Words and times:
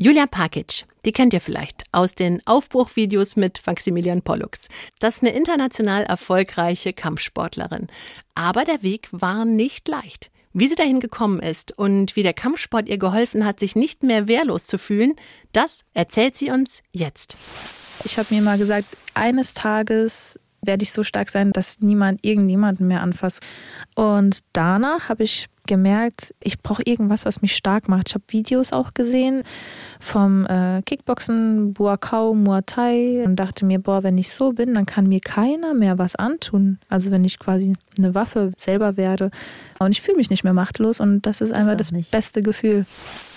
Julia 0.00 0.26
Pakic, 0.28 0.84
die 1.04 1.10
kennt 1.10 1.32
ihr 1.32 1.40
vielleicht 1.40 1.82
aus 1.90 2.14
den 2.14 2.40
Aufbruchvideos 2.46 3.34
mit 3.34 3.60
Maximilian 3.66 4.22
Pollux. 4.22 4.68
Das 5.00 5.16
ist 5.16 5.22
eine 5.24 5.32
international 5.32 6.04
erfolgreiche 6.04 6.92
Kampfsportlerin. 6.92 7.88
Aber 8.36 8.62
der 8.64 8.84
Weg 8.84 9.08
war 9.10 9.44
nicht 9.44 9.88
leicht. 9.88 10.30
Wie 10.52 10.68
sie 10.68 10.76
dahin 10.76 11.00
gekommen 11.00 11.40
ist 11.40 11.76
und 11.76 12.14
wie 12.14 12.22
der 12.22 12.32
Kampfsport 12.32 12.88
ihr 12.88 12.98
geholfen 12.98 13.44
hat, 13.44 13.58
sich 13.58 13.74
nicht 13.74 14.04
mehr 14.04 14.28
wehrlos 14.28 14.68
zu 14.68 14.78
fühlen, 14.78 15.16
das 15.50 15.84
erzählt 15.94 16.36
sie 16.36 16.52
uns 16.52 16.84
jetzt. 16.92 17.36
Ich 18.04 18.20
habe 18.20 18.32
mir 18.32 18.40
mal 18.40 18.56
gesagt, 18.56 18.86
eines 19.14 19.52
Tages 19.52 20.38
werde 20.62 20.84
ich 20.84 20.92
so 20.92 21.02
stark 21.02 21.28
sein, 21.28 21.50
dass 21.50 21.80
niemand 21.80 22.24
irgendjemanden 22.24 22.86
mehr 22.86 23.02
anfasst. 23.02 23.40
Und 23.96 24.44
danach 24.52 25.08
habe 25.08 25.24
ich 25.24 25.48
gemerkt, 25.68 26.34
ich 26.42 26.58
brauche 26.60 26.82
irgendwas, 26.84 27.24
was 27.24 27.40
mich 27.40 27.54
stark 27.54 27.88
macht. 27.88 28.08
Ich 28.08 28.14
habe 28.14 28.24
Videos 28.26 28.72
auch 28.72 28.94
gesehen 28.94 29.44
vom 30.00 30.44
äh, 30.46 30.82
Kickboxen, 30.82 31.74
Buakau, 31.74 32.34
Muay 32.34 32.62
Thai 32.66 33.22
und 33.24 33.36
dachte 33.36 33.64
mir, 33.64 33.78
boah, 33.78 34.02
wenn 34.02 34.18
ich 34.18 34.32
so 34.32 34.52
bin, 34.52 34.74
dann 34.74 34.86
kann 34.86 35.06
mir 35.06 35.20
keiner 35.20 35.74
mehr 35.74 35.98
was 35.98 36.16
antun. 36.16 36.78
Also 36.88 37.12
wenn 37.12 37.24
ich 37.24 37.38
quasi 37.38 37.74
eine 37.96 38.14
Waffe 38.14 38.50
selber 38.56 38.96
werde 38.96 39.30
und 39.78 39.92
ich 39.92 40.02
fühle 40.02 40.16
mich 40.16 40.30
nicht 40.30 40.42
mehr 40.42 40.52
machtlos 40.52 40.98
und 40.98 41.22
das 41.22 41.40
ist 41.40 41.52
einfach 41.52 41.76
das, 41.76 41.92
das 41.92 42.10
beste 42.10 42.42
Gefühl. 42.42 42.84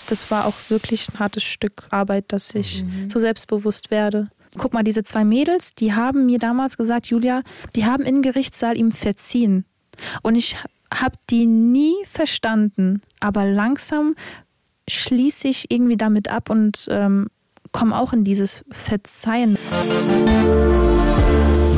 Das 0.08 0.30
war 0.32 0.46
auch 0.46 0.54
wirklich 0.68 1.08
ein 1.08 1.20
hartes 1.20 1.44
Stück 1.44 1.86
Arbeit, 1.90 2.24
dass 2.28 2.54
ich 2.54 2.82
mhm. 2.82 3.08
so 3.08 3.20
selbstbewusst 3.20 3.92
werde. 3.92 4.28
Guck 4.58 4.74
mal, 4.74 4.82
diese 4.82 5.02
zwei 5.02 5.24
Mädels, 5.24 5.74
die 5.74 5.94
haben 5.94 6.26
mir 6.26 6.38
damals 6.38 6.76
gesagt, 6.76 7.06
Julia, 7.06 7.42
die 7.76 7.86
haben 7.86 8.02
im 8.02 8.20
Gerichtssaal 8.20 8.76
ihm 8.76 8.92
verziehen. 8.92 9.64
Und 10.22 10.34
ich 10.34 10.56
habe 11.00 11.16
die 11.30 11.46
nie 11.46 11.94
verstanden, 12.04 13.02
aber 13.20 13.44
langsam 13.44 14.14
schließe 14.88 15.48
ich 15.48 15.70
irgendwie 15.70 15.96
damit 15.96 16.28
ab 16.28 16.50
und 16.50 16.86
ähm, 16.90 17.28
komme 17.72 17.96
auch 17.96 18.12
in 18.12 18.24
dieses 18.24 18.64
Verzeihen. 18.70 19.56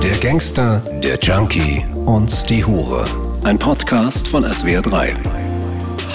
Der 0.02 0.18
Gangster, 0.18 0.80
der 1.02 1.18
Junkie 1.18 1.84
und 2.06 2.50
die 2.50 2.64
Hure. 2.64 3.04
Ein 3.44 3.58
Podcast 3.58 4.26
von 4.28 4.44
SWR3. 4.44 5.16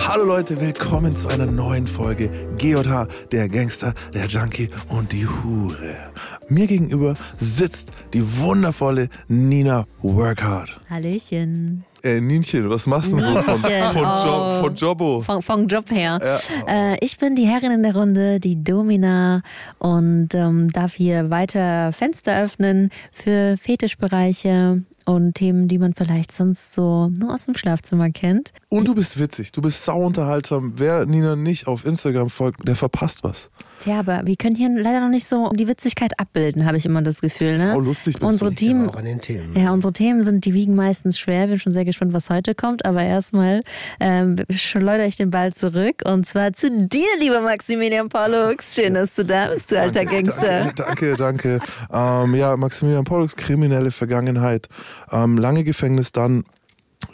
Hallo 0.08 0.26
Leute, 0.26 0.60
willkommen 0.60 1.16
zu 1.16 1.28
einer 1.28 1.46
neuen 1.46 1.86
Folge 1.86 2.30
GJH, 2.58 3.08
der 3.32 3.48
Gangster, 3.48 3.94
der 4.14 4.26
Junkie 4.26 4.70
und 4.90 5.12
die 5.12 5.28
Hure. 5.28 6.12
Mir 6.48 6.66
gegenüber 6.66 7.14
sitzt 7.38 7.92
die 8.14 8.40
wundervolle 8.40 9.10
Nina 9.28 9.86
Workhard. 10.02 10.80
Hallöchen. 10.90 11.86
Äh, 12.04 12.22
Nienchen, 12.22 12.70
was 12.70 12.88
machst 12.88 13.12
du 13.12 13.20
so 13.20 13.42
von, 13.42 13.60
von, 13.60 13.66
oh. 13.66 14.26
Job, 14.26 14.66
von 14.66 14.76
Jobbo? 14.76 15.22
Von, 15.22 15.42
von 15.42 15.68
Job 15.68 15.92
her. 15.92 16.20
Ja. 16.22 16.94
Äh, 16.94 16.98
ich 17.02 17.18
bin 17.18 17.36
die 17.36 17.46
Herrin 17.46 17.72
in 17.72 17.84
der 17.84 17.96
Runde, 17.96 18.40
die 18.40 18.64
Domina 18.64 19.42
und 19.80 20.30
ähm, 20.34 20.72
darf 20.72 20.94
hier 20.94 21.30
weiter 21.30 21.92
Fenster 21.94 22.44
öffnen 22.44 22.90
für 23.12 23.56
Fetischbereiche 23.62 24.84
und 25.06 25.34
Themen, 25.34 25.68
die 25.68 25.80
man 25.80 25.94
vielleicht 25.94 26.32
sonst 26.32 26.74
so 26.74 27.10
nur 27.10 27.34
aus 27.34 27.46
dem 27.46 27.56
Schlafzimmer 27.56 28.12
kennt. 28.12 28.54
Und 28.70 28.88
du 28.88 28.96
bist 28.96 29.20
witzig, 29.20 29.52
du 29.52 29.62
bist 29.62 29.84
sauunterhaltsam. 29.84 30.74
Wer 30.78 31.06
Nina 31.06 31.36
nicht 31.36 31.68
auf 31.68 31.86
Instagram 31.86 32.30
folgt, 32.30 32.68
der 32.68 32.76
verpasst 32.76 33.24
was. 33.24 33.50
Tja, 33.80 34.00
aber 34.00 34.22
wir 34.26 34.36
können 34.36 34.56
hier 34.56 34.70
leider 34.70 35.00
noch 35.00 35.10
nicht 35.10 35.26
so 35.26 35.50
die 35.52 35.68
Witzigkeit 35.68 36.20
abbilden, 36.20 36.66
habe 36.66 36.78
ich 36.78 36.86
immer 36.86 37.02
das 37.02 37.22
Gefühl. 37.22 37.58
Ne? 37.58 37.74
Oh, 37.78 37.80
lustig 37.80 38.16
bist 38.16 38.24
unsere 38.24 38.50
du. 38.50 38.56
Themen, 38.56 38.90
auch 38.90 38.98
an 38.98 39.06
den 39.06 39.22
Themen. 39.22 39.56
Ja, 39.58 39.72
unsere 39.72 39.94
Themen 39.94 40.22
sind, 40.22 40.44
die 40.44 40.54
wiegen 40.54 40.76
meistens 40.76 41.18
schwer. 41.18 41.48
Bin 41.48 41.60
schon 41.60 41.72
sehr 41.72 41.86
gespannt, 41.86 42.12
was 42.14 42.30
heute 42.30 42.56
kommt. 42.56 42.86
Aber 42.86 43.02
erstmal 43.04 43.64
ähm, 44.02 44.36
schleudere 44.50 45.08
ich 45.08 45.16
den 45.16 45.32
Ball 45.32 45.54
zurück 45.54 46.02
und 46.06 46.26
zwar 46.26 46.52
zu 46.54 46.70
dir, 46.70 47.08
lieber 47.20 47.40
Maximilian 47.40 48.10
Pollux. 48.10 48.76
Schön, 48.76 48.96
dass 48.96 49.16
du 49.16 49.24
da 49.24 49.54
bist, 49.54 49.72
du 49.72 49.80
alter 49.80 50.04
Gangster. 50.04 50.72
Danke, 50.76 51.16
danke. 51.16 51.60
Ähm, 51.92 52.36
ja, 52.36 52.58
Maximilian 52.58 53.06
Pollux, 53.06 53.36
kriminelle 53.36 53.92
Vergangenheit, 53.92 54.68
ähm, 55.12 55.38
lange 55.38 55.64
Gefängnis, 55.64 56.12
dann 56.12 56.44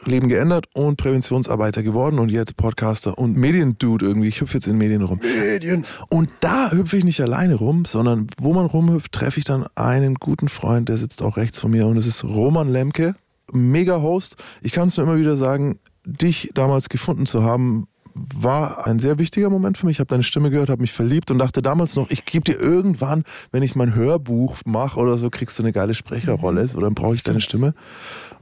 Leben 0.08 0.30
geändert 0.30 0.68
und 0.74 0.98
Präventionsarbeiter 0.98 1.84
geworden 1.84 2.20
und 2.20 2.32
jetzt 2.32 2.58
Podcaster 2.58 3.18
und 3.18 3.38
Mediendude 3.38 4.06
irgendwie. 4.06 4.28
Ich 4.28 4.42
hüpfe 4.42 4.56
jetzt 4.56 4.68
in 4.68 4.78
Medien 4.78 5.02
rum. 5.02 5.20
Medien. 5.22 5.86
Und 6.10 6.30
da 6.40 6.72
hüpfe 6.72 6.98
ich 6.98 7.04
nicht 7.04 7.22
alleine 7.22 7.56
rum, 7.56 7.86
sondern 7.86 8.28
wo 8.40 8.54
man 8.54 8.66
rumhüpft, 8.66 9.12
treffe 9.12 9.40
ich 9.40 9.46
dann 9.46 9.66
einen 9.76 10.16
guten 10.16 10.48
Freund, 10.48 10.90
der 10.90 10.98
sitzt 10.98 11.22
auch 11.22 11.38
rechts 11.38 11.60
von 11.60 11.72
mir 11.72 11.88
und 11.88 11.98
es 11.98 12.08
ist 12.08 12.24
Roman 12.24 12.70
Lemke, 12.70 13.16
mega 13.52 14.02
Host. 14.02 14.38
Ich 14.62 14.72
kann 14.72 14.88
es 14.88 14.98
nur 14.98 15.06
immer 15.06 15.18
wieder 15.18 15.38
sagen, 15.38 15.80
dich 16.06 16.52
damals 16.54 16.90
gefunden 16.90 17.26
zu 17.26 17.44
haben, 17.44 17.88
war 18.16 18.88
ein 18.88 19.00
sehr 19.00 19.20
wichtiger 19.20 19.50
Moment 19.50 19.78
für 19.78 19.86
mich. 19.86 19.96
Ich 19.96 20.00
habe 20.00 20.08
deine 20.08 20.24
Stimme 20.24 20.50
gehört, 20.50 20.70
habe 20.70 20.82
mich 20.82 20.94
verliebt 20.94 21.32
und 21.32 21.40
dachte 21.40 21.62
damals 21.62 21.96
noch, 21.96 22.10
ich 22.10 22.24
gebe 22.24 22.46
dir 22.46 22.60
irgendwann, 22.60 23.24
wenn 23.52 23.62
ich 23.62 23.76
mein 23.76 23.94
Hörbuch 23.94 24.58
mache 24.66 25.00
oder 25.00 25.18
so, 25.18 25.30
kriegst 25.30 25.60
du 25.60 25.64
eine 25.64 25.74
geile 25.74 25.94
Sprecherrolle 25.94 26.70
oder 26.74 26.86
dann 26.86 26.96
brauche 26.96 27.16
ich 27.16 27.24
deine 27.24 27.42
Stimme. 27.42 27.74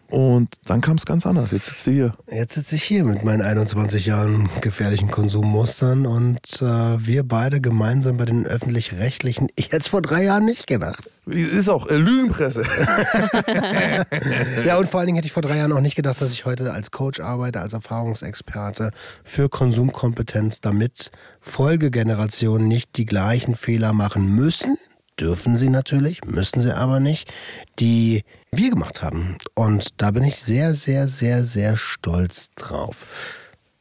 Und 0.09 0.49
dann 0.65 0.81
kam 0.81 0.97
es 0.97 1.05
ganz 1.05 1.25
anders. 1.25 1.51
Jetzt 1.51 1.67
sitzt 1.67 1.87
du 1.87 1.91
hier. 1.91 2.13
Jetzt 2.29 2.53
sitze 2.53 2.75
ich 2.75 2.83
hier 2.83 3.03
mit 3.03 3.23
meinen 3.23 3.41
21 3.41 4.05
Jahren 4.05 4.47
gefährlichen 4.61 5.09
Konsummustern 5.09 6.05
und 6.05 6.61
äh, 6.61 7.05
wir 7.05 7.23
beide 7.23 7.59
gemeinsam 7.59 8.17
bei 8.17 8.25
den 8.25 8.45
öffentlich-rechtlichen. 8.45 9.47
Ich 9.55 9.67
hätte 9.67 9.77
es 9.77 9.87
vor 9.87 10.03
drei 10.03 10.23
Jahren 10.23 10.45
nicht 10.45 10.67
gedacht. 10.67 11.09
Ist 11.25 11.67
auch 11.67 11.87
äh, 11.87 11.95
Lügenpresse. 11.95 12.63
ja, 14.65 14.77
und 14.77 14.87
vor 14.87 14.99
allen 14.99 15.07
Dingen 15.07 15.15
hätte 15.15 15.25
ich 15.25 15.31
vor 15.31 15.41
drei 15.41 15.57
Jahren 15.57 15.71
auch 15.71 15.81
nicht 15.81 15.95
gedacht, 15.95 16.21
dass 16.21 16.31
ich 16.31 16.45
heute 16.45 16.73
als 16.73 16.91
Coach 16.91 17.19
arbeite, 17.19 17.61
als 17.61 17.73
Erfahrungsexperte 17.73 18.91
für 19.23 19.49
Konsumkompetenz, 19.49 20.61
damit 20.61 21.09
Folgegenerationen 21.39 22.67
nicht 22.67 22.97
die 22.97 23.05
gleichen 23.05 23.55
Fehler 23.55 23.93
machen 23.93 24.35
müssen, 24.35 24.77
dürfen 25.19 25.57
sie 25.57 25.69
natürlich, 25.69 26.23
müssen 26.25 26.61
sie 26.61 26.75
aber 26.75 26.99
nicht, 26.99 27.31
die 27.79 28.23
wir 28.51 28.69
gemacht 28.69 29.01
haben. 29.01 29.37
Und 29.55 30.01
da 30.01 30.11
bin 30.11 30.23
ich 30.23 30.37
sehr, 30.37 30.75
sehr, 30.75 31.07
sehr, 31.07 31.43
sehr 31.43 31.77
stolz 31.77 32.49
drauf. 32.55 33.05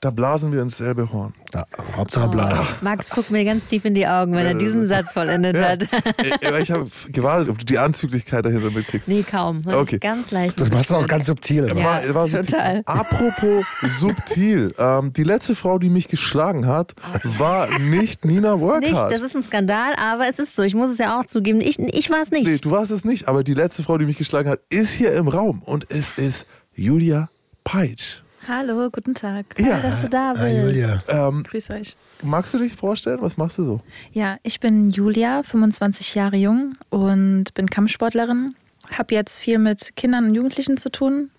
Da 0.03 0.11
blasen 0.11 0.51
wir 0.51 0.61
ins 0.63 0.79
selbe 0.79 1.13
Horn. 1.13 1.33
Ja, 1.55 1.65
Hauptsache 1.95 2.29
blasen. 2.29 2.67
Oh, 2.69 2.75
Max 2.81 3.09
guckt 3.09 3.31
mir 3.31 3.45
ganz 3.45 3.69
tief 3.69 3.85
in 3.85 3.95
die 3.95 4.09
Augen, 4.09 4.33
wenn 4.33 4.45
er 4.45 4.55
diesen 4.55 4.89
Satz 4.89 5.13
vollendet 5.13 5.57
ja. 5.57 5.69
hat. 5.69 5.85
ich 6.61 6.73
habe 6.73 6.89
gewartet, 7.07 7.49
ob 7.49 7.59
du 7.59 7.65
die 7.65 7.79
Anzüglichkeit 7.79 8.45
dahinter 8.45 8.73
mitkriegst. 8.73 9.07
Nee, 9.07 9.23
kaum. 9.23 9.63
Okay. 9.65 10.01
Ganz 10.01 10.33
leicht. 10.33 10.61
Das 10.61 10.73
machst 10.73 10.91
du 10.91 10.97
auch 10.97 11.07
ganz 11.07 11.29
subtil. 11.29 11.69
Ja, 11.69 11.77
war, 11.77 12.15
war 12.17 12.27
total. 12.27 12.79
Subtil. 12.79 12.83
Apropos 12.87 13.65
subtil. 14.01 14.75
Ähm, 14.83 15.13
die 15.13 15.23
letzte 15.23 15.55
Frau, 15.55 15.79
die 15.79 15.91
mich 15.91 16.09
geschlagen 16.09 16.67
hat, 16.67 16.95
war 17.39 17.69
nicht 17.79 18.25
Nina 18.25 18.59
Workhard. 18.59 18.83
Nicht, 18.83 19.13
das 19.13 19.21
ist 19.21 19.37
ein 19.37 19.43
Skandal, 19.43 19.93
aber 19.97 20.29
es 20.29 20.39
ist 20.39 20.57
so. 20.57 20.63
Ich 20.63 20.75
muss 20.75 20.91
es 20.91 20.99
ja 20.99 21.21
auch 21.21 21.27
zugeben. 21.27 21.61
Ich, 21.61 21.79
ich 21.79 22.11
war 22.11 22.23
es 22.23 22.31
nicht. 22.31 22.47
Nee, 22.47 22.59
du 22.59 22.71
warst 22.71 22.91
es 22.91 23.05
nicht. 23.05 23.29
Aber 23.29 23.45
die 23.45 23.55
letzte 23.55 23.83
Frau, 23.83 23.99
die 23.99 24.07
mich 24.07 24.19
geschlagen 24.19 24.49
hat, 24.49 24.61
ist 24.71 24.93
hier 24.93 25.13
im 25.13 25.29
Raum. 25.29 25.63
Und 25.65 25.91
es 25.91 26.17
ist 26.17 26.47
Julia 26.75 27.29
Peitsch. 27.65 28.23
Hallo, 28.49 28.89
guten 28.91 29.15
Tag. 29.15 29.47
Ja, 29.59 29.81
Toll, 29.81 29.83
dass 29.91 30.01
du 30.03 30.09
da 30.09 30.33
bist. 30.33 30.43
Hi, 30.45 30.61
Julia. 30.61 30.99
Ähm, 31.09 31.45
Grüß 31.45 31.71
euch. 31.71 31.97
magst 32.23 32.53
du 32.55 32.59
dich 32.59 32.75
vorstellen? 32.75 33.19
Was 33.21 33.37
machst 33.37 33.59
du 33.59 33.65
so? 33.65 33.81
Ja, 34.13 34.37
ich 34.43 34.59
bin 34.59 34.91
Julia, 34.91 35.43
25 35.45 36.15
Jahre 36.17 36.37
jung 36.37 36.75
und 36.91 37.55
bin 37.55 37.71
Kampfsportlerin. 37.71 38.55
Habe 38.97 39.15
jetzt 39.15 39.39
viel 39.39 39.59
mit 39.59 39.95
Kindern 39.97 40.27
und 40.27 40.35
Jugendlichen 40.35 40.77
zu 40.77 40.91
tun 40.91 41.31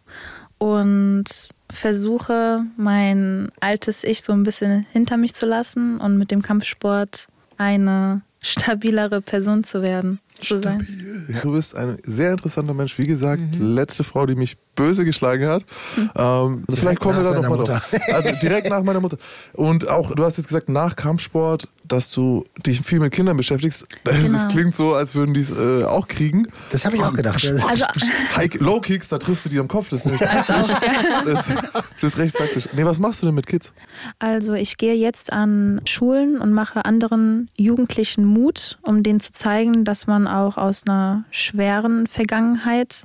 und 0.59 1.25
versuche 1.69 2.63
mein 2.77 3.51
altes 3.59 4.03
Ich 4.05 4.21
so 4.21 4.31
ein 4.31 4.43
bisschen 4.43 4.85
hinter 4.91 5.17
mich 5.17 5.33
zu 5.33 5.45
lassen 5.45 5.99
und 5.99 6.17
mit 6.17 6.31
dem 6.31 6.41
Kampfsport 6.41 7.27
eine 7.57 8.21
stabilere 8.41 9.21
Person 9.21 9.63
zu 9.63 9.81
werden. 9.81 10.19
Zu 10.43 10.61
sein. 10.61 10.85
Du 11.41 11.53
bist 11.53 11.75
ein 11.75 11.97
sehr 12.03 12.31
interessanter 12.31 12.73
Mensch. 12.73 12.97
Wie 12.99 13.07
gesagt, 13.07 13.41
mhm. 13.41 13.75
letzte 13.75 14.03
Frau, 14.03 14.25
die 14.25 14.35
mich 14.35 14.57
böse 14.75 15.05
geschlagen 15.05 15.47
hat. 15.47 15.63
Mhm. 15.95 16.09
Ähm, 16.15 16.63
vielleicht 16.69 16.99
kommen 16.99 17.17
wir 17.17 17.23
da 17.23 17.41
nochmal 17.41 17.65
drauf. 17.65 17.81
Also 18.13 18.31
direkt 18.41 18.69
nach 18.69 18.83
meiner 18.83 18.99
Mutter. 18.99 19.17
Und 19.53 19.87
auch, 19.87 20.13
du 20.13 20.23
hast 20.23 20.37
jetzt 20.37 20.47
gesagt, 20.47 20.69
nach 20.69 20.95
Kampfsport, 20.95 21.67
dass 21.85 22.09
du 22.09 22.43
dich 22.65 22.81
viel 22.81 22.99
mit 22.99 23.13
Kindern 23.13 23.37
beschäftigst. 23.37 23.85
Das 24.03 24.15
genau. 24.15 24.47
klingt 24.47 24.75
so, 24.75 24.93
als 24.93 25.15
würden 25.15 25.33
die 25.33 25.41
es 25.41 25.51
äh, 25.51 25.83
auch 25.83 26.07
kriegen. 26.07 26.47
Das 26.69 26.85
habe 26.85 26.95
ich 26.95 27.03
auch 27.03 27.13
gedacht. 27.13 27.45
Also, 27.45 27.85
Low 28.59 28.79
Kicks, 28.79 29.09
da 29.09 29.17
triffst 29.17 29.45
du 29.45 29.49
die 29.49 29.59
am 29.59 29.67
Kopf. 29.67 29.89
Das 29.89 30.05
ist, 30.05 30.11
nicht, 30.11 30.21
das, 30.21 31.45
das 31.45 31.85
ist 32.01 32.17
recht 32.17 32.35
praktisch. 32.35 32.69
Nee, 32.73 32.85
was 32.85 32.99
machst 32.99 33.21
du 33.21 33.25
denn 33.25 33.35
mit 33.35 33.47
Kids? 33.47 33.73
Also 34.19 34.53
ich 34.53 34.77
gehe 34.77 34.95
jetzt 34.95 35.31
an 35.31 35.81
Schulen 35.85 36.39
und 36.39 36.53
mache 36.53 36.85
anderen 36.85 37.49
Jugendlichen 37.57 38.25
Mut, 38.25 38.79
um 38.81 39.03
denen 39.03 39.19
zu 39.19 39.31
zeigen, 39.31 39.85
dass 39.85 40.07
man 40.07 40.27
auch 40.27 40.57
aus 40.57 40.83
einer 40.85 41.25
schweren 41.31 42.07
Vergangenheit 42.07 43.03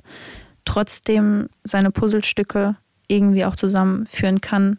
trotzdem 0.65 1.49
seine 1.63 1.91
Puzzlestücke 1.91 2.75
irgendwie 3.07 3.45
auch 3.45 3.55
zusammenführen 3.55 4.39
kann, 4.39 4.77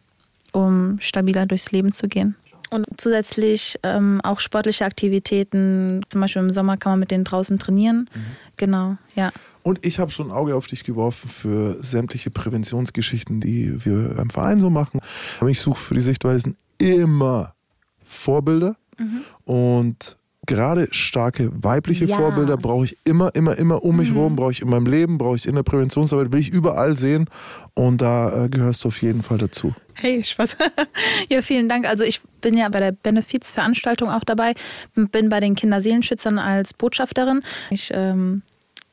um 0.53 0.99
stabiler 1.01 1.47
durchs 1.47 1.73
Leben 1.73 1.93
zu 1.93 2.09
gehen. 2.09 2.37
Und 2.71 2.87
zusätzlich 2.97 3.79
ähm, 3.83 4.21
auch 4.23 4.41
sportliche 4.41 4.85
Aktivitäten, 4.85 6.03
zum 6.09 6.21
Beispiel 6.21 6.43
im 6.43 6.51
Sommer 6.51 6.77
kann 6.77 6.93
man 6.93 7.01
mit 7.01 7.11
denen 7.11 7.25
draußen 7.25 7.59
trainieren. 7.59 8.09
Mhm. 8.15 8.21
Genau, 8.57 8.97
ja. 9.15 9.33
Und 9.63 9.85
ich 9.85 9.99
habe 9.99 10.11
schon 10.11 10.29
ein 10.29 10.37
Auge 10.37 10.55
auf 10.55 10.67
dich 10.67 10.85
geworfen 10.85 11.29
für 11.29 11.83
sämtliche 11.83 12.31
Präventionsgeschichten, 12.31 13.41
die 13.41 13.85
wir 13.85 14.15
beim 14.15 14.31
Verein 14.31 14.61
so 14.61 14.71
machen. 14.71 15.01
Aber 15.41 15.51
ich 15.51 15.61
suche 15.61 15.79
für 15.79 15.95
die 15.95 16.01
Sichtweisen 16.01 16.57
immer 16.79 17.55
Vorbilder 18.03 18.77
Mhm. 19.01 19.23
Und 19.45 20.17
gerade 20.47 20.89
starke 20.91 21.51
weibliche 21.53 22.07
ja. 22.07 22.17
Vorbilder 22.17 22.57
brauche 22.57 22.85
ich 22.85 22.97
immer, 23.05 23.35
immer, 23.35 23.57
immer 23.57 23.85
um 23.85 23.97
mich 23.97 24.11
mhm. 24.11 24.19
rum, 24.19 24.37
brauche 24.37 24.53
ich 24.53 24.63
in 24.63 24.71
meinem 24.71 24.87
Leben, 24.87 25.19
brauche 25.19 25.37
ich 25.37 25.47
in 25.47 25.55
der 25.55 25.63
Präventionsarbeit, 25.63 26.33
will 26.33 26.41
ich 26.41 26.49
überall 26.49 26.97
sehen 26.97 27.27
und 27.75 28.01
da 28.01 28.45
äh, 28.45 28.49
gehörst 28.49 28.85
du 28.85 28.89
auf 28.89 29.03
jeden 29.03 29.23
Fall 29.23 29.39
dazu. 29.39 29.75
Hey, 29.95 30.25
Spaß. 30.25 30.57
ja, 31.29 31.43
vielen 31.43 31.69
Dank. 31.69 31.87
Also 31.87 32.05
ich 32.05 32.21
bin 32.41 32.57
ja 32.57 32.69
bei 32.69 32.81
der 32.81 32.93
Benefizveranstaltung 32.93 34.09
auch 34.09 34.25
dabei, 34.25 34.55
bin 34.95 35.29
bei 35.29 35.41
den 35.41 35.55
Kinderseelenschützern 35.55 36.39
als 36.39 36.73
Botschafterin. 36.73 37.43
Ich 37.71 37.91
ähm, 37.93 38.43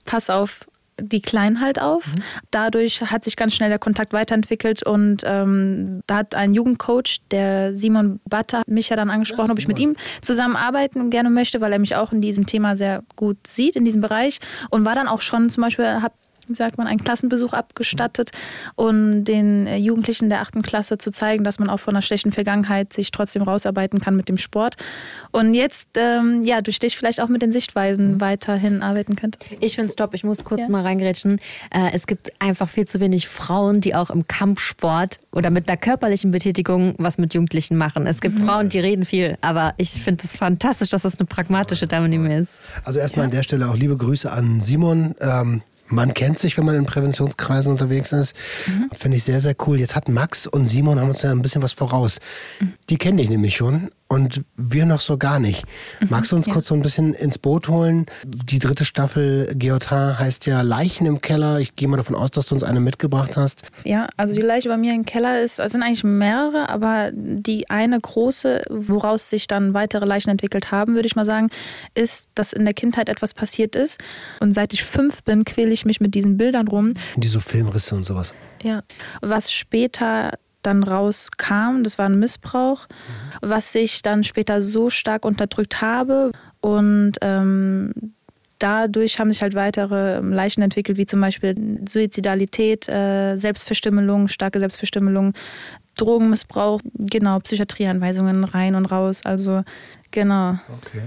passe 0.05 0.35
auf 0.35 0.65
die 0.99 1.21
Kleinen 1.21 1.61
halt 1.61 1.81
auf. 1.81 2.07
Mhm. 2.07 2.23
Dadurch 2.51 3.01
hat 3.01 3.23
sich 3.23 3.35
ganz 3.35 3.53
schnell 3.53 3.69
der 3.69 3.79
Kontakt 3.79 4.13
weiterentwickelt 4.13 4.83
und 4.83 5.23
ähm, 5.25 6.01
da 6.07 6.17
hat 6.17 6.35
ein 6.35 6.53
Jugendcoach, 6.53 7.19
der 7.31 7.75
Simon 7.75 8.19
Batter, 8.25 8.63
mich 8.67 8.89
ja 8.89 8.95
dann 8.95 9.09
angesprochen, 9.09 9.47
ja, 9.47 9.53
ob 9.53 9.59
ich 9.59 9.67
mit 9.67 9.79
ihm 9.79 9.95
zusammenarbeiten 10.21 11.09
gerne 11.09 11.29
möchte, 11.29 11.61
weil 11.61 11.71
er 11.71 11.79
mich 11.79 11.95
auch 11.95 12.11
in 12.11 12.21
diesem 12.21 12.45
Thema 12.45 12.75
sehr 12.75 13.03
gut 13.15 13.37
sieht, 13.45 13.75
in 13.75 13.85
diesem 13.85 14.01
Bereich 14.01 14.39
und 14.69 14.85
war 14.85 14.95
dann 14.95 15.07
auch 15.07 15.21
schon 15.21 15.49
zum 15.49 15.63
Beispiel, 15.63 15.85
habe 15.85 16.13
wie 16.47 16.55
sagt 16.55 16.77
man, 16.77 16.87
einen 16.87 17.03
Klassenbesuch 17.03 17.53
abgestattet 17.53 18.31
um 18.75 19.23
den 19.23 19.67
äh, 19.67 19.77
Jugendlichen 19.77 20.29
der 20.29 20.41
achten 20.41 20.61
Klasse 20.61 20.97
zu 20.97 21.11
zeigen, 21.11 21.43
dass 21.43 21.59
man 21.59 21.69
auch 21.69 21.79
von 21.79 21.95
einer 21.95 22.01
schlechten 22.01 22.31
Vergangenheit 22.31 22.93
sich 22.93 23.11
trotzdem 23.11 23.41
rausarbeiten 23.41 23.99
kann 23.99 24.15
mit 24.15 24.29
dem 24.29 24.37
Sport. 24.37 24.75
Und 25.31 25.53
jetzt, 25.53 25.89
ähm, 25.95 26.43
ja, 26.43 26.61
durch 26.61 26.79
dich 26.79 26.97
vielleicht 26.97 27.21
auch 27.21 27.27
mit 27.27 27.41
den 27.41 27.51
Sichtweisen 27.51 28.13
mhm. 28.13 28.21
weiterhin 28.21 28.81
arbeiten 28.81 29.15
könnt. 29.15 29.37
Ich 29.59 29.75
finde 29.75 29.89
es 29.89 29.95
top. 29.95 30.13
Ich 30.13 30.23
muss 30.23 30.43
kurz 30.43 30.61
ja. 30.61 30.69
mal 30.69 30.83
reingrätschen. 30.83 31.39
Äh, 31.71 31.91
es 31.93 32.07
gibt 32.07 32.31
einfach 32.39 32.69
viel 32.69 32.87
zu 32.87 32.99
wenig 32.99 33.27
Frauen, 33.27 33.81
die 33.81 33.95
auch 33.95 34.09
im 34.09 34.27
Kampfsport 34.27 35.19
oder 35.31 35.49
mit 35.49 35.67
einer 35.67 35.77
körperlichen 35.77 36.31
Betätigung 36.31 36.95
was 36.97 37.17
mit 37.17 37.33
Jugendlichen 37.33 37.77
machen. 37.77 38.05
Es 38.07 38.21
gibt 38.21 38.37
mhm. 38.37 38.45
Frauen, 38.45 38.69
die 38.69 38.79
reden 38.79 39.05
viel, 39.05 39.37
aber 39.41 39.73
ich 39.77 39.91
finde 39.91 40.23
es 40.25 40.35
fantastisch, 40.35 40.89
dass 40.89 41.03
das 41.03 41.19
eine 41.19 41.27
pragmatische 41.27 41.87
Dame 41.87 42.09
neben 42.09 42.23
mir 42.23 42.39
ist. 42.39 42.57
Also 42.83 42.99
erstmal 42.99 43.23
ja. 43.23 43.25
an 43.25 43.31
der 43.31 43.43
Stelle 43.43 43.69
auch 43.69 43.75
liebe 43.75 43.97
Grüße 43.97 44.31
an 44.31 44.61
Simon. 44.61 45.15
Ähm, 45.19 45.61
man 45.87 46.13
kennt 46.13 46.39
sich, 46.39 46.57
wenn 46.57 46.65
man 46.65 46.75
in 46.75 46.85
Präventionskreisen 46.85 47.71
unterwegs 47.71 48.11
ist. 48.11 48.35
Mhm. 48.67 48.89
Finde 48.95 49.17
ich 49.17 49.23
sehr, 49.23 49.41
sehr 49.41 49.55
cool. 49.65 49.79
Jetzt 49.79 49.95
hat 49.95 50.09
Max 50.09 50.47
und 50.47 50.65
Simon 50.65 50.99
haben 50.99 51.09
uns 51.09 51.21
ja 51.21 51.31
ein 51.31 51.41
bisschen 51.41 51.61
was 51.61 51.73
voraus. 51.73 52.19
Mhm. 52.59 52.73
Die 52.89 52.97
kenne 52.97 53.21
ich 53.21 53.29
nämlich 53.29 53.55
schon 53.55 53.89
und 54.07 54.43
wir 54.55 54.85
noch 54.85 55.01
so 55.01 55.17
gar 55.17 55.39
nicht. 55.39 55.65
Mhm, 55.99 56.07
Magst 56.09 56.31
du 56.31 56.35
uns 56.35 56.47
ja. 56.47 56.53
kurz 56.53 56.67
so 56.67 56.75
ein 56.75 56.81
bisschen 56.81 57.13
ins 57.13 57.37
Boot 57.37 57.67
holen? 57.67 58.05
Die 58.23 58.59
dritte 58.59 58.85
Staffel 58.85 59.53
Guillotin 59.57 60.19
heißt 60.19 60.45
ja 60.45 60.61
Leichen 60.61 61.05
im 61.05 61.21
Keller. 61.21 61.59
Ich 61.59 61.75
gehe 61.75 61.87
mal 61.87 61.97
davon 61.97 62.15
aus, 62.15 62.31
dass 62.31 62.47
du 62.47 62.55
uns 62.55 62.63
eine 62.63 62.79
mitgebracht 62.79 63.37
hast. 63.37 63.63
Ja, 63.83 64.07
also 64.17 64.33
die 64.33 64.41
Leiche 64.41 64.69
bei 64.69 64.77
mir 64.77 64.93
im 64.93 65.05
Keller 65.05 65.41
ist, 65.41 65.59
es 65.59 65.71
sind 65.71 65.83
eigentlich 65.83 66.03
mehrere, 66.03 66.69
aber 66.69 67.11
die 67.13 67.69
eine 67.69 67.99
große, 67.99 68.63
woraus 68.69 69.29
sich 69.29 69.47
dann 69.47 69.73
weitere 69.73 70.05
Leichen 70.05 70.29
entwickelt 70.29 70.71
haben, 70.71 70.95
würde 70.95 71.07
ich 71.07 71.15
mal 71.15 71.25
sagen, 71.25 71.49
ist, 71.93 72.29
dass 72.35 72.53
in 72.53 72.65
der 72.65 72.73
Kindheit 72.73 73.09
etwas 73.09 73.33
passiert 73.33 73.75
ist. 73.75 73.99
Und 74.39 74.53
seit 74.53 74.73
ich 74.73 74.83
fünf 74.83 75.23
bin, 75.23 75.45
quäle 75.45 75.71
ich 75.71 75.85
mich 75.85 75.99
mit 75.99 76.15
diesen 76.15 76.37
Bildern 76.37 76.67
rum. 76.67 76.93
Die 77.15 77.27
so 77.27 77.39
Filmrisse 77.39 77.95
und 77.95 78.03
sowas. 78.03 78.33
Ja. 78.63 78.83
Was 79.21 79.51
später 79.51 80.31
dann 80.67 80.83
rauskam, 80.83 81.81
das 81.83 81.97
war 81.97 82.05
ein 82.05 82.19
Missbrauch, 82.19 82.87
mhm. 82.87 83.49
was 83.49 83.73
ich 83.73 84.01
dann 84.01 84.23
später 84.23 84.61
so 84.61 84.89
stark 84.89 85.25
unterdrückt 85.25 85.81
habe 85.81 86.31
und 86.61 87.13
ähm, 87.21 87.93
dadurch 88.59 89.19
haben 89.19 89.31
sich 89.31 89.41
halt 89.41 89.55
weitere 89.55 90.19
Leichen 90.19 90.61
entwickelt, 90.61 90.97
wie 90.97 91.05
zum 91.05 91.21
Beispiel 91.21 91.79
Suizidalität, 91.87 92.87
äh, 92.89 93.35
Selbstverstümmelung, 93.35 94.27
starke 94.27 94.59
Selbstverstümmelung, 94.59 95.33
Drogenmissbrauch, 95.95 96.81
genau, 96.93 97.39
Psychiatrieanweisungen 97.39 98.43
rein 98.43 98.75
und 98.75 98.85
raus, 98.85 99.25
also 99.25 99.63
genau. 100.11 100.59
Okay. 100.77 101.01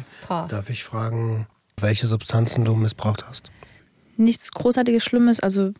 Darf 0.49 0.71
ich 0.71 0.85
fragen, 0.85 1.47
welche 1.77 2.07
Substanzen 2.07 2.65
du 2.65 2.75
missbraucht 2.75 3.25
hast? 3.29 3.51
Nichts 4.17 4.51
großartiges 4.53 5.05
Schlimmes, 5.05 5.41
also 5.41 5.73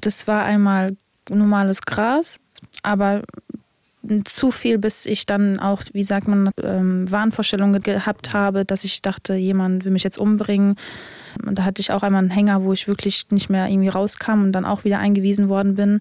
das 0.00 0.26
war 0.26 0.44
einmal 0.44 0.96
normales 1.28 1.82
Gras, 1.82 2.40
aber 2.82 3.22
zu 4.24 4.50
viel, 4.50 4.78
bis 4.78 5.06
ich 5.06 5.26
dann 5.26 5.60
auch, 5.60 5.82
wie 5.92 6.04
sagt 6.04 6.26
man, 6.26 6.50
ähm, 6.60 7.10
Wahnvorstellungen 7.10 7.80
gehabt 7.80 8.34
habe, 8.34 8.64
dass 8.64 8.84
ich 8.84 9.00
dachte, 9.00 9.34
jemand 9.34 9.84
will 9.84 9.92
mich 9.92 10.02
jetzt 10.02 10.18
umbringen. 10.18 10.76
Und 11.46 11.58
da 11.58 11.64
hatte 11.64 11.80
ich 11.80 11.92
auch 11.92 12.02
einmal 12.02 12.20
einen 12.20 12.30
Hänger, 12.30 12.64
wo 12.64 12.72
ich 12.72 12.88
wirklich 12.88 13.30
nicht 13.30 13.48
mehr 13.48 13.68
irgendwie 13.68 13.88
rauskam 13.88 14.42
und 14.42 14.52
dann 14.52 14.64
auch 14.64 14.84
wieder 14.84 14.98
eingewiesen 14.98 15.48
worden 15.48 15.76
bin. 15.76 16.00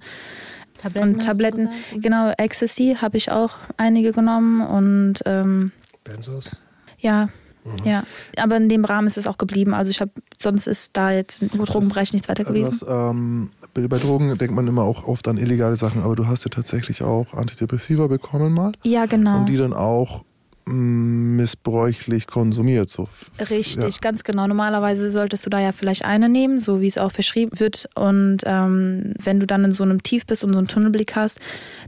Tabletten 0.80 1.14
und 1.14 1.24
Tabletten, 1.24 1.70
genau, 1.98 2.34
Ecstasy 2.38 2.98
habe 3.00 3.18
ich 3.18 3.32
auch 3.32 3.58
einige 3.78 4.12
genommen 4.12 4.62
und 4.62 5.22
ähm, 5.26 5.72
Benzos? 6.04 6.58
Ja, 6.98 7.30
Mhm. 7.64 7.86
Ja, 7.86 8.04
aber 8.38 8.58
in 8.58 8.70
dem 8.70 8.86
Rahmen 8.86 9.08
ist 9.08 9.18
es 9.18 9.28
auch 9.28 9.38
geblieben. 9.38 9.74
Also 9.74 9.92
ich 9.92 10.02
habe, 10.02 10.12
sonst 10.38 10.68
ist 10.68 10.98
da 10.98 11.12
jetzt 11.12 11.42
im 11.42 11.50
Drogenbereich 11.50 12.14
nichts 12.14 12.28
weiter 12.30 12.44
gewesen. 12.44 12.82
Was, 12.82 12.86
ähm, 12.88 13.52
bei 13.74 13.98
Drogen 13.98 14.38
denkt 14.38 14.54
man 14.54 14.68
immer 14.68 14.84
auch 14.84 15.08
oft 15.08 15.28
an 15.28 15.38
illegale 15.38 15.76
Sachen, 15.76 16.02
aber 16.02 16.16
du 16.16 16.28
hast 16.28 16.44
ja 16.44 16.50
tatsächlich 16.50 17.04
auch 17.04 17.34
Antidepressiva 17.34 18.08
bekommen 18.08 18.54
mal. 18.54 18.74
Ja, 18.84 19.06
genau. 19.06 19.40
Und 19.40 19.50
die 19.50 19.58
dann 19.58 19.74
auch 19.74 20.24
missbräuchlich 20.66 22.28
konsumiert. 22.28 22.90
So. 22.90 23.08
Richtig, 23.50 23.96
ja. 23.96 24.00
ganz 24.02 24.24
genau. 24.24 24.48
Normalerweise 24.48 25.12
solltest 25.12 25.46
du 25.46 25.50
da 25.50 25.60
ja 25.60 25.72
vielleicht 25.72 26.06
eine 26.06 26.30
nehmen, 26.30 26.60
so 26.60 26.82
wie 26.82 26.88
es 26.88 26.98
auch 26.98 27.12
verschrieben 27.12 27.60
wird. 27.60 27.90
Und 27.96 28.40
ähm, 28.46 29.14
wenn 29.20 29.40
du 29.40 29.48
dann 29.48 29.64
in 29.66 29.72
so 29.72 29.84
einem 29.84 30.04
Tief 30.04 30.26
bist 30.26 30.44
und 30.44 30.54
so 30.54 30.58
einen 30.58 30.68
Tunnelblick 30.68 31.16
hast, 31.16 31.40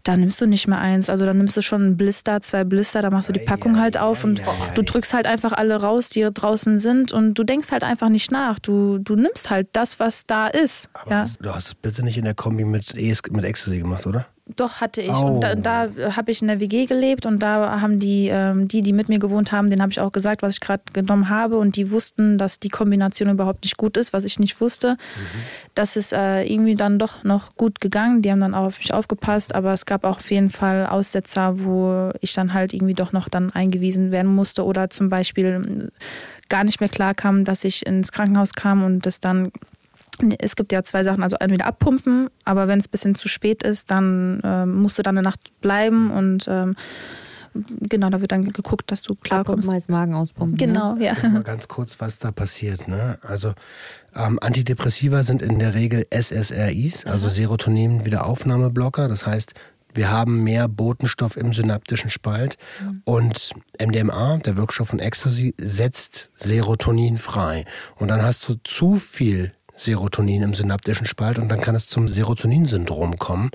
dann 0.04 0.20
nimmst 0.20 0.40
du 0.42 0.46
nicht 0.46 0.68
mehr 0.68 0.80
eins. 0.80 1.10
Also 1.10 1.26
dann 1.26 1.38
nimmst 1.38 1.56
du 1.58 1.62
schon 1.62 1.82
einen 1.82 1.98
Blister, 1.98 2.42
zwei 2.42 2.64
Blister, 2.64 3.02
da 3.02 3.10
machst 3.10 3.30
du 3.30 3.34
die 3.34 3.40
Packung 3.40 3.80
halt 3.80 3.98
auf 3.98 4.24
und 4.24 4.42
du 4.76 4.82
drückst 4.82 5.14
halt 5.14 5.26
einfach 5.26 5.54
alle 5.54 5.76
raus, 5.76 6.10
die 6.10 6.28
draußen 6.32 6.78
sind 6.78 7.14
und 7.14 7.36
du 7.36 7.44
denkst 7.44 7.72
halt 7.72 7.84
einfach 7.84 8.10
nicht 8.10 8.32
nach. 8.32 8.60
Du, 8.60 8.98
du 8.98 9.16
nimmst 9.16 9.50
halt 9.50 9.68
das, 9.74 10.00
was 10.00 10.26
da 10.26 10.48
ist. 10.48 10.90
Aber 10.94 11.12
ja? 11.12 11.26
du 11.40 11.54
hast 11.54 11.68
es 11.68 11.76
bitte 11.76 12.04
nicht 12.04 12.18
in 12.18 12.26
der 12.26 12.34
Kombi 12.34 12.66
mit, 12.66 12.96
mit 12.96 13.46
Ecstasy 13.46 13.80
gemacht, 13.80 14.08
oder? 14.08 14.26
Doch, 14.46 14.82
hatte 14.82 15.02
ich. 15.02 15.10
Oh. 15.10 15.28
Und 15.28 15.42
da, 15.42 15.56
da 15.56 15.90
habe 16.18 16.32
ich 16.32 16.42
in 16.42 16.50
der 16.50 16.60
WG 16.60 16.86
gelebt 16.86 17.26
und 17.26 17.40
da 17.40 17.80
haben 17.80 18.00
die, 18.00 18.28
ähm, 18.28 18.68
die, 18.68 18.82
die 18.82 18.92
mit 18.92 19.08
mir 19.08 19.18
gewohnt 19.18 19.54
haben, 19.54 19.70
denen 19.70 19.82
habe 19.82 19.92
ich 19.92 20.02
auch 20.02 20.12
gesagt, 20.12 20.42
was 20.42 20.56
ich 20.56 20.60
gerade 20.60 20.84
genommen 20.92 21.30
habe. 21.30 21.58
Und 21.58 21.78
die 21.78 21.92
wussten, 21.92 22.38
dass 22.38 22.60
die 22.60 22.68
Kombination 22.68 23.30
überhaupt 23.30 23.64
nicht 23.64 23.78
gut 23.78 23.96
ist, 23.96 24.12
was 24.12 24.26
ich 24.26 24.40
nicht 24.40 24.60
wusste. 24.60 24.92
Mhm. 24.92 25.40
Das 25.76 25.96
ist 25.96 26.12
äh, 26.12 26.44
irgendwie 26.44 26.76
dann 26.76 27.00
doch 27.00 27.24
noch 27.24 27.56
gut 27.56 27.80
gegangen. 27.80 28.22
Die 28.22 28.32
haben 28.32 28.42
dann 28.42 28.54
auch 28.54 28.66
auf 28.66 28.80
mich 28.80 28.94
aufgepasst, 28.94 29.56
aber 29.56 29.72
es 29.72 29.86
gab 29.86 30.04
auch 30.04 30.18
auf 30.18 30.30
jeden 30.30 30.50
Fall 30.50 30.88
Aussetzer, 30.88 31.64
wo 31.64 32.12
ich 32.20 32.34
dann 32.34 32.54
halt 32.54 32.74
irgendwie 32.74 32.94
doch 32.94 33.14
noch 33.14 33.30
dann 33.30 33.50
eingewiesen 33.50 34.12
werden 34.12 34.34
musste 34.34 34.66
oder 34.66 34.90
zum 34.90 35.08
Beispiel 35.08 35.90
gar 36.50 36.66
nicht 36.66 36.82
mehr 36.82 36.90
klar 36.90 37.14
kam, 37.14 37.46
dass 37.46 37.64
ich 37.64 37.86
ins 37.86 38.12
Krankenhaus 38.12 38.54
kam 38.54 38.84
und 38.84 39.06
das 39.06 39.20
dann 39.20 39.52
es 40.40 40.56
gibt 40.56 40.72
ja 40.72 40.84
zwei 40.84 41.04
Sachen, 41.04 41.24
also 41.24 41.38
entweder 41.40 41.66
abpumpen, 41.66 42.30
aber 42.46 42.68
wenn 42.68 42.80
es 42.80 42.88
ein 42.88 42.92
bisschen 42.92 43.16
zu 43.16 43.28
spät 43.28 43.64
ist, 43.64 43.92
dann 43.92 44.40
äh, 44.42 44.66
musst 44.66 44.98
du 44.98 45.04
dann 45.04 45.18
eine 45.18 45.24
Nacht 45.24 45.40
bleiben 45.62 46.12
und 46.12 46.46
ähm, 46.48 46.76
genau, 47.54 48.10
da 48.10 48.22
wird 48.22 48.32
dann 48.32 48.46
geguckt, 48.46 48.92
dass 48.92 49.02
du 49.02 49.16
klarkommst. 49.16 49.64
Abpumpen 49.64 49.76
heißt 49.76 49.90
Magen 49.90 50.14
auspumpen. 50.14 50.58
Genau, 50.58 50.96
ne? 50.96 51.06
ja. 51.06 51.30
Mal 51.30 51.44
ganz 51.44 51.68
kurz, 51.68 52.00
was 52.00 52.20
da 52.20 52.32
passiert. 52.32 52.88
Ne? 52.88 53.18
Also 53.22 53.54
ähm, 54.16 54.40
Antidepressiva 54.42 55.24
sind 55.24 55.42
in 55.42 55.60
der 55.60 55.74
Regel 55.74 56.06
SSRIs, 56.12 57.06
also 57.06 57.30
Serotonin-Wiederaufnahmeblocker. 57.30 59.08
Das 59.08 59.26
heißt, 59.26 59.54
wir 59.94 60.10
haben 60.10 60.44
mehr 60.44 60.68
Botenstoff 60.68 61.38
im 61.38 61.54
synaptischen 61.54 62.10
Spalt 62.10 62.58
mhm. 62.82 63.02
und 63.06 63.54
MDMA, 63.80 64.38
der 64.38 64.58
Wirkstoff 64.58 64.90
von 64.90 65.00
Ecstasy, 65.00 65.54
setzt 65.60 66.32
Serotonin 66.36 67.18
frei. 67.18 67.66
Und 67.98 68.10
dann 68.10 68.24
hast 68.24 68.48
du 68.50 68.56
zu 68.64 68.96
viel 68.96 69.52
Serotonin 69.76 70.44
im 70.44 70.54
synaptischen 70.54 71.06
Spalt 71.06 71.40
und 71.40 71.50
dann 71.50 71.62
kann 71.62 71.76
es 71.76 71.88
zum 71.88 72.08
Serotonin-Syndrom 72.08 73.18
kommen. 73.18 73.52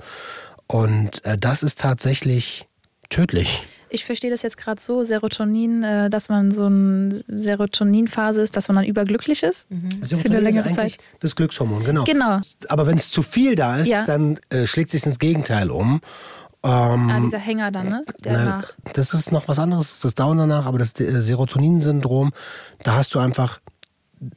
Und 0.67 1.23
äh, 1.25 1.37
das 1.37 1.63
ist 1.63 1.79
tatsächlich 1.79 2.67
tödlich. 3.09 3.63
Ich 3.91 4.05
verstehe 4.05 4.29
das 4.29 4.43
jetzt 4.43 4.57
gerade 4.57 4.79
so, 4.79 5.03
Serotonin, 5.03 5.83
äh, 5.83 6.09
dass 6.09 6.29
man 6.29 6.51
so 6.51 6.65
eine 6.65 7.23
Serotoninphase 7.27 8.41
ist, 8.41 8.55
dass 8.55 8.67
man 8.67 8.75
dann 8.75 8.85
überglücklich 8.85 9.41
ist 9.41 9.69
mhm. 9.71 10.03
für 10.03 10.29
eine 10.29 10.39
längere 10.39 10.71
Zeit. 10.73 10.97
Das 11.19 11.35
Glückshormon, 11.35 11.83
genau. 11.83 12.03
Genau. 12.03 12.39
Aber 12.67 12.85
wenn 12.85 12.97
es 12.97 13.09
zu 13.09 13.23
viel 13.23 13.55
da 13.55 13.77
ist, 13.77 13.87
ja. 13.87 14.05
dann 14.05 14.39
äh, 14.49 14.67
schlägt 14.67 14.91
sich 14.91 15.05
ins 15.05 15.17
Gegenteil 15.17 15.71
um. 15.71 16.01
Ähm, 16.61 17.09
ah, 17.09 17.19
dieser 17.21 17.39
Hänger 17.39 17.71
dann, 17.71 17.87
ne? 17.87 18.03
Na, 18.25 18.63
das 18.93 19.13
ist 19.13 19.31
noch 19.31 19.47
was 19.47 19.59
anderes, 19.59 20.01
das 20.01 20.13
Dauern 20.13 20.37
danach, 20.37 20.65
aber 20.65 20.77
das 20.77 20.99
äh, 20.99 21.21
Serotonin-Syndrom, 21.21 22.31
da 22.83 22.95
hast 22.95 23.15
du 23.15 23.19
einfach 23.19 23.59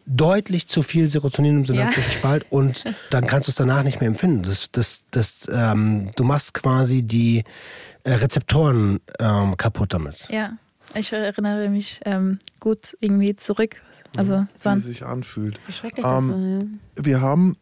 deutlich 0.07 0.69
zu 0.69 0.83
viel 0.83 1.09
Serotonin 1.09 1.59
im 1.59 1.65
synaptischen 1.65 2.13
ja. 2.13 2.19
Spalt 2.19 2.47
und 2.51 2.85
dann 3.11 3.27
kannst 3.27 3.49
du 3.49 3.51
es 3.51 3.57
danach 3.57 3.83
nicht 3.83 4.01
mehr 4.01 4.09
empfinden. 4.09 4.43
Das, 4.43 4.71
das, 4.71 5.03
das, 5.11 5.49
ähm, 5.53 6.11
du 6.17 6.25
machst 6.25 6.55
quasi 6.55 7.03
die 7.03 7.45
äh, 8.05 8.13
Rezeptoren 8.13 9.01
ähm, 9.19 9.57
kaputt 9.57 9.93
damit. 9.95 10.29
Ja, 10.31 10.57
ich 10.95 11.13
erinnere 11.13 11.69
mich 11.69 12.01
ähm, 12.05 12.39
gut 12.61 12.97
irgendwie 13.01 13.35
zurück. 13.37 13.77
Also 14.17 14.39
mhm. 14.39 14.49
wann? 14.63 14.79
Wie 14.79 14.81
es 14.81 14.87
sich 14.87 15.05
anfühlt. 15.05 15.59
Schrecklich 15.71 16.05
ähm, 16.05 16.71
so, 16.97 17.01
ja. 17.01 17.05
Wir 17.05 17.21
haben 17.21 17.57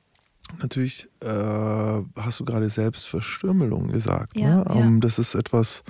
natürlich, 0.58 1.08
äh, 1.22 1.28
hast 1.28 2.40
du 2.40 2.44
gerade 2.44 2.68
Selbstverstümmelung 2.68 3.88
gesagt. 3.88 4.36
Ja, 4.36 4.56
ne? 4.56 4.64
ja. 4.68 4.74
Ähm, 4.74 5.00
das 5.00 5.18
ist 5.18 5.34
etwas, 5.34 5.84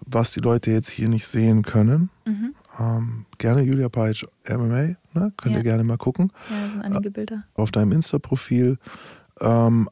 was 0.00 0.32
die 0.32 0.40
Leute 0.40 0.70
jetzt 0.70 0.90
hier 0.90 1.08
nicht 1.08 1.26
sehen 1.26 1.62
können. 1.62 2.10
Mhm. 2.24 2.54
Ähm, 2.78 3.26
gerne 3.38 3.62
Julia 3.62 3.88
Peitsch 3.88 4.24
MMA, 4.48 4.82
ne? 5.14 5.32
könnt 5.36 5.52
Ja. 5.52 5.58
ihr 5.58 5.62
gerne 5.62 5.84
mal 5.84 5.96
gucken 5.98 6.32
Ja, 6.50 6.68
sind 6.68 6.82
einige 6.82 7.10
Bilder. 7.10 7.44
auf 7.54 7.70
deinem 7.70 7.92
Insta-Profil. 7.92 8.78
Ähm, 9.40 9.88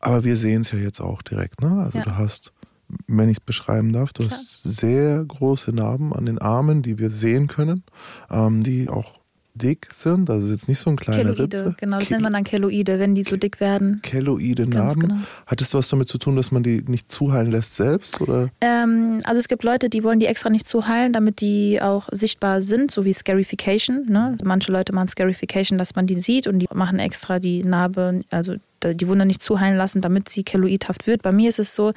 aber 0.00 0.24
wir 0.24 0.36
sehen 0.36 0.62
es 0.62 0.70
ja 0.72 0.78
jetzt 0.78 1.00
auch 1.00 1.22
direkt. 1.22 1.62
Ne? 1.62 1.82
Also 1.82 1.98
Ja. 1.98 2.04
du 2.04 2.16
hast, 2.16 2.52
wenn 3.06 3.28
ich 3.28 3.38
es 3.38 3.44
beschreiben 3.44 3.92
darf, 3.92 4.12
du 4.12 4.22
Klar. 4.26 4.38
hast 4.38 4.62
sehr 4.62 5.24
große 5.24 5.72
Narben 5.72 6.12
an 6.12 6.26
den 6.26 6.38
Armen, 6.38 6.82
die 6.82 6.98
wir 6.98 7.10
sehen 7.10 7.46
können, 7.46 7.84
ähm, 8.30 8.62
die 8.62 8.88
auch 8.88 9.20
dick 9.54 9.88
sind. 9.92 10.28
Also 10.30 10.50
jetzt 10.52 10.68
nicht 10.68 10.78
so 10.80 10.90
ein 10.90 10.96
kleiner 10.96 11.32
Keloide, 11.32 11.42
Ritze. 11.42 11.74
genau, 11.78 11.98
das 11.98 12.08
Ke- 12.08 12.14
nennt 12.14 12.24
man 12.24 12.32
dann 12.32 12.44
Keloide, 12.44 12.98
wenn 12.98 13.14
die 13.14 13.22
so 13.22 13.36
dick 13.36 13.60
werden. 13.60 14.00
Keloide 14.02 14.66
Narben. 14.68 15.00
genau. 15.00 15.14
Hat 15.46 15.60
das 15.60 15.72
was 15.74 15.88
damit 15.88 16.08
zu 16.08 16.18
tun, 16.18 16.34
dass 16.36 16.50
man 16.50 16.62
die 16.62 16.82
nicht 16.86 17.10
zuheilen 17.10 17.50
lässt 17.52 17.76
selbst? 17.76 18.20
Oder? 18.20 18.50
Ähm, 18.60 19.20
also 19.24 19.38
es 19.38 19.46
gibt 19.48 19.62
Leute, 19.62 19.88
die 19.88 20.02
wollen 20.02 20.18
die 20.20 20.26
extra 20.26 20.50
nicht 20.50 20.66
zuheilen, 20.66 21.12
damit 21.12 21.40
die 21.40 21.80
auch 21.80 22.08
sichtbar 22.10 22.62
sind, 22.62 22.90
so 22.90 23.04
wie 23.04 23.12
Scarification. 23.12 24.06
Ne? 24.08 24.36
Manche 24.42 24.72
Leute 24.72 24.92
machen 24.92 25.06
Scarification, 25.06 25.78
dass 25.78 25.94
man 25.94 26.06
die 26.06 26.18
sieht 26.18 26.46
und 26.46 26.58
die 26.58 26.66
machen 26.74 26.98
extra 26.98 27.38
die 27.38 27.62
Narbe, 27.62 28.22
also 28.30 28.56
die 28.92 29.08
Wunde 29.08 29.24
nicht 29.24 29.42
zuheilen 29.42 29.76
lassen, 29.76 30.00
damit 30.00 30.28
sie 30.28 30.44
keloidhaft 30.44 31.06
wird. 31.06 31.22
Bei 31.22 31.32
mir 31.32 31.48
ist 31.48 31.58
es 31.58 31.74
so, 31.74 31.92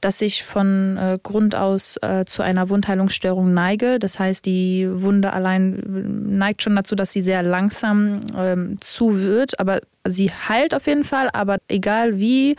dass 0.00 0.20
ich 0.20 0.42
von 0.42 0.96
äh, 0.96 1.18
Grund 1.22 1.54
aus 1.54 1.96
äh, 2.02 2.24
zu 2.24 2.42
einer 2.42 2.68
Wundheilungsstörung 2.68 3.52
neige. 3.52 3.98
Das 3.98 4.18
heißt, 4.18 4.46
die 4.46 4.88
Wunde 4.90 5.32
allein 5.32 5.78
äh, 5.78 6.36
neigt 6.36 6.62
schon 6.62 6.76
dazu, 6.76 6.94
dass 6.94 7.12
sie 7.12 7.20
sehr 7.20 7.42
langsam 7.42 8.20
ähm, 8.36 8.78
zu 8.80 9.18
wird, 9.18 9.60
aber 9.60 9.80
sie 10.06 10.30
heilt 10.30 10.74
auf 10.74 10.86
jeden 10.86 11.04
Fall, 11.04 11.30
aber 11.32 11.58
egal 11.68 12.18
wie, 12.18 12.56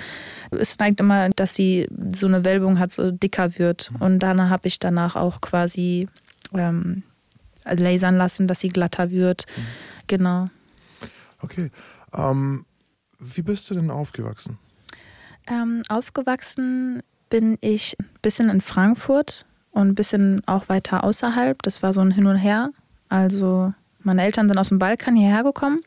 es 0.51 0.77
neigt 0.79 0.99
immer, 0.99 1.29
dass 1.29 1.55
sie 1.55 1.87
so 2.11 2.27
eine 2.27 2.45
Wölbung 2.45 2.79
hat, 2.79 2.91
so 2.91 3.11
dicker 3.11 3.57
wird. 3.57 3.91
Und 3.99 4.19
dann 4.19 4.49
habe 4.49 4.67
ich 4.67 4.79
danach 4.79 5.15
auch 5.15 5.41
quasi 5.41 6.07
ähm, 6.53 7.03
lasern 7.65 8.17
lassen, 8.17 8.47
dass 8.47 8.59
sie 8.59 8.69
glatter 8.69 9.11
wird. 9.11 9.45
Genau. 10.07 10.47
Okay. 11.41 11.71
Ähm, 12.13 12.65
wie 13.33 13.41
bist 13.41 13.69
du 13.69 13.75
denn 13.75 13.91
aufgewachsen? 13.91 14.57
Ähm, 15.47 15.81
aufgewachsen 15.89 17.03
bin 17.29 17.57
ich 17.61 17.97
ein 17.99 18.07
bisschen 18.21 18.49
in 18.49 18.61
Frankfurt 18.61 19.45
und 19.71 19.89
ein 19.89 19.95
bisschen 19.95 20.41
auch 20.47 20.69
weiter 20.69 21.03
außerhalb. 21.03 21.61
Das 21.63 21.83
war 21.83 21.93
so 21.93 22.01
ein 22.01 22.11
Hin 22.11 22.27
und 22.27 22.37
Her. 22.37 22.71
Also 23.09 23.73
meine 23.99 24.23
Eltern 24.23 24.47
sind 24.47 24.57
aus 24.57 24.69
dem 24.69 24.79
Balkan 24.79 25.15
hierher 25.15 25.43
gekommen 25.43 25.81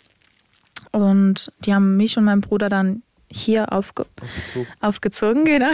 und 0.93 1.53
die 1.65 1.75
haben 1.75 1.97
mich 1.97 2.17
und 2.17 2.25
meinen 2.25 2.41
Bruder 2.41 2.69
dann 2.69 3.03
hier 3.31 3.73
aufge 3.73 4.07
Aufgezogen. 4.21 4.73
aufgezogen, 4.81 5.45
genau. 5.45 5.71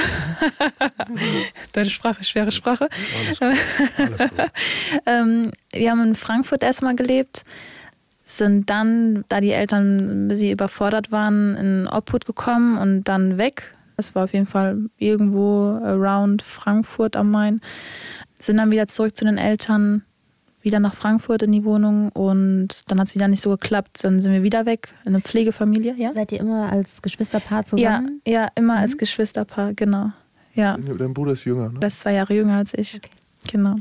Deine 1.73 1.89
Sprache, 1.91 2.25
schwere 2.25 2.51
Sprache. 2.51 2.89
Alles 2.91 3.39
gut. 3.39 3.59
Alles 3.99 4.31
gut. 4.31 4.51
Ähm, 5.07 5.51
wir 5.73 5.91
haben 5.91 6.03
in 6.03 6.15
Frankfurt 6.15 6.63
erstmal 6.63 6.97
gelebt, 6.97 7.45
sind 8.25 8.71
dann, 8.71 9.25
da 9.29 9.41
die 9.41 9.51
Eltern 9.53 10.25
ein 10.25 10.29
bisschen 10.29 10.51
überfordert 10.53 11.13
waren, 11.13 11.57
in 11.57 11.89
Obhut 11.89 12.25
gekommen 12.25 12.79
und 12.79 13.05
dann 13.05 13.37
weg. 13.39 13.75
Das 13.97 14.15
war 14.15 14.25
auf 14.25 14.33
jeden 14.33 14.47
Fall 14.47 14.79
irgendwo 14.99 15.79
around 15.83 16.43
Frankfurt 16.43 17.17
am 17.17 17.31
Main. 17.31 17.61
Sind 18.41 18.57
dann 18.57 18.71
wieder 18.73 18.87
zurück 18.87 19.17
zu 19.17 19.25
den 19.25 19.39
Eltern, 19.39 20.03
wieder 20.63 20.81
nach 20.81 20.95
Frankfurt 20.95 21.43
in 21.43 21.53
die 21.53 21.65
Wohnung 21.65 22.09
und 22.11 22.91
dann 22.91 22.99
hat 22.99 23.09
es 23.09 23.15
wieder 23.15 23.29
nicht 23.29 23.43
so 23.43 23.51
geklappt. 23.51 24.03
Dann 24.03 24.19
sind 24.21 24.33
wir 24.33 24.43
wieder 24.43 24.65
weg 24.67 24.89
in 25.05 25.15
eine 25.15 25.21
Pflegefamilie, 25.23 25.95
ja? 25.97 26.13
Seid 26.13 26.33
ihr 26.33 26.41
immer 26.41 26.73
als 26.73 27.03
Geschwisterpaar 27.03 27.59
Ja, 27.59 27.65
zusammen? 27.65 28.21
ja, 28.27 28.49
immer 28.57 28.79
als 28.79 28.97
Geschwisterpaar, 28.97 29.75
genau. 29.75 30.11
Ja. 30.55 30.77
Dein 30.79 31.13
Bruder 31.13 31.33
ist 31.33 31.45
jünger, 31.45 31.69
ne? 31.71 31.79
Der 31.81 31.89
ist 31.89 32.01
zwei 32.01 32.15
Jahre 32.15 32.33
jünger 32.35 32.57
als 32.57 32.73
ich. 32.75 32.97
Okay. 32.97 33.11
Genau. 33.53 33.77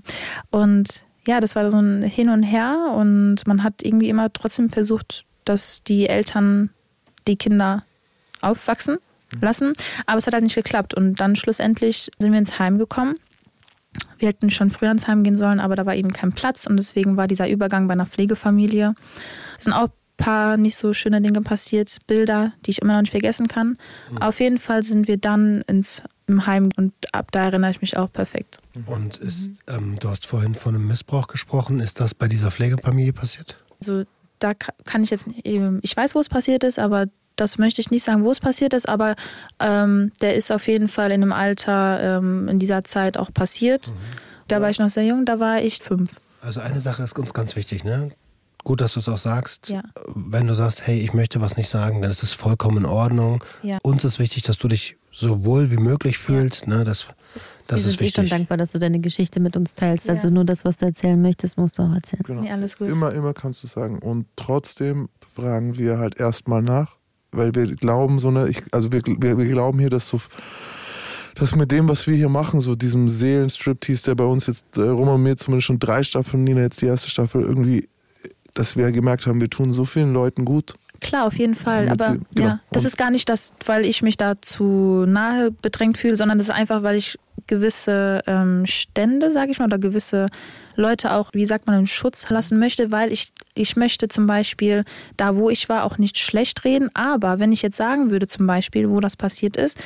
Und 0.52 0.88
ja, 1.26 1.40
das 1.40 1.56
war 1.56 1.70
so 1.72 1.80
ein 1.80 2.04
Hin 2.04 2.30
und 2.30 2.44
Her 2.44 2.94
und 2.96 3.48
man 3.48 3.64
hat 3.64 3.76
irgendwie 3.84 4.10
immer 4.10 4.32
trotzdem 4.32 4.70
versucht, 4.70 5.26
dass 5.46 5.84
die 5.84 6.08
Eltern 6.08 6.70
die 7.28 7.38
Kinder 7.38 7.84
aufwachsen 8.42 8.98
lassen. 9.42 9.74
Aber 10.06 10.18
es 10.18 10.28
hat 10.28 10.34
halt 10.34 10.44
nicht 10.44 10.56
geklappt. 10.56 10.94
Und 10.94 11.20
dann 11.20 11.36
schlussendlich 11.36 12.12
sind 12.18 12.32
wir 12.32 12.40
ins 12.40 12.60
Heim 12.60 12.78
gekommen. 12.78 13.16
Wir 14.18 14.28
hätten 14.30 14.50
schon 14.50 14.70
früher 14.70 14.92
ins 14.92 15.08
Heim 15.08 15.24
gehen 15.24 15.38
sollen, 15.38 15.60
aber 15.60 15.76
da 15.76 15.86
war 15.86 15.96
eben 15.96 16.14
kein 16.14 16.34
Platz 16.34 16.66
und 16.66 16.78
deswegen 16.78 17.16
war 17.16 17.28
dieser 17.28 17.50
Übergang 17.50 17.88
bei 17.88 17.94
einer 17.94 18.06
Pflegefamilie. 18.06 18.96
Es 19.58 19.66
sind 19.66 19.74
auch 19.74 19.88
ein 19.88 20.18
paar 20.18 20.58
nicht 20.58 20.76
so 20.76 20.94
schöne 20.94 21.22
Dinge 21.22 21.42
passiert, 21.42 21.98
Bilder, 22.08 22.54
die 22.66 22.72
ich 22.72 22.82
immer 22.82 22.94
noch 22.94 23.02
nicht 23.02 23.12
vergessen 23.12 23.48
kann. 23.48 23.78
Auf 24.20 24.40
jeden 24.40 24.58
Fall 24.58 24.84
sind 24.84 25.08
wir 25.08 25.18
dann 25.18 25.62
ins 25.68 26.02
im 26.28 26.46
Heim 26.48 26.70
und 26.78 26.94
ab 27.12 27.32
da 27.32 27.46
erinnere 27.46 27.72
ich 27.72 27.82
mich 27.82 27.98
auch 27.98 28.12
perfekt. 28.12 28.60
Und 28.86 29.18
ist, 29.18 29.50
ähm, 29.68 29.96
du 30.00 30.10
hast 30.10 30.26
vorhin 30.26 30.56
von 30.56 30.76
einem 30.76 30.88
Missbrauch 30.88 31.28
gesprochen. 31.28 31.80
Ist 31.80 32.00
das 32.00 32.14
bei 32.16 32.28
dieser 32.28 32.50
Pflegefamilie 32.52 33.14
passiert? 33.14 33.58
Also 33.80 34.04
da 34.40 34.54
ka- 34.54 34.74
kann 34.86 35.04
ich 35.04 35.10
jetzt, 35.10 35.28
nicht- 35.28 35.46
ich 35.46 35.98
weiß, 35.98 36.16
wo 36.16 36.20
es 36.20 36.30
passiert 36.30 36.64
ist, 36.64 36.80
aber 36.80 37.06
das 37.36 37.58
möchte 37.58 37.82
ich 37.82 37.90
nicht 37.92 38.04
sagen, 38.04 38.24
wo 38.24 38.32
es 38.32 38.40
passiert 38.40 38.74
ist, 38.74 38.88
aber 38.88 39.16
ähm, 39.60 40.12
der 40.22 40.36
ist 40.36 40.52
auf 40.52 40.68
jeden 40.68 40.88
Fall 40.88 41.12
in 41.12 41.24
einem 41.24 41.32
Alter 41.34 42.18
ähm, 42.20 42.48
in 42.48 42.60
dieser 42.60 42.84
Zeit 42.84 43.18
auch 43.18 43.34
passiert. 43.34 43.92
Da 44.48 44.62
war 44.62 44.70
ich 44.70 44.78
noch 44.80 44.90
sehr 44.90 45.06
jung, 45.06 45.26
da 45.26 45.40
war 45.40 45.62
ich 45.62 45.80
fünf. 45.80 46.12
Also 46.42 46.60
eine 46.60 46.80
Sache 46.80 47.02
ist 47.04 47.18
uns 47.18 47.34
ganz 47.34 47.56
wichtig, 47.56 47.84
ne? 47.84 48.12
Gut, 48.64 48.82
dass 48.82 48.94
du 48.94 49.00
es 49.00 49.10
auch 49.10 49.18
sagst. 49.18 49.70
Ja. 49.70 49.84
Wenn 50.16 50.48
du 50.48 50.56
sagst, 50.56 50.88
hey, 50.88 51.00
ich 51.00 51.14
möchte 51.14 51.42
was 51.42 51.58
nicht 51.58 51.70
sagen, 51.70 52.02
dann 52.02 52.10
ist 52.10 52.24
es 52.24 52.34
vollkommen 52.34 52.78
in 52.78 52.86
Ordnung. 52.86 53.44
Ja. 53.62 53.80
Uns 53.84 54.06
ist 54.06 54.20
wichtig, 54.20 54.44
dass 54.44 54.58
du 54.58 54.68
dich 54.68 54.98
so 55.12 55.44
wohl 55.44 55.70
wie 55.72 55.78
möglich 55.78 56.18
fühlst. 56.18 56.68
Ne? 56.68 56.84
Das, 56.84 57.08
das 57.34 57.46
Wir 57.68 57.76
ist 57.78 57.84
sind 57.84 57.94
eh 57.94 57.98
schon 57.98 58.24
wichtig. 58.24 58.30
dankbar, 58.30 58.58
dass 58.58 58.72
du 58.72 58.80
deine 58.80 59.00
Geschichte 59.00 59.40
mit 59.40 59.58
uns 59.58 59.74
teilst. 59.74 60.06
Ja. 60.06 60.14
Also 60.14 60.30
nur 60.30 60.46
das, 60.46 60.64
was 60.64 60.78
du 60.78 60.86
erzählen 60.86 61.22
möchtest, 61.22 61.58
musst 61.58 61.78
du 61.78 61.84
auch 61.84 61.94
erzählen. 61.94 62.24
Genau. 62.26 62.42
Nee, 62.42 62.52
alles 62.52 62.78
gut. 62.78 62.88
Immer, 62.90 63.14
immer 63.14 63.34
kannst 63.34 63.64
du 63.64 63.68
sagen. 63.68 64.00
Und 64.00 64.28
trotzdem 64.36 65.10
fragen 65.36 65.78
wir 65.78 65.98
halt 65.98 66.20
erstmal 66.20 66.62
nach, 66.62 66.96
weil 67.32 67.54
wir 67.54 67.76
glauben 67.76 68.20
so 68.20 68.30
eine, 68.30 68.48
ich, 68.48 68.62
also 68.72 68.92
wir, 68.92 69.02
wir, 69.06 69.38
wir 69.38 69.46
glauben 69.48 69.80
hier, 69.80 69.90
dass 69.90 70.08
so 70.08 70.20
dass 71.36 71.56
mit 71.56 71.72
dem, 71.72 71.88
was 71.90 72.06
wir 72.08 72.16
hier 72.16 72.30
machen, 72.30 72.62
so 72.62 72.76
diesem 72.76 73.10
Seelenstriptease, 73.10 74.04
der 74.04 74.16
bei 74.16 74.24
uns 74.24 74.48
jetzt 74.48 74.78
äh, 74.78 74.82
Rom 74.82 75.08
und 75.08 75.24
mir 75.24 75.36
zumindest 75.36 75.66
schon 75.66 75.80
drei 75.80 76.04
Staffeln, 76.04 76.44
Nina 76.44 76.62
jetzt 76.62 76.82
die 76.82 76.86
erste 76.86 77.10
Staffel, 77.10 77.42
irgendwie, 77.42 77.90
dass 78.54 78.76
wir 78.78 78.92
gemerkt 78.92 79.26
haben, 79.28 79.42
wir 79.42 79.50
tun 79.50 79.74
so 79.74 79.86
vielen 79.86 80.14
Leuten 80.14 80.46
gut. 80.46 80.76
Klar, 81.00 81.26
auf 81.28 81.38
jeden 81.38 81.56
Fall. 81.56 81.84
Mit 81.84 81.92
Aber 81.92 82.10
dem- 82.14 82.26
genau. 82.34 82.48
ja, 82.48 82.60
das 82.72 82.84
Und- 82.84 82.88
ist 82.88 82.98
gar 82.98 83.12
nicht 83.12 83.28
das, 83.28 83.52
weil 83.66 83.86
ich 83.86 84.02
mich 84.02 84.16
da 84.16 84.36
zu 84.42 85.06
nahe 85.06 85.52
bedrängt 85.52 85.98
fühle, 85.98 86.16
sondern 86.16 86.38
das 86.38 86.48
ist 86.48 86.54
einfach, 86.54 86.82
weil 86.84 86.96
ich 86.96 87.20
gewisse 87.48 88.22
ähm, 88.26 88.66
Stände, 88.66 89.30
sage 89.30 89.52
ich 89.52 89.60
mal, 89.60 89.66
oder 89.66 89.78
gewisse 89.80 90.28
Leute 90.78 91.12
auch, 91.12 91.32
wie 91.34 91.46
sagt 91.46 91.68
man, 91.68 91.78
in 91.80 91.88
Schutz 91.88 92.30
lassen 92.30 92.58
möchte, 92.58 92.92
weil 92.94 93.12
ich, 93.12 93.34
ich 93.54 93.76
möchte 93.76 94.08
zum 94.08 94.28
Beispiel 94.28 94.86
da, 95.18 95.36
wo 95.36 95.50
ich 95.50 95.68
war, 95.68 95.84
auch 95.84 95.98
nicht 95.98 96.18
schlecht 96.18 96.64
reden. 96.64 96.90
Aber 96.96 97.40
wenn 97.40 97.52
ich 97.52 97.62
jetzt 97.62 97.76
sagen 97.76 98.10
würde, 98.10 98.28
zum 98.28 98.48
Beispiel, 98.48 98.90
wo 98.90 99.02
das 99.02 99.18
passiert 99.18 99.58
ist, 99.58 99.78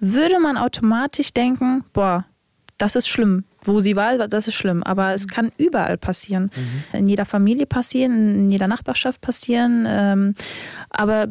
würde 0.00 0.40
man 0.40 0.56
automatisch 0.56 1.32
denken, 1.32 1.84
boah, 1.92 2.24
das 2.78 2.96
ist 2.96 3.06
schlimm. 3.08 3.44
Wo 3.64 3.80
sie 3.80 3.96
war, 3.96 4.28
das 4.28 4.48
ist 4.48 4.54
schlimm. 4.54 4.82
Aber 4.82 5.14
es 5.14 5.26
kann 5.26 5.50
überall 5.56 5.96
passieren. 5.96 6.50
In 6.92 7.06
jeder 7.06 7.24
Familie 7.24 7.66
passieren, 7.66 8.34
in 8.34 8.50
jeder 8.50 8.68
Nachbarschaft 8.68 9.20
passieren. 9.20 9.86
Ähm, 9.88 10.34
aber 10.90 11.28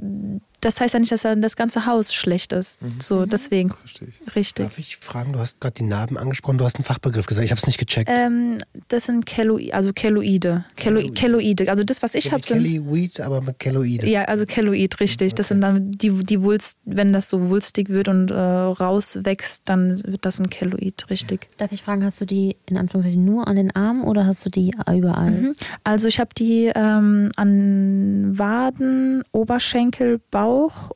das 0.63 0.79
heißt 0.79 0.93
ja 0.93 0.99
nicht, 0.99 1.11
dass 1.11 1.23
dann 1.23 1.41
das 1.41 1.55
ganze 1.55 1.85
Haus 1.85 2.13
schlecht 2.13 2.53
ist. 2.53 2.79
So, 2.99 3.25
deswegen. 3.25 3.69
Verstehe 3.69 4.07
ich. 4.07 4.35
Richtig. 4.35 4.65
Darf 4.65 4.79
ich 4.79 4.97
fragen, 4.97 5.33
du 5.33 5.39
hast 5.39 5.59
gerade 5.59 5.75
die 5.75 5.83
Narben 5.83 6.17
angesprochen, 6.17 6.57
du 6.57 6.65
hast 6.65 6.75
einen 6.75 6.85
Fachbegriff 6.85 7.25
gesagt, 7.25 7.43
ich 7.43 7.51
habe 7.51 7.59
es 7.59 7.67
nicht 7.67 7.77
gecheckt. 7.77 8.09
Ähm, 8.11 8.59
das 8.87 9.05
sind 9.05 9.25
Keloide, 9.25 9.73
also 9.73 9.91
Keloide. 9.93 10.65
Kelo 10.75 10.99
Keloide. 10.99 11.13
Keloide. 11.13 11.69
Also 11.69 11.83
das, 11.83 12.01
was 12.01 12.15
ich 12.15 12.25
so 12.25 12.31
habe, 12.31 12.45
sind. 12.45 12.63
Weed, 12.63 13.19
aber 13.19 13.41
mit 13.41 13.59
Keloide. 13.59 14.07
Ja, 14.07 14.23
also 14.23 14.45
Keloid, 14.45 14.99
richtig. 14.99 15.35
Das 15.35 15.49
sind 15.49 15.61
dann 15.61 15.91
die, 15.91 16.11
die 16.23 16.41
Wulst, 16.41 16.77
wenn 16.85 17.11
das 17.11 17.29
so 17.29 17.49
wulstig 17.49 17.89
wird 17.89 18.07
und 18.07 18.31
äh, 18.31 18.35
rauswächst, 18.35 19.63
dann 19.65 20.01
wird 20.05 20.25
das 20.25 20.39
ein 20.39 20.49
Keloid, 20.49 21.09
richtig. 21.09 21.49
Darf 21.57 21.71
ich 21.71 21.83
fragen, 21.83 22.05
hast 22.05 22.21
du 22.21 22.25
die 22.25 22.55
in 22.67 22.77
Anführungszeichen 22.77 23.25
nur 23.25 23.47
an 23.47 23.57
den 23.57 23.75
Armen 23.75 24.03
oder 24.03 24.25
hast 24.25 24.45
du 24.45 24.49
die 24.49 24.71
überall? 24.89 25.31
Mhm. 25.31 25.55
Also 25.83 26.07
ich 26.07 26.19
habe 26.19 26.29
die 26.37 26.71
ähm, 26.73 27.31
an 27.35 28.37
Waden, 28.37 29.23
Oberschenkel, 29.31 30.21
Bauch 30.31 30.52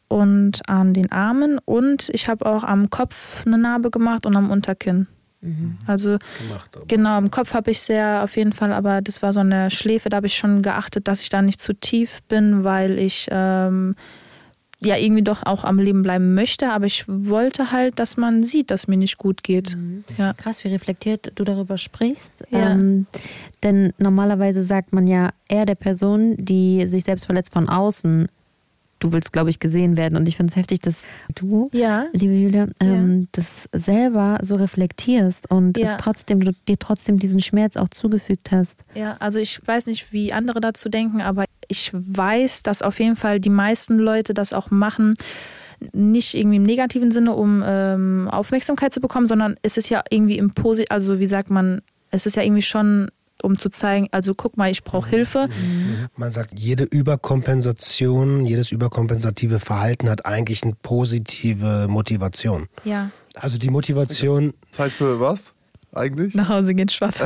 und 0.07 0.67
an 0.69 0.93
den 0.93 1.11
Armen 1.11 1.59
und 1.65 2.09
ich 2.13 2.27
habe 2.27 2.45
auch 2.45 2.63
am 2.63 2.89
Kopf 2.89 3.45
eine 3.45 3.57
Narbe 3.57 3.91
gemacht 3.91 4.25
und 4.25 4.35
am 4.35 4.49
Unterkinn. 4.49 5.07
Also 5.85 6.17
Gemacht, 6.39 6.75
aber. 6.75 6.85
genau, 6.87 7.17
am 7.17 7.31
Kopf 7.31 7.53
habe 7.53 7.71
ich 7.71 7.81
sehr 7.81 8.23
auf 8.23 8.35
jeden 8.35 8.53
Fall, 8.53 8.73
aber 8.73 9.01
das 9.01 9.21
war 9.21 9.33
so 9.33 9.39
eine 9.39 9.69
Schläfe, 9.69 10.09
da 10.09 10.17
habe 10.17 10.27
ich 10.27 10.35
schon 10.35 10.61
geachtet, 10.61 11.07
dass 11.07 11.21
ich 11.21 11.29
da 11.29 11.41
nicht 11.41 11.61
zu 11.61 11.73
tief 11.73 12.21
bin, 12.27 12.63
weil 12.63 12.97
ich 12.97 13.27
ähm, 13.31 13.95
ja 14.79 14.97
irgendwie 14.97 15.23
doch 15.23 15.45
auch 15.45 15.63
am 15.63 15.79
Leben 15.79 16.01
bleiben 16.01 16.33
möchte, 16.33 16.71
aber 16.71 16.85
ich 16.85 17.05
wollte 17.07 17.71
halt, 17.71 17.99
dass 17.99 18.17
man 18.17 18.43
sieht, 18.43 18.71
dass 18.71 18.87
mir 18.87 18.97
nicht 18.97 19.17
gut 19.17 19.43
geht. 19.43 19.77
Ja. 20.17 20.33
Krass, 20.33 20.63
wie 20.63 20.69
reflektiert 20.69 21.31
du 21.35 21.43
darüber 21.43 21.77
sprichst. 21.77 22.45
Ja. 22.49 22.71
Ähm, 22.71 23.05
denn 23.63 23.93
normalerweise 23.99 24.63
sagt 24.63 24.91
man 24.91 25.07
ja 25.07 25.31
eher 25.47 25.65
der 25.65 25.75
Person, 25.75 26.35
die 26.37 26.87
sich 26.87 27.03
selbst 27.03 27.25
verletzt 27.25 27.53
von 27.53 27.69
außen, 27.69 28.27
du 28.99 29.13
willst, 29.13 29.31
glaube 29.33 29.49
ich, 29.49 29.59
gesehen 29.59 29.97
werden. 29.97 30.15
Und 30.17 30.27
ich 30.27 30.37
finde 30.37 30.51
es 30.51 30.55
heftig, 30.55 30.81
dass 30.81 31.03
du, 31.35 31.69
Ja. 31.73 32.05
liebe 32.13 32.33
Julia, 32.33 32.67
ähm, 32.79 33.27
das 33.31 33.69
selber 33.73 34.39
so 34.43 34.55
reflektierst 34.55 35.49
und 35.49 35.77
Ja. 35.77 35.95
trotzdem, 35.97 36.39
du 36.39 36.51
dir 36.67 36.77
trotzdem 36.79 37.19
diesen 37.19 37.41
Schmerz 37.41 37.77
auch 37.77 37.89
zugefügt 37.89 38.51
hast. 38.51 38.83
Ja, 38.95 39.17
also 39.19 39.39
ich 39.39 39.59
weiß 39.65 39.85
nicht, 39.87 40.11
wie 40.11 40.33
andere 40.33 40.59
dazu 40.61 40.89
denken, 40.89 41.21
aber 41.21 41.45
ich 41.67 41.91
weiß, 41.93 42.63
dass 42.63 42.81
auf 42.81 42.99
jeden 42.99 43.15
Fall 43.15 43.39
die 43.39 43.49
meisten 43.49 43.97
Leute 43.97 44.33
das 44.33 44.53
auch 44.53 44.71
machen, 44.71 45.15
nicht 45.93 46.33
irgendwie 46.33 46.57
im 46.57 46.63
negativen 46.63 47.11
Sinne, 47.11 47.35
um 47.35 47.63
ähm, 47.65 48.27
Aufmerksamkeit 48.31 48.93
zu 48.93 48.99
bekommen, 48.99 49.27
sondern 49.27 49.55
es 49.61 49.77
ist 49.77 49.89
ja 49.89 50.01
irgendwie 50.09 50.37
im 50.37 50.51
Posi 50.51 50.85
also 50.89 51.19
wie 51.19 51.27
sagt 51.27 51.49
man, 51.51 51.81
es 52.09 52.25
ist 52.25 52.35
ja 52.35 52.41
irgendwie 52.43 52.61
schon, 52.63 53.09
um 53.43 53.57
zu 53.57 53.69
zeigen, 53.69 54.07
also 54.11 54.35
guck 54.35 54.57
mal, 54.57 54.71
ich 54.71 54.83
brauche 54.83 55.09
Hilfe. 55.09 55.49
Man 56.15 56.31
sagt, 56.31 56.57
jede 56.59 56.83
Überkompensation, 56.83 58.45
jedes 58.45 58.71
überkompensative 58.71 59.59
Verhalten 59.59 60.09
hat 60.09 60.25
eigentlich 60.25 60.63
eine 60.63 60.75
positive 60.81 61.87
Motivation. 61.87 62.67
Ja. 62.83 63.11
Also 63.35 63.57
die 63.57 63.69
Motivation, 63.69 64.53
Zeit 64.71 64.91
für 64.91 65.19
was 65.19 65.53
eigentlich? 65.97 66.35
Nach 66.35 66.49
Hause 66.49 66.73
gehen, 66.73 66.89
Spaß. 66.89 67.15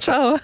Ciao. 0.00 0.38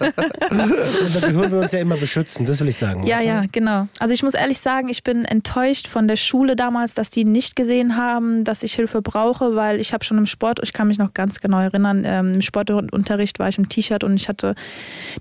unser 0.50 1.20
Gehirn 1.20 1.52
will 1.52 1.58
uns 1.58 1.72
ja 1.72 1.80
immer 1.80 1.96
beschützen, 1.96 2.44
das 2.46 2.60
will 2.60 2.68
ich 2.68 2.76
sagen. 2.76 3.06
Ja, 3.06 3.20
ja, 3.20 3.44
genau. 3.50 3.88
Also 3.98 4.14
ich 4.14 4.22
muss 4.22 4.34
ehrlich 4.34 4.58
sagen, 4.58 4.88
ich 4.88 5.02
bin 5.02 5.24
enttäuscht 5.24 5.88
von 5.88 6.08
der 6.08 6.16
Schule 6.16 6.56
damals, 6.56 6.94
dass 6.94 7.10
die 7.10 7.24
nicht 7.24 7.56
gesehen 7.56 7.96
haben, 7.96 8.44
dass 8.44 8.62
ich 8.62 8.74
Hilfe 8.74 9.02
brauche, 9.02 9.56
weil 9.56 9.80
ich 9.80 9.92
habe 9.92 10.04
schon 10.04 10.18
im 10.18 10.26
Sport, 10.26 10.60
ich 10.62 10.72
kann 10.72 10.88
mich 10.88 10.98
noch 10.98 11.14
ganz 11.14 11.40
genau 11.40 11.60
erinnern, 11.60 12.04
ähm, 12.04 12.34
im 12.34 12.42
Sportunterricht 12.42 13.38
war 13.38 13.48
ich 13.48 13.58
im 13.58 13.68
T-Shirt 13.68 14.04
und 14.04 14.14
ich 14.16 14.28
hatte 14.28 14.54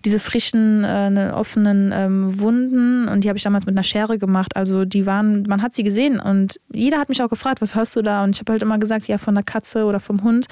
diese 0.05 0.19
frischen, 0.19 0.83
äh, 0.83 1.09
ne, 1.09 1.33
offenen 1.35 1.91
ähm, 1.93 2.39
Wunden 2.39 3.07
und 3.07 3.23
die 3.23 3.29
habe 3.29 3.37
ich 3.37 3.43
damals 3.43 3.65
mit 3.65 3.75
einer 3.75 3.83
Schere 3.83 4.17
gemacht. 4.17 4.55
Also 4.55 4.85
die 4.85 5.05
waren, 5.05 5.43
man 5.43 5.61
hat 5.61 5.73
sie 5.73 5.83
gesehen 5.83 6.19
und 6.19 6.59
jeder 6.71 6.99
hat 6.99 7.09
mich 7.09 7.21
auch 7.21 7.29
gefragt, 7.29 7.61
was 7.61 7.75
hörst 7.75 7.95
du 7.95 8.01
da? 8.01 8.23
Und 8.23 8.31
ich 8.31 8.39
habe 8.39 8.53
halt 8.53 8.61
immer 8.61 8.77
gesagt, 8.77 9.07
ja, 9.07 9.17
von 9.17 9.35
der 9.35 9.43
Katze 9.43 9.85
oder 9.85 9.99
vom 9.99 10.23
Hund. 10.23 10.47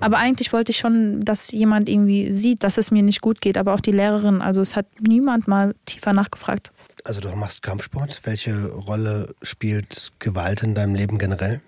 Aber 0.00 0.18
eigentlich 0.28 0.52
wollte 0.52 0.70
ich 0.70 0.78
schon, 0.78 1.24
dass 1.24 1.50
jemand 1.50 1.88
irgendwie 1.88 2.30
sieht, 2.30 2.62
dass 2.62 2.78
es 2.78 2.90
mir 2.90 3.02
nicht 3.02 3.20
gut 3.20 3.40
geht, 3.40 3.56
aber 3.56 3.74
auch 3.74 3.80
die 3.80 3.92
Lehrerin. 3.92 4.42
Also 4.42 4.60
es 4.60 4.76
hat 4.76 4.86
niemand 5.00 5.48
mal 5.48 5.74
tiefer 5.86 6.12
nachgefragt. 6.12 6.70
Also 7.04 7.20
du 7.20 7.28
machst 7.30 7.62
Kampfsport. 7.62 8.20
Welche 8.24 8.68
Rolle 8.70 9.34
spielt 9.42 10.12
Gewalt 10.18 10.62
in 10.62 10.74
deinem 10.74 10.94
Leben 10.94 11.18
generell? 11.18 11.60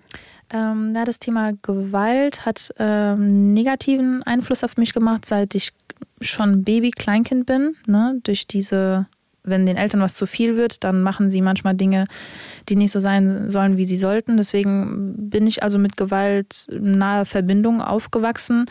Ähm, 0.53 0.93
ja, 0.95 1.05
das 1.05 1.19
Thema 1.19 1.53
Gewalt 1.63 2.45
hat 2.45 2.71
ähm, 2.79 3.55
negativen 3.55 4.23
Einfluss 4.25 4.65
auf 4.65 4.77
mich 4.77 4.93
gemacht, 4.93 5.25
seit 5.25 5.55
ich 5.55 5.73
schon 6.21 6.65
Baby, 6.65 6.91
Kleinkind 6.91 7.47
bin. 7.47 7.77
Ne? 7.87 8.21
Durch 8.25 8.47
diese, 8.47 9.07
wenn 9.43 9.67
den 9.67 9.77
Eltern 9.77 10.01
was 10.01 10.15
zu 10.15 10.27
viel 10.27 10.57
wird, 10.57 10.85
dann 10.85 11.03
machen 11.03 11.31
sie 11.31 11.41
manchmal 11.41 11.75
Dinge, 11.75 12.07
die 12.69 12.77
nicht 12.77 12.91
so 12.91 13.01
sein 13.01 13.51
sollen, 13.51 13.77
wie 13.77 13.85
sie 13.85 13.97
sollten. 13.97 14.37
Deswegen 14.37 15.15
bin 15.31 15.47
ich 15.47 15.63
also 15.63 15.79
mit 15.79 15.97
Gewalt 15.97 16.67
nahe 16.71 17.25
Verbindung 17.25 17.81
aufgewachsen. 17.81 18.67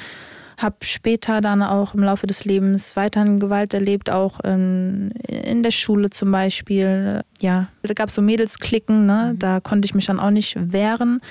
Habe 0.58 0.78
später 0.82 1.40
dann 1.40 1.64
auch 1.64 1.94
im 1.94 2.04
Laufe 2.04 2.28
des 2.28 2.44
Lebens 2.44 2.96
weiterhin 2.96 3.40
Gewalt 3.40 3.74
erlebt, 3.74 4.10
auch 4.10 4.42
in, 4.42 5.12
in 5.28 5.64
der 5.64 5.72
Schule 5.72 6.10
zum 6.10 6.32
Beispiel. 6.32 7.22
Ja, 7.40 7.70
da 7.82 7.94
gab 7.94 8.10
es 8.10 8.16
so 8.16 8.22
Mädelsklicken, 8.22 9.06
ne? 9.06 9.36
da 9.38 9.62
konnte 9.62 9.86
ich 9.86 9.96
mich 9.96 10.06
dann 10.06 10.20
auch 10.20 10.32
nicht 10.32 10.58
wehren. 10.60 11.22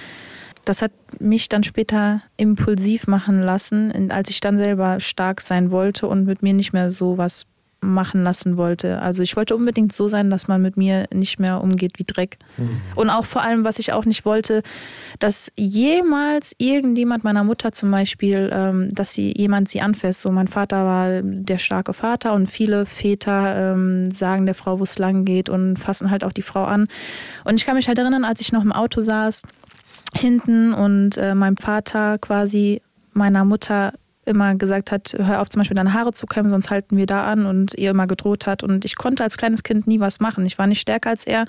Das 0.64 0.82
hat 0.82 0.92
mich 1.18 1.48
dann 1.48 1.62
später 1.62 2.22
impulsiv 2.36 3.06
machen 3.06 3.40
lassen, 3.40 4.10
als 4.10 4.28
ich 4.30 4.40
dann 4.40 4.58
selber 4.58 5.00
stark 5.00 5.40
sein 5.40 5.70
wollte 5.70 6.06
und 6.06 6.24
mit 6.24 6.42
mir 6.42 6.52
nicht 6.52 6.72
mehr 6.72 6.90
so 6.90 7.16
was 7.16 7.46
machen 7.80 8.24
lassen 8.24 8.56
wollte. 8.56 9.00
Also 9.00 9.22
ich 9.22 9.36
wollte 9.36 9.54
unbedingt 9.54 9.92
so 9.92 10.08
sein, 10.08 10.30
dass 10.30 10.48
man 10.48 10.60
mit 10.60 10.76
mir 10.76 11.06
nicht 11.12 11.38
mehr 11.38 11.62
umgeht 11.62 11.98
wie 11.98 12.04
Dreck. 12.04 12.38
Und 12.96 13.10
auch 13.10 13.24
vor 13.24 13.42
allem, 13.42 13.64
was 13.64 13.78
ich 13.78 13.92
auch 13.92 14.04
nicht 14.04 14.24
wollte, 14.24 14.62
dass 15.20 15.52
jemals 15.56 16.54
irgendjemand 16.58 17.22
meiner 17.22 17.44
Mutter 17.44 17.70
zum 17.70 17.90
Beispiel, 17.90 18.50
ähm, 18.52 18.92
dass 18.92 19.14
sie 19.14 19.32
jemand 19.36 19.68
sie 19.68 19.80
anfasst. 19.80 20.22
So 20.22 20.30
mein 20.32 20.48
Vater 20.48 20.84
war 20.84 21.22
der 21.22 21.58
starke 21.58 21.92
Vater 21.92 22.32
und 22.34 22.48
viele 22.48 22.84
Väter 22.84 23.72
ähm, 23.72 24.10
sagen 24.10 24.46
der 24.46 24.56
Frau, 24.56 24.80
wo 24.80 24.82
es 24.82 24.98
lang 24.98 25.24
geht 25.24 25.48
und 25.48 25.76
fassen 25.76 26.10
halt 26.10 26.24
auch 26.24 26.32
die 26.32 26.42
Frau 26.42 26.64
an. 26.64 26.88
Und 27.44 27.54
ich 27.56 27.64
kann 27.64 27.76
mich 27.76 27.86
halt 27.86 27.98
erinnern, 27.98 28.24
als 28.24 28.40
ich 28.40 28.52
noch 28.52 28.62
im 28.62 28.72
Auto 28.72 29.00
saß, 29.00 29.42
hinten 30.14 30.72
und 30.72 31.16
äh, 31.16 31.34
meinem 31.34 31.56
Vater 31.56 32.18
quasi 32.18 32.80
meiner 33.12 33.44
Mutter 33.44 33.92
immer 34.28 34.54
gesagt 34.54 34.92
hat, 34.92 35.14
hör 35.18 35.40
auf 35.40 35.48
zum 35.48 35.60
Beispiel 35.60 35.76
deine 35.76 35.94
Haare 35.94 36.12
zu 36.12 36.26
kämmen, 36.26 36.50
sonst 36.50 36.70
halten 36.70 36.96
wir 36.96 37.06
da 37.06 37.24
an 37.24 37.46
und 37.46 37.74
ihr 37.74 37.90
immer 37.90 38.06
gedroht 38.06 38.46
hat. 38.46 38.62
Und 38.62 38.84
ich 38.84 38.96
konnte 38.96 39.24
als 39.24 39.36
kleines 39.36 39.62
Kind 39.62 39.86
nie 39.86 40.00
was 40.00 40.20
machen. 40.20 40.46
Ich 40.46 40.58
war 40.58 40.66
nicht 40.66 40.80
stärker 40.80 41.10
als 41.10 41.26
er, 41.26 41.46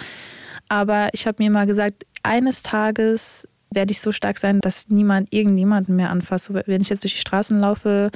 aber 0.67 1.09
ich 1.13 1.27
habe 1.27 1.43
mir 1.43 1.51
mal 1.51 1.67
gesagt, 1.67 2.05
eines 2.23 2.61
Tages 2.61 3.47
werde 3.71 3.91
ich 3.91 4.01
so 4.01 4.11
stark 4.11 4.37
sein, 4.37 4.59
dass 4.61 4.89
niemand 4.89 5.31
irgendjemanden 5.31 5.95
mehr 5.95 6.09
anfasst. 6.09 6.51
Wenn 6.53 6.81
ich 6.81 6.89
jetzt 6.89 7.03
durch 7.03 7.13
die 7.13 7.19
Straßen 7.19 7.59
laufe 7.59 8.09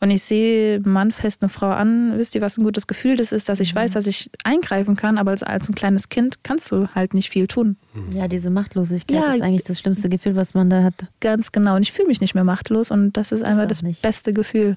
und 0.00 0.10
ich 0.10 0.22
sehe, 0.22 0.76
ein 0.76 0.90
Mann 0.90 1.10
fest 1.10 1.42
eine 1.42 1.48
Frau 1.48 1.70
an, 1.70 2.18
wisst 2.18 2.34
ihr, 2.34 2.40
was 2.40 2.58
ein 2.58 2.64
gutes 2.64 2.86
Gefühl 2.86 3.16
das 3.16 3.32
ist, 3.32 3.48
dass 3.48 3.60
ich 3.60 3.74
weiß, 3.74 3.92
dass 3.92 4.06
ich 4.06 4.30
eingreifen 4.44 4.96
kann, 4.96 5.18
aber 5.18 5.30
als, 5.32 5.42
als 5.42 5.68
ein 5.68 5.74
kleines 5.74 6.08
Kind 6.08 6.42
kannst 6.44 6.70
du 6.70 6.88
halt 6.94 7.14
nicht 7.14 7.30
viel 7.30 7.46
tun. 7.46 7.76
Ja, 8.12 8.28
diese 8.28 8.50
Machtlosigkeit 8.50 9.16
Ja. 9.16 9.32
ist 9.34 9.42
eigentlich 9.42 9.64
das 9.64 9.78
schlimmste 9.80 10.08
Gefühl, 10.08 10.36
was 10.36 10.54
man 10.54 10.68
da 10.70 10.82
hat. 10.82 10.94
Ganz 11.20 11.52
genau. 11.52 11.76
Und 11.76 11.82
ich 11.82 11.92
fühle 11.92 12.08
mich 12.08 12.20
nicht 12.20 12.34
mehr 12.34 12.44
machtlos 12.44 12.90
und 12.90 13.16
das 13.16 13.32
ist 13.32 13.42
einfach 13.42 13.62
doch 13.62 13.68
das 13.68 13.82
nicht. 13.82 14.02
beste 14.02 14.32
Gefühl. 14.32 14.76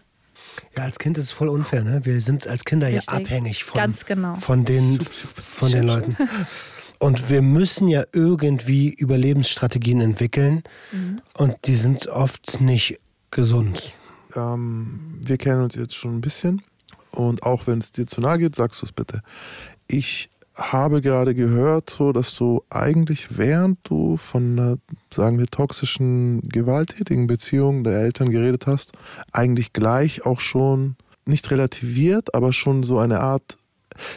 Ja, 0.75 0.83
als 0.83 0.99
Kind 0.99 1.17
ist 1.17 1.25
es 1.25 1.31
voll 1.31 1.47
unfair, 1.49 1.83
ne? 1.83 2.01
Wir 2.03 2.19
sind 2.21 2.47
als 2.47 2.65
Kinder 2.65 2.87
ja 2.89 2.97
Richtig. 2.99 3.13
abhängig 3.13 3.63
von, 3.63 3.79
Ganz 3.79 4.05
genau. 4.05 4.35
von, 4.35 4.65
den, 4.65 4.99
von 5.01 5.71
den 5.71 5.83
Leuten. 5.83 6.17
Und 6.97 7.29
wir 7.29 7.41
müssen 7.41 7.87
ja 7.87 8.03
irgendwie 8.13 8.89
Überlebensstrategien 8.89 10.01
entwickeln 10.01 10.63
Mhm. 10.91 11.21
und 11.37 11.55
die 11.65 11.75
sind 11.75 12.07
oft 12.07 12.59
nicht 12.61 12.99
gesund. 13.31 13.93
Ähm, 14.35 15.19
wir 15.25 15.37
kennen 15.37 15.63
uns 15.63 15.75
jetzt 15.75 15.95
schon 15.95 16.17
ein 16.17 16.21
bisschen 16.21 16.61
und 17.11 17.43
auch 17.43 17.67
wenn 17.67 17.79
es 17.79 17.91
dir 17.91 18.07
zu 18.07 18.21
nahe 18.21 18.37
geht, 18.37 18.55
sagst 18.55 18.81
du 18.81 18.85
es 18.85 18.91
bitte. 18.91 19.21
Ich 19.87 20.29
habe 20.55 21.01
gerade 21.01 21.33
gehört, 21.33 21.89
so 21.89 22.11
dass 22.11 22.35
du 22.35 22.63
eigentlich 22.69 23.37
während 23.37 23.79
du 23.83 24.17
von 24.17 24.59
einer, 24.59 24.77
sagen 25.13 25.39
wir, 25.39 25.47
toxischen, 25.47 26.41
gewalttätigen 26.49 27.27
Beziehung 27.27 27.83
der 27.83 28.01
Eltern 28.01 28.29
geredet 28.29 28.67
hast, 28.67 28.91
eigentlich 29.31 29.73
gleich 29.73 30.25
auch 30.25 30.39
schon 30.39 30.95
nicht 31.25 31.49
relativiert, 31.51 32.35
aber 32.35 32.51
schon 32.51 32.83
so 32.83 32.99
eine 32.99 33.21
Art, 33.21 33.57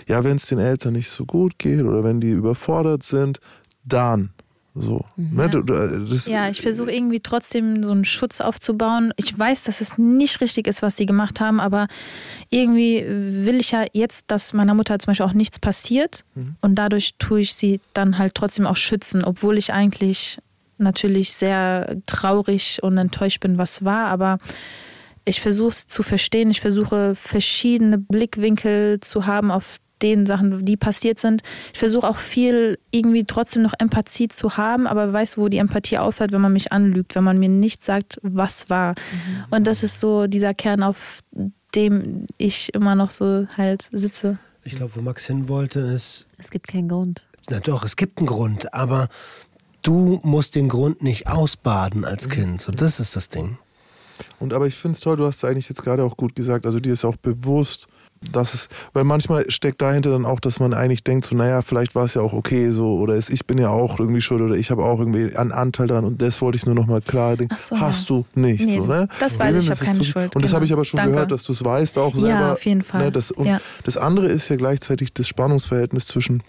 ja, 0.08 0.24
wenn 0.24 0.36
es 0.36 0.46
den 0.46 0.58
Eltern 0.58 0.94
nicht 0.94 1.10
so 1.10 1.24
gut 1.26 1.58
geht 1.58 1.82
oder 1.82 2.02
wenn 2.02 2.20
die 2.20 2.30
überfordert 2.30 3.02
sind, 3.02 3.40
dann 3.84 4.30
so. 4.74 5.04
Ne, 5.16 5.50
du, 5.50 5.62
du, 5.62 6.06
das, 6.06 6.26
Ja, 6.26 6.48
ich 6.48 6.62
versuche 6.62 6.90
irgendwie 6.90 7.20
trotzdem 7.20 7.82
so 7.82 7.92
einen 7.92 8.06
Schutz 8.06 8.40
aufzubauen. 8.40 9.12
Ich 9.16 9.38
weiß, 9.38 9.64
dass 9.64 9.80
es 9.82 9.98
nicht 9.98 10.40
richtig 10.40 10.66
ist, 10.66 10.80
was 10.80 10.96
sie 10.96 11.04
gemacht 11.04 11.40
haben, 11.40 11.60
aber 11.60 11.88
irgendwie 12.48 13.04
will 13.06 13.60
ich 13.60 13.72
ja 13.72 13.84
jetzt, 13.92 14.30
dass 14.30 14.54
meiner 14.54 14.74
Mutter 14.74 14.98
zum 14.98 15.10
Beispiel 15.10 15.26
auch 15.26 15.34
nichts 15.34 15.58
passiert 15.58 16.24
und 16.62 16.76
dadurch 16.76 17.14
tue 17.18 17.40
ich 17.40 17.54
sie 17.54 17.80
dann 17.92 18.16
halt 18.16 18.34
trotzdem 18.34 18.66
auch 18.66 18.76
schützen, 18.76 19.24
obwohl 19.24 19.58
ich 19.58 19.72
eigentlich 19.72 20.38
natürlich 20.78 21.34
sehr 21.34 21.96
traurig 22.06 22.78
und 22.82 22.96
enttäuscht 22.96 23.40
bin, 23.40 23.58
was 23.58 23.84
war, 23.84 24.06
aber 24.06 24.38
ich 25.24 25.40
versuche 25.40 25.70
es 25.70 25.86
zu 25.86 26.02
verstehen. 26.02 26.50
Ich 26.50 26.60
versuche 26.60 27.14
verschiedene 27.14 27.98
Blickwinkel 27.98 28.98
zu 29.00 29.26
haben 29.26 29.50
auf 29.50 29.78
den 30.02 30.26
Sachen, 30.26 30.64
die 30.64 30.76
passiert 30.76 31.18
sind. 31.18 31.42
Ich 31.72 31.78
versuche 31.78 32.08
auch 32.08 32.18
viel 32.18 32.78
irgendwie 32.90 33.24
trotzdem 33.24 33.62
noch 33.62 33.74
Empathie 33.78 34.28
zu 34.28 34.56
haben, 34.56 34.86
aber 34.86 35.12
weißt 35.12 35.36
du, 35.36 35.42
wo 35.42 35.48
die 35.48 35.58
Empathie 35.58 35.98
aufhört, 35.98 36.32
wenn 36.32 36.40
man 36.40 36.52
mich 36.52 36.72
anlügt, 36.72 37.14
wenn 37.14 37.24
man 37.24 37.38
mir 37.38 37.48
nicht 37.48 37.82
sagt, 37.82 38.18
was 38.22 38.68
war. 38.70 38.94
Und 39.50 39.66
das 39.66 39.82
ist 39.82 40.00
so 40.00 40.26
dieser 40.26 40.54
Kern, 40.54 40.82
auf 40.82 41.20
dem 41.74 42.26
ich 42.38 42.74
immer 42.74 42.94
noch 42.94 43.10
so 43.10 43.46
halt 43.56 43.88
sitze. 43.92 44.38
Ich 44.64 44.74
glaube, 44.74 44.92
wo 44.96 45.00
Max 45.00 45.26
hin 45.26 45.48
wollte, 45.48 45.80
ist, 45.80 46.26
Es 46.38 46.50
gibt 46.50 46.68
keinen 46.68 46.88
Grund. 46.88 47.24
na 47.48 47.60
doch, 47.60 47.84
es 47.84 47.96
gibt 47.96 48.18
einen 48.18 48.26
Grund, 48.26 48.72
aber 48.74 49.08
du 49.82 50.20
musst 50.22 50.54
den 50.54 50.68
Grund 50.68 51.02
nicht 51.02 51.26
ausbaden 51.26 52.04
als 52.04 52.28
Kind. 52.28 52.60
So, 52.62 52.70
das 52.70 53.00
ist 53.00 53.16
das 53.16 53.28
Ding. 53.28 53.58
Und 54.38 54.52
aber 54.54 54.66
ich 54.66 54.74
finde 54.76 54.94
es 54.96 55.00
toll, 55.00 55.16
du 55.16 55.24
hast 55.26 55.38
es 55.38 55.44
eigentlich 55.44 55.68
jetzt 55.68 55.82
gerade 55.82 56.04
auch 56.04 56.16
gut 56.16 56.36
gesagt, 56.36 56.66
also 56.66 56.78
dir 56.78 56.92
ist 56.92 57.04
auch 57.04 57.16
bewusst, 57.16 57.88
dass 58.30 58.54
es, 58.54 58.68
weil 58.92 59.04
manchmal 59.04 59.50
steckt 59.50 59.82
dahinter 59.82 60.10
dann 60.10 60.24
auch, 60.24 60.38
dass 60.40 60.60
man 60.60 60.74
eigentlich 60.74 61.02
denkt, 61.04 61.24
so, 61.26 61.34
naja, 61.36 61.62
vielleicht 61.62 61.94
war 61.94 62.04
es 62.04 62.14
ja 62.14 62.22
auch 62.22 62.32
okay 62.32 62.70
so, 62.70 62.96
oder 62.98 63.14
es, 63.14 63.30
ich 63.30 63.46
bin 63.46 63.58
ja 63.58 63.68
auch 63.70 63.98
irgendwie 63.98 64.20
schuld 64.20 64.40
oder 64.40 64.54
ich 64.54 64.70
habe 64.70 64.84
auch 64.84 64.98
irgendwie 65.00 65.34
einen 65.36 65.52
Anteil 65.52 65.86
daran 65.88 66.04
und 66.04 66.22
das 66.22 66.40
wollte 66.40 66.56
ich 66.56 66.66
nur 66.66 66.74
nochmal 66.74 67.00
klar 67.00 67.36
denken. 67.36 67.54
So, 67.58 67.78
Hast 67.78 68.08
ja. 68.10 68.16
du 68.16 68.24
nicht, 68.40 68.64
Nee, 68.64 68.78
so, 68.78 68.86
ne? 68.86 69.08
das 69.20 69.38
weiß 69.38 69.56
ich, 69.56 69.62
ich 69.64 69.68
Das 69.68 69.78
hab 69.78 69.82
ist 69.82 69.86
keine 69.92 69.98
so- 69.98 70.04
Schuld, 70.04 70.36
Und 70.36 70.42
das 70.42 70.50
genau. 70.50 70.56
habe 70.56 70.64
ich 70.66 70.72
aber 70.72 70.84
schon 70.84 70.98
Danke. 70.98 71.12
gehört, 71.14 71.32
dass 71.32 71.42
du 71.44 71.52
es 71.52 71.64
weißt 71.64 71.98
auch 71.98 72.14
Ja, 72.14 72.20
selber. 72.20 72.52
auf 72.52 72.64
jeden 72.64 72.82
Fall. 72.82 73.04
Ne, 73.04 73.12
das, 73.12 73.30
und 73.30 73.46
Ja. 73.46 73.60
das 73.84 73.96
andere 73.96 74.28
ist 74.28 74.48
ja 74.48 74.56
gleichzeitig 74.56 75.12
das 75.12 75.26
Spannungsverhältnis 75.28 76.06
zwischen 76.06 76.42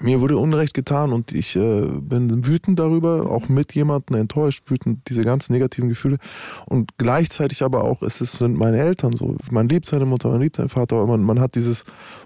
mir 0.00 0.20
wurde 0.20 0.36
Unrecht 0.36 0.74
getan 0.74 1.12
und 1.12 1.32
ich 1.32 1.56
äh, 1.56 1.82
bin 2.00 2.46
wütend 2.46 2.78
darüber, 2.78 3.30
auch 3.30 3.48
mit 3.48 3.74
jemandem 3.74 4.16
enttäuscht, 4.16 4.70
wütend, 4.70 5.08
diese 5.08 5.22
ganzen 5.22 5.52
negativen 5.52 5.88
Gefühle. 5.88 6.18
Und 6.66 6.98
gleichzeitig 6.98 7.62
aber 7.62 7.84
auch, 7.84 8.02
es 8.02 8.20
ist, 8.20 8.32
sind 8.32 8.56
meine 8.56 8.78
Eltern 8.78 9.14
so. 9.16 9.36
Man 9.50 9.68
liebt 9.68 9.86
seine 9.86 10.06
Mutter, 10.06 10.30
man 10.30 10.40
liebt 10.40 10.56
seinen 10.56 10.68
Vater, 10.68 10.96
aber 10.96 11.06
man, 11.06 11.22
man 11.22 11.40
hat 11.40 11.54
dieses, 11.54 11.84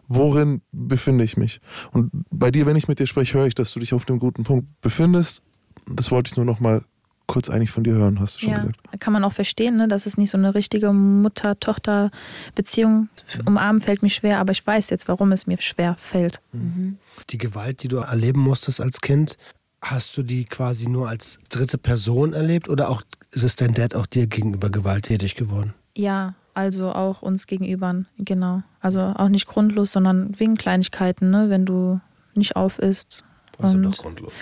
worin 0.08 0.62
befinde 0.72 1.24
ich 1.24 1.36
mich? 1.36 1.60
Und 1.92 2.10
bei 2.30 2.50
dir, 2.50 2.66
wenn 2.66 2.76
ich 2.76 2.88
mit 2.88 2.98
dir 2.98 3.06
spreche, 3.06 3.38
höre 3.38 3.46
ich, 3.46 3.54
dass 3.54 3.72
du 3.72 3.80
dich 3.80 3.94
auf 3.94 4.04
dem 4.04 4.18
guten 4.18 4.44
Punkt 4.44 4.66
befindest. 4.80 5.42
Das 5.86 6.10
wollte 6.10 6.30
ich 6.30 6.36
nur 6.36 6.46
nochmal 6.46 6.82
kurz 7.30 7.48
eigentlich 7.48 7.70
von 7.70 7.84
dir 7.84 7.94
hören, 7.94 8.18
hast 8.18 8.36
du 8.36 8.40
schon 8.40 8.50
ja, 8.50 8.58
gesagt. 8.58 8.76
Kann 8.98 9.12
man 9.12 9.22
auch 9.22 9.32
verstehen, 9.32 9.76
ne? 9.76 9.86
dass 9.86 10.04
es 10.04 10.18
nicht 10.18 10.30
so 10.30 10.36
eine 10.36 10.56
richtige 10.56 10.92
Mutter-Tochter-Beziehung. 10.92 13.08
Umarmen 13.46 13.80
fällt 13.80 14.02
mir 14.02 14.10
schwer, 14.10 14.40
aber 14.40 14.50
ich 14.50 14.66
weiß 14.66 14.90
jetzt, 14.90 15.06
warum 15.06 15.30
es 15.30 15.46
mir 15.46 15.60
schwer 15.60 15.94
fällt. 15.96 16.40
Mhm. 16.52 16.98
Die 17.30 17.38
Gewalt, 17.38 17.84
die 17.84 17.88
du 17.88 17.98
erleben 17.98 18.40
musstest 18.40 18.80
als 18.80 19.00
Kind, 19.00 19.36
hast 19.80 20.16
du 20.16 20.24
die 20.24 20.44
quasi 20.44 20.88
nur 20.88 21.08
als 21.08 21.38
dritte 21.48 21.78
Person 21.78 22.32
erlebt 22.32 22.68
oder 22.68 22.88
auch 22.88 23.02
ist 23.30 23.44
es 23.44 23.54
dein 23.54 23.74
Dad 23.74 23.94
auch 23.94 24.06
dir 24.06 24.26
gegenüber 24.26 24.68
gewalttätig 24.68 25.36
geworden? 25.36 25.72
Ja, 25.96 26.34
also 26.54 26.90
auch 26.90 27.22
uns 27.22 27.46
gegenüber, 27.46 28.06
genau. 28.18 28.64
Also 28.80 29.00
auch 29.00 29.28
nicht 29.28 29.46
grundlos, 29.46 29.92
sondern 29.92 30.36
wegen 30.38 30.56
Kleinigkeiten, 30.56 31.30
ne? 31.30 31.48
wenn 31.48 31.64
du 31.64 32.00
nicht 32.34 32.56
auf 32.56 32.80
isst. 32.80 33.22
Also 33.58 33.78
doch 33.78 33.98
grundlos. 33.98 34.32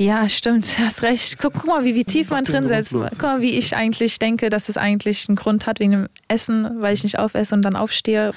Ja, 0.00 0.30
stimmt, 0.30 0.78
hast 0.78 1.02
recht. 1.02 1.36
Guck, 1.36 1.52
guck 1.52 1.66
mal, 1.66 1.84
wie, 1.84 1.94
wie 1.94 2.04
tief 2.04 2.30
man 2.30 2.46
drin 2.46 2.66
setzt. 2.66 2.92
Guck 2.92 3.22
mal, 3.22 3.42
wie 3.42 3.58
ich 3.58 3.76
eigentlich 3.76 4.18
denke, 4.18 4.48
dass 4.48 4.70
es 4.70 4.78
eigentlich 4.78 5.28
einen 5.28 5.36
Grund 5.36 5.66
hat 5.66 5.78
wegen 5.78 5.92
dem 5.92 6.08
Essen, 6.26 6.80
weil 6.80 6.94
ich 6.94 7.04
nicht 7.04 7.18
aufesse 7.18 7.54
und 7.54 7.60
dann 7.60 7.76
aufstehe. 7.76 8.32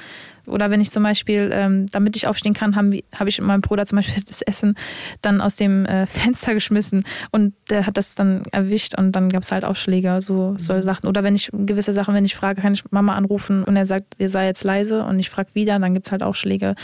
Oder 0.45 0.71
wenn 0.71 0.82
ich 0.82 0.91
zum 0.91 1.04
Beispiel, 1.04 1.52
ähm, 1.54 1.86
damit 1.89 2.17
ich 2.17 2.28
aufstehen 2.28 2.54
kann, 2.54 2.76
habe 2.76 2.99
hab 3.17 3.30
ich 3.30 3.39
meinem 3.39 3.62
Bruder 3.62 3.86
zum 3.86 3.95
Beispiel 3.95 4.21
das 4.28 4.41
Essen 4.41 4.76
dann 5.21 5.39
aus 5.39 5.56
dem 5.56 5.86
äh, 5.86 6.06
Fenster 6.06 6.54
geschmissen 6.54 7.06
und 7.32 7.54
der 7.69 7.86
hat 7.86 7.95
das 7.95 8.13
dann 8.13 8.43
erwischt 8.52 8.97
und 8.97 9.13
dann 9.13 9.30
gab 9.30 9.43
es 9.43 9.54
halt 9.54 9.63
Aufschläge, 9.63 10.19
so 10.19 10.56
solche 10.58 10.82
mhm. 10.82 10.88
Sachen. 10.88 11.08
Oder 11.08 11.23
wenn 11.23 11.34
ich 11.36 11.49
gewisse 11.54 11.93
Sachen, 11.93 12.13
wenn 12.13 12.26
ich 12.26 12.36
frage, 12.36 12.62
kann 12.62 12.73
ich 12.73 12.84
Mama 12.91 13.15
anrufen 13.15 13.63
und 13.63 13.78
er 13.78 13.86
sagt, 13.86 14.15
ihr 14.17 14.30
sei 14.30 14.47
jetzt 14.47 14.65
leise 14.65 15.06
und 15.06 15.17
ich 15.17 15.30
frage 15.30 15.52
wieder, 15.54 15.80
dann 15.80 15.93
gibt 15.93 16.08
es 16.08 16.12
halt 16.12 16.23
Aufschläge. 16.23 16.76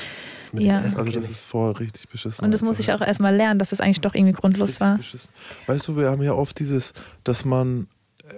Ja. 0.53 0.79
Also 0.79 1.03
das 1.03 1.29
ist 1.29 1.41
voll 1.41 1.71
richtig 1.73 2.07
beschissen. 2.09 2.43
Und 2.43 2.51
das 2.51 2.61
muss 2.61 2.79
ich 2.79 2.91
auch 2.91 3.01
erstmal 3.01 3.35
lernen, 3.35 3.59
dass 3.59 3.69
das 3.69 3.81
eigentlich 3.81 4.01
doch 4.01 4.15
irgendwie 4.15 4.33
grundlos 4.33 4.79
war. 4.81 4.97
Beschissen. 4.97 5.29
Weißt 5.67 5.87
du, 5.87 5.97
wir 5.97 6.09
haben 6.09 6.21
ja 6.21 6.33
oft 6.33 6.59
dieses, 6.59 6.93
dass 7.23 7.45
man, 7.45 7.87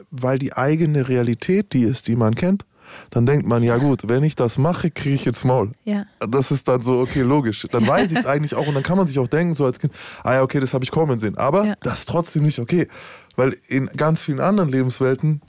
weil 0.10 0.40
die 0.40 0.54
eigene 0.54 1.08
Realität 1.08 1.74
die 1.74 1.84
ist, 1.84 2.08
die 2.08 2.16
man 2.16 2.36
kennt, 2.36 2.66
dann 3.10 3.26
denkt 3.26 3.48
man, 3.48 3.64
ja 3.64 3.78
gut, 3.78 4.10
wenn 4.10 4.24
ich 4.24 4.36
das 4.36 4.58
mache, 4.58 4.92
kriege 4.92 5.16
ich 5.16 5.26
jetzt 5.26 5.46
Maul. 5.46 5.72
Ja. 5.86 6.06
Das 6.20 6.52
ist 6.52 6.68
dann 6.68 6.82
so, 6.82 7.00
okay, 7.00 7.22
logisch. 7.22 7.66
Dann 7.72 7.88
weiß 7.88 8.12
ich 8.12 8.18
es 8.18 8.26
eigentlich 8.26 8.56
auch 8.56 8.68
und 8.68 8.74
dann 8.74 8.84
kann 8.84 8.98
man 8.98 9.08
sich 9.08 9.20
auch 9.20 9.28
denken, 9.28 9.54
so 9.54 9.66
als 9.66 9.80
Kind, 9.80 9.94
ah 10.24 10.34
ja, 10.34 10.42
okay, 10.42 10.60
das 10.60 10.74
habe 10.74 10.84
ich 10.84 10.92
kommen 10.92 11.20
sehen. 11.20 11.38
Aber 11.38 11.66
ja. 11.66 11.76
das 11.82 12.00
ist 12.00 12.10
trotzdem 12.10 12.44
nicht 12.44 12.60
okay. 12.60 12.88
Weil 13.36 13.56
in 13.68 13.88
ganz 13.88 14.22
vielen 14.22 14.40
anderen 14.40 14.70
Lebenswelten 14.70 15.42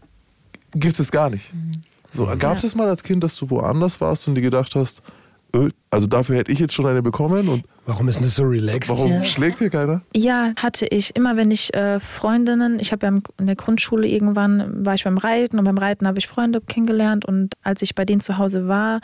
gibt 0.73 0.95
es 0.95 1.01
es 1.01 1.11
gar 1.11 1.31
nicht. 1.31 1.53
Mhm. 1.53 1.73
So, 2.13 2.27
gab 2.39 2.57
es 2.57 2.63
ja. 2.63 2.69
es 2.69 2.75
mal 2.75 2.89
als 2.89 3.03
Kind, 3.03 3.25
dass 3.25 3.37
du 3.37 3.49
woanders 3.51 4.01
warst 4.01 4.29
und 4.29 4.35
dir 4.35 4.43
gedacht 4.43 4.75
hast, 4.75 5.03
also 5.91 6.07
dafür 6.07 6.37
hätte 6.37 6.51
ich 6.53 6.59
jetzt 6.59 6.75
schon 6.75 6.87
eine 6.87 7.03
bekommen 7.03 7.49
und 7.49 7.65
Warum 7.85 8.09
ist 8.09 8.21
das 8.21 8.37
so 8.37 8.45
relaxed? 8.45 8.91
Warum 8.91 9.11
ja. 9.11 9.25
schlägt 9.25 9.59
hier 9.59 9.71
keiner? 9.71 10.03
Ja, 10.15 10.53
hatte 10.57 10.87
ich. 10.87 11.17
Immer 11.17 11.37
wenn 11.37 11.51
ich 11.51 11.75
äh, 11.75 11.99
Freundinnen, 11.99 12.79
ich 12.79 12.93
habe 12.93 13.07
ja 13.07 13.13
in 13.39 13.47
der 13.47 13.57
Grundschule 13.57 14.07
irgendwann, 14.07 14.87
war 14.87 14.95
ich 14.95 15.03
beim 15.03 15.19
Reiten 15.19 15.59
und 15.59 15.65
beim 15.65 15.79
Reiten 15.79 16.07
habe 16.07 16.19
ich 16.19 16.29
Freunde 16.29 16.61
kennengelernt 16.61 17.25
und 17.25 17.55
als 17.63 17.83
ich 17.83 17.97
bei 17.97 18.05
denen 18.05 18.21
zu 18.21 18.39
Hause 18.39 18.69
war, 18.69 19.01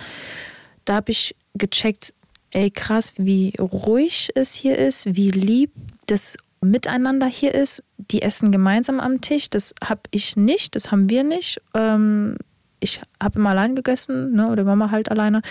da 0.85 0.95
habe 0.95 1.11
ich 1.11 1.35
gecheckt, 1.55 2.15
ey 2.53 2.71
krass, 2.71 3.15
wie 3.17 3.53
ruhig 3.59 4.31
es 4.37 4.55
hier 4.55 4.79
ist, 4.79 5.07
wie 5.17 5.31
lieb 5.31 5.73
das 6.07 6.37
Miteinander 6.61 7.27
hier 7.27 7.55
ist. 7.55 7.83
Die 7.97 8.23
essen 8.23 8.53
gemeinsam 8.53 9.01
am 9.01 9.21
Tisch, 9.21 9.51
das 9.51 9.75
habe 9.85 10.03
ich 10.13 10.37
nicht, 10.37 10.77
das 10.77 10.93
haben 10.93 11.11
wir 11.11 11.25
nicht. 11.25 11.61
Ähm, 11.75 12.37
ich 12.81 13.01
habe 13.23 13.39
immer 13.39 13.51
allein 13.51 13.75
gegessen, 13.75 14.33
ne, 14.33 14.49
oder 14.49 14.65
Mama 14.65 14.91
halt 14.91 15.11
alleine. 15.11 15.43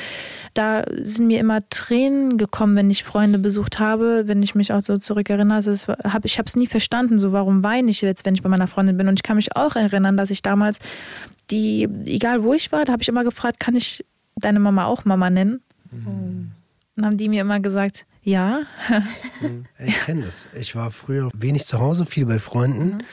Da 0.54 0.84
sind 1.02 1.28
mir 1.28 1.40
immer 1.40 1.68
Tränen 1.70 2.38
gekommen, 2.38 2.76
wenn 2.76 2.90
ich 2.90 3.04
Freunde 3.04 3.40
besucht 3.40 3.80
habe, 3.80 4.24
wenn 4.28 4.42
ich 4.44 4.56
mich 4.56 4.72
auch 4.72 4.82
so 4.82 4.98
zurückerinnere. 4.98 5.58
Also 5.58 5.94
hab, 5.94 6.26
ich 6.26 6.38
habe 6.38 6.48
es 6.48 6.56
nie 6.56 6.68
verstanden, 6.68 7.20
so 7.20 7.32
warum 7.32 7.64
weine 7.64 7.92
ich 7.92 8.02
jetzt, 8.02 8.26
wenn 8.26 8.36
ich 8.36 8.44
bei 8.44 8.50
meiner 8.50 8.68
Freundin 8.68 8.98
bin. 8.98 9.08
Und 9.08 9.20
ich 9.20 9.24
kann 9.24 9.36
mich 9.36 9.56
auch 9.56 9.76
erinnern, 9.76 10.18
dass 10.18 10.30
ich 10.30 10.42
damals 10.42 10.80
die, 11.50 11.88
egal 12.06 12.44
wo 12.44 12.54
ich 12.54 12.72
war, 12.72 12.86
da 12.86 12.94
habe 12.94 13.04
ich 13.04 13.10
immer 13.10 13.24
gefragt, 13.24 13.60
kann 13.60 13.76
ich 13.76 14.06
deine 14.36 14.60
Mama 14.60 14.86
auch 14.86 15.06
Mama 15.06 15.30
nennen? 15.30 15.62
Mhm. 15.92 16.52
Dann 16.96 17.06
haben 17.06 17.18
die 17.18 17.30
mir 17.30 17.42
immer 17.42 17.60
gesagt, 17.60 18.06
ja. 18.24 18.62
ich 19.86 20.00
kenne 20.02 20.24
das. 20.24 20.50
Ich 20.58 20.76
war 20.76 20.92
früher 20.92 21.30
wenig 21.36 21.66
zu 21.66 21.80
Hause, 21.80 22.06
viel 22.06 22.26
bei 22.26 22.40
Freunden. 22.40 22.98
Mhm 22.98 23.04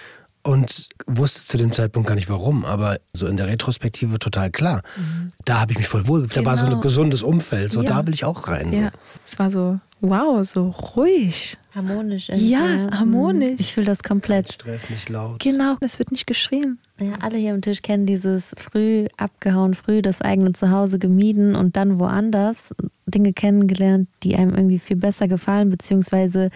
und 0.45 0.91
wusste 1.07 1.45
zu 1.45 1.57
dem 1.57 1.73
Zeitpunkt 1.73 2.07
gar 2.07 2.15
nicht 2.15 2.29
warum, 2.29 2.65
aber 2.65 2.99
so 3.15 3.27
in 3.27 3.37
der 3.37 3.47
Retrospektive 3.47 4.19
total 4.19 4.51
klar. 4.51 4.83
Mhm. 4.97 5.33
Da 5.45 5.61
habe 5.61 5.73
ich 5.73 5.79
mich 5.79 5.89
voll 5.89 6.07
wohl, 6.07 6.23
genau. 6.23 6.35
da 6.35 6.45
war 6.45 6.57
so 6.57 6.65
ein 6.65 6.71
genau. 6.71 6.83
gesundes 6.83 7.23
Umfeld, 7.23 7.73
so 7.73 7.83
ja. 7.83 7.89
da 7.89 8.07
will 8.07 8.15
ich 8.15 8.25
auch 8.25 8.47
rein. 8.47 8.73
Ja, 8.73 8.91
so. 8.91 8.91
es 9.25 9.39
war 9.39 9.51
so, 9.51 9.81
wow, 10.01 10.45
so 10.47 10.69
ruhig. 10.69 11.57
Harmonisch. 11.75 12.29
Ja, 12.29 12.37
ja, 12.37 12.91
harmonisch. 12.93 13.59
Ich 13.59 13.75
fühle 13.75 13.87
das 13.87 14.03
komplett. 14.03 14.53
Stress 14.53 14.91
nicht 14.91 15.09
laut. 15.09 15.41
Genau, 15.41 15.77
es 15.81 15.99
wird 15.99 16.13
nicht 16.13 16.27
geschrien. 16.27 16.79
Ja, 17.01 17.15
alle 17.21 17.39
hier 17.39 17.53
am 17.53 17.63
Tisch 17.63 17.83
kennen 17.83 18.07
dieses 18.07 18.55
früh 18.57 19.07
abgehauen, 19.17 19.75
früh 19.75 20.03
das 20.03 20.21
eigene 20.21 20.53
Zuhause 20.53 20.99
gemieden 20.99 21.57
und 21.57 21.77
dann 21.77 21.99
woanders 21.99 22.75
Dinge 23.07 23.33
kennengelernt, 23.33 24.09
die 24.23 24.37
einem 24.37 24.55
irgendwie 24.55 24.79
viel 24.79 24.97
besser 24.97 25.27
gefallen, 25.27 25.71
beziehungsweise 25.71 26.51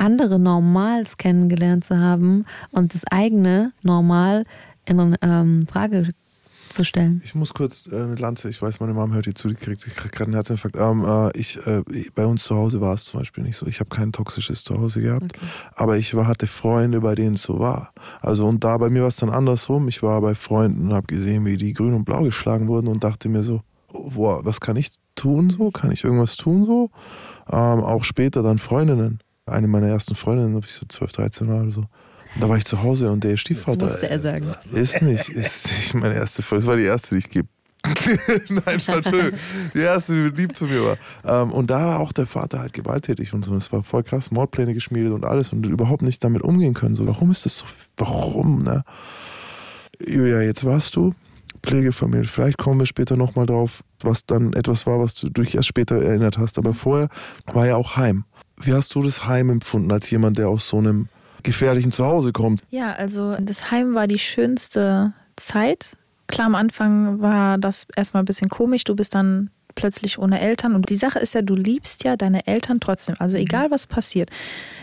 andere 0.00 0.38
Normals 0.38 1.18
kennengelernt 1.18 1.84
zu 1.84 1.98
haben 1.98 2.46
und 2.70 2.94
das 2.94 3.04
eigene 3.10 3.72
Normal 3.82 4.44
in 4.86 5.16
ähm, 5.22 5.66
Frage 5.70 6.14
zu 6.70 6.84
stellen. 6.84 7.20
Ich 7.24 7.34
muss 7.34 7.52
kurz 7.52 7.88
äh, 7.92 7.96
eine 7.96 8.14
Lanze, 8.14 8.48
ich 8.48 8.62
weiß, 8.62 8.80
meine 8.80 8.94
Mom 8.94 9.12
hört 9.12 9.24
hier 9.24 9.34
zu, 9.34 9.48
die 9.48 9.54
kriegt, 9.54 9.82
gerade 10.12 10.24
einen 10.24 10.34
Herzinfarkt. 10.34 10.76
Ähm, 10.78 11.04
äh, 11.04 11.36
ich, 11.36 11.58
äh, 11.66 11.82
bei 12.14 12.24
uns 12.24 12.44
zu 12.44 12.56
Hause 12.56 12.80
war 12.80 12.94
es 12.94 13.04
zum 13.04 13.20
Beispiel 13.20 13.44
nicht 13.44 13.56
so. 13.56 13.66
Ich 13.66 13.80
habe 13.80 13.90
kein 13.90 14.12
toxisches 14.12 14.64
Zuhause 14.64 15.02
gehabt, 15.02 15.36
okay. 15.36 15.46
aber 15.74 15.98
ich 15.98 16.14
war, 16.14 16.26
hatte 16.26 16.46
Freunde, 16.46 17.00
bei 17.00 17.14
denen 17.14 17.34
es 17.34 17.42
so 17.42 17.58
war. 17.58 17.92
Also 18.20 18.46
und 18.46 18.64
da 18.64 18.78
bei 18.78 18.88
mir 18.88 19.02
war 19.02 19.08
es 19.08 19.16
dann 19.16 19.30
andersrum. 19.30 19.88
Ich 19.88 20.02
war 20.02 20.20
bei 20.20 20.34
Freunden 20.34 20.86
und 20.86 20.92
habe 20.94 21.06
gesehen, 21.06 21.44
wie 21.44 21.56
die 21.56 21.72
grün 21.72 21.94
und 21.94 22.04
blau 22.04 22.22
geschlagen 22.22 22.68
wurden 22.68 22.86
und 22.86 23.04
dachte 23.04 23.28
mir 23.28 23.42
so, 23.42 23.60
oh, 23.92 24.10
boah, 24.10 24.44
was 24.44 24.60
kann 24.60 24.76
ich 24.76 24.92
tun 25.14 25.50
so? 25.50 25.70
Kann 25.70 25.92
ich 25.92 26.04
irgendwas 26.04 26.36
tun 26.36 26.64
so? 26.64 26.90
Ähm, 27.50 27.80
auch 27.80 28.04
später 28.04 28.42
dann 28.42 28.58
Freundinnen 28.58 29.20
eine 29.50 29.68
meiner 29.68 29.88
ersten 29.88 30.14
Freundinnen, 30.14 30.56
ob 30.56 30.64
ich 30.64 30.72
so 30.72 30.86
12, 30.86 31.12
13 31.12 31.48
war 31.48 31.62
oder 31.62 31.72
so. 31.72 31.80
Und 32.34 32.42
da 32.42 32.48
war 32.48 32.56
ich 32.56 32.64
zu 32.64 32.82
Hause 32.82 33.10
und 33.10 33.24
der 33.24 33.36
Stiefvater. 33.36 33.78
Das 33.78 33.90
musste 33.92 34.08
er 34.08 34.20
sagen. 34.20 34.54
Ist 34.72 35.02
nicht, 35.02 35.28
ist 35.28 35.66
nicht 35.66 35.94
meine 35.94 36.14
erste 36.14 36.42
Freundin. 36.42 36.66
Das 36.66 36.68
war 36.68 36.76
die 36.76 36.84
erste, 36.84 37.14
die 37.14 37.18
ich 37.18 37.28
gebe. 37.28 37.48
Nein, 38.48 38.80
war 38.86 39.02
schön. 39.02 39.34
Die 39.74 39.80
erste, 39.80 40.12
die 40.12 40.36
lieb 40.36 40.56
zu 40.56 40.66
mir 40.66 40.84
war. 40.84 40.96
Ähm, 41.24 41.50
und 41.50 41.70
da 41.70 41.86
war 41.86 42.00
auch 42.00 42.12
der 42.12 42.26
Vater 42.26 42.60
halt 42.60 42.72
gewalttätig 42.72 43.32
und 43.32 43.44
so. 43.44 43.56
Es 43.56 43.72
war 43.72 43.82
voll 43.82 44.02
krass, 44.02 44.30
Mordpläne 44.30 44.74
geschmiedet 44.74 45.12
und 45.12 45.24
alles 45.24 45.52
und 45.52 45.66
überhaupt 45.66 46.02
nicht 46.02 46.22
damit 46.22 46.42
umgehen 46.42 46.74
können. 46.74 46.94
So, 46.94 47.08
warum 47.08 47.30
ist 47.30 47.46
das 47.46 47.58
so? 47.58 47.66
Warum, 47.96 48.62
ne? 48.62 48.84
Julia, 50.06 50.42
jetzt 50.42 50.64
warst 50.64 50.94
du 50.96 51.14
Pflegefamilie. 51.62 52.24
Vielleicht 52.24 52.58
kommen 52.58 52.80
wir 52.80 52.86
später 52.86 53.16
nochmal 53.16 53.46
drauf, 53.46 53.82
was 54.00 54.24
dann 54.24 54.52
etwas 54.52 54.86
war, 54.86 55.00
was 55.00 55.14
du 55.14 55.28
dich 55.28 55.54
erst 55.54 55.68
später 55.68 55.96
erinnert 55.96 56.38
hast. 56.38 56.58
Aber 56.58 56.74
vorher 56.74 57.08
war 57.46 57.66
ja 57.66 57.76
auch 57.76 57.96
Heim. 57.96 58.24
Wie 58.62 58.74
hast 58.74 58.94
du 58.94 59.02
das 59.02 59.26
Heim 59.26 59.50
empfunden 59.50 59.90
als 59.90 60.10
jemand, 60.10 60.38
der 60.38 60.48
aus 60.48 60.68
so 60.68 60.78
einem 60.78 61.08
gefährlichen 61.42 61.92
Zuhause 61.92 62.32
kommt? 62.32 62.62
Ja, 62.70 62.92
also 62.92 63.36
das 63.40 63.70
Heim 63.70 63.94
war 63.94 64.06
die 64.06 64.18
schönste 64.18 65.12
Zeit. 65.36 65.96
Klar, 66.26 66.46
am 66.46 66.54
Anfang 66.54 67.20
war 67.20 67.58
das 67.58 67.86
erstmal 67.96 68.22
ein 68.22 68.26
bisschen 68.26 68.50
komisch. 68.50 68.84
Du 68.84 68.94
bist 68.94 69.14
dann 69.14 69.50
plötzlich 69.74 70.18
ohne 70.18 70.40
Eltern. 70.40 70.74
Und 70.74 70.90
die 70.90 70.96
Sache 70.96 71.18
ist 71.18 71.34
ja, 71.34 71.42
du 71.42 71.54
liebst 71.54 72.04
ja 72.04 72.16
deine 72.16 72.46
Eltern 72.46 72.80
trotzdem. 72.80 73.16
Also 73.18 73.36
mhm. 73.36 73.42
egal 73.42 73.70
was 73.70 73.86
passiert. 73.86 74.30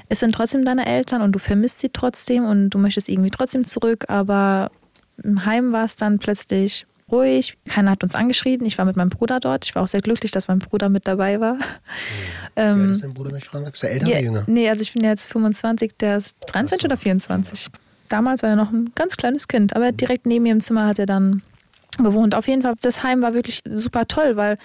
Es 0.09 0.19
sind 0.19 0.33
trotzdem 0.33 0.65
deine 0.65 0.85
Eltern 0.85 1.21
und 1.21 1.33
du 1.33 1.39
vermisst 1.39 1.79
sie 1.79 1.89
trotzdem 1.89 2.45
und 2.45 2.71
du 2.71 2.77
möchtest 2.77 3.09
irgendwie 3.09 3.29
trotzdem 3.29 3.65
zurück. 3.65 4.05
Aber 4.07 4.71
im 5.23 5.45
Heim 5.45 5.71
war 5.71 5.83
es 5.83 5.95
dann 5.95 6.19
plötzlich 6.19 6.85
ruhig. 7.12 7.58
Keiner 7.67 7.91
hat 7.91 8.04
uns 8.04 8.15
angeschrieben. 8.15 8.65
Ich 8.67 8.78
war 8.78 8.86
mit 8.86 8.96
meinem 8.96 9.10
Bruder 9.10 9.39
dort. 9.39 9.65
Ich 9.65 9.76
war 9.76 9.84
auch 9.84 9.88
sehr 9.88 10.02
glücklich, 10.02 10.32
dass 10.32 10.48
mein 10.48 10.60
Bruder 10.60 10.89
mit 10.89 11.08
dabei 11.08 11.39
war. 11.39 11.56
Mhm. 11.56 11.62
Ähm, 12.56 12.91
ist 12.91 13.04
dein 13.04 13.13
Bruder, 13.13 13.32
wenn 13.32 13.38
ich 13.38 13.46
fragen 13.46 13.65
darf? 13.65 13.74
Ist 13.74 13.84
der 13.84 13.91
älter 13.91 14.08
ja, 14.08 14.13
oder 14.13 14.22
jünger? 14.22 14.43
Nee, 14.48 14.70
also 14.70 14.82
ich 14.82 14.93
bin 14.93 15.04
jetzt 15.04 15.32
25, 15.32 15.93
der 16.00 16.17
ist 16.17 16.36
23 16.48 16.82
so. 16.82 16.86
oder 16.88 16.98
24. 16.98 17.67
Damals 18.10 18.41
war 18.43 18.52
er 18.52 18.56
noch 18.56 18.72
ein 18.72 18.91
ganz 18.96 19.17
kleines 19.17 19.48
Kind, 19.48 19.76
aber 19.76 19.91
direkt 19.91 20.26
neben 20.26 20.43
mir 20.43 20.54
im 20.54 20.62
Zimmer 20.62 20.88
hat 20.88 21.00
er 21.00 21.06
dann 21.06 21.41
gewohnt. 21.98 22.36
Auf 22.36 22.48
jeden 22.48 22.62
Fall, 22.62 22.76
das 22.82 23.04
Heim 23.04 23.22
war 23.22 23.34
wirklich 23.34 23.62
super 23.70 24.08
toll, 24.08 24.36
weil 24.38 24.58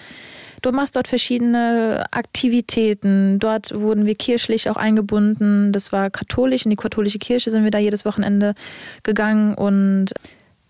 du 0.61 0.71
machst 0.71 0.95
dort 0.95 1.07
verschiedene 1.07 2.05
Aktivitäten. 2.11 3.39
Dort 3.39 3.73
wurden 3.73 4.05
wir 4.05 4.15
kirchlich 4.15 4.69
auch 4.69 4.77
eingebunden. 4.77 5.71
Das 5.71 5.91
war 5.91 6.09
katholisch. 6.09 6.65
In 6.65 6.69
die 6.69 6.77
katholische 6.77 7.19
Kirche 7.19 7.51
sind 7.51 7.63
wir 7.63 7.71
da 7.71 7.79
jedes 7.79 8.05
Wochenende 8.05 8.53
gegangen 9.03 9.55
und 9.55 10.13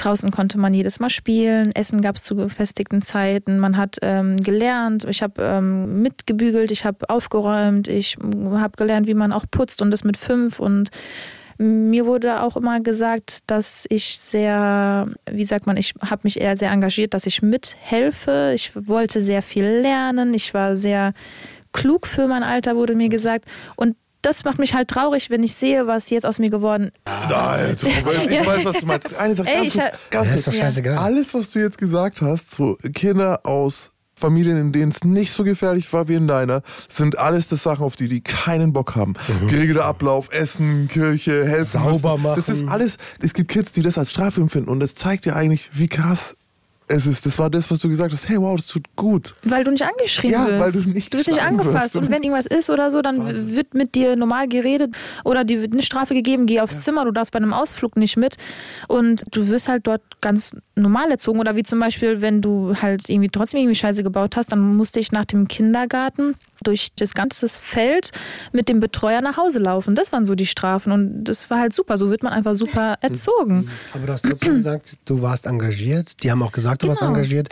Draußen 0.04 0.32
konnte 0.32 0.58
man 0.58 0.74
jedes 0.74 1.00
Mal 1.00 1.10
spielen, 1.10 1.74
Essen 1.74 2.02
gab 2.02 2.18
es 2.18 2.24
zu 2.24 2.36
gefestigten 2.36 3.02
Zeiten, 3.02 3.60
man 3.60 3.78
hat 3.78 3.98
ähm, 4.02 4.38
gelernt, 4.38 5.06
ich 5.06 5.24
habe 5.24 5.42
ähm, 5.42 6.02
mitgebügelt, 6.02 6.72
ich 6.72 6.84
habe 6.84 7.10
aufgeräumt, 7.10 7.88
ich 7.88 8.18
habe 8.18 8.76
gelernt, 8.76 9.08
wie 9.08 9.14
man 9.14 9.32
auch 9.32 9.46
putzt 9.50 9.82
und 9.82 9.92
das 9.92 10.04
mit 10.04 10.18
fünf 10.18 10.60
und 10.60 10.90
mir 11.58 12.06
wurde 12.06 12.42
auch 12.42 12.58
immer 12.58 12.80
gesagt, 12.80 13.50
dass 13.50 13.86
ich 13.90 14.18
sehr, 14.18 15.08
wie 15.30 15.46
sagt 15.46 15.68
man, 15.68 15.78
ich 15.78 15.94
habe 16.02 16.22
mich 16.24 16.42
eher 16.42 16.58
sehr 16.58 16.72
engagiert, 16.72 17.14
dass 17.14 17.28
ich 17.28 17.42
mithelfe. 17.42 18.54
Ich 18.56 18.72
wollte 18.76 19.22
sehr 19.22 19.44
viel 19.44 19.66
lernen. 19.66 20.34
Ich 20.34 20.54
war 20.56 20.76
sehr 20.76 21.14
klug 21.72 22.08
für 22.08 22.28
mein 22.28 22.44
Alter, 22.44 22.76
wurde 22.76 22.96
mir 22.96 23.10
gesagt. 23.10 23.46
Und 23.76 23.96
das 24.24 24.44
macht 24.44 24.58
mich 24.60 24.74
halt 24.74 24.88
traurig, 24.90 25.30
wenn 25.30 25.44
ich 25.44 25.54
sehe, 25.54 25.86
was 25.88 26.10
jetzt 26.10 26.26
aus 26.26 26.40
mir 26.40 26.50
geworden 26.50 26.86
ist. 26.86 26.94
Nein, 27.30 27.76
ich 27.78 28.46
weiß, 28.46 28.66
was 28.66 28.78
du 28.80 28.86
meinst. 28.88 29.16
Eine 29.16 29.36
Sache, 29.36 29.48
Ey, 29.50 29.56
ganz, 29.62 29.76
ich 29.76 29.82
kurz, 29.82 29.92
ganz 30.10 30.12
Ja, 30.12 30.20
kurz. 30.32 30.36
ist 30.40 30.48
doch 30.48 30.54
scheißegal. 30.54 30.98
Alles, 30.98 31.34
was 31.34 31.52
du 31.52 31.60
jetzt 31.60 31.78
gesagt 31.78 32.22
hast, 32.22 32.52
so 32.52 32.78
Kinder 32.94 33.42
aus 33.46 33.92
Familien, 34.16 34.58
in 34.58 34.72
denen 34.72 34.92
es 34.92 35.04
nicht 35.04 35.32
so 35.32 35.44
gefährlich 35.44 35.92
war 35.92 36.08
wie 36.08 36.14
in 36.14 36.28
deiner, 36.28 36.62
sind 36.88 37.18
alles 37.18 37.50
das 37.50 37.64
Sachen, 37.64 37.84
auf 37.84 37.96
die 37.96 38.08
die 38.08 38.22
keinen 38.22 38.72
Bock 38.72 38.96
haben. 38.96 39.16
Geregelter 39.50 39.86
Ablauf, 39.86 40.30
Essen, 40.32 40.88
Kirche, 40.88 41.46
helfen 41.46 41.66
Sauber 41.66 42.18
müssen. 42.18 42.36
Das 42.36 42.48
ist 42.48 42.62
machen. 42.62 42.70
alles, 42.74 42.98
es 43.20 43.34
gibt 43.34 43.50
Kids, 43.50 43.72
die 43.74 43.82
das 43.82 43.98
als 43.98 44.12
Strafe 44.12 44.40
empfinden 44.40 44.70
und 44.70 44.80
das 44.80 44.96
zeigt 44.96 45.26
dir 45.26 45.36
eigentlich, 45.36 45.72
wie 45.74 45.88
krass 45.90 46.38
es 46.88 47.06
ist. 47.06 47.26
Das 47.26 47.40
war 47.40 47.50
das, 47.50 47.70
was 47.72 47.80
du 47.80 47.90
gesagt 47.90 48.12
hast. 48.14 48.28
Hey, 48.30 48.40
wow, 48.40 48.56
das 48.56 48.68
tut 48.68 48.86
gut. 48.96 49.36
Weil 49.44 49.64
du 49.64 49.72
nicht 49.72 49.84
angeschrien 49.84 50.32
Ja, 50.34 50.48
wirst. 50.48 50.60
weil 50.60 50.72
du 50.72 50.90
nicht 50.92 51.14
du 51.14 51.18
wirst 51.18 51.30
nicht 51.30 51.42
angefasst. 51.46 51.96
wirst. 51.96 51.96
Und 51.98 52.10
wenn 52.12 52.24
irgendwas 52.24 52.46
ist 52.46 52.70
oder 52.70 52.92
so, 52.92 53.02
dann 53.02 53.56
wird 53.56 53.74
mit 53.74 53.96
dir 53.96 54.16
normal 54.16 54.48
geredet 54.48 54.96
oder 55.24 55.44
dir 55.44 55.62
wird 55.62 55.74
eine 55.74 55.82
Strafe 55.82 56.14
gegeben, 56.14 56.46
geh 56.46 56.60
aufs 56.62 56.82
Zimmer, 56.84 57.06
du 57.06 57.12
darfst 57.12 57.32
bei 57.32 57.38
einem 57.38 57.54
Ausflug 57.54 57.98
nicht 57.98 58.18
mit. 58.18 58.36
Und 58.88 59.24
du 59.32 59.48
wirst 59.48 59.68
halt 59.68 59.88
dort 59.88 60.02
ganz 60.22 60.56
normal 60.76 61.10
erzogen. 61.12 61.40
Oder 61.40 61.56
wie 61.56 61.64
zum 61.64 61.80
Beispiel, 61.80 62.22
wenn 62.22 62.42
du 62.42 62.76
halt 62.82 63.10
irgendwie 63.10 63.30
trotzdem 63.30 63.60
irgendwie 63.60 63.76
Scheiße 63.76 64.04
gebaut 64.04 64.36
hast, 64.36 64.52
dann 64.52 64.76
musste 64.76 65.00
ich 65.00 65.12
nach 65.12 65.26
dem 65.26 65.48
Kindergarten 65.48 66.36
durch 66.64 66.90
das 66.96 67.14
ganze 67.14 67.48
Feld 67.48 68.12
mit 68.52 68.70
dem 68.70 68.80
Betreuer 68.80 69.22
nach 69.22 69.38
Hause 69.38 69.60
laufen. 69.60 69.96
Das 69.96 70.12
waren 70.12 70.26
so 70.26 70.36
die 70.36 70.46
Strafen. 70.48 70.92
Und 70.92 71.24
das 71.26 71.50
war 71.50 71.60
halt 71.60 71.74
super. 71.74 71.98
So 71.98 72.10
wird 72.10 72.24
man 72.24 72.34
einfach 72.34 72.56
super 72.56 72.96
erzogen. 73.02 73.70
Aber 73.94 74.08
du 74.08 74.14
hast 74.14 74.26
trotzdem 74.26 74.56
gesagt, 74.56 74.98
du 75.06 75.22
warst 75.22 75.46
engagiert. 75.46 76.24
Die 76.24 76.32
haben 76.32 76.42
auch 76.44 76.52
gesagt, 76.52 76.84
du 76.84 76.88
warst 76.88 77.02
Genau. 77.02 77.14
engagiert. 77.14 77.50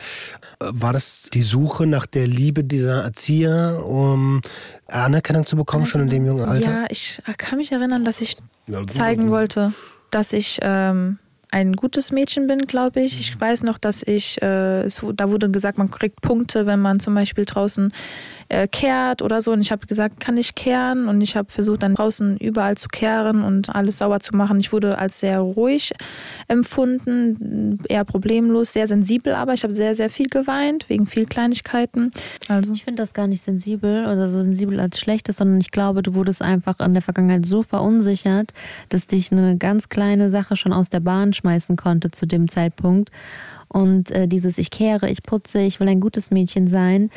Äh, 0.62 0.66
War 0.72 0.94
das 0.94 1.24
die 1.34 1.42
Suche 1.42 1.86
nach 1.86 2.06
der 2.06 2.28
Liebe 2.28 2.64
dieser 2.64 3.04
Erzieher, 3.04 3.84
um 3.86 4.42
Anerkennung 4.88 5.46
zu 5.46 5.56
bekommen, 5.56 5.86
schon 5.86 6.02
in 6.02 6.10
dem 6.10 6.26
jungen 6.26 6.46
Alter? 6.46 6.70
Ja, 6.72 6.86
ich 6.90 7.22
kann 7.38 7.58
mich 7.58 7.72
erinnern, 7.72 8.06
dass 8.06 8.22
ich 8.22 8.38
zeigen 8.88 9.22
also- 9.24 9.32
wollte, 9.34 9.74
dass 10.12 10.34
ich 10.34 10.60
ähm, 10.62 11.18
ein 11.54 11.74
gutes 11.74 12.12
Mädchen 12.14 12.48
bin, 12.48 12.66
glaube 12.66 13.02
ich. 13.02 13.20
Ich 13.20 13.40
weiß 13.40 13.64
noch, 13.64 13.78
dass 13.78 14.04
ich, 14.04 14.42
äh, 14.42 14.82
es, 14.84 15.02
da 15.16 15.30
wurde 15.30 15.50
gesagt, 15.52 15.78
man 15.78 15.92
kriegt 15.92 16.22
Punkte, 16.22 16.66
wenn 16.66 16.80
man 16.80 17.00
zum 17.02 17.14
Beispiel 17.14 17.44
draußen 17.46 17.92
äh, 18.52 18.68
kehrt 18.68 19.22
oder 19.22 19.42
so. 19.42 19.52
Und 19.54 19.62
ich 19.62 19.72
habe 19.72 19.88
gesagt, 19.88 20.20
kann 20.20 20.36
ich 20.38 20.56
kehren? 20.56 21.08
Und 21.08 21.22
ich 21.22 21.36
habe 21.38 21.52
versucht, 21.52 21.84
dann 21.84 21.96
draußen 21.96 22.38
überall 22.38 22.76
zu 22.76 22.90
kehren 22.90 23.44
und 23.44 23.74
alles 23.74 24.00
sauber 24.00 24.20
zu 24.20 24.36
machen. 24.36 24.60
Ich 24.60 24.74
wurde 24.74 24.98
als 24.98 25.22
sehr 25.22 25.40
ruhig 25.40 25.94
empfunden, 26.50 27.80
eher 27.88 28.04
problemlos, 28.04 28.74
sehr 28.74 28.88
sensibel, 28.88 29.34
aber 29.34 29.54
ich 29.54 29.64
habe 29.64 29.74
sehr, 29.74 29.96
sehr 29.96 30.10
viel 30.10 30.28
geweint, 30.28 30.90
wegen 30.90 31.08
viel 31.08 31.26
Kleinigkeiten. 31.26 32.12
Also. 32.50 32.74
Ich 32.74 32.84
finde 32.84 33.02
das 33.02 33.14
gar 33.14 33.28
nicht 33.28 33.42
sensibel 33.42 34.06
oder 34.06 34.30
so 34.30 34.42
sensibel 34.44 34.80
als 34.82 35.00
schlechtes, 35.00 35.38
sondern 35.38 35.62
ich 35.62 35.72
glaube, 35.72 36.04
du 36.04 36.14
wurdest 36.14 36.42
einfach 36.42 36.80
in 36.82 36.94
der 36.94 37.02
Vergangenheit 37.02 37.46
so 37.46 37.64
verunsichert, 37.64 38.54
dass 38.90 39.08
dich 39.08 39.32
eine 39.32 39.58
ganz 39.58 39.88
kleine 39.88 40.30
Sache 40.30 40.58
schon 40.58 40.74
aus 40.74 40.90
der 40.90 41.00
Bahn 41.00 41.32
schmeißen 41.32 41.78
konnte 41.78 42.12
zu 42.12 42.26
dem 42.26 42.50
Zeitpunkt. 42.50 43.12
Und 43.70 44.12
äh, 44.12 44.28
dieses 44.28 44.58
Ich 44.58 44.70
kehre, 44.70 45.10
ich 45.10 45.24
putze, 45.24 45.62
ich 45.62 45.80
will 45.80 45.88
ein 45.88 46.02
gutes 46.02 46.30
Mädchen 46.32 46.68
sein, 46.68 47.10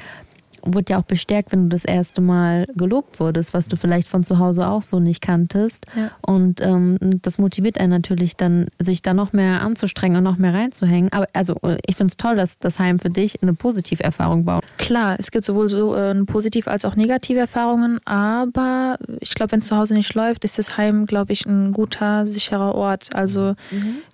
wurde 0.64 0.92
ja 0.92 0.98
auch 0.98 1.04
bestärkt, 1.04 1.52
wenn 1.52 1.64
du 1.64 1.68
das 1.68 1.84
erste 1.84 2.20
Mal 2.20 2.66
gelobt 2.74 3.20
wurdest, 3.20 3.54
was 3.54 3.68
du 3.68 3.76
vielleicht 3.76 4.08
von 4.08 4.24
zu 4.24 4.38
Hause 4.38 4.66
auch 4.66 4.82
so 4.82 5.00
nicht 5.00 5.20
kanntest. 5.20 5.86
Ja. 5.96 6.10
Und 6.22 6.60
ähm, 6.60 6.98
das 7.22 7.38
motiviert 7.38 7.78
einen 7.78 7.90
natürlich 7.90 8.36
dann, 8.36 8.66
sich 8.78 9.02
da 9.02 9.14
noch 9.14 9.32
mehr 9.32 9.62
anzustrengen 9.62 10.18
und 10.18 10.24
noch 10.24 10.38
mehr 10.38 10.54
reinzuhängen. 10.54 11.12
Aber 11.12 11.26
also 11.32 11.56
ich 11.86 11.96
finde 11.96 12.10
es 12.10 12.16
toll, 12.16 12.36
dass 12.36 12.58
das 12.58 12.78
Heim 12.78 12.98
für 12.98 13.10
dich 13.10 13.42
eine 13.42 13.54
Positiverfahrung 13.54 14.44
baut. 14.44 14.64
Klar, 14.78 15.16
es 15.18 15.30
gibt 15.30 15.44
sowohl 15.44 15.68
so 15.68 15.94
äh, 15.94 16.14
positive 16.24 16.70
als 16.70 16.84
auch 16.84 16.96
negative 16.96 17.38
Erfahrungen, 17.38 17.98
aber 18.04 18.96
ich 19.20 19.34
glaube, 19.34 19.52
wenn 19.52 19.58
es 19.58 19.66
zu 19.66 19.76
Hause 19.76 19.94
nicht 19.94 20.14
läuft, 20.14 20.44
ist 20.44 20.58
das 20.58 20.76
Heim, 20.76 21.06
glaube 21.06 21.32
ich, 21.32 21.46
ein 21.46 21.72
guter, 21.72 22.26
sicherer 22.26 22.74
Ort. 22.74 23.14
Also 23.14 23.54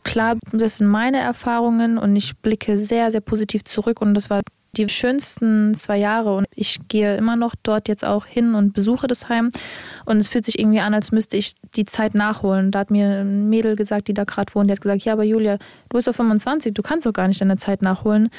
klar, 0.04 0.36
das 0.52 0.78
sind 0.78 0.88
meine 0.88 1.18
Erfahrungen 1.18 1.98
und 1.98 2.16
ich 2.16 2.36
blicke 2.38 2.78
sehr, 2.78 3.10
sehr 3.10 3.20
positiv 3.20 3.64
zurück 3.64 4.00
und 4.00 4.14
das 4.14 4.30
war 4.30 4.40
die 4.76 4.88
schönsten 4.88 5.74
zwei 5.74 5.98
Jahre 5.98 6.36
und 6.36 6.46
ich 6.54 6.80
gehe 6.88 7.16
immer 7.16 7.36
noch 7.36 7.54
dort 7.62 7.88
jetzt 7.88 8.06
auch 8.06 8.26
hin 8.26 8.54
und 8.54 8.72
besuche 8.72 9.06
das 9.06 9.28
Heim 9.28 9.50
und 10.04 10.18
es 10.18 10.28
fühlt 10.28 10.44
sich 10.44 10.58
irgendwie 10.58 10.80
an, 10.80 10.94
als 10.94 11.10
müsste 11.10 11.36
ich 11.36 11.54
die 11.74 11.84
Zeit 11.84 12.14
nachholen. 12.14 12.70
Da 12.70 12.80
hat 12.80 12.90
mir 12.90 13.20
ein 13.20 13.48
Mädel 13.48 13.74
gesagt, 13.76 14.08
die 14.08 14.14
da 14.14 14.24
gerade 14.24 14.54
wohnt, 14.54 14.70
die 14.70 14.72
hat 14.72 14.80
gesagt, 14.80 15.02
ja, 15.02 15.12
aber 15.12 15.24
Julia, 15.24 15.56
du 15.56 15.96
bist 15.96 16.06
doch 16.06 16.14
25, 16.14 16.72
du 16.72 16.82
kannst 16.82 17.06
doch 17.06 17.12
gar 17.12 17.26
nicht 17.26 17.40
deine 17.40 17.56
Zeit 17.56 17.82
nachholen. 17.82 18.30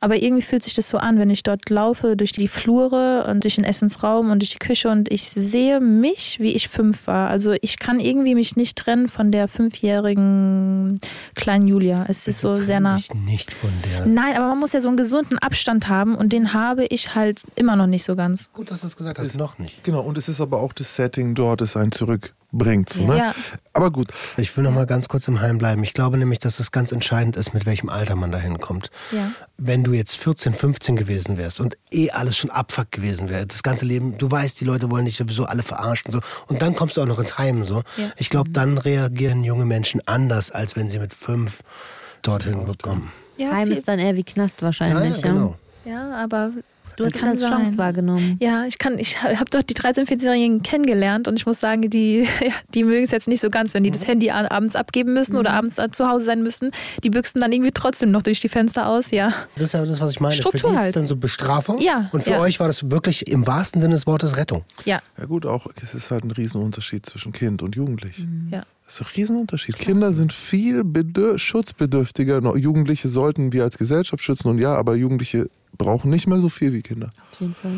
Aber 0.00 0.16
irgendwie 0.16 0.42
fühlt 0.42 0.62
sich 0.62 0.72
das 0.72 0.88
so 0.88 0.96
an, 0.96 1.18
wenn 1.18 1.28
ich 1.28 1.42
dort 1.42 1.68
laufe, 1.68 2.16
durch 2.16 2.32
die 2.32 2.48
Flure 2.48 3.26
und 3.28 3.44
durch 3.44 3.56
den 3.56 3.64
Essensraum 3.64 4.30
und 4.30 4.40
durch 4.40 4.50
die 4.50 4.58
Küche 4.58 4.88
und 4.88 5.12
ich 5.12 5.28
sehe 5.28 5.78
mich, 5.80 6.38
wie 6.40 6.52
ich 6.52 6.68
fünf 6.68 7.06
war. 7.06 7.28
Also 7.28 7.54
ich 7.60 7.78
kann 7.78 8.00
irgendwie 8.00 8.34
mich 8.34 8.56
nicht 8.56 8.78
trennen 8.78 9.08
von 9.08 9.30
der 9.30 9.46
fünfjährigen 9.46 10.98
kleinen 11.34 11.68
Julia. 11.68 12.06
Es 12.08 12.26
ist 12.26 12.40
so 12.40 12.54
Trenn 12.54 12.64
sehr 12.64 12.80
nah. 12.80 12.96
dich 12.96 13.12
nicht 13.14 13.52
von 13.52 13.70
der. 13.84 14.06
Nein, 14.06 14.36
aber 14.36 14.48
man 14.48 14.58
muss 14.58 14.72
ja 14.72 14.80
so 14.80 14.88
einen 14.88 14.96
gesunden 14.96 15.38
Abstand 15.38 15.88
haben 15.88 16.14
und 16.14 16.32
den 16.32 16.54
habe 16.54 16.86
ich 16.86 17.14
halt 17.14 17.42
immer 17.54 17.76
noch 17.76 17.86
nicht 17.86 18.04
so 18.04 18.16
ganz. 18.16 18.50
Gut, 18.52 18.70
dass 18.70 18.80
du 18.80 18.86
es 18.86 18.96
gesagt 18.96 19.18
hast, 19.18 19.36
noch 19.36 19.58
nicht. 19.58 19.84
Genau, 19.84 20.00
und 20.00 20.16
es 20.16 20.28
ist 20.28 20.40
aber 20.40 20.60
auch 20.60 20.72
das 20.72 20.96
Setting 20.96 21.34
dort, 21.34 21.60
das 21.60 21.76
einen 21.76 21.92
zurückbringt. 22.50 22.90
So, 22.90 23.06
ne? 23.06 23.16
Ja. 23.16 23.34
Aber 23.72 23.90
gut, 23.90 24.08
Ich 24.36 24.56
will 24.56 24.64
noch 24.64 24.72
mal 24.72 24.86
ganz 24.86 25.08
kurz 25.08 25.28
im 25.28 25.40
Heim 25.40 25.58
bleiben. 25.58 25.82
Ich 25.84 25.94
glaube 25.94 26.16
nämlich, 26.16 26.38
dass 26.38 26.60
es 26.60 26.72
ganz 26.72 26.92
entscheidend 26.92 27.36
ist, 27.36 27.54
mit 27.54 27.66
welchem 27.66 27.88
Alter 27.88 28.16
man 28.16 28.32
da 28.32 28.38
hinkommt. 28.38 28.90
Ja. 29.12 29.30
Wenn 29.56 29.84
du 29.84 29.92
jetzt 29.92 30.16
14, 30.16 30.54
15 30.54 30.96
gewesen 30.96 31.36
wärst 31.36 31.60
und 31.60 31.76
eh 31.90 32.10
alles 32.10 32.36
schon 32.36 32.50
abfuck 32.50 32.90
gewesen 32.90 33.28
wäre, 33.28 33.46
das 33.46 33.62
ganze 33.62 33.86
Leben, 33.86 34.18
du 34.18 34.30
weißt, 34.30 34.60
die 34.60 34.64
Leute 34.64 34.90
wollen 34.90 35.04
dich 35.04 35.16
sowieso 35.16 35.44
alle 35.44 35.62
verarschen 35.62 36.10
so 36.10 36.20
und 36.48 36.62
dann 36.62 36.74
kommst 36.74 36.96
du 36.96 37.02
auch 37.02 37.06
noch 37.06 37.18
ins 37.18 37.38
Heim 37.38 37.64
so. 37.64 37.82
Ja. 37.96 38.10
Ich 38.16 38.30
glaube, 38.30 38.50
dann 38.50 38.78
reagieren 38.78 39.44
junge 39.44 39.64
Menschen 39.64 40.00
anders, 40.06 40.50
als 40.50 40.76
wenn 40.76 40.88
sie 40.88 40.98
mit 40.98 41.14
fünf 41.14 41.60
dorthin 42.22 42.64
bekommen. 42.66 43.12
Ja, 43.36 43.52
Heim 43.52 43.70
ist 43.70 43.88
dann 43.88 43.98
eher 43.98 44.16
wie 44.16 44.24
Knast 44.24 44.62
wahrscheinlich. 44.62 45.16
ja, 45.16 45.22
genau. 45.22 45.56
ja 45.84 46.12
aber 46.14 46.50
Du 47.00 47.06
hast 47.06 47.16
es 47.16 47.22
als 47.22 47.40
Chance 47.42 47.68
sein. 47.70 47.78
wahrgenommen. 47.78 48.36
Ja, 48.40 48.64
ich 48.66 48.78
kann, 48.78 48.98
ich 48.98 49.22
habe 49.22 49.44
dort 49.50 49.68
die 49.70 49.74
13-, 49.74 50.06
14-Jährigen 50.06 50.62
kennengelernt 50.62 51.26
und 51.28 51.36
ich 51.36 51.46
muss 51.46 51.58
sagen, 51.60 51.88
die, 51.90 52.20
ja, 52.40 52.52
die 52.74 52.84
mögen 52.84 53.04
es 53.04 53.10
jetzt 53.10 53.28
nicht 53.28 53.40
so 53.40 53.50
ganz, 53.50 53.74
wenn 53.74 53.82
die 53.84 53.90
das 53.90 54.06
Handy 54.06 54.30
a- 54.30 54.50
abends 54.50 54.76
abgeben 54.76 55.12
müssen 55.12 55.36
oder 55.36 55.52
abends 55.52 55.78
äh, 55.78 55.90
zu 55.90 56.08
Hause 56.08 56.24
sein 56.26 56.42
müssen. 56.42 56.70
Die 57.04 57.10
büchsen 57.10 57.40
dann 57.40 57.52
irgendwie 57.52 57.72
trotzdem 57.72 58.10
noch 58.10 58.22
durch 58.22 58.40
die 58.40 58.48
Fenster 58.48 58.86
aus, 58.86 59.10
ja. 59.10 59.32
Das 59.54 59.64
ist 59.64 59.72
ja 59.74 59.84
das, 59.84 60.00
was 60.00 60.10
ich 60.12 60.20
meine. 60.20 60.34
Struktur 60.34 60.60
für 60.60 60.66
die 60.68 60.74
ist 60.74 60.80
halt. 60.80 60.96
dann 60.96 61.06
so 61.06 61.16
Bestrafung. 61.16 61.78
Ja, 61.80 62.08
Und 62.12 62.22
für 62.24 62.30
ja. 62.32 62.40
euch 62.40 62.60
war 62.60 62.66
das 62.66 62.90
wirklich 62.90 63.26
im 63.28 63.46
wahrsten 63.46 63.80
Sinne 63.80 63.94
des 63.94 64.06
Wortes 64.06 64.36
Rettung. 64.36 64.64
Ja, 64.84 65.00
ja 65.18 65.24
gut, 65.26 65.46
auch 65.46 65.66
es 65.82 65.94
ist 65.94 66.10
halt 66.10 66.24
ein 66.24 66.30
Riesenunterschied 66.30 67.06
zwischen 67.06 67.32
Kind 67.32 67.62
und 67.62 67.76
Jugendlich. 67.76 68.24
ja. 68.50 68.62
Das 68.86 68.96
ist 69.00 69.06
ein 69.06 69.10
Riesenunterschied. 69.16 69.78
Kinder 69.78 70.12
sind 70.12 70.32
viel 70.32 70.80
bedür- 70.82 71.38
schutzbedürftiger. 71.38 72.56
Jugendliche 72.56 73.08
sollten 73.08 73.52
wir 73.52 73.62
als 73.62 73.78
Gesellschaft 73.78 74.22
schützen 74.22 74.48
und 74.48 74.58
ja, 74.58 74.74
aber 74.74 74.96
Jugendliche 74.96 75.48
brauchen 75.78 76.10
nicht 76.10 76.26
mehr 76.26 76.40
so 76.40 76.48
viel 76.48 76.72
wie 76.72 76.82
Kinder. 76.82 77.10
Auf 77.32 77.40
jeden 77.40 77.54
Fall. 77.54 77.72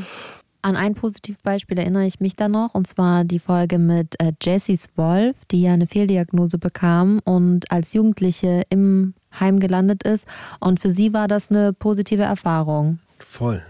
An 0.65 0.77
ein 0.77 0.95
Positivbeispiel 0.95 1.77
erinnere 1.77 2.07
ich 2.07 2.21
mich 2.21 2.37
da 2.37 2.49
noch, 2.49 2.75
und 2.75 2.87
zwar 2.87 3.25
die 3.25 3.41
Folge 3.41 3.79
mit 3.79 4.15
äh, 4.21 4.33
Jessys 4.41 4.87
Wolf, 4.95 5.35
die 5.51 5.63
ja 5.63 5.73
eine 5.73 5.89
Fehldiagnose 5.89 6.57
bekam 6.57 7.21
und 7.25 7.71
als 7.73 7.95
Jugendliche 7.95 8.63
im 8.71 9.15
Heim 9.41 9.59
gelandet 9.59 10.05
ist. 10.05 10.25
Und 10.61 10.79
für 10.79 10.93
sie 10.93 11.13
war 11.13 11.27
das 11.27 11.51
eine 11.51 11.73
positive 11.73 12.23
Erfahrung. 12.23 13.01
Voll. 13.19 13.61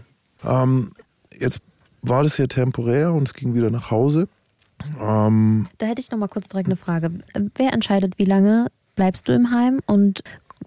Ähm, 0.44 0.90
jetzt 1.38 1.60
war 2.02 2.24
das 2.24 2.36
ja 2.36 2.46
temporär 2.46 3.14
und 3.14 3.28
es 3.28 3.32
ging 3.32 3.54
wieder 3.54 3.70
nach 3.70 3.90
Hause. 3.90 4.28
Ähm, 5.00 5.66
Da 5.78 5.86
hätte 5.86 6.02
ich 6.02 6.10
noch 6.10 6.18
mal 6.18 6.28
kurz 6.28 6.48
direkt 6.48 6.68
eine 6.68 6.76
Frage. 6.76 7.10
Wer 7.54 7.72
entscheidet, 7.72 8.18
wie 8.18 8.24
lange 8.26 8.66
bleibst 8.96 9.28
du 9.28 9.32
im 9.32 9.50
Heim 9.50 9.80
und 9.86 10.22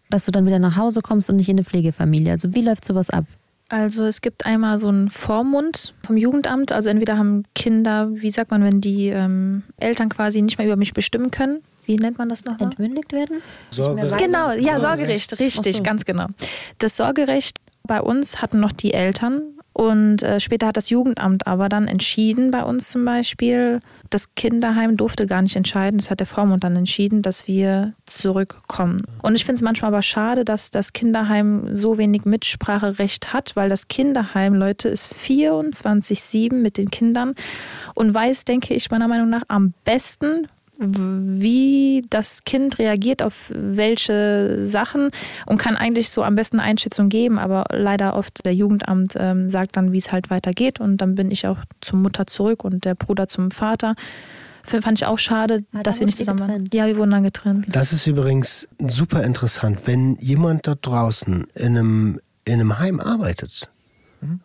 dass 0.10 0.26
du 0.26 0.32
dann 0.32 0.46
wieder 0.46 0.60
nach 0.60 0.76
Hause 0.76 1.02
kommst 1.02 1.30
und 1.30 1.36
nicht 1.36 1.50
in 1.50 1.58
eine 1.58 1.66
Pflegefamilie? 1.66 2.32
Also 2.32 2.56
wie 2.56 2.62
läuft 2.62 2.86
sowas 2.86 3.10
ab? 3.12 3.26
Also 3.70 4.06
es 4.06 4.22
gibt 4.22 4.46
einmal 4.46 4.78
so 4.78 4.88
einen 4.88 5.10
Vormund 5.10 5.94
vom 6.06 6.18
Jugendamt. 6.18 6.72
Also 6.72 6.90
entweder 6.90 7.18
haben 7.18 7.44
Kinder, 7.56 8.10
wie 8.12 8.30
sagt 8.30 8.52
man, 8.52 8.64
wenn 8.64 8.80
die 8.80 9.08
ähm, 9.08 9.64
Eltern 9.78 10.10
quasi 10.10 10.42
nicht 10.42 10.58
mehr 10.58 10.68
über 10.68 10.76
mich 10.76 10.94
bestimmen 10.94 11.32
können. 11.32 11.62
Wie 11.86 11.96
nennt 11.98 12.18
man 12.18 12.30
das 12.30 12.46
nochmal? 12.46 12.70
Entmündigt 12.70 13.14
werden? 13.14 13.42
Sorgerecht. 13.72 14.18
Genau, 14.18 14.52
ja, 14.52 14.80
Sorgerecht. 14.80 15.40
Richtig, 15.40 15.78
so. 15.78 15.84
ganz 15.84 16.06
genau. 16.06 16.28
Das 16.80 16.98
Sorgerecht 16.98 17.58
bei 17.84 18.02
uns 18.02 18.42
hatten 18.42 18.60
noch 18.60 18.72
die 18.72 18.94
Eltern 18.94 19.42
Und 19.78 20.24
äh, 20.24 20.40
später 20.40 20.68
hat 20.68 20.78
das 20.78 20.90
Jugendamt 20.90 21.48
aber 21.48 21.68
dann 21.68 21.90
entschieden, 21.90 22.50
bei 22.50 22.64
uns 22.64 22.88
zum 22.88 23.04
Beispiel, 23.04 23.82
das 24.10 24.34
Kinderheim 24.34 24.96
durfte 24.96 25.28
gar 25.28 25.42
nicht 25.42 25.58
entscheiden. 25.58 25.98
Das 25.98 26.10
hat 26.10 26.22
der 26.22 26.28
Vormund 26.28 26.64
dann 26.64 26.78
entschieden, 26.78 27.22
dass 27.22 27.46
wir 27.46 27.94
zurückkommen. 28.06 29.02
Und 29.22 29.36
ich 29.36 29.44
finde 29.44 29.58
es 29.58 29.62
manchmal 29.62 29.90
aber 29.90 30.02
schade, 30.02 30.46
dass 30.46 30.72
das 30.72 30.94
Kinderheim 30.94 31.76
so 31.76 31.98
wenig 31.98 32.24
Mitspracherecht 32.24 33.34
hat, 33.34 33.58
weil 33.58 33.68
das 33.68 33.90
Kinderheim, 33.90 34.54
Leute, 34.54 34.88
ist 34.88 35.14
24-7 35.14 36.54
mit 36.54 36.78
den 36.78 36.90
Kindern 36.90 37.36
und 37.96 38.14
weiß, 38.14 38.46
denke 38.46 38.74
ich, 38.76 38.90
meiner 38.92 39.10
Meinung 39.10 39.30
nach 39.30 39.44
am 39.50 39.74
besten, 39.84 40.48
wie 40.78 42.02
das 42.10 42.44
Kind 42.44 42.80
reagiert 42.80 43.22
auf 43.24 43.52
welche 43.54 44.66
Sachen 44.66 45.10
und 45.46 45.58
kann 45.58 45.76
eigentlich 45.78 46.10
so 46.10 46.24
am 46.24 46.36
besten 46.36 46.60
Einschätzung 46.60 47.10
geben, 47.10 47.40
aber 47.40 47.66
leider 47.72 48.16
oft 48.16 48.46
der 48.46 48.54
Jugendamt 48.54 49.14
ähm, 49.18 49.50
sagt 49.50 49.78
dann, 49.78 49.92
wie 49.92 49.98
es 49.98 50.12
halt 50.12 50.30
weitergeht 50.30 50.80
und 50.80 50.98
dann 50.98 51.16
bin 51.16 51.32
ich 51.32 51.48
auch 51.48 51.60
zur 51.82 52.00
Mutter 52.00 52.28
zurück 52.28 52.64
und 52.64 52.86
der 52.86 52.96
Bruder 52.96 53.28
zum 53.28 53.52
Vater. 53.52 53.96
Fand 54.64 54.98
ich 55.00 55.06
auch 55.06 55.20
schade, 55.20 55.64
Ah, 55.74 55.84
dass 55.84 55.98
da 55.98 56.00
wir 56.02 56.06
nicht 56.08 56.18
zusammen 56.18 56.40
waren. 56.40 56.48
getrennt. 56.50 56.74
Ja, 56.74 56.88
wir 56.88 56.98
wurden 56.98 57.12
dann 57.12 57.24
getrennt. 57.24 57.68
Das 57.70 57.94
ist 57.94 58.08
übrigens 58.08 58.68
super 58.88 59.24
interessant, 59.24 59.82
wenn 59.86 60.16
jemand 60.20 60.66
da 60.66 60.74
draußen 60.74 61.46
in 61.54 61.78
einem, 61.78 62.20
in 62.46 62.54
einem 62.56 62.80
Heim 62.80 63.00
arbeitet 63.00 63.70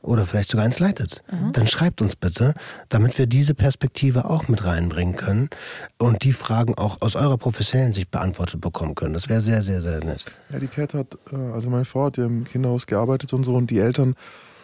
oder 0.02 0.26
vielleicht 0.26 0.50
sogar 0.50 0.64
eins 0.66 0.78
leitet, 0.78 1.22
dann 1.52 1.66
schreibt 1.66 2.02
uns 2.02 2.16
bitte, 2.16 2.54
damit 2.88 3.18
wir 3.18 3.26
diese 3.26 3.54
Perspektive 3.54 4.24
auch 4.24 4.48
mit 4.48 4.64
reinbringen 4.64 5.16
können 5.16 5.48
und 5.98 6.24
die 6.24 6.32
Fragen 6.32 6.74
auch 6.74 7.00
aus 7.00 7.16
eurer 7.16 7.38
professionellen 7.38 7.92
Sicht 7.92 8.10
beantwortet 8.10 8.60
bekommen 8.60 8.94
können. 8.94 9.12
Das 9.12 9.28
wäre 9.28 9.40
sehr, 9.40 9.62
sehr, 9.62 9.80
sehr 9.80 10.04
nett. 10.04 10.24
Ja, 10.50 10.58
die 10.58 10.66
Cat 10.66 10.94
hat, 10.94 11.18
äh, 11.32 11.36
also 11.36 11.70
meine 11.70 11.84
Frau 11.84 12.06
hat 12.06 12.16
ja 12.16 12.26
im 12.26 12.44
Kinderhaus 12.44 12.86
gearbeitet 12.86 13.32
und 13.32 13.44
so 13.44 13.54
und 13.54 13.70
die 13.70 13.78
Eltern, 13.78 14.14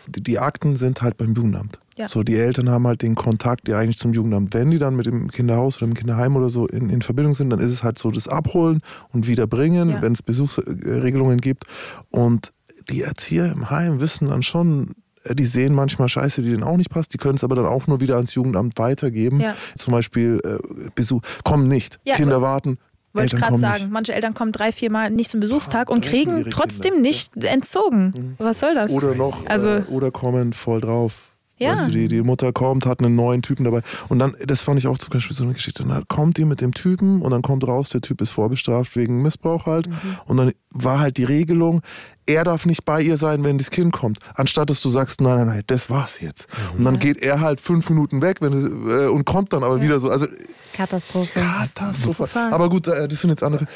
die, 0.09 0.39
Akten 0.39 0.77
sind 0.77 1.03
halt 1.03 1.17
beim 1.17 1.35
Jugendamt. 1.35 1.79
Ja. 1.97 2.09
So, 2.09 2.23
die 2.23 2.37
Eltern 2.37 2.69
haben 2.69 2.87
halt 2.87 3.03
den 3.03 3.15
Kontakt 3.15 3.69
ja 3.69 3.79
eigentlich 3.79 3.97
zum 3.97 4.13
Jugendamt. 4.13 4.53
Wenn 4.55 4.71
die 4.71 4.79
dann 4.79 4.97
mit 4.97 5.07
dem 5.07 5.31
Kinderhaus 5.31 5.79
oder 5.79 5.91
dem 5.91 5.95
Kinderheim 5.95 6.37
oder 6.37 6.51
so 6.51 6.67
in, 6.69 6.91
in 6.91 7.01
Verbindung 7.03 7.35
sind, 7.35 7.51
dann 7.51 7.59
ist 7.59 7.71
es 7.71 7.83
halt 7.83 7.99
so 7.99 8.11
das 8.11 8.29
Abholen 8.29 8.83
und 9.13 9.27
Wiederbringen, 9.27 9.89
Ja. 9.89 10.03
wenn 10.03 10.13
es 10.13 10.23
Besuchsregelungen 10.23 11.41
gibt. 11.41 11.65
Und 12.11 12.53
die 12.91 13.03
Erzieher 13.03 13.51
im 13.51 13.71
Heim 13.71 14.01
wissen 14.01 14.29
dann 14.29 14.43
schon, 14.43 14.95
die 15.35 15.47
sehen 15.47 15.75
manchmal 15.75 16.09
Scheiße, 16.09 16.43
die 16.43 16.51
denen 16.51 16.63
auch 16.63 16.77
nicht 16.77 16.91
passt. 16.91 17.13
Die 17.15 17.19
können 17.19 17.35
es 17.37 17.45
aber 17.45 17.57
dann 17.57 17.67
auch 17.67 17.87
nur 17.87 18.01
wieder 18.01 18.17
ans 18.17 18.35
Jugendamt 18.35 18.79
weitergeben. 18.79 19.41
Ja. 19.41 19.55
Zum 19.77 19.93
Beispiel 19.93 20.41
äh, 20.45 20.89
Besuch, 20.95 21.23
kommen 21.45 21.69
nicht, 21.69 21.99
Ja, 22.05 22.15
Kinder 22.17 22.43
warten. 22.43 22.79
Wollte 23.13 23.37
ich 23.37 23.43
gerade 23.43 23.57
sagen, 23.59 23.83
nicht. 23.85 23.91
manche 23.93 24.13
Eltern 24.13 24.35
kommen 24.35 24.53
drei, 24.53 24.73
vier 24.73 24.93
Mal 24.93 25.11
nicht 25.11 25.31
zum 25.31 25.41
Besuchstag 25.41 25.89
und 25.89 26.05
direkt 26.05 26.27
kriegen 26.29 26.51
trotzdem 26.51 26.93
Kinder. 26.95 27.09
nicht 27.09 27.45
entzogen. 27.45 28.35
Was 28.39 28.61
soll 28.61 28.75
das? 28.75 28.93
Oder 28.93 29.15
noch, 29.15 29.47
Also- 29.47 29.71
äh, 29.71 29.83
oder 29.89 30.11
kommen 30.11 30.53
voll 30.53 30.81
drauf. 30.83 31.31
Ja. 31.59 31.73
Weißt 31.73 31.87
du, 31.87 31.91
die, 31.93 32.09
die 32.09 32.21
Mutter 32.21 32.53
kommt, 32.53 32.85
hat 32.85 33.01
einen 33.01 33.17
neuen 33.17 33.41
Typen 33.41 33.65
dabei. 33.65 33.81
Und 34.11 34.19
dann, 34.19 34.35
das 34.47 34.61
fand 34.61 34.79
ich 34.79 34.87
auch 34.87 34.99
zum 34.99 35.09
Beispiel 35.09 35.35
so 35.35 35.45
eine 35.45 35.55
Geschichte. 35.55 35.83
Dann 35.85 36.07
kommt 36.07 36.37
die 36.37 36.45
mit 36.45 36.61
dem 36.61 36.75
Typen 36.75 37.23
und 37.23 37.31
dann 37.31 37.41
kommt 37.41 37.67
raus, 37.67 37.89
der 37.89 38.03
Typ 38.03 38.21
ist 38.21 38.29
vorbestraft 38.29 38.95
wegen 38.95 39.23
Missbrauch 39.23 39.65
halt. 39.65 39.89
Und 40.27 40.37
dann 40.37 40.53
war 40.69 41.01
halt 41.01 41.17
die 41.17 41.25
Regelung, 41.25 41.81
er 42.27 42.45
darf 42.45 42.67
nicht 42.67 42.85
bei 42.85 43.01
ihr 43.01 43.17
sein, 43.17 43.45
wenn 43.45 43.59
das 43.59 43.71
Kind 43.71 43.93
kommt. 43.93 44.19
Anstatt 44.35 44.71
dass 44.71 44.83
du 44.83 44.91
sagst, 44.91 45.21
nein, 45.21 45.37
nein, 45.37 45.47
nein, 45.47 45.63
das 45.67 45.89
war's 45.91 46.21
jetzt. 46.21 46.47
Und 46.77 46.85
dann 46.85 46.99
geht 46.99 47.19
er 47.23 47.41
halt 47.41 47.61
fünf 47.61 47.89
Minuten 47.89 48.23
weg 48.23 48.39
wenn, 48.41 48.53
äh, 48.89 49.07
und 49.07 49.25
kommt 49.25 49.53
dann 49.53 49.63
aber 49.63 49.81
wieder 49.81 50.01
so. 50.01 50.11
Also 50.11 50.27
Katastrophe. 50.73 51.41
Katastrophe. 51.41 52.39
Aber 52.51 52.69
gut, 52.69 52.87
äh, 52.87 53.09
das 53.09 53.21
sind 53.21 53.31
jetzt 53.31 53.43
andere. 53.43 53.67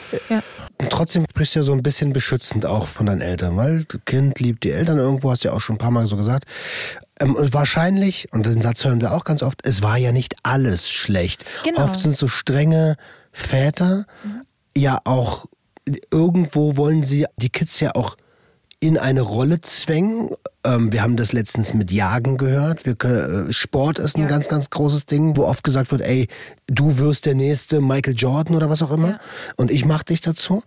Und 0.78 0.90
trotzdem 0.90 1.24
sprichst 1.30 1.54
du 1.54 1.60
ja 1.60 1.62
so 1.62 1.72
ein 1.72 1.82
bisschen 1.82 2.12
beschützend 2.12 2.66
auch 2.66 2.88
von 2.88 3.06
deinen 3.06 3.22
Eltern, 3.22 3.56
weil 3.56 3.84
das 3.84 4.00
Kind 4.04 4.38
liebt 4.38 4.64
die 4.64 4.70
Eltern 4.70 4.98
irgendwo, 4.98 5.30
hast 5.30 5.44
du 5.44 5.48
ja 5.48 5.54
auch 5.54 5.60
schon 5.60 5.76
ein 5.76 5.78
paar 5.78 5.90
Mal 5.90 6.06
so 6.06 6.16
gesagt. 6.16 6.44
Ähm, 7.18 7.34
und 7.34 7.54
wahrscheinlich, 7.54 8.28
und 8.32 8.44
den 8.44 8.60
Satz 8.60 8.84
hören 8.84 9.00
wir 9.00 9.12
auch 9.12 9.24
ganz 9.24 9.42
oft, 9.42 9.64
es 9.64 9.82
war 9.82 9.96
ja 9.96 10.12
nicht 10.12 10.36
alles 10.42 10.90
schlecht. 10.90 11.44
Genau. 11.64 11.84
Oft 11.84 12.00
sind 12.00 12.16
so 12.16 12.28
strenge 12.28 12.96
Väter 13.32 14.04
ja 14.76 14.98
auch, 15.04 15.46
irgendwo 16.10 16.76
wollen 16.76 17.02
sie 17.02 17.26
die 17.36 17.48
Kids 17.48 17.80
ja 17.80 17.94
auch 17.94 18.16
in 18.82 18.96
eine 18.98 19.20
Rolle 19.20 19.60
zwängen. 19.60 20.30
Ähm, 20.64 20.90
wir 20.92 21.02
haben 21.02 21.16
das 21.16 21.32
letztens 21.32 21.74
mit 21.74 21.92
Jagen 21.92 22.38
gehört. 22.38 22.86
Wir, 22.86 22.94
können- 22.94 23.50
äh, 23.50 23.52
Sport 23.52 23.98
ist 23.98 24.16
ein 24.16 24.22
Ja. 24.22 24.28
ganz, 24.28 24.48
ganz 24.48 24.70
großes 24.70 25.04
Ding, 25.06 25.36
wo 25.36 25.44
oft 25.44 25.62
gesagt 25.62 25.90
wird, 25.92 26.00
ey, 26.00 26.28
du 26.66 26.96
wirst 26.98 27.26
der 27.26 27.34
nächste 27.34 27.80
Michael 27.82 28.14
Jordan 28.16 28.56
oder 28.56 28.70
was 28.70 28.82
auch 28.82 28.90
immer. 28.90 29.08
Ja. 29.10 29.20
Und 29.58 29.70
ich 29.70 29.84
mach 29.84 30.02
dich 30.02 30.22
dazu. 30.22 30.62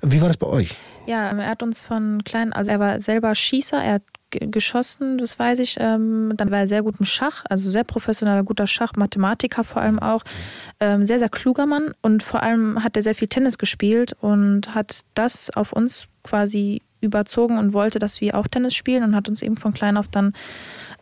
Wie 0.00 0.20
war 0.20 0.28
das 0.28 0.36
bei 0.36 0.46
euch? 0.46 0.76
Ja, 1.06 1.28
er 1.30 1.48
hat 1.50 1.62
uns 1.62 1.82
von 1.82 2.22
klein, 2.24 2.52
also 2.52 2.70
er 2.70 2.78
war 2.80 3.00
selber 3.00 3.34
Schießer, 3.34 3.82
er 3.82 3.94
hat 3.94 4.02
ge- 4.30 4.48
geschossen, 4.48 5.18
das 5.18 5.36
weiß 5.38 5.58
ich. 5.58 5.76
Ähm, 5.80 6.32
dann 6.36 6.50
war 6.52 6.60
er 6.60 6.66
sehr 6.68 6.82
gut 6.82 6.96
im 7.00 7.04
Schach, 7.04 7.44
also 7.50 7.68
sehr 7.70 7.84
professioneller, 7.84 8.42
guter 8.44 8.66
Schach, 8.68 8.92
Mathematiker 8.96 9.64
vor 9.64 9.82
allem 9.82 9.98
auch. 9.98 10.22
Ähm, 10.80 11.04
sehr, 11.04 11.18
sehr 11.18 11.28
kluger 11.28 11.66
Mann 11.66 11.94
und 12.02 12.22
vor 12.22 12.42
allem 12.44 12.82
hat 12.84 12.96
er 12.96 13.02
sehr 13.02 13.14
viel 13.16 13.28
Tennis 13.28 13.58
gespielt 13.58 14.16
und 14.20 14.74
hat 14.74 15.00
das 15.14 15.50
auf 15.50 15.72
uns 15.72 16.06
quasi 16.24 16.82
überzogen 17.00 17.58
und 17.58 17.72
wollte, 17.72 17.98
dass 17.98 18.20
wir 18.20 18.36
auch 18.36 18.46
Tennis 18.46 18.74
spielen 18.74 19.04
und 19.04 19.14
hat 19.14 19.28
uns 19.28 19.42
eben 19.42 19.56
von 19.56 19.74
klein 19.74 19.96
auf 19.96 20.08
dann 20.08 20.32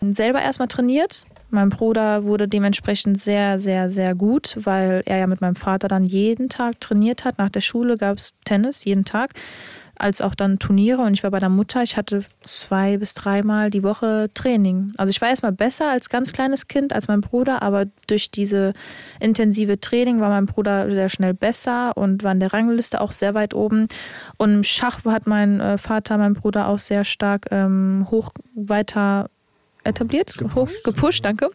selber 0.00 0.42
erstmal 0.42 0.68
trainiert. 0.68 1.24
Mein 1.50 1.70
Bruder 1.70 2.24
wurde 2.24 2.48
dementsprechend 2.48 3.18
sehr, 3.18 3.60
sehr, 3.60 3.90
sehr 3.90 4.14
gut, 4.14 4.56
weil 4.60 5.02
er 5.06 5.18
ja 5.18 5.26
mit 5.26 5.40
meinem 5.40 5.56
Vater 5.56 5.88
dann 5.88 6.04
jeden 6.04 6.48
Tag 6.48 6.80
trainiert 6.80 7.24
hat. 7.24 7.38
Nach 7.38 7.48
der 7.48 7.60
Schule 7.60 7.96
gab 7.96 8.18
es 8.18 8.34
Tennis 8.44 8.84
jeden 8.84 9.04
Tag, 9.04 9.34
als 9.98 10.20
auch 10.20 10.34
dann 10.34 10.58
Turniere. 10.58 11.02
Und 11.02 11.14
ich 11.14 11.22
war 11.22 11.30
bei 11.30 11.40
der 11.40 11.48
Mutter. 11.48 11.82
Ich 11.82 11.96
hatte 11.96 12.24
zwei 12.42 12.96
bis 12.96 13.14
dreimal 13.14 13.70
die 13.70 13.82
Woche 13.82 14.30
Training. 14.34 14.92
Also 14.96 15.10
ich 15.10 15.20
war 15.20 15.28
erstmal 15.28 15.52
besser 15.52 15.90
als 15.90 16.08
ganz 16.08 16.32
kleines 16.32 16.68
Kind, 16.68 16.92
als 16.92 17.08
mein 17.08 17.20
Bruder, 17.20 17.62
aber 17.62 17.86
durch 18.06 18.30
diese 18.30 18.72
intensive 19.20 19.80
Training 19.80 20.20
war 20.20 20.30
mein 20.30 20.46
Bruder 20.46 20.90
sehr 20.90 21.08
schnell 21.08 21.34
besser 21.34 21.96
und 21.96 22.22
war 22.22 22.32
in 22.32 22.40
der 22.40 22.52
Rangliste 22.52 23.00
auch 23.00 23.12
sehr 23.12 23.34
weit 23.34 23.54
oben. 23.54 23.86
Und 24.38 24.54
im 24.54 24.62
Schach 24.64 25.04
hat 25.04 25.26
mein 25.26 25.60
äh, 25.60 25.78
Vater, 25.78 26.18
mein 26.18 26.34
Bruder 26.34 26.68
auch 26.68 26.78
sehr 26.78 27.04
stark 27.04 27.46
ähm, 27.50 28.06
hoch 28.10 28.32
weiter 28.54 29.30
etabliert, 29.84 30.34
hoch, 30.54 30.68
gepusht, 30.84 31.24
danke. 31.24 31.50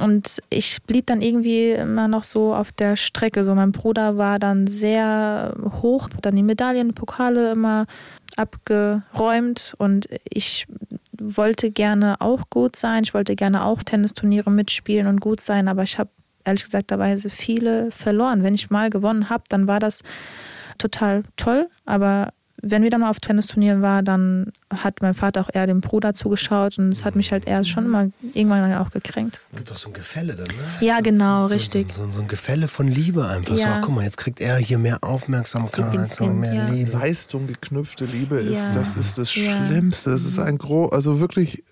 Und 0.00 0.40
ich 0.50 0.82
blieb 0.82 1.06
dann 1.06 1.22
irgendwie 1.22 1.70
immer 1.70 2.08
noch 2.08 2.24
so 2.24 2.54
auf 2.54 2.72
der 2.72 2.96
Strecke. 2.96 3.44
So 3.44 3.54
mein 3.54 3.72
Bruder 3.72 4.16
war 4.16 4.38
dann 4.38 4.66
sehr 4.66 5.54
hoch, 5.82 6.08
hat 6.14 6.26
dann 6.26 6.36
die 6.36 6.42
Medaillen, 6.42 6.94
Pokale 6.94 7.52
immer 7.52 7.86
abgeräumt 8.36 9.74
und 9.78 10.08
ich 10.24 10.66
wollte 11.20 11.70
gerne 11.70 12.20
auch 12.20 12.48
gut 12.50 12.76
sein. 12.76 13.02
Ich 13.04 13.14
wollte 13.14 13.36
gerne 13.36 13.64
auch 13.64 13.82
Tennisturniere 13.82 14.50
mitspielen 14.50 15.06
und 15.06 15.20
gut 15.20 15.40
sein, 15.40 15.68
aber 15.68 15.82
ich 15.82 15.98
habe 15.98 16.10
ehrlich 16.44 16.64
gesagt 16.64 16.90
dabei 16.90 17.16
viele 17.16 17.90
verloren. 17.90 18.42
Wenn 18.42 18.54
ich 18.54 18.70
mal 18.70 18.90
gewonnen 18.90 19.28
habe, 19.28 19.44
dann 19.48 19.66
war 19.66 19.80
das 19.80 20.02
total 20.78 21.22
toll, 21.36 21.68
aber 21.84 22.32
wenn 22.62 22.82
wir 22.82 22.90
dann 22.90 23.00
mal 23.00 23.10
auf 23.10 23.20
Tennisturnieren 23.20 23.82
waren, 23.82 24.04
dann 24.04 24.52
hat 24.74 25.02
mein 25.02 25.14
Vater 25.14 25.40
auch 25.40 25.48
eher 25.52 25.66
dem 25.66 25.80
Bruder 25.80 26.14
zugeschaut 26.14 26.78
und 26.78 26.92
es 26.92 27.04
hat 27.04 27.16
mich 27.16 27.32
halt 27.32 27.46
erst 27.46 27.70
schon 27.70 27.84
immer 27.86 28.08
irgendwann 28.34 28.72
auch 28.74 28.90
gekränkt. 28.90 29.40
Gibt 29.54 29.70
doch 29.70 29.76
so 29.76 29.88
ein 29.88 29.92
Gefälle 29.94 30.34
dann, 30.34 30.46
ne? 30.46 30.54
Ja, 30.86 31.00
genau, 31.00 31.48
so, 31.48 31.54
richtig. 31.54 31.92
So, 31.92 32.06
so, 32.06 32.12
so 32.12 32.20
ein 32.22 32.28
Gefälle 32.28 32.68
von 32.68 32.88
Liebe 32.88 33.26
einfach. 33.26 33.54
So, 33.56 33.60
Ja. 33.60 33.76
ach, 33.76 33.80
guck 33.82 33.94
mal, 33.94 34.04
jetzt 34.04 34.16
kriegt 34.18 34.40
er 34.40 34.56
hier 34.56 34.78
mehr 34.78 35.02
Aufmerksamkeit, 35.02 36.14
so 36.14 36.26
mehr 36.26 36.54
Ja. 36.54 36.68
Liebe. 36.68 36.92
Leistung 36.92 37.46
geknüpfte 37.46 38.04
Liebe 38.04 38.36
ist, 38.36 38.68
Ja. 38.68 38.74
das 38.74 38.96
ist 38.96 39.18
das 39.18 39.34
Ja. 39.34 39.58
Mhm. 39.60 39.66
Schlimmste. 39.66 40.10
Das 40.10 40.24
ist 40.24 40.38
ein 40.38 40.58
gro, 40.58 40.86
also 40.86 41.20
wirklich. 41.20 41.62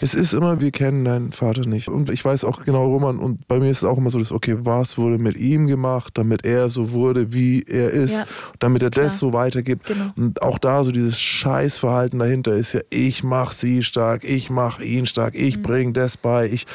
Es 0.00 0.14
ist 0.14 0.32
immer, 0.32 0.60
wir 0.60 0.70
kennen 0.70 1.04
deinen 1.04 1.32
Vater 1.32 1.66
nicht. 1.66 1.88
Und 1.88 2.08
ich 2.10 2.24
weiß 2.24 2.44
auch 2.44 2.64
genau, 2.64 2.86
Roman, 2.86 3.18
und 3.18 3.46
bei 3.48 3.58
mir 3.58 3.70
ist 3.70 3.78
es 3.78 3.84
auch 3.84 3.98
immer 3.98 4.08
so, 4.10 4.18
dass, 4.18 4.32
okay, 4.32 4.56
was 4.60 4.96
wurde 4.96 5.18
mit 5.18 5.36
ihm 5.36 5.66
gemacht, 5.66 6.16
damit 6.16 6.44
er 6.46 6.70
so 6.70 6.92
wurde, 6.92 7.32
wie 7.34 7.62
er 7.64 7.90
ist, 7.90 8.14
Ja. 8.14 8.24
damit 8.58 8.82
er 8.82 8.90
Klar. 8.90 9.06
das 9.06 9.18
so 9.18 9.32
weitergibt. 9.34 9.86
Genau. 9.86 10.10
Und 10.16 10.40
auch 10.42 10.58
da 10.58 10.82
so 10.84 10.90
dieses 10.92 11.20
Scheißverhalten 11.20 12.18
dahinter 12.18 12.52
ist 12.54 12.72
ja, 12.72 12.80
ich 12.88 13.22
mach 13.22 13.52
sie 13.52 13.82
stark, 13.82 14.24
ich 14.24 14.48
mach 14.48 14.80
ihn 14.80 15.04
stark, 15.06 15.34
ich 15.34 15.58
Mhm. 15.58 15.62
bring 15.62 15.92
das 15.92 16.16
bei, 16.16 16.46
ich. 16.48 16.66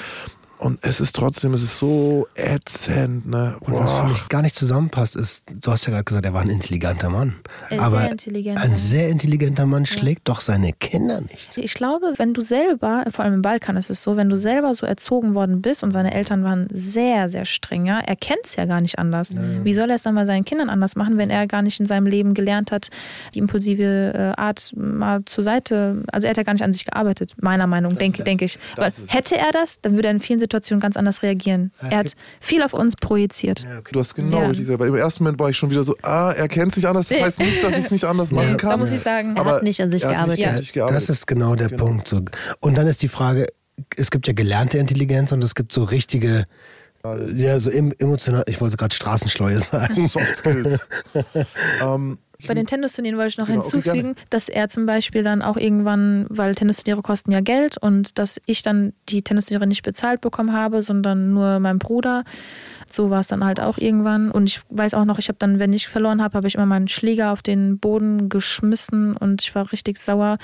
Und 0.58 0.80
es 0.84 1.02
ist 1.02 1.16
trotzdem, 1.16 1.54
es 1.54 1.62
ist 1.62 1.80
so 1.80 2.28
ätzend, 2.36 3.28
ne? 3.28 3.58
Und 3.60 3.74
was 3.74 3.92
für 3.92 4.08
mich 4.08 4.30
gar 4.30 4.42
nicht 4.42 4.56
zusammenpasst, 4.56 5.16
ist, 5.16 5.44
du 5.52 5.72
hast 5.72 5.86
ja 5.86 5.92
gerade 5.92 6.06
gesagt, 6.06 6.26
er 6.26 6.34
war 6.34 6.42
ein 6.42 6.50
intelligenter 6.50 7.10
Mann. 7.10 7.36
Ein 7.70 7.80
Aber 7.80 8.00
sehr 8.00 8.12
intelligenter. 8.12 8.62
ein 8.62 8.76
sehr 8.76 9.10
intelligenter 9.10 9.66
Mann 9.66 9.86
schlägt 9.86 10.30
doch 10.30 10.40
seine 10.40 10.72
Kinder 10.72 11.22
nicht. 11.22 11.58
Ich 11.58 11.74
glaube, 11.74 12.14
wenn 12.18 12.34
du 12.34 12.42
selber, 12.42 13.06
vor 13.10 13.26
allem 13.26 13.36
im 13.36 13.42
Balkan 13.42 13.76
ist 13.76 13.90
es 13.90 14.02
so, 14.02 14.16
wenn 14.16 14.30
du 14.30 14.36
selber 14.36 14.74
so 14.74 14.86
erzogen 14.86 15.34
worden 15.36 15.62
bist 15.62 15.84
und 15.84 15.92
seine 15.92 16.14
Eltern 16.14 16.44
waren 16.44 16.68
sehr, 16.72 17.28
sehr 17.28 17.46
streng, 17.46 17.86
ja, 17.86 18.00
er 18.00 18.16
kennt 18.16 18.46
es 18.46 18.56
ja 18.56 18.66
gar 18.66 18.80
nicht 18.80 18.98
anders. 18.98 19.34
Wie 19.64 19.74
soll 19.74 19.90
er 19.90 19.96
es 19.96 20.04
dann 20.04 20.16
bei 20.16 20.26
seinen 20.26 20.46
Kindern 20.46 20.70
anders 20.70 20.96
machen, 20.96 21.18
wenn 21.18 21.30
er 21.30 21.48
gar 21.48 21.62
nicht 21.62 21.80
in 21.80 21.86
seinem 21.86 22.08
Leben 22.08 22.34
gelernt 22.34 22.72
hat, 22.72 22.90
die 23.34 23.40
impulsive 23.40 24.14
äh, 24.16 24.42
Art 24.42 24.72
mal 24.76 25.24
zur 25.26 25.44
Seite, 25.44 26.04
also 26.12 26.28
er 26.28 26.32
hat 26.32 26.38
ja 26.38 26.44
gar 26.44 26.54
nicht 26.54 26.64
an 26.64 26.74
sich 26.74 26.86
gearbeitet, 26.86 27.34
meiner 27.42 27.68
Meinung, 27.68 27.98
denke, 27.98 28.24
denke 28.24 28.46
ich. 28.46 28.58
Weil 28.78 28.92
hätte 29.08 29.38
er 29.38 29.52
das, 29.52 29.82
dann 29.82 29.96
würde 29.96 30.08
er 30.08 30.12
in 30.12 30.22
vielen 30.22 30.40
Situationen 30.46 30.80
ganz 30.80 30.96
anders 30.96 31.24
reagieren. 31.24 31.72
Ja, 31.82 31.88
er 31.90 31.98
hat 32.00 32.14
viel 32.40 32.62
auf 32.62 32.74
uns 32.74 32.96
projiziert. 32.96 33.64
Ja, 33.64 33.80
okay. 33.80 33.90
Du 33.92 34.00
hast 34.00 34.14
genau 34.16 34.38
Ja. 34.42 34.48
richtig 34.48 34.66
gesagt. 34.66 34.80
Weil 34.80 34.88
Im 34.90 34.96
ersten 34.96 35.24
Moment 35.24 35.40
war 35.40 35.50
ich 35.50 35.58
schon 35.58 35.70
wieder 35.72 35.84
so, 35.84 35.96
ah, 36.04 36.32
er 36.32 36.48
kennt 36.48 36.76
sich 36.76 36.88
anders. 36.88 37.08
Das 37.10 37.22
heißt 37.22 37.40
nicht, 37.40 37.64
dass 37.64 37.72
ich 37.74 37.86
es 37.86 37.92
nicht 37.92 38.04
anders 38.06 38.32
machen 38.32 38.50
Ja. 38.52 38.56
kann. 38.58 38.70
Da 38.70 38.78
muss 38.78 38.92
ich 38.92 39.02
sagen, 39.02 39.36
Er 39.36 39.42
Aber 39.42 39.52
hat 39.56 39.64
nicht 39.64 39.82
an 39.82 39.90
sich 39.90 40.04
er 40.04 40.10
hat 40.20 40.28
nicht 40.28 40.38
gearbeitet. 40.38 40.48
an 40.54 40.58
sich 40.58 40.74
gearbeitet. 40.74 40.98
Das 41.02 41.10
ist 41.10 41.28
genau 41.28 41.56
der 41.56 41.70
Genau. 41.70 41.86
Punkt. 41.86 42.08
So. 42.08 42.22
Und 42.60 42.78
dann 42.78 42.88
ist 42.88 43.02
die 43.02 43.08
Frage, 43.08 43.48
es 43.98 44.12
gibt 44.12 44.28
ja 44.28 44.34
gelernte 44.34 44.78
Intelligenz 44.78 45.32
und 45.32 45.44
es 45.44 45.56
gibt 45.56 45.74
so 45.74 45.84
richtige, 45.84 46.46
ja, 47.36 47.60
so 47.60 47.70
em- 47.70 47.94
emotional, 48.00 48.44
ich 48.48 48.60
wollte 48.62 48.78
gerade 48.78 48.96
Straßenschleue 48.96 49.60
sagen. 49.60 50.08
Soft 50.10 50.38
Skills. 50.38 50.88
ähm, 51.84 52.18
Bei 52.48 52.54
den 52.54 52.66
Tennisturnieren 52.66 53.18
wollte 53.18 53.30
ich 53.30 53.38
noch 53.38 53.48
Genau, 53.48 53.60
okay, 53.60 53.72
hinzufügen, 53.72 54.16
dass 54.30 54.50
er 54.50 54.68
zum 54.70 54.86
Beispiel 54.86 55.24
dann 55.24 55.42
auch 55.42 55.58
irgendwann, 55.58 56.26
weil 56.30 56.56
Tennisturniere 56.56 57.02
kosten 57.02 57.32
ja 57.32 57.42
Geld 57.42 57.78
und 57.78 58.18
dass 58.18 58.40
ich 58.46 58.62
dann 58.62 58.94
die 59.10 59.22
Tennisturniere 59.22 59.68
nicht 59.68 59.84
bezahlt 59.84 60.22
bekommen 60.22 60.54
habe, 60.54 60.82
sondern 60.82 61.34
nur 61.34 61.60
mein 61.60 61.80
Bruder. 61.80 62.24
So 62.90 63.10
war 63.10 63.20
es 63.20 63.28
dann 63.28 63.44
halt 63.44 63.60
auch 63.60 63.78
irgendwann. 63.78 64.32
Und 64.32 64.48
ich 64.48 64.62
weiß 64.70 64.94
auch 64.94 65.06
noch, 65.06 65.20
ich 65.20 65.28
habe 65.28 65.38
dann, 65.40 65.60
wenn 65.60 65.74
ich 65.74 65.88
verloren 65.88 66.22
habe, 66.22 66.38
habe 66.38 66.48
ich 66.48 66.56
immer 66.56 66.66
meinen 66.66 66.88
Schläger 66.88 67.32
auf 67.32 67.42
den 67.42 67.80
Boden 67.80 68.30
geschmissen 68.30 69.18
und 69.18 69.42
ich 69.42 69.56
war 69.56 69.72
richtig 69.72 69.98
sauer 69.98 70.38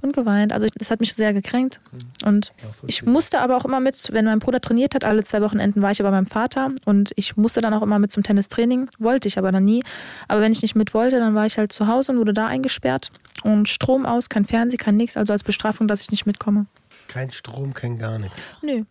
und 0.00 0.14
geweint. 0.14 0.52
Also 0.52 0.66
das 0.76 0.90
hat 0.90 1.00
mich 1.00 1.14
sehr 1.14 1.32
gekränkt. 1.32 1.80
Und 2.24 2.52
ich 2.86 3.04
musste 3.04 3.40
aber 3.40 3.56
auch 3.56 3.64
immer 3.64 3.80
mit, 3.80 4.12
wenn 4.12 4.24
mein 4.24 4.38
Bruder 4.38 4.60
trainiert 4.60 4.94
hat, 4.94 5.04
alle 5.04 5.24
zwei 5.24 5.40
Wochenenden 5.40 5.82
war 5.82 5.90
ich 5.90 6.00
aber 6.00 6.10
bei 6.10 6.16
meinem 6.16 6.26
Vater 6.26 6.70
und 6.84 7.12
ich 7.16 7.36
musste 7.36 7.60
dann 7.60 7.74
auch 7.74 7.82
immer 7.82 7.98
mit 7.98 8.10
zum 8.10 8.22
Tennistraining, 8.22 8.90
wollte 8.98 9.28
ich 9.28 9.38
aber 9.38 9.52
dann 9.52 9.64
nie. 9.64 9.82
Aber 10.28 10.40
wenn 10.40 10.52
ich 10.52 10.62
nicht 10.62 10.74
mit 10.74 10.94
wollte, 10.94 11.18
dann 11.18 11.34
war 11.34 11.46
ich 11.46 11.58
halt 11.58 11.72
zu 11.72 11.86
Hause 11.86 12.12
und 12.12 12.18
wurde 12.18 12.34
da 12.34 12.46
eingesperrt 12.46 13.10
und 13.42 13.68
Strom 13.68 14.06
aus, 14.06 14.28
kein 14.28 14.44
Fernsehen, 14.44 14.78
kein 14.78 14.96
nichts, 14.96 15.16
also 15.16 15.32
als 15.32 15.42
Bestrafung, 15.42 15.88
dass 15.88 16.00
ich 16.02 16.10
nicht 16.10 16.26
mitkomme. 16.26 16.66
Kein 17.08 17.30
Strom, 17.32 17.74
kein 17.74 17.98
gar 17.98 18.18
nichts. 18.18 18.40
Nö. 18.62 18.84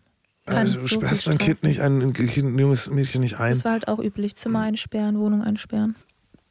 Also, 0.46 0.76
du 0.76 0.82
so 0.82 0.88
viel 0.88 0.98
sperrst 0.98 1.30
ein. 1.30 1.38
Kind 1.38 1.64
nicht, 1.64 1.82
ein, 1.82 2.02
ein, 2.02 2.14
kind, 2.14 2.56
ein 2.56 2.60
junges 2.60 2.90
Mädchen 2.90 3.22
nicht 3.22 3.40
ein. 3.40 3.54
Das 3.54 3.64
war 3.64 3.74
halt 3.74 3.88
auch 3.88 4.00
üblich. 4.00 4.36
Zimmer 4.36 4.62
einsperren, 4.62 5.18
Wohnung 5.20 5.42
einsperren. 5.42 5.96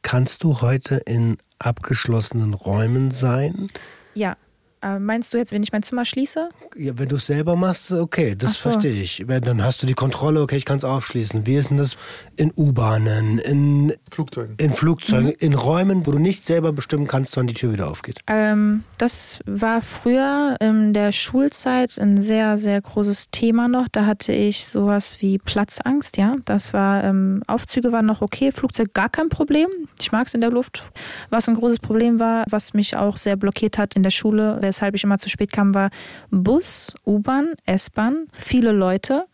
Kannst 0.01 0.43
du 0.43 0.61
heute 0.61 0.95
in 1.05 1.37
abgeschlossenen 1.59 2.53
Räumen 2.53 3.11
sein? 3.11 3.69
Ja. 4.13 4.35
Äh, 4.83 4.99
meinst 4.99 5.33
du 5.33 5.37
jetzt, 5.37 5.51
wenn 5.51 5.63
ich 5.63 5.71
mein 5.71 5.83
Zimmer 5.83 6.05
schließe? 6.05 6.49
Ja, 6.77 6.93
wenn 6.97 7.07
du 7.09 7.15
es 7.15 7.25
selber 7.27 7.55
machst, 7.55 7.91
okay, 7.91 8.35
das 8.37 8.61
so. 8.61 8.69
verstehe 8.71 9.01
ich. 9.01 9.23
Dann 9.27 9.63
hast 9.63 9.81
du 9.81 9.87
die 9.87 9.93
Kontrolle, 9.93 10.41
okay, 10.41 10.57
ich 10.57 10.65
kann 10.65 10.77
es 10.77 10.83
aufschließen. 10.83 11.45
Wie 11.45 11.55
ist 11.55 11.69
denn 11.69 11.77
das 11.77 11.95
in 12.35 12.51
U-Bahnen, 12.57 13.39
in, 13.39 13.93
Flugzeugen. 14.11 14.55
in 14.57 14.73
Flugzeugen, 14.73 15.27
Mhm. 15.27 15.35
in 15.39 15.53
Räumen, 15.53 16.05
wo 16.05 16.11
du 16.11 16.19
nicht 16.19 16.45
selber 16.45 16.73
bestimmen 16.73 17.07
kannst, 17.07 17.37
wann 17.37 17.47
die 17.47 17.53
Tür 17.53 17.71
wieder 17.73 17.89
aufgeht? 17.89 18.19
Ähm, 18.27 18.83
das 18.97 19.39
war 19.45 19.81
früher 19.81 20.55
in 20.59 20.93
der 20.93 21.11
Schulzeit 21.11 21.97
ein 21.99 22.19
sehr, 22.19 22.57
sehr 22.57 22.81
großes 22.81 23.29
Thema 23.31 23.67
noch. 23.67 23.87
Da 23.91 24.05
hatte 24.05 24.33
ich 24.33 24.65
sowas 24.65 25.17
wie 25.19 25.37
Platzangst, 25.37 26.17
ja. 26.17 26.35
Das 26.45 26.73
war, 26.73 27.03
ähm, 27.03 27.41
Aufzüge 27.47 27.91
waren 27.91 28.05
noch 28.05 28.21
okay, 28.21 28.51
Flugzeug 28.51 28.93
gar 28.93 29.09
kein 29.09 29.29
Problem. 29.29 29.67
Ich 29.99 30.11
mag 30.11 30.27
es 30.27 30.33
in 30.33 30.41
der 30.41 30.51
Luft. 30.51 30.83
Was 31.29 31.47
ein 31.47 31.55
großes 31.55 31.79
Problem 31.79 32.19
war, 32.19 32.43
was 32.49 32.73
mich 32.73 32.97
auch 32.97 33.17
sehr 33.17 33.35
blockiert 33.35 33.77
hat 33.77 33.95
in 33.95 34.03
der 34.03 34.11
Schule, 34.11 34.57
weshalb 34.73 34.95
ich 34.95 35.03
immer 35.03 35.19
zu 35.19 35.29
spät 35.29 35.51
kam, 35.51 35.75
war 35.75 35.91
Bus, 36.31 36.93
U-Bahn, 37.05 37.53
S-Bahn, 37.65 38.25
viele 38.33 38.71
Leute. 38.71 39.25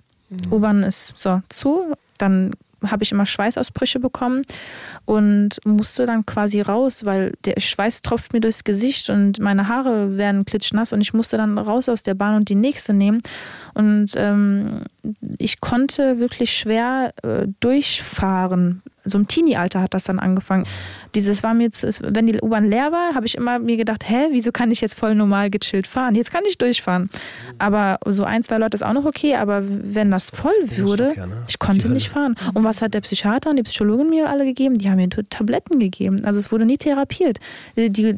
U-Bahn 0.52 0.84
ist 0.84 1.14
so 1.16 1.42
zu, 1.48 1.94
dann 2.18 2.52
habe 2.86 3.04
ich 3.04 3.12
immer 3.12 3.26
Schweißausbrüche 3.26 4.00
bekommen 4.00 4.42
und 5.06 5.60
musste 5.66 6.06
dann 6.06 6.26
quasi 6.26 6.62
raus, 6.62 7.06
weil 7.06 7.34
der 7.46 7.60
Schweiß 7.60 8.02
tropft 8.02 8.34
mir 8.34 8.42
durchs 8.42 8.64
Gesicht 8.64 9.10
und 9.10 9.40
meine 9.40 9.68
Haare 9.68 10.18
werden 10.18 10.46
klitschnass 10.46 10.94
und 10.94 11.02
ich 11.02 11.14
musste 11.14 11.38
dann 11.38 11.58
raus 11.58 11.90
aus 11.90 12.04
der 12.04 12.14
Bahn 12.14 12.36
und 12.36 12.50
die 12.50 12.56
nächste 12.56 12.94
nehmen. 12.94 13.22
Und 13.74 14.14
ähm, 14.16 14.84
ich 15.38 15.60
konnte 15.62 16.20
wirklich 16.20 16.52
schwer 16.52 17.14
äh, 17.24 17.48
durchfahren. 17.60 18.82
So 19.06 19.18
im 19.18 19.28
Teenie-Alter 19.28 19.82
hat 19.82 19.94
das 19.94 20.04
dann 20.04 20.20
angefangen. 20.20 20.66
Dieses 21.16 21.42
war 21.42 21.54
mir, 21.54 21.72
zu, 21.72 21.88
es- 21.88 22.02
wenn 22.04 22.28
die 22.28 22.40
U-Bahn 22.42 22.70
leer 22.70 22.92
war, 22.92 23.16
habe 23.16 23.26
ich 23.26 23.36
immer 23.36 23.58
mir 23.60 23.78
gedacht, 23.78 24.08
hä, 24.08 24.28
wieso 24.32 24.52
kann 24.52 24.72
ich 24.72 24.82
jetzt 24.82 24.96
voll 24.96 25.16
normal 25.16 25.50
gechillt 25.50 25.88
fahren? 25.88 26.16
Jetzt 26.16 26.32
kann 26.32 26.44
ich 26.48 26.58
durchfahren. 26.58 27.10
Aber 27.58 27.98
so 28.06 28.24
ein, 28.24 28.44
zwei 28.44 28.58
Leute 28.58 28.76
ist 28.76 28.84
auch 28.84 28.94
noch 28.94 29.06
okay, 29.06 29.36
aber 29.36 29.64
wenn 29.66 30.12
das 30.12 30.30
voll 30.32 30.52
würde, 30.68 31.14
ne? 31.28 31.44
ich 31.48 31.58
konnte 31.60 31.88
nicht 31.90 32.10
fahren. 32.10 32.36
Und 32.54 32.64
was 32.64 32.82
hat 32.82 32.94
der 32.94 33.02
Psychiater 33.02 33.50
und 33.50 33.56
die 33.56 33.64
Psychologin 33.64 34.10
mir 34.10 34.30
alle 34.30 34.46
gegeben? 34.46 34.78
Die 34.78 34.90
haben 34.90 34.98
mir 34.98 35.10
Tabletten 35.10 35.80
gegeben. 35.80 36.24
Also 36.26 36.40
es 36.40 36.52
wurde 36.52 36.66
nie 36.66 36.78
therapiert. 36.78 37.40
Die, 37.78 37.90
die, 37.90 38.16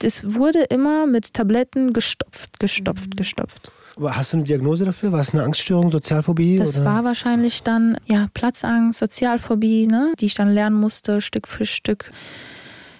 das 0.00 0.34
wurde 0.34 0.62
immer 0.64 1.06
mit 1.06 1.34
Tabletten 1.34 1.92
gestopft, 1.92 2.58
gestopft, 2.58 3.16
gestopft. 3.16 3.70
Hast 4.00 4.32
du 4.32 4.38
eine 4.38 4.44
Diagnose 4.44 4.84
dafür? 4.84 5.12
War 5.12 5.20
es 5.20 5.34
eine 5.34 5.42
Angststörung, 5.42 5.90
Sozialphobie? 5.90 6.56
Das 6.56 6.76
oder? 6.76 6.86
war 6.86 7.04
wahrscheinlich 7.04 7.62
dann 7.62 7.98
ja 8.06 8.28
Platzangst, 8.32 8.98
Sozialphobie, 8.98 9.86
ne, 9.86 10.12
die 10.18 10.26
ich 10.26 10.34
dann 10.34 10.52
lernen 10.52 10.76
musste, 10.76 11.20
Stück 11.20 11.46
für 11.46 11.66
Stück. 11.66 12.10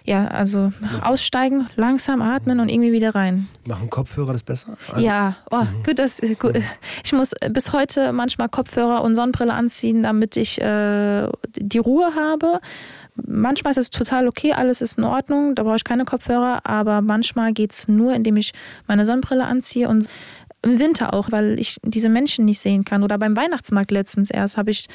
Ja, 0.05 0.27
also 0.27 0.73
aussteigen, 1.01 1.69
langsam 1.77 2.23
atmen 2.23 2.59
und 2.59 2.69
irgendwie 2.69 2.93
wieder 2.93 3.15
rein. 3.15 3.49
Machen 3.67 3.89
Kopfhörer 3.89 4.33
das 4.33 4.43
besser? 4.43 4.77
Also, 4.89 5.01
ja, 5.01 5.37
oh, 5.51 5.65
gut, 5.85 6.01
das, 6.01 6.21
gut. 6.41 6.61
Ich 7.05 7.13
muss 7.13 7.33
bis 7.51 7.73
heute 7.73 8.13
manchmal 8.13 8.49
Kopfhörer 8.49 9.03
und 9.05 9.15
Sonnenbrille 9.15 9.55
anziehen, 9.55 10.03
damit 10.03 10.37
ich 10.37 10.61
äh, 10.61 11.29
die 11.57 11.79
Ruhe 11.79 12.17
habe. 12.17 12.61
Manchmal 13.15 13.73
ist 13.73 13.77
es 13.77 13.91
total 13.91 14.27
okay, 14.27 14.55
alles 14.55 14.81
ist 14.81 14.99
in 14.99 15.05
Ordnung, 15.05 15.55
da 15.55 15.63
brauche 15.63 15.77
ich 15.77 15.85
keine 15.85 16.05
Kopfhörer, 16.05 16.61
aber 16.65 17.03
manchmal 17.03 17.53
geht 17.53 17.73
es 17.73 17.87
nur, 17.87 18.15
indem 18.15 18.37
ich 18.39 18.55
meine 18.89 19.05
Sonnenbrille 19.05 19.45
anziehe 19.45 19.87
und 19.87 20.07
im 20.63 20.79
Winter 20.79 21.13
auch, 21.15 21.33
weil 21.33 21.59
ich 21.59 21.79
diese 21.85 22.09
Menschen 22.09 22.45
nicht 22.45 22.61
sehen 22.61 22.85
kann. 22.85 23.03
Oder 23.03 23.19
beim 23.19 23.37
Weihnachtsmarkt 23.37 23.91
letztens 23.91 24.31
erst 24.31 24.57
habe 24.57 24.71
ich, 24.71 24.87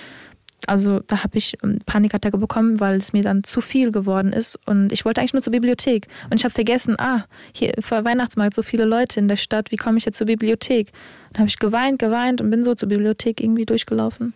also 0.66 1.00
da 1.08 1.24
habe 1.24 1.38
ich 1.38 1.56
ähm, 1.64 1.80
Panikattacke 1.86 2.38
bekommen, 2.38 2.80
weil 2.80 2.96
es 2.98 3.14
mir 3.14 3.22
dann 3.22 3.44
zu 3.44 3.62
viel 3.62 3.92
geworden 3.92 4.34
ist. 4.34 4.58
Und 4.66 4.92
ich 4.92 5.06
wollte 5.06 5.22
eigentlich 5.22 5.34
nur 5.34 5.44
zur 5.44 5.52
Bibliothek. 5.52 6.08
Und 6.30 6.38
ich 6.38 6.44
habe 6.46 6.54
vergessen, 6.54 7.00
ah, 7.00 7.26
hier 7.54 7.74
vor 7.80 8.04
Weihnachtsmarkt 8.06 8.54
so 8.56 8.64
viele 8.64 8.86
Leute 8.86 9.20
in 9.20 9.28
der 9.28 9.36
Stadt, 9.36 9.72
wie 9.72 9.76
komme 9.78 9.98
ich 9.98 10.06
jetzt 10.06 10.18
zur 10.18 10.28
Bibliothek? 10.28 10.92
Dann 11.34 11.40
habe 11.42 11.50
ich 11.50 11.60
geweint, 11.60 12.00
geweint 12.00 12.42
und 12.42 12.50
bin 12.50 12.64
so 12.64 12.74
zur 12.74 12.90
Bibliothek 12.90 13.42
irgendwie 13.42 13.66
durchgelaufen. 13.66 14.34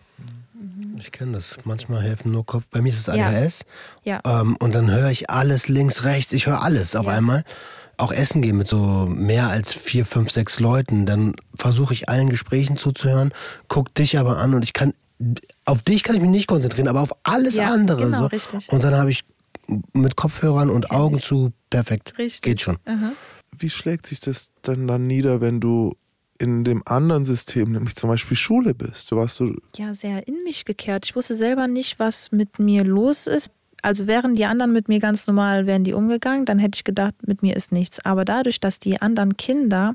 Ich 0.98 1.10
kenne 1.10 1.32
das. 1.32 1.58
Manchmal 1.64 2.00
helfen 2.02 2.30
nur 2.30 2.46
Kopf. 2.46 2.64
Bei 2.70 2.80
mir 2.80 2.90
ist 2.90 3.08
es 3.08 3.12
Ja. 3.16 3.26
ADHS. 3.28 3.64
Ja. 4.04 4.20
Ähm, 4.24 4.56
und 4.60 4.72
dann 4.74 4.88
höre 4.88 5.10
ich 5.10 5.28
alles 5.30 5.68
links, 5.68 6.04
rechts. 6.04 6.32
Ich 6.32 6.46
höre 6.46 6.62
alles 6.62 6.94
auf 6.94 7.06
Ja. 7.06 7.12
einmal. 7.12 7.42
Auch 7.96 8.12
essen 8.12 8.42
gehen 8.42 8.56
mit 8.56 8.66
so 8.68 9.06
mehr 9.06 9.48
als 9.48 9.72
vier, 9.72 10.04
fünf, 10.06 10.30
sechs 10.30 10.58
Leuten. 10.60 11.06
Dann 11.06 11.34
versuche 11.54 11.92
ich 11.92 12.08
allen 12.08 12.30
Gesprächen 12.30 12.76
zuzuhören, 12.76 13.32
guck 13.68 13.94
dich 13.94 14.18
aber 14.18 14.38
an 14.38 14.54
und 14.54 14.64
ich 14.64 14.72
kann, 14.72 14.94
auf 15.64 15.82
dich 15.82 16.02
kann 16.02 16.16
ich 16.16 16.22
mich 16.22 16.30
nicht 16.30 16.46
konzentrieren, 16.48 16.88
aber 16.88 17.00
auf 17.00 17.12
alles 17.22 17.54
Ja, 17.54 17.70
andere. 17.72 18.04
genau, 18.04 18.18
so. 18.22 18.26
richtig. 18.26 18.70
Und 18.72 18.82
dann 18.82 18.94
habe 18.94 19.10
ich 19.10 19.24
mit 19.92 20.16
Kopfhörern 20.16 20.70
und 20.70 20.88
Kenn 20.88 20.98
Augen 20.98 21.20
zu, 21.20 21.52
perfekt. 21.70 22.14
Richtig. 22.18 22.42
Geht 22.42 22.60
schon. 22.60 22.78
Aha. 22.86 23.12
Wie 23.56 23.70
schlägt 23.70 24.06
sich 24.06 24.20
das 24.20 24.50
denn 24.66 24.86
dann 24.86 25.06
nieder, 25.06 25.40
wenn 25.40 25.60
du 25.60 25.94
in 26.38 26.64
dem 26.64 26.82
anderen 26.86 27.24
System, 27.24 27.70
nämlich 27.72 27.94
zum 27.94 28.08
Beispiel 28.10 28.36
Schule 28.36 28.74
bist? 28.74 29.10
Du 29.12 29.16
warst 29.16 29.36
so, 29.36 29.54
ja 29.76 29.94
sehr 29.94 30.26
in 30.26 30.42
mich 30.44 30.64
gekehrt. 30.64 31.04
Ich 31.06 31.14
wusste 31.14 31.34
selber 31.34 31.68
nicht, 31.68 31.98
was 31.98 32.32
mit 32.32 32.58
mir 32.58 32.82
los 32.82 33.26
ist. 33.28 33.50
Also 33.82 34.06
wären 34.06 34.36
die 34.36 34.46
anderen 34.46 34.72
mit 34.72 34.88
mir 34.88 35.00
ganz 35.00 35.26
normal, 35.26 35.66
wären 35.66 35.84
die 35.84 35.92
umgegangen, 35.92 36.44
dann 36.44 36.60
hätte 36.60 36.76
ich 36.76 36.84
gedacht, 36.84 37.14
mit 37.26 37.42
mir 37.42 37.56
ist 37.56 37.72
nichts. 37.72 38.04
Aber 38.04 38.24
dadurch, 38.24 38.60
dass 38.60 38.78
die 38.78 39.02
anderen 39.02 39.36
Kinder 39.36 39.94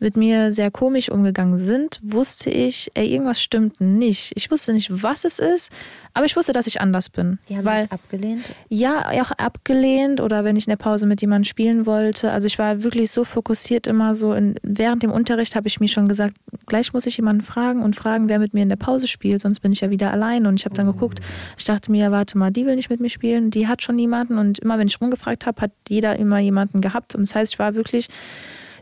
mit 0.00 0.16
mir 0.16 0.50
sehr 0.52 0.70
komisch 0.70 1.10
umgegangen 1.10 1.58
sind, 1.58 2.00
wusste 2.02 2.50
ich, 2.50 2.90
ey, 2.94 3.06
irgendwas 3.06 3.40
stimmt 3.40 3.80
nicht. 3.80 4.32
Ich 4.34 4.50
wusste 4.50 4.72
nicht, 4.72 5.02
was 5.02 5.24
es 5.24 5.38
ist, 5.38 5.70
aber 6.14 6.26
ich 6.26 6.36
wusste, 6.36 6.52
dass 6.52 6.66
ich 6.66 6.80
anders 6.80 7.08
bin. 7.08 7.38
Die 7.48 7.56
haben 7.56 7.64
weil 7.64 7.86
abgelehnt. 7.90 8.42
ja, 8.68 9.08
auch 9.22 9.30
abgelehnt 9.32 10.20
oder 10.20 10.42
wenn 10.42 10.56
ich 10.56 10.66
in 10.66 10.70
der 10.70 10.76
Pause 10.76 11.06
mit 11.06 11.20
jemandem 11.20 11.44
spielen 11.44 11.86
wollte. 11.86 12.32
Also 12.32 12.46
ich 12.46 12.58
war 12.58 12.82
wirklich 12.82 13.10
so 13.10 13.24
fokussiert 13.24 13.86
immer 13.86 14.14
so. 14.14 14.32
In, 14.32 14.56
während 14.62 15.02
dem 15.02 15.12
Unterricht 15.12 15.54
habe 15.54 15.68
ich 15.68 15.78
mir 15.78 15.88
schon 15.88 16.08
gesagt, 16.08 16.34
gleich 16.66 16.92
muss 16.92 17.06
ich 17.06 17.16
jemanden 17.16 17.42
fragen 17.42 17.82
und 17.82 17.94
fragen, 17.94 18.28
wer 18.28 18.38
mit 18.38 18.54
mir 18.54 18.62
in 18.62 18.68
der 18.70 18.76
Pause 18.76 19.06
spielt, 19.06 19.42
sonst 19.42 19.60
bin 19.60 19.72
ich 19.72 19.82
ja 19.82 19.90
wieder 19.90 20.10
allein. 20.10 20.46
Und 20.46 20.58
ich 20.58 20.64
habe 20.64 20.74
dann 20.74 20.86
geguckt, 20.86 21.20
ich 21.58 21.64
dachte 21.64 21.92
mir, 21.92 22.10
warte 22.10 22.38
mal, 22.38 22.50
die 22.50 22.66
will 22.66 22.76
nicht 22.76 22.90
mit 22.90 23.00
mir 23.00 23.10
spielen, 23.10 23.50
die 23.50 23.68
hat 23.68 23.82
schon 23.82 23.96
niemanden. 23.96 24.38
Und 24.38 24.58
immer 24.60 24.78
wenn 24.78 24.88
ich 24.88 25.00
rumgefragt 25.00 25.46
habe, 25.46 25.60
hat 25.60 25.72
jeder 25.88 26.16
immer 26.16 26.38
jemanden 26.38 26.80
gehabt. 26.80 27.14
Und 27.14 27.22
das 27.22 27.34
heißt, 27.34 27.52
ich 27.52 27.58
war 27.58 27.74
wirklich 27.74 28.08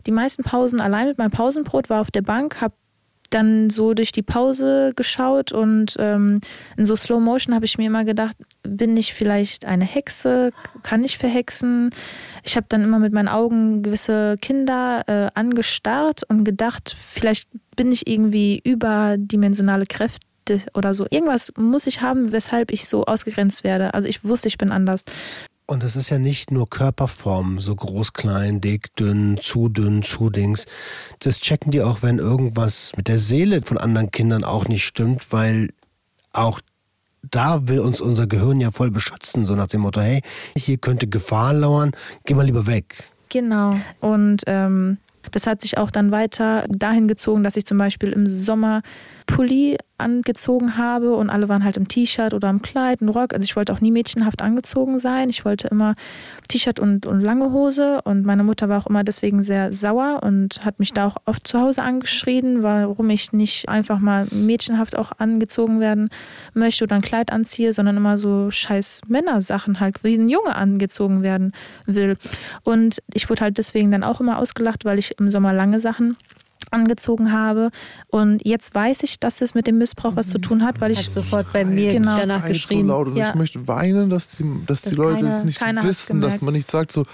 die 0.05 0.11
meisten 0.11 0.43
Pausen 0.43 0.81
allein 0.81 1.07
mit 1.07 1.17
meinem 1.17 1.31
Pausenbrot, 1.31 1.89
war 1.89 2.01
auf 2.01 2.11
der 2.11 2.21
Bank, 2.21 2.61
habe 2.61 2.73
dann 3.29 3.69
so 3.69 3.93
durch 3.93 4.11
die 4.11 4.21
Pause 4.21 4.93
geschaut 4.95 5.51
und 5.51 5.95
ähm, 5.99 6.39
in 6.77 6.85
so 6.85 6.95
Slow 6.95 7.19
Motion 7.19 7.53
habe 7.53 7.65
ich 7.65 7.77
mir 7.77 7.87
immer 7.87 8.05
gedacht, 8.05 8.35
bin 8.63 8.97
ich 8.97 9.13
vielleicht 9.13 9.65
eine 9.65 9.85
Hexe? 9.85 10.49
Kann 10.83 11.03
ich 11.03 11.17
verhexen? 11.17 11.91
Ich 12.43 12.55
habe 12.55 12.65
dann 12.69 12.83
immer 12.83 12.99
mit 12.99 13.13
meinen 13.13 13.27
Augen 13.27 13.83
gewisse 13.83 14.37
Kinder 14.41 15.03
äh, 15.07 15.29
angestarrt 15.37 16.23
und 16.27 16.43
gedacht, 16.43 16.95
vielleicht 17.09 17.49
bin 17.75 17.91
ich 17.91 18.07
irgendwie 18.07 18.59
überdimensionale 18.63 19.85
Kräfte 19.85 20.19
oder 20.73 20.93
so. 20.93 21.05
Irgendwas 21.09 21.53
muss 21.57 21.85
ich 21.85 22.01
haben, 22.01 22.31
weshalb 22.31 22.71
ich 22.71 22.87
so 22.87 23.05
ausgegrenzt 23.05 23.63
werde. 23.63 23.93
Also 23.93 24.07
ich 24.07 24.23
wusste, 24.23 24.47
ich 24.47 24.57
bin 24.57 24.71
anders. 24.71 25.03
Und 25.69 25.83
es 25.83 25.95
ist 25.95 26.09
ja 26.09 26.17
nicht 26.17 26.49
nur 26.49 26.67
Körperform, 26.67 27.59
so 27.59 27.75
groß, 27.75 28.13
klein, 28.13 28.59
dick, 28.59 28.95
dünn, 28.95 29.37
zu 29.39 29.69
dünn, 29.69 30.01
zu 30.01 30.31
dings. 30.31 30.65
Das 31.19 31.39
checken 31.39 31.71
die 31.71 31.83
auch, 31.83 32.01
wenn 32.01 32.17
irgendwas 32.17 32.91
mit 32.97 33.07
der 33.07 33.19
Seele 33.19 33.61
von 33.61 33.77
anderen 33.77 34.09
Kindern 34.09 34.43
auch 34.43 34.67
nicht 34.67 34.83
stimmt, 34.83 35.31
weil 35.31 35.69
auch 36.33 36.59
da 37.21 37.67
will 37.67 37.81
uns 37.81 38.01
unser 38.01 38.25
Gehirn 38.25 38.59
ja 38.59 38.71
voll 38.71 38.89
beschützen, 38.89 39.45
so 39.45 39.53
nach 39.53 39.67
dem 39.67 39.81
Motto, 39.81 40.01
hey, 40.01 40.23
hier 40.57 40.77
könnte 40.77 41.05
Gefahr 41.05 41.53
lauern, 41.53 41.91
geh 42.25 42.33
mal 42.33 42.47
lieber 42.47 42.65
weg. 42.65 43.11
Genau. 43.29 43.79
Und 43.99 44.41
ähm, 44.47 44.97
das 45.31 45.45
hat 45.45 45.61
sich 45.61 45.77
auch 45.77 45.91
dann 45.91 46.09
weiter 46.09 46.65
dahin 46.67 47.07
gezogen, 47.07 47.43
dass 47.43 47.55
ich 47.55 47.67
zum 47.67 47.77
Beispiel 47.77 48.09
im 48.09 48.25
Sommer 48.25 48.81
Pulli 49.29 49.77
angezogen 49.99 50.75
habe 50.75 51.13
und 51.13 51.29
alle 51.29 51.49
waren 51.49 51.63
halt 51.63 51.77
im 51.77 51.87
T-Shirt 51.87 52.33
oder 52.33 52.49
im 52.49 52.63
Kleid, 52.63 53.01
im 53.01 53.09
Rock. 53.09 53.33
Also 53.33 53.43
ich 53.43 53.55
wollte 53.55 53.71
auch 53.73 53.79
nie 53.79 53.91
mädchenhaft 53.91 54.41
angezogen 54.41 54.97
sein. 54.97 55.29
Ich 55.29 55.45
wollte 55.45 55.67
immer 55.67 55.93
T-Shirt 56.47 56.79
und, 56.79 57.05
und 57.05 57.21
lange 57.21 57.51
Hose 57.51 58.01
und 58.05 58.25
meine 58.25 58.43
Mutter 58.43 58.69
war 58.69 58.79
auch 58.81 58.87
immer 58.87 59.03
deswegen 59.03 59.43
sehr 59.43 59.71
sauer 59.71 60.21
und 60.23 60.65
hat 60.65 60.79
mich 60.79 60.93
da 60.93 61.05
auch 61.05 61.17
oft 61.25 61.45
zu 61.47 61.59
Hause 61.59 61.83
angeschrien, 61.83 62.63
warum 62.63 63.11
ich 63.11 63.31
nicht 63.31 63.69
einfach 63.69 63.99
mal 63.99 64.25
mädchenhaft 64.31 64.97
auch 64.97 65.11
angezogen 65.19 65.79
werden 65.79 66.09
möchte 66.55 66.85
oder 66.85 66.95
ein 66.95 67.03
Kleid 67.03 67.31
anziehe, 67.31 67.71
sondern 67.71 67.97
immer 67.97 68.17
so 68.17 68.49
scheiß 68.49 69.01
Männersachen 69.07 69.79
halt 69.79 70.03
wie 70.03 70.15
ein 70.15 70.29
Junge 70.29 70.55
angezogen 70.55 71.21
werden 71.21 71.53
will. 71.85 72.17
Und 72.63 73.03
ich 73.13 73.29
wurde 73.29 73.41
halt 73.41 73.59
deswegen 73.59 73.91
dann 73.91 74.03
auch 74.03 74.21
immer 74.21 74.39
ausgelacht, 74.39 74.85
weil 74.85 74.97
ich 74.97 75.19
im 75.19 75.29
Sommer 75.29 75.53
lange 75.53 75.79
Sachen 75.79 76.17
angezogen 76.71 77.31
habe. 77.31 77.69
Und 78.07 78.45
jetzt 78.45 78.73
weiß 78.73 79.03
ich, 79.03 79.19
dass 79.19 79.41
es 79.41 79.53
mit 79.53 79.67
dem 79.67 79.77
Missbrauch 79.77 80.15
was 80.15 80.29
zu 80.29 80.37
mhm. 80.37 80.43
tun 80.43 80.65
hat, 80.65 80.81
weil 80.81 80.91
ich 80.91 81.05
hat 81.05 81.11
sofort 81.11 81.51
bei 81.53 81.65
mir 81.65 81.93
genau. 81.93 82.17
danach 82.17 82.45
geschrien. 82.45 82.87
So 82.87 82.93
laut 82.93 83.07
und 83.07 83.17
ja. 83.17 83.29
ich 83.29 83.35
möchte 83.35 83.67
weinen, 83.67 84.09
dass 84.09 84.37
die, 84.37 84.43
dass 84.65 84.81
das 84.81 84.91
die 84.91 84.95
Leute 84.95 85.21
keine, 85.21 85.39
es 85.39 85.43
nicht 85.45 85.61
wissen, 85.83 86.21
dass 86.21 86.41
man 86.41 86.53
nicht 86.53 86.69
sagt 86.69 86.91
so, 86.91 87.05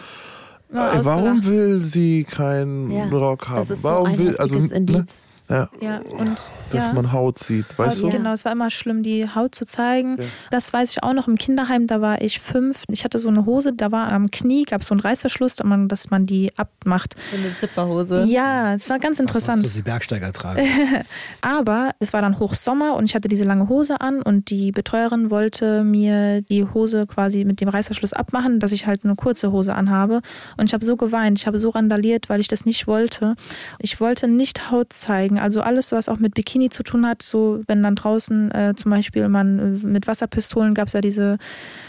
ja, 0.74 1.06
warum 1.06 1.46
will 1.46 1.82
sie 1.82 2.24
keinen 2.24 2.92
ja, 2.92 3.06
Rock 3.06 3.50
haben? 3.50 3.78
warum 3.82 4.16
so 4.16 4.18
will 4.20 4.38
also 4.38 4.58
ne? 4.58 5.06
Ja. 5.50 5.70
ja 5.80 6.00
und, 6.00 6.50
Dass 6.72 6.88
ja. 6.88 6.94
man 6.94 7.12
Haut 7.12 7.40
sieht, 7.40 7.66
weißt 7.78 8.02
ja. 8.02 8.10
du? 8.10 8.18
Genau, 8.18 8.34
es 8.34 8.46
war 8.46 8.52
immer 8.52 8.70
schlimm, 8.72 9.04
die 9.04 9.28
Haut 9.34 9.54
zu 9.54 9.66
zeigen. 9.66 10.18
Ja. 10.18 10.26
Das 10.52 10.74
weiß 10.74 10.92
ich 10.92 11.04
auch 11.04 11.14
noch 11.14 11.28
im 11.28 11.38
Kinderheim, 11.38 11.88
da 11.88 12.02
war 12.02 12.22
ich 12.22 12.40
fünf. 12.40 12.84
Ich 12.90 13.04
hatte 13.04 13.20
so 13.20 13.30
eine 13.30 13.46
Hose, 13.46 13.74
da 13.74 13.92
war 13.92 14.12
am 14.12 14.32
Knie, 14.32 14.64
gab 14.64 14.82
es 14.82 14.88
so 14.88 14.94
einen 14.94 15.02
Reißverschluss, 15.02 15.58
dass 15.88 16.10
man 16.10 16.26
die 16.26 16.52
abmacht. 16.58 17.16
So 17.32 17.38
eine 17.38 17.58
Zipperhose. 17.60 18.26
Ja, 18.28 18.74
es 18.74 18.90
war 18.90 19.00
ganz 19.00 19.20
interessant. 19.20 19.64
Was 19.64 19.74
die 19.74 19.82
Bergsteiger 19.82 20.34
tragen. 20.34 20.66
Aber 21.42 21.92
es 22.00 22.14
war 22.14 22.22
dann 22.22 22.40
Hochsommer 22.40 22.96
und 22.96 23.06
ich 23.06 23.16
hatte 23.16 23.28
diese 23.28 23.44
lange 23.44 23.70
Hose 23.70 24.02
an 24.02 24.22
und 24.22 24.50
die 24.50 24.72
Betreuerin 24.72 25.30
wollte 25.30 25.84
mir 25.84 26.42
die 26.42 26.66
Hose 26.66 27.06
quasi 27.08 27.46
mit 27.46 27.62
dem 27.62 27.70
Reißverschluss 27.70 28.14
abmachen, 28.14 28.60
dass 28.60 28.72
ich 28.72 28.88
halt 28.88 29.04
eine 29.04 29.16
kurze 29.16 29.52
Hose 29.52 29.76
anhabe. 29.76 30.22
Und 30.58 30.66
ich 30.66 30.74
habe 30.74 30.84
so 30.84 30.98
geweint, 30.98 31.40
ich 31.40 31.48
habe 31.48 31.60
so 31.60 31.70
randaliert, 31.70 32.30
weil 32.30 32.40
ich 32.40 32.48
das 32.48 32.66
nicht 32.66 32.88
wollte. 32.88 33.36
Ich 33.80 34.00
wollte 34.00 34.28
nicht 34.28 34.72
Haut 34.72 34.94
zeigen, 34.94 35.35
also 35.40 35.62
alles, 35.62 35.92
was 35.92 36.10
auch 36.10 36.16
auch 36.16 36.20
mit 36.20 36.34
Bikini 36.34 36.70
zu 36.70 36.84
tun 36.84 37.06
hat. 37.06 37.22
So, 37.22 37.62
wenn 37.68 37.84
dann 37.84 37.96
draußen 37.96 38.52
äh, 38.52 38.74
zum 38.76 38.92
Beispiel 38.92 39.28
man 39.28 39.82
äh, 39.84 39.86
mit 39.86 40.08
Wasserpistolen 40.08 40.74
gab 40.74 40.88
es 40.88 40.94
ja 40.94 41.02
diese, 41.02 41.38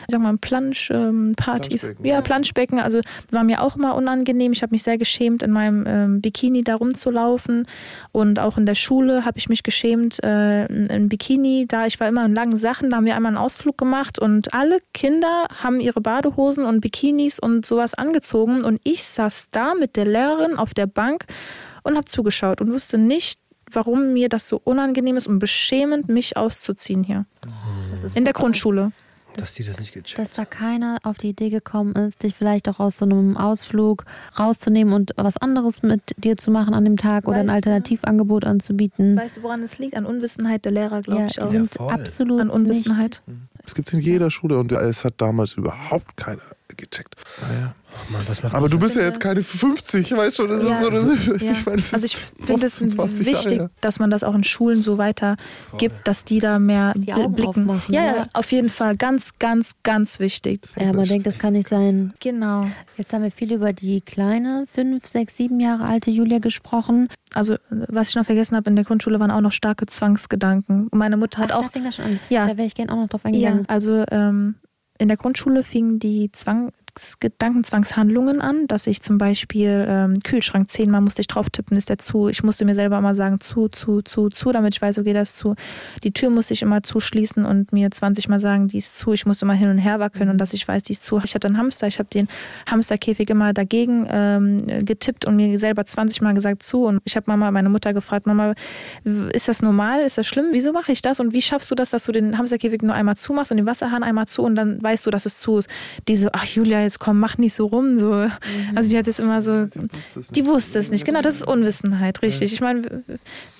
ich 0.06 0.12
sag 0.12 0.20
mal, 0.20 0.36
Planschpartys. 0.36 1.84
Ähm, 1.84 1.96
ja, 2.04 2.20
Planschbecken. 2.20 2.80
Also 2.80 3.00
war 3.30 3.44
mir 3.44 3.62
auch 3.62 3.76
immer 3.76 3.94
unangenehm. 3.94 4.52
Ich 4.52 4.62
habe 4.62 4.72
mich 4.72 4.82
sehr 4.82 4.98
geschämt, 4.98 5.42
in 5.42 5.52
meinem 5.52 5.84
ähm, 5.86 6.20
Bikini 6.20 6.64
da 6.64 6.74
rumzulaufen. 6.74 7.66
Und 8.12 8.38
auch 8.38 8.58
in 8.58 8.66
der 8.66 8.74
Schule 8.74 9.24
habe 9.24 9.38
ich 9.38 9.48
mich 9.48 9.62
geschämt, 9.62 10.22
äh, 10.22 10.66
in 10.66 11.08
Bikini. 11.08 11.66
Da 11.68 11.86
ich 11.86 12.00
war 12.00 12.08
immer 12.08 12.24
in 12.24 12.34
langen 12.34 12.58
Sachen, 12.58 12.90
da 12.90 12.96
haben 12.96 13.06
wir 13.06 13.16
einmal 13.16 13.30
einen 13.30 13.38
Ausflug 13.38 13.78
gemacht 13.78 14.18
und 14.18 14.52
alle 14.54 14.78
Kinder 14.92 15.46
haben 15.62 15.80
ihre 15.80 16.00
Badehosen 16.00 16.64
und 16.64 16.80
Bikinis 16.80 17.38
und 17.38 17.64
sowas 17.64 17.94
angezogen. 17.94 18.64
Und 18.64 18.80
ich 18.82 19.04
saß 19.04 19.48
da 19.52 19.74
mit 19.74 19.96
der 19.96 20.06
Lehrerin 20.06 20.56
auf 20.56 20.74
der 20.74 20.86
Bank 20.86 21.24
und 21.86 21.96
habe 21.96 22.06
zugeschaut 22.06 22.60
und 22.60 22.72
wusste 22.72 22.98
nicht, 22.98 23.38
warum 23.70 24.12
mir 24.12 24.28
das 24.28 24.48
so 24.48 24.60
unangenehm 24.62 25.16
ist 25.16 25.26
und 25.26 25.38
beschämend, 25.38 26.08
mich 26.08 26.36
auszuziehen 26.36 27.04
hier. 27.04 27.26
In 28.14 28.24
der 28.24 28.34
Grundschule. 28.34 28.92
Dass 29.36 29.52
die 29.52 29.64
das 29.64 29.78
nicht 29.78 29.92
gecheckt 29.92 30.18
Dass 30.18 30.32
da 30.32 30.46
keiner 30.46 30.96
auf 31.02 31.18
die 31.18 31.28
Idee 31.28 31.50
gekommen 31.50 31.94
ist, 31.94 32.22
dich 32.22 32.34
vielleicht 32.34 32.70
auch 32.70 32.80
aus 32.80 32.96
so 32.96 33.04
einem 33.04 33.36
Ausflug 33.36 34.06
rauszunehmen 34.38 34.94
und 34.94 35.12
was 35.16 35.36
anderes 35.36 35.82
mit 35.82 36.00
dir 36.16 36.38
zu 36.38 36.50
machen 36.50 36.72
an 36.72 36.84
dem 36.84 36.96
Tag 36.96 37.24
weißt 37.24 37.28
oder 37.28 37.40
ein 37.40 37.50
Alternativangebot 37.50 38.44
du, 38.44 38.48
anzubieten. 38.48 39.16
Weißt 39.16 39.36
du, 39.36 39.42
woran 39.42 39.62
es 39.62 39.78
liegt? 39.78 39.94
An 39.94 40.06
Unwissenheit 40.06 40.64
der 40.64 40.72
Lehrer, 40.72 41.02
glaube 41.02 41.20
ja, 41.20 41.26
ich 41.26 41.42
auch. 41.42 41.50
Sind 41.50 41.74
ja, 41.74 41.86
absolut 41.86 42.40
An 42.40 42.48
Unwissenheit. 42.48 43.22
Nicht. 43.26 43.38
Es 43.66 43.74
gibt 43.74 43.88
es 43.88 43.94
in 43.94 44.00
jeder 44.00 44.30
Schule 44.30 44.58
und 44.58 44.72
es 44.72 45.04
hat 45.04 45.14
damals 45.18 45.54
überhaupt 45.54 46.16
keiner 46.16 46.40
gecheckt. 46.74 47.16
Naja. 47.42 47.74
Oh 48.08 48.12
Mann, 48.12 48.52
Aber 48.52 48.68
du 48.68 48.78
bist 48.78 48.96
ja 48.96 49.02
jetzt 49.02 49.20
keine 49.20 49.42
50, 49.42 50.16
weißt 50.16 50.36
schon. 50.36 50.48
Das 50.48 50.62
ja, 50.62 50.78
ist 50.78 50.84
so, 50.84 51.32
das 51.32 51.42
ja. 51.42 51.52
ich 51.52 51.66
meine, 51.66 51.78
das 51.78 51.94
also 51.94 52.06
ich 52.06 52.16
finde 52.16 52.66
es 52.66 52.80
wichtig, 52.80 53.58
Jahre. 53.58 53.70
dass 53.80 53.98
man 53.98 54.10
das 54.10 54.22
auch 54.22 54.34
in 54.34 54.44
Schulen 54.44 54.82
so 54.82 54.98
weiter 54.98 55.36
gibt, 55.78 56.06
dass 56.06 56.24
die 56.24 56.38
da 56.38 56.58
mehr 56.58 56.92
die 56.96 57.12
Augen 57.12 57.32
blicken. 57.32 57.70
Aufmachen, 57.70 57.94
ja, 57.94 58.04
ja, 58.04 58.24
auf 58.32 58.52
jeden 58.52 58.70
Fall. 58.70 58.96
Ganz, 58.96 59.38
ganz, 59.38 59.74
ganz 59.82 60.20
wichtig. 60.20 60.60
Ja, 60.78 60.92
man 60.92 61.06
denkt, 61.06 61.26
das 61.26 61.38
kann 61.38 61.54
nicht 61.54 61.68
sein. 61.68 62.12
Genau. 62.20 62.66
Jetzt 62.96 63.12
haben 63.12 63.22
wir 63.22 63.30
viel 63.30 63.52
über 63.52 63.72
die 63.72 64.00
kleine, 64.00 64.66
fünf, 64.72 65.06
sechs, 65.06 65.36
sieben 65.36 65.60
Jahre 65.60 65.84
alte 65.84 66.10
Julia 66.10 66.38
gesprochen. 66.38 67.08
Also, 67.34 67.56
was 67.70 68.10
ich 68.10 68.14
noch 68.14 68.24
vergessen 68.24 68.56
habe, 68.56 68.70
in 68.70 68.76
der 68.76 68.84
Grundschule 68.84 69.20
waren 69.20 69.30
auch 69.30 69.40
noch 69.40 69.52
starke 69.52 69.86
Zwangsgedanken. 69.86 70.88
meine 70.92 71.16
Mutter 71.16 71.38
hat 71.38 71.52
Ach, 71.52 71.58
auch. 71.58 71.62
Da 71.64 71.68
fing 71.68 71.84
das 71.84 71.96
schon 71.96 72.04
an. 72.04 72.20
Ja. 72.28 72.46
Da 72.46 72.56
wäre 72.56 72.66
ich 72.66 72.74
gerne 72.74 72.92
auch 72.92 72.96
noch 72.96 73.08
drauf 73.08 73.24
eingegangen. 73.24 73.60
Ja, 73.60 73.68
also 73.68 74.04
ähm, 74.10 74.56
in 74.98 75.08
der 75.08 75.16
Grundschule 75.16 75.62
fingen 75.62 75.98
die 75.98 76.30
Zwang, 76.32 76.72
Zwangsgedanken, 76.96 77.62
Zwangshandlungen 77.62 78.40
an, 78.40 78.66
dass 78.68 78.86
ich 78.86 79.02
zum 79.02 79.18
Beispiel 79.18 79.84
ähm, 79.86 80.14
Kühlschrank 80.24 80.70
zehnmal 80.70 81.02
musste 81.02 81.20
ich 81.20 81.28
drauf 81.28 81.50
tippen, 81.50 81.76
ist 81.76 81.90
der 81.90 81.98
zu. 81.98 82.28
Ich 82.28 82.42
musste 82.42 82.64
mir 82.64 82.74
selber 82.74 82.96
immer 82.96 83.14
sagen, 83.14 83.38
zu, 83.38 83.68
zu, 83.68 84.00
zu, 84.00 84.30
zu, 84.30 84.50
damit 84.50 84.74
ich 84.74 84.80
weiß, 84.80 84.98
okay, 84.98 85.12
das 85.12 85.34
zu. 85.34 85.54
Die 86.04 86.12
Tür 86.12 86.30
musste 86.30 86.54
ich 86.54 86.62
immer 86.62 86.82
zuschließen 86.82 87.44
und 87.44 87.70
mir 87.70 87.90
20 87.90 88.28
Mal 88.28 88.40
sagen, 88.40 88.68
die 88.68 88.78
ist 88.78 88.96
zu. 88.96 89.12
Ich 89.12 89.26
musste 89.26 89.44
immer 89.44 89.52
hin 89.52 89.68
und 89.68 89.76
her 89.76 90.00
wackeln 90.00 90.30
und 90.30 90.38
dass 90.38 90.54
ich 90.54 90.66
weiß, 90.66 90.84
die 90.84 90.92
ist 90.92 91.04
zu. 91.04 91.20
Ich 91.22 91.34
hatte 91.34 91.48
einen 91.48 91.58
Hamster, 91.58 91.86
ich 91.86 91.98
habe 91.98 92.08
den 92.08 92.28
Hamsterkäfig 92.70 93.28
immer 93.28 93.52
dagegen 93.52 94.06
ähm, 94.10 94.84
getippt 94.86 95.26
und 95.26 95.36
mir 95.36 95.58
selber 95.58 95.84
20 95.84 96.22
Mal 96.22 96.32
gesagt, 96.32 96.62
zu. 96.62 96.86
Und 96.86 97.02
ich 97.04 97.14
habe 97.14 97.30
Mama, 97.30 97.50
meine 97.50 97.68
Mutter 97.68 97.92
gefragt, 97.92 98.26
Mama, 98.26 98.54
ist 99.34 99.48
das 99.48 99.60
normal? 99.60 100.00
Ist 100.00 100.16
das 100.16 100.26
schlimm? 100.26 100.46
Wieso 100.52 100.72
mache 100.72 100.92
ich 100.92 101.02
das? 101.02 101.20
Und 101.20 101.34
wie 101.34 101.42
schaffst 101.42 101.70
du 101.70 101.74
das, 101.74 101.90
dass 101.90 102.04
du 102.04 102.12
den 102.12 102.38
Hamsterkäfig 102.38 102.80
nur 102.80 102.94
einmal 102.94 103.16
zumachst 103.16 103.50
und 103.50 103.58
den 103.58 103.66
Wasserhahn 103.66 104.02
einmal 104.02 104.26
zu 104.26 104.42
und 104.42 104.54
dann 104.56 104.82
weißt 104.82 105.04
du, 105.04 105.10
dass 105.10 105.26
es 105.26 105.36
zu 105.36 105.58
ist? 105.58 105.68
Die 106.08 106.16
so, 106.16 106.30
ach 106.32 106.46
Julia, 106.46 106.85
jetzt 106.86 106.98
komm, 106.98 107.20
mach 107.20 107.38
nicht 107.38 107.54
so 107.54 107.66
rum. 107.66 107.98
So. 107.98 108.12
Mhm. 108.12 108.30
Also 108.74 108.90
die 108.90 108.98
hat 108.98 109.06
es 109.08 109.18
immer 109.18 109.42
so, 109.42 109.66
die 110.30 110.46
wusste 110.46 110.78
es 110.78 110.90
nicht. 110.90 111.04
Genau, 111.04 111.20
das 111.20 111.36
ist 111.36 111.46
Unwissenheit, 111.46 112.22
richtig. 112.22 112.52
Ich 112.52 112.60
meine, 112.60 113.04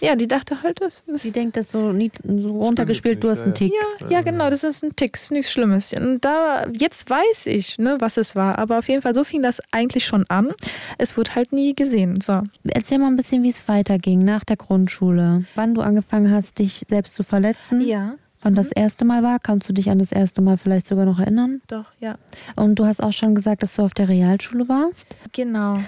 ja, 0.00 0.16
die 0.16 0.28
dachte 0.28 0.62
halt, 0.62 0.80
das 0.80 1.02
ist. 1.06 1.24
Die 1.24 1.32
denkt 1.32 1.56
das 1.56 1.70
so, 1.70 1.92
nie, 1.92 2.10
so 2.24 2.58
runtergespielt, 2.58 3.22
du 3.22 3.30
hast 3.30 3.42
einen 3.42 3.54
Tick. 3.54 3.72
Ja, 4.00 4.08
ja, 4.08 4.22
genau, 4.22 4.50
das 4.50 4.64
ist 4.64 4.82
ein 4.82 4.94
Tick, 4.96 5.16
ist 5.16 5.30
nichts 5.30 5.52
Schlimmes. 5.52 5.92
Und 5.92 6.24
da, 6.24 6.66
jetzt 6.72 7.08
weiß 7.08 7.46
ich, 7.46 7.78
ne, 7.78 7.96
was 8.00 8.16
es 8.16 8.36
war. 8.36 8.58
Aber 8.58 8.78
auf 8.78 8.88
jeden 8.88 9.02
Fall, 9.02 9.14
so 9.14 9.24
fing 9.24 9.42
das 9.42 9.60
eigentlich 9.70 10.06
schon 10.06 10.24
an. 10.28 10.52
Es 10.98 11.16
wurde 11.16 11.34
halt 11.34 11.52
nie 11.52 11.74
gesehen. 11.74 12.20
So. 12.20 12.42
Erzähl 12.64 12.98
mal 12.98 13.08
ein 13.08 13.16
bisschen, 13.16 13.42
wie 13.42 13.50
es 13.50 13.68
weiterging 13.68 14.24
nach 14.24 14.44
der 14.44 14.56
Grundschule. 14.56 15.44
Wann 15.54 15.74
du 15.74 15.80
angefangen 15.80 16.30
hast, 16.30 16.58
dich 16.58 16.84
selbst 16.88 17.14
zu 17.14 17.22
verletzen. 17.22 17.80
Ja. 17.80 18.14
Wann 18.46 18.52
mhm. 18.52 18.58
das 18.58 18.70
erste 18.70 19.04
Mal 19.04 19.24
war? 19.24 19.40
Kannst 19.40 19.68
du 19.68 19.72
dich 19.72 19.90
an 19.90 19.98
das 19.98 20.12
erste 20.12 20.40
Mal 20.40 20.56
vielleicht 20.56 20.86
sogar 20.86 21.04
noch 21.04 21.18
erinnern? 21.18 21.60
Doch, 21.66 21.86
ja. 21.98 22.14
Und 22.54 22.76
du 22.76 22.86
hast 22.86 23.02
auch 23.02 23.12
schon 23.12 23.34
gesagt, 23.34 23.64
dass 23.64 23.74
du 23.74 23.82
auf 23.82 23.92
der 23.92 24.08
Realschule 24.08 24.68
warst? 24.68 25.04
Genau. 25.32 25.78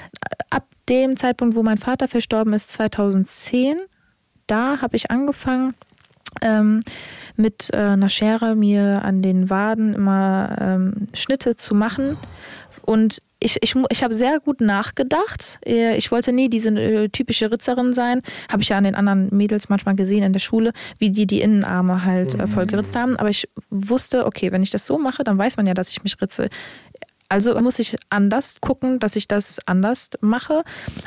Ab 0.51 0.65
dem 0.89 1.17
Zeitpunkt, 1.17 1.55
wo 1.55 1.63
mein 1.63 1.79
Vater 1.79 2.09
verstorben 2.09 2.53
ist, 2.53 2.73
2010, 2.73 3.77
da 4.49 4.83
habe 4.83 4.97
ich 4.97 5.09
angefangen, 5.13 5.75
ähm, 6.43 6.81
mit 7.37 7.71
äh, 7.73 7.77
einer 7.77 8.09
Schere 8.09 8.57
mir 8.57 9.05
an 9.05 9.23
den 9.23 9.51
Waden 9.51 9.95
immer 9.95 10.57
ähm, 10.61 11.07
Schnitte 11.15 11.55
zu 11.55 11.77
machen. 11.77 12.17
Und 12.83 13.23
ich, 13.41 13.59
ich, 13.63 13.75
ich 13.89 14.03
habe 14.03 14.15
sehr 14.15 14.41
gut 14.41 14.61
nachgedacht. 14.61 15.59
Äh, 15.65 15.97
ich 15.97 16.11
wollte 16.11 16.33
nie 16.33 16.49
diese 16.49 16.71
äh, 16.71 17.09
typische 17.09 17.51
Ritzerin 17.51 17.93
sein. 17.93 18.23
Habe 18.51 18.63
ich 18.63 18.71
ja 18.71 18.79
an 18.79 18.85
den 18.85 18.95
anderen 18.95 19.29
Mädels 19.31 19.69
manchmal 19.69 19.95
gesehen 19.95 20.25
in 20.25 20.33
der 20.33 20.41
Schule, 20.41 20.73
wie 20.99 21.11
die 21.11 21.27
die 21.27 21.41
Innenarme 21.41 22.05
halt 22.05 22.35
äh, 22.35 22.49
voll 22.49 22.67
geritzt 22.67 22.97
haben. 22.97 23.17
Aber 23.17 23.29
ich 23.29 23.49
wusste, 23.71 24.27
okay, 24.27 24.51
wenn 24.51 24.63
ich 24.63 24.71
das 24.71 24.87
so 24.87 24.99
mache, 24.99 25.23
dann 25.23 25.39
weiß 25.39 25.57
man 25.57 25.67
ja, 25.67 25.75
dass 25.75 25.91
ich 25.91 26.03
mich 26.03 26.21
ritze. 26.21 26.49
Also 27.31 27.61
muss 27.61 27.79
ich 27.79 27.95
anders 28.09 28.61
gucken, 28.63 28.99
dass 29.01 29.15
ich 29.15 29.29
das 29.29 29.59
anders 29.67 30.09
mache. 30.23 30.65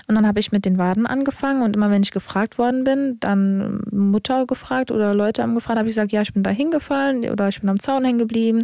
Und 0.07 0.15
dann 0.15 0.27
habe 0.27 0.39
ich 0.39 0.51
mit 0.51 0.65
den 0.65 0.77
Waden 0.77 1.07
angefangen 1.07 1.63
und 1.63 1.75
immer 1.75 1.89
wenn 1.89 2.03
ich 2.03 2.11
gefragt 2.11 2.59
worden 2.59 2.83
bin, 2.83 3.17
dann 3.19 3.81
Mutter 3.91 4.45
gefragt 4.45 4.91
oder 4.91 5.15
Leute 5.15 5.41
haben 5.41 5.55
gefragt, 5.55 5.79
habe 5.79 5.89
ich 5.89 5.95
gesagt, 5.95 6.11
ja, 6.11 6.21
ich 6.21 6.33
bin 6.33 6.43
da 6.43 6.51
hingefallen 6.51 7.27
oder 7.29 7.47
ich 7.47 7.59
bin 7.59 7.69
am 7.69 7.79
Zaun 7.79 8.05
hängen 8.05 8.19
geblieben. 8.19 8.63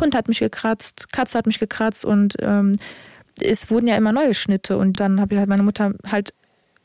Hund 0.00 0.16
hat 0.16 0.26
mich 0.26 0.40
gekratzt, 0.40 1.12
Katze 1.12 1.38
hat 1.38 1.46
mich 1.46 1.60
gekratzt 1.60 2.04
und 2.04 2.34
ähm, 2.40 2.78
es 3.40 3.70
wurden 3.70 3.86
ja 3.86 3.96
immer 3.96 4.12
neue 4.12 4.34
Schnitte 4.34 4.76
und 4.78 5.00
dann 5.00 5.20
habe 5.20 5.34
ich 5.34 5.38
halt 5.38 5.48
meine 5.48 5.62
Mutter 5.62 5.92
halt 6.10 6.32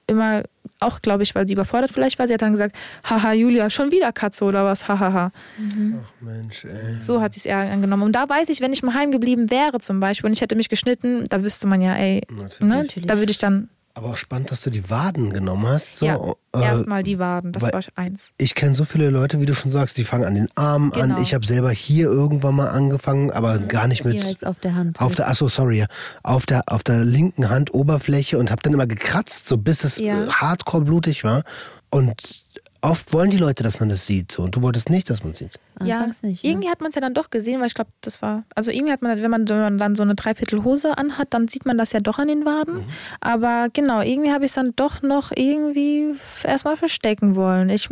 immer 0.07 0.43
auch, 0.79 1.01
glaube 1.01 1.23
ich, 1.23 1.35
weil 1.35 1.47
sie 1.47 1.53
überfordert 1.53 1.91
vielleicht 1.91 2.19
war. 2.19 2.27
Sie 2.27 2.33
hat 2.33 2.41
dann 2.41 2.51
gesagt, 2.51 2.75
haha, 3.03 3.33
Julia, 3.33 3.69
schon 3.69 3.91
wieder 3.91 4.11
Katze 4.11 4.45
oder 4.45 4.65
was, 4.65 4.87
hahaha. 4.87 5.31
Mhm. 5.57 5.99
Ach 6.03 6.11
Mensch, 6.21 6.65
ey. 6.65 6.99
So 6.99 7.21
hat 7.21 7.33
sie 7.33 7.39
es 7.39 7.45
eher 7.45 7.59
angenommen. 7.59 8.03
Und 8.03 8.13
da 8.13 8.27
weiß 8.27 8.49
ich, 8.49 8.61
wenn 8.61 8.73
ich 8.73 8.83
mal 8.83 8.93
heimgeblieben 8.93 9.51
wäre 9.51 9.79
zum 9.79 9.99
Beispiel 9.99 10.27
und 10.27 10.33
ich 10.33 10.41
hätte 10.41 10.55
mich 10.55 10.69
geschnitten, 10.69 11.25
da 11.29 11.43
wüsste 11.43 11.67
man 11.67 11.81
ja, 11.81 11.95
ey, 11.95 12.23
ne? 12.59 12.87
da 13.05 13.17
würde 13.17 13.31
ich 13.31 13.37
dann 13.37 13.69
aber 13.93 14.09
auch 14.09 14.17
spannend, 14.17 14.51
dass 14.51 14.61
du 14.61 14.69
die 14.69 14.89
Waden 14.89 15.31
genommen 15.33 15.67
hast. 15.67 15.97
So, 15.97 16.05
ja, 16.05 16.17
äh, 16.55 16.63
erstmal 16.63 17.03
die 17.03 17.19
Waden, 17.19 17.51
das 17.51 17.63
war 17.63 17.81
eins. 17.95 18.31
Ich 18.37 18.55
kenne 18.55 18.73
so 18.73 18.85
viele 18.85 19.09
Leute, 19.09 19.39
wie 19.39 19.45
du 19.45 19.53
schon 19.53 19.71
sagst, 19.71 19.97
die 19.97 20.03
fangen 20.03 20.25
an 20.25 20.35
den 20.35 20.49
Armen 20.55 20.91
Genau. 20.91 21.15
an. 21.15 21.21
Ich 21.21 21.33
habe 21.33 21.45
selber 21.45 21.71
hier 21.71 22.07
irgendwann 22.07 22.55
mal 22.55 22.67
angefangen, 22.69 23.31
aber 23.31 23.57
gar 23.59 23.87
nicht 23.87 24.03
mit. 24.05 24.13
Hier 24.13 24.29
jetzt 24.29 24.45
auf 24.45 24.59
der 24.59 24.75
Hand. 24.75 24.99
Auf 25.01 25.15
der, 25.15 25.27
achso, 25.29 25.47
sorry, 25.47 25.79
ja. 25.79 25.85
auf 26.23 26.45
der, 26.45 26.63
auf 26.67 26.83
der 26.83 27.03
linken 27.05 27.49
Handoberfläche 27.49 28.37
und 28.37 28.51
habe 28.51 28.61
dann 28.61 28.73
immer 28.73 28.87
gekratzt, 28.87 29.47
so 29.47 29.57
bis 29.57 29.83
es 29.83 29.97
Ja. 29.97 30.27
hardcore 30.29 30.83
blutig 30.83 31.23
war. 31.23 31.43
Und 31.89 32.43
oft 32.81 33.13
wollen 33.13 33.29
die 33.29 33.37
Leute, 33.37 33.63
dass 33.63 33.79
man 33.79 33.89
das 33.89 34.07
sieht. 34.07 34.31
So. 34.31 34.43
Und 34.43 34.55
du 34.55 34.61
wolltest 34.61 34.89
nicht, 34.89 35.09
dass 35.09 35.23
man 35.23 35.33
sieht. 35.33 35.59
Anfangs 35.75 36.19
ja, 36.21 36.29
nicht. 36.29 36.43
ne? 36.43 36.49
irgendwie 36.49 36.69
hat 36.69 36.81
man 36.81 36.89
es 36.89 36.95
ja 36.95 37.01
dann 37.01 37.13
doch 37.13 37.29
gesehen, 37.29 37.59
weil 37.59 37.67
ich 37.67 37.73
glaube, 37.73 37.91
das 38.01 38.21
war, 38.21 38.43
also 38.55 38.71
irgendwie 38.71 38.91
hat 38.91 39.01
man, 39.01 39.21
wenn 39.21 39.31
man, 39.31 39.47
wenn 39.47 39.59
man 39.59 39.77
dann 39.77 39.95
so 39.95 40.03
eine 40.03 40.15
Dreiviertelhose 40.15 40.97
anhat, 40.97 41.27
dann 41.31 41.47
sieht 41.47 41.65
man 41.65 41.77
das 41.77 41.91
ja 41.91 41.99
doch 41.99 42.19
an 42.19 42.27
den 42.27 42.45
Waden. 42.45 42.75
Mhm. 42.75 42.83
Aber 43.19 43.67
genau, 43.71 44.01
irgendwie 44.01 44.31
habe 44.31 44.45
ich 44.45 44.51
es 44.51 44.55
dann 44.55 44.73
doch 44.75 45.01
noch 45.01 45.31
irgendwie 45.35 46.15
erstmal 46.43 46.77
verstecken 46.77 47.35
wollen. 47.35 47.69
Ich, 47.69 47.89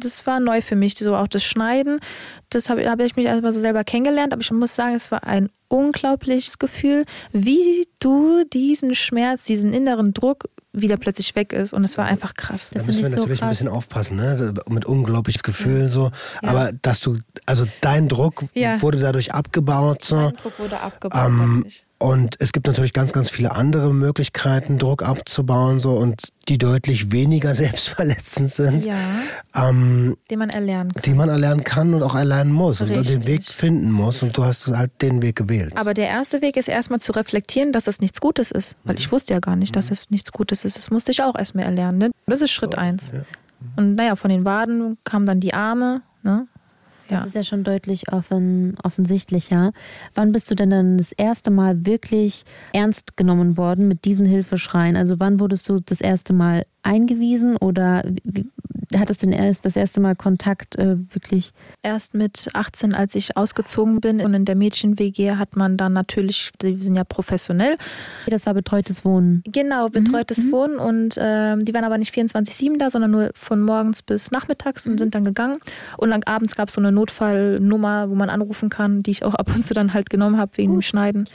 das 0.00 0.26
war 0.26 0.40
neu 0.40 0.62
für 0.62 0.76
mich, 0.76 0.96
so 0.96 1.14
auch 1.14 1.28
das 1.28 1.44
Schneiden. 1.44 2.00
Das 2.48 2.70
habe 2.70 2.88
hab 2.88 3.00
ich 3.00 3.16
mich 3.16 3.26
erstmal 3.26 3.52
so 3.52 3.60
selber 3.60 3.84
kennengelernt, 3.84 4.32
aber 4.32 4.42
ich 4.42 4.50
muss 4.50 4.74
sagen, 4.74 4.94
es 4.94 5.10
war 5.10 5.24
ein 5.24 5.50
unglaubliches 5.68 6.58
Gefühl, 6.58 7.04
wie 7.32 7.88
du 7.98 8.44
diesen 8.44 8.94
Schmerz, 8.94 9.44
diesen 9.44 9.72
inneren 9.72 10.14
Druck 10.14 10.48
wieder 10.80 10.96
plötzlich 10.96 11.34
weg 11.34 11.52
ist. 11.52 11.72
Und 11.72 11.82
es 11.84 11.96
war 11.98 12.04
einfach 12.04 12.34
krass. 12.34 12.70
Da 12.70 12.78
Das 12.78 12.86
müssen 12.86 12.98
wir 12.98 13.04
finde 13.04 13.08
ich 13.08 13.14
so 13.14 13.20
natürlich 13.22 13.42
ein 13.42 13.48
bisschen 13.48 13.68
aufpassen, 13.68 14.16
ne? 14.16 14.54
Mit 14.68 14.84
unglaubliches 14.84 15.42
Gefühl 15.42 15.88
so. 15.88 16.10
Aber 16.42 16.70
dass 16.82 17.00
du, 17.00 17.18
also 17.46 17.66
dein 17.80 18.08
Druck 18.08 18.44
Ja. 18.54 18.80
wurde 18.82 18.98
dadurch 18.98 19.32
abgebaut 19.32 20.04
so. 20.04 20.16
Mein 20.16 20.36
Druck 20.36 20.58
wurde 20.58 20.80
abgebaut. 20.80 21.26
Ähm, 21.26 21.38
dadurch. 21.64 21.86
Und 21.98 22.36
es 22.40 22.52
gibt 22.52 22.66
natürlich 22.66 22.92
ganz, 22.92 23.12
ganz 23.12 23.30
viele 23.30 23.52
andere 23.52 23.92
Möglichkeiten, 23.94 24.78
Druck 24.78 25.02
abzubauen, 25.02 25.78
so 25.80 25.92
und 25.94 26.28
die 26.48 26.58
deutlich 26.58 27.10
weniger 27.12 27.54
selbstverletzend 27.54 28.52
sind, 28.52 28.84
Ja, 28.84 28.94
ähm, 29.54 30.16
den 30.30 30.38
man 30.38 30.50
erlernen 30.50 30.92
kann. 30.92 31.02
die 31.02 31.14
man 31.14 31.28
erlernen 31.28 31.64
kann 31.64 31.94
und 31.94 32.02
auch 32.02 32.14
erlernen 32.14 32.52
muss 32.52 32.80
und 32.80 32.88
Richtig. 32.90 33.08
den 33.08 33.26
Weg 33.26 33.44
finden 33.44 33.90
muss. 33.90 34.22
Und 34.22 34.36
du 34.36 34.44
hast 34.44 34.66
halt 34.68 34.90
den 35.00 35.22
Weg 35.22 35.36
gewählt. 35.36 35.72
Aber 35.76 35.94
der 35.94 36.08
erste 36.08 36.42
Weg 36.42 36.56
ist 36.56 36.68
erstmal 36.68 37.00
zu 37.00 37.12
reflektieren, 37.12 37.72
dass 37.72 37.84
das 37.84 38.00
nichts 38.00 38.20
Gutes 38.20 38.50
ist. 38.50 38.76
Weil 38.84 38.98
ich 38.98 39.10
wusste 39.10 39.32
ja 39.34 39.40
gar 39.40 39.56
nicht, 39.56 39.74
dass 39.74 39.88
das 39.88 40.10
nichts 40.10 40.32
Gutes 40.32 40.64
ist. 40.64 40.76
Das 40.76 40.90
musste 40.90 41.12
ich 41.12 41.22
auch 41.22 41.34
erstmal 41.36 41.64
erlernen. 41.64 41.98
Ne? 41.98 42.10
Das 42.26 42.42
ist 42.42 42.50
Schritt 42.50 42.76
eins. 42.76 43.12
Und 43.76 43.94
naja, 43.94 44.16
von 44.16 44.30
den 44.30 44.44
Waden 44.44 44.98
kamen 45.04 45.24
dann 45.26 45.40
die 45.40 45.54
Arme. 45.54 46.02
Ne? 46.22 46.46
Das 47.08 47.20
Ja. 47.20 47.24
ist 47.26 47.34
ja 47.34 47.44
schon 47.44 47.62
deutlich 47.64 48.12
offen, 48.12 48.74
offensichtlicher. 48.82 49.72
Wann 50.14 50.32
bist 50.32 50.50
du 50.50 50.54
denn 50.54 50.70
dann 50.70 50.98
das 50.98 51.12
erste 51.12 51.50
Mal 51.50 51.86
wirklich 51.86 52.44
ernst 52.72 53.16
genommen 53.16 53.56
worden 53.56 53.88
mit 53.88 54.04
diesen 54.04 54.26
Hilfeschreien? 54.26 54.96
Also 54.96 55.20
wann 55.20 55.38
wurdest 55.40 55.68
du 55.68 55.80
das 55.80 56.00
erste 56.00 56.32
Mal 56.32 56.66
eingewiesen 56.82 57.56
oder 57.56 58.04
wie, 58.24 58.46
hattest 58.96 59.22
denn 59.22 59.32
erst 59.32 59.64
das 59.64 59.76
erste 59.76 60.00
Mal 60.00 60.14
Kontakt 60.16 60.76
äh, 60.76 60.96
wirklich? 61.12 61.52
Erst 61.82 62.14
mit 62.14 62.48
18, 62.52 62.94
als 62.94 63.14
ich 63.14 63.36
ausgezogen 63.36 64.00
bin 64.00 64.20
und 64.20 64.34
in 64.34 64.44
der 64.44 64.54
Mädchen-WG 64.54 65.32
hat 65.32 65.56
man 65.56 65.76
dann 65.76 65.92
natürlich, 65.92 66.50
die 66.62 66.80
sind 66.80 66.96
ja 66.96 67.04
professionell, 67.04 67.76
Das 68.26 68.46
war 68.46 68.54
betreutes 68.54 69.04
Wohnen. 69.04 69.42
Genau, 69.46 69.88
betreutes 69.88 70.50
Wohnen 70.50 70.78
und 70.78 71.16
ähm, 71.18 71.64
die 71.64 71.74
waren 71.74 71.84
aber 71.84 71.98
nicht 71.98 72.14
24-7 72.14 72.78
da, 72.78 72.90
sondern 72.90 73.10
nur 73.10 73.30
von 73.34 73.60
morgens 73.60 74.02
bis 74.02 74.30
nachmittags 74.30 74.86
und 74.86 74.98
sind 74.98 75.14
dann 75.14 75.24
gegangen. 75.24 75.58
Und 75.96 76.10
dann 76.10 76.22
abends 76.24 76.56
gab 76.56 76.68
es 76.68 76.74
so 76.74 76.80
eine 76.80 76.92
Notfallnummer, 76.92 78.08
wo 78.10 78.14
man 78.14 78.30
anrufen 78.30 78.70
kann, 78.70 79.02
die 79.02 79.10
ich 79.10 79.24
auch 79.24 79.34
ab 79.34 79.50
und 79.54 79.62
zu 79.62 79.74
dann 79.74 79.94
halt 79.94 80.10
genommen 80.10 80.38
habe 80.38 80.56
wegen 80.56 80.72
dem 80.72 80.82
Schneiden. 80.82 81.28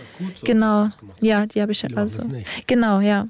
genau, 0.43 0.89
ja, 1.19 1.45
die 1.45 1.61
habe 1.61 1.71
ich 1.71 1.81
Viele 1.81 1.97
also. 1.97 2.21
Genau, 2.67 2.99
ja. 2.99 3.27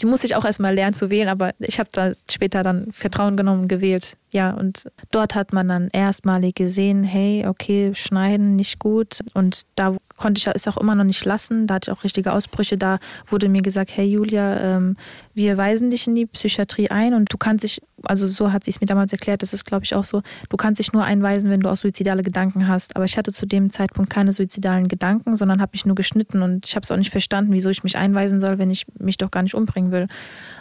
Die 0.00 0.06
musste 0.06 0.26
ich 0.26 0.36
auch 0.36 0.44
erstmal 0.44 0.74
lernen 0.74 0.94
zu 0.94 1.10
wählen, 1.10 1.28
aber 1.28 1.52
ich 1.58 1.78
habe 1.78 1.88
da 1.92 2.12
später 2.30 2.62
dann 2.62 2.92
Vertrauen 2.92 3.36
genommen 3.36 3.62
und 3.62 3.68
gewählt. 3.68 4.16
Ja, 4.30 4.50
und 4.50 4.84
dort 5.10 5.34
hat 5.34 5.52
man 5.52 5.68
dann 5.68 5.88
erstmalig 5.92 6.54
gesehen, 6.54 7.04
hey, 7.04 7.46
okay, 7.46 7.94
schneiden 7.94 8.56
nicht 8.56 8.78
gut. 8.78 9.20
Und 9.34 9.62
da 9.74 9.96
konnte 10.16 10.38
ich 10.38 10.46
es 10.46 10.66
auch 10.66 10.76
immer 10.76 10.94
noch 10.94 11.04
nicht 11.04 11.24
lassen. 11.24 11.66
Da 11.66 11.74
hatte 11.74 11.90
ich 11.90 11.96
auch 11.96 12.04
richtige 12.04 12.32
Ausbrüche. 12.32 12.76
Da 12.76 12.98
wurde 13.26 13.48
mir 13.48 13.62
gesagt, 13.62 13.96
hey 13.96 14.06
Julia, 14.06 14.58
ähm, 14.60 14.96
wir 15.34 15.56
weisen 15.58 15.90
dich 15.90 16.06
in 16.06 16.14
die 16.14 16.26
Psychiatrie 16.26 16.90
ein 16.90 17.14
und 17.14 17.32
du 17.32 17.36
kannst 17.36 17.64
dich, 17.64 17.80
also 18.02 18.26
so 18.26 18.52
hat 18.52 18.64
sie 18.64 18.70
es 18.70 18.80
mir 18.80 18.86
damals 18.86 19.12
erklärt, 19.12 19.42
das 19.42 19.52
ist 19.52 19.64
glaube 19.64 19.84
ich 19.84 19.94
auch 19.94 20.04
so, 20.04 20.22
du 20.48 20.56
kannst 20.56 20.78
dich 20.78 20.92
nur 20.92 21.04
einweisen, 21.04 21.50
wenn 21.50 21.60
du 21.60 21.68
auch 21.68 21.76
suizidale 21.76 22.22
Gedanken 22.22 22.68
hast. 22.68 22.96
Aber 22.96 23.04
ich 23.04 23.18
hatte 23.18 23.32
zu 23.32 23.46
dem 23.46 23.70
Zeitpunkt 23.70 24.10
keine 24.10 24.32
suizidalen 24.32 24.88
Gedanken, 24.88 25.36
sondern 25.36 25.60
habe 25.60 25.70
mich 25.72 25.84
nur 25.84 25.94
geschnitten 25.94 26.42
und 26.42 26.66
ich 26.66 26.74
habe 26.74 26.84
es 26.84 26.90
auch 26.90 26.96
nicht 26.96 27.10
verstanden, 27.10 27.52
wieso 27.52 27.68
ich 27.68 27.84
mich 27.84 27.96
einweisen 27.98 28.40
soll, 28.40 28.58
wenn 28.58 28.70
ich 28.70 28.86
mich 28.98 29.18
doch 29.18 29.30
gar 29.30 29.42
nicht 29.42 29.54
umbringen 29.54 29.92
will. 29.92 30.08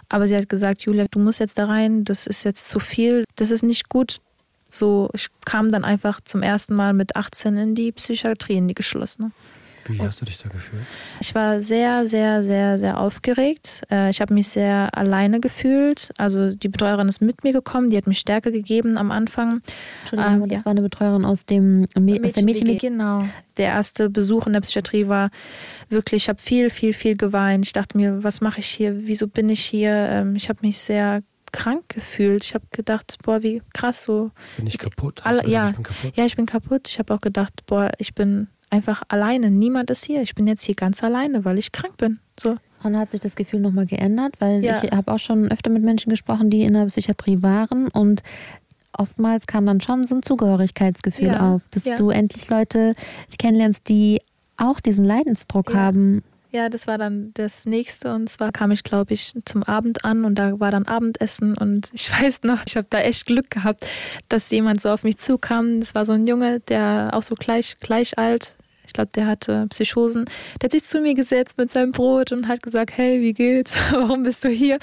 Aber 0.10 0.28
sie 0.28 0.36
hat 0.36 0.50
gesagt, 0.50 0.84
Julia, 0.84 1.06
du 1.10 1.20
musst 1.20 1.40
jetzt 1.40 1.58
da 1.58 1.66
rein, 1.66 2.04
das 2.04 2.28
ist 2.28 2.44
jetzt 2.44 2.68
zu 2.68 2.80
viel, 2.80 3.24
das 3.36 3.52
ist 3.52 3.64
nicht 3.64 3.90
gut. 3.90 4.20
So, 4.70 5.10
ich 5.14 5.28
kam 5.46 5.72
dann 5.72 5.86
einfach 5.86 6.20
zum 6.22 6.42
ersten 6.42 6.74
Mal 6.76 6.94
mit 6.94 7.16
18 7.16 7.56
in 7.58 7.76
die 7.76 7.92
Psychiatrie, 7.92 8.58
in 8.58 8.68
die 8.68 8.74
geschlossene. 8.76 9.32
Wie 9.88 10.02
hast 10.02 10.20
du 10.20 10.26
dich 10.26 10.40
da 10.40 10.50
gefühlt? 10.50 10.82
Ich 11.20 11.36
war 11.36 11.62
sehr, 11.62 12.08
sehr, 12.08 12.42
sehr, 12.42 12.80
sehr 12.80 13.00
aufgeregt. 13.00 13.84
Äh, 13.92 14.10
Ich 14.10 14.20
habe 14.20 14.34
mich 14.34 14.48
sehr 14.48 14.90
alleine 14.98 15.40
gefühlt. 15.40 16.10
Also 16.18 16.54
die 16.54 16.70
Betreuerin 16.70 17.08
ist 17.08 17.22
mit 17.22 17.44
mir 17.44 17.54
gekommen, 17.54 17.92
die 17.92 17.98
hat 17.98 18.08
mir 18.08 18.16
Stärke 18.16 18.52
gegeben 18.52 18.98
am 18.98 19.12
Anfang. 19.12 19.62
Entschuldigung, 20.02 20.34
Ähm, 20.42 20.50
das 20.50 20.62
ja. 20.62 20.66
war 20.66 20.72
eine 20.72 20.82
Betreuerin 20.82 21.24
aus, 21.24 21.46
dem, 21.46 21.86
Mä- 21.96 22.26
aus 22.26 22.34
der 22.34 22.44
Mädchen. 22.44 22.76
Genau. 22.80 23.26
Der 23.58 23.68
erste 23.68 24.10
Besuch 24.10 24.48
in 24.48 24.54
der 24.54 24.62
Psychiatrie 24.62 25.08
war 25.08 25.30
wirklich, 25.90 26.24
ich 26.24 26.30
habe 26.30 26.42
viel, 26.42 26.72
viel, 26.72 26.94
viel 26.94 27.16
geweint. 27.16 27.64
Ich 27.68 27.74
dachte 27.74 27.96
mir, 27.96 28.24
was 28.24 28.42
mache 28.42 28.62
ich 28.62 28.68
hier? 28.68 29.06
Wieso 29.06 29.28
bin 29.28 29.50
ich 29.50 29.64
hier? 29.64 29.92
Ähm, 29.94 30.36
Ich 30.36 30.50
habe 30.50 30.60
mich 30.64 30.80
sehr 30.80 31.22
krank 31.56 31.84
gefühlt. 31.90 32.44
Ich 32.46 32.54
habe 32.54 32.66
gedacht, 32.72 33.18
boah, 33.24 33.42
wie 33.44 33.62
krass 33.74 34.04
so. 34.04 34.32
Bin 34.58 34.68
ich 34.68 34.78
kaputt? 34.78 35.22
Alle, 35.26 35.48
ja, 35.48 35.70
ich 35.70 35.76
bin 35.76 35.84
kaputt? 35.84 36.14
ja, 36.16 36.26
ich 36.26 36.36
bin 36.36 36.46
kaputt. 36.46 36.88
Ich 36.90 37.00
habe 37.00 37.14
auch 37.14 37.22
gedacht, 37.22 37.66
boah, 37.66 37.90
ich 37.98 38.14
bin 38.14 38.48
einfach 38.70 39.04
alleine. 39.08 39.50
Niemand 39.52 39.90
ist 39.90 40.06
hier. 40.06 40.22
Ich 40.22 40.36
bin 40.36 40.48
jetzt 40.48 40.64
hier 40.64 40.76
ganz 40.76 41.04
alleine, 41.04 41.46
weil 41.46 41.58
ich 41.58 41.72
krank 41.72 41.98
bin. 41.98 42.20
So. 42.40 42.58
Und 42.84 42.98
hat 42.98 43.12
sich 43.12 43.20
das 43.22 43.36
Gefühl 43.36 43.62
nochmal 43.62 43.86
geändert? 43.86 44.36
Weil 44.40 44.64
Ja. 44.64 44.84
ich 44.84 44.92
habe 44.92 45.12
auch 45.12 45.20
schon 45.20 45.52
öfter 45.52 45.70
mit 45.72 45.82
Menschen 45.84 46.10
gesprochen, 46.10 46.50
die 46.50 46.64
in 46.64 46.74
der 46.74 46.86
Psychiatrie 46.86 47.42
waren 47.42 47.88
und 47.88 48.22
oftmals 48.98 49.48
kam 49.48 49.66
dann 49.66 49.82
schon 49.82 50.06
so 50.06 50.16
ein 50.16 50.24
Zugehörigkeitsgefühl 50.24 51.28
Ja, 51.28 51.56
auf, 51.56 51.62
dass 51.72 51.84
ja. 51.86 51.96
du 51.96 52.10
endlich 52.12 52.48
Leute 52.50 52.96
kennenlernst, 53.40 53.88
die 53.90 54.22
auch 54.58 54.80
diesen 54.80 55.04
Leidensdruck 55.04 55.72
Ja. 55.74 55.80
haben. 55.80 56.24
Ja, 56.56 56.70
das 56.70 56.88
war 56.88 56.98
dann 56.98 57.32
das 57.34 57.66
nächste 57.66 58.14
und 58.14 58.30
zwar 58.30 58.54
kam 58.54 58.72
ich, 58.72 58.84
glaube 58.86 59.14
ich, 59.14 59.34
zum 59.44 59.62
Abend 59.64 60.06
an 60.06 60.24
und 60.24 60.36
da 60.36 60.58
war 60.58 60.72
dann 60.72 60.86
Abendessen 60.86 61.58
und 61.58 61.90
ich 61.94 62.10
weiß 62.10 62.44
noch, 62.44 62.60
ich 62.66 62.78
habe 62.78 62.88
da 62.90 63.00
echt 63.00 63.26
Glück 63.26 63.50
gehabt, 63.50 63.86
dass 64.30 64.50
jemand 64.52 64.80
so 64.80 64.88
auf 64.90 65.04
mich 65.04 65.18
zukam. 65.18 65.82
Das 65.82 65.96
war 65.96 66.06
so 66.06 66.14
ein 66.14 66.26
Junge, 66.26 66.62
der 66.62 67.10
auch 67.12 67.24
so 67.24 67.36
gleich, 67.36 67.76
gleich 67.82 68.18
alt, 68.18 68.55
ich 68.86 68.94
glaube, 68.94 69.12
der 69.16 69.28
hatte 69.28 69.68
Psychosen. 69.70 70.26
Der 70.62 70.68
hat 70.68 70.72
sich 70.72 70.84
zu 70.84 71.00
mir 71.00 71.14
gesetzt 71.14 71.58
mit 71.58 71.72
seinem 71.72 71.92
Brot 71.92 72.32
und 72.32 72.48
hat 72.48 72.62
gesagt, 72.62 72.98
hey, 72.98 73.22
wie 73.22 73.34
geht's? 73.34 73.78
Warum 73.92 74.24
bist 74.24 74.44
du 74.44 74.50
hier? 74.50 74.80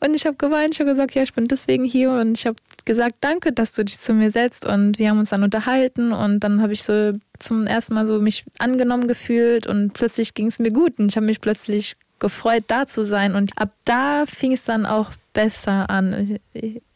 Und 0.00 0.14
ich 0.14 0.26
habe 0.26 0.36
geweint, 0.36 0.74
ich 0.74 0.80
habe 0.80 0.90
gesagt, 0.90 1.14
ja, 1.14 1.22
ich 1.22 1.34
bin 1.34 1.48
deswegen 1.48 1.84
hier 1.84 2.12
und 2.12 2.38
ich 2.38 2.46
habe 2.46 2.56
gesagt, 2.84 3.16
danke, 3.20 3.52
dass 3.52 3.72
du 3.72 3.84
dich 3.84 3.98
zu 3.98 4.14
mir 4.14 4.30
setzt 4.30 4.64
und 4.66 4.98
wir 4.98 5.10
haben 5.10 5.18
uns 5.18 5.30
dann 5.30 5.42
unterhalten 5.42 6.12
und 6.12 6.40
dann 6.40 6.62
habe 6.62 6.72
ich 6.72 6.82
so 6.82 7.12
zum 7.38 7.66
ersten 7.66 7.94
Mal 7.94 8.06
so 8.06 8.20
mich 8.20 8.44
angenommen 8.58 9.08
gefühlt 9.08 9.66
und 9.66 9.92
plötzlich 9.92 10.34
ging 10.34 10.46
es 10.46 10.58
mir 10.58 10.70
gut 10.70 10.98
und 10.98 11.10
ich 11.10 11.16
habe 11.16 11.26
mich 11.26 11.40
plötzlich 11.40 11.96
gefreut, 12.18 12.64
da 12.68 12.86
zu 12.86 13.04
sein 13.04 13.34
und 13.34 13.52
ab 13.56 13.70
da 13.84 14.24
fing 14.26 14.52
es 14.52 14.64
dann 14.64 14.86
auch 14.86 15.10
besser 15.32 15.90
an. 15.90 16.38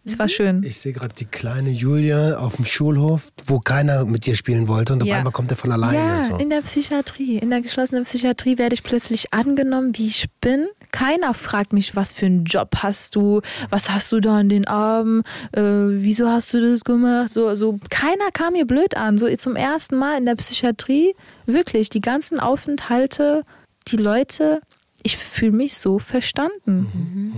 Es 0.03 0.18
war 0.18 0.29
schön. 0.29 0.62
Ich 0.64 0.79
sehe 0.79 0.95
gerade 0.95 1.14
die 1.14 1.27
kleine 1.27 1.68
Julia 1.68 2.39
auf 2.39 2.57
dem 2.57 2.64
Schulhof, 2.64 3.29
wo 3.47 3.61
keiner 3.61 4.07
mit 4.07 4.25
dir 4.25 4.35
spielen 4.35 4.66
wollte 4.66 4.95
und 4.95 5.03
auf 5.03 5.09
Ja. 5.09 5.18
einmal 5.18 5.33
kommt 5.33 5.51
er 5.51 5.59
von 5.59 5.71
alleine. 5.71 5.99
Ja, 5.99 6.21
so. 6.23 6.37
in 6.37 6.49
der 6.49 6.62
Psychiatrie. 6.62 7.37
In 7.37 7.51
der 7.51 7.61
geschlossenen 7.61 8.05
Psychiatrie 8.05 8.57
werde 8.57 8.73
ich 8.73 8.83
plötzlich 8.83 9.35
angenommen, 9.35 9.97
wie 9.99 10.07
ich 10.07 10.27
bin. 10.41 10.68
Keiner 10.91 11.35
fragt 11.35 11.75
mich, 11.75 11.95
was 11.97 12.12
für 12.12 12.25
einen 12.27 12.45
Job 12.45 12.77
hast 12.79 13.14
du, 13.14 13.43
was 13.68 13.91
hast 13.91 14.11
du 14.11 14.21
da 14.21 14.39
an 14.39 14.49
den 14.49 14.66
Armen, 14.66 15.23
äh, 15.53 15.61
wieso 15.61 16.29
hast 16.31 16.55
du 16.55 16.62
das 16.62 16.83
gemacht? 16.83 17.31
So, 17.31 17.55
so, 17.55 17.79
keiner 17.91 18.31
kam 18.33 18.55
mir 18.55 18.64
blöd 18.66 18.97
an. 18.97 19.18
So 19.18 19.29
zum 19.37 19.55
ersten 19.55 19.97
Mal 19.97 20.16
in 20.16 20.25
der 20.25 20.35
Psychiatrie, 20.37 21.14
wirklich, 21.45 21.91
die 21.91 22.01
ganzen 22.01 22.41
Aufenthalte, 22.41 23.43
die 23.89 23.97
Leute, 23.97 24.61
ich 25.03 25.17
fühle 25.17 25.53
mich 25.53 25.75
so 25.77 25.99
verstanden. 25.99 27.35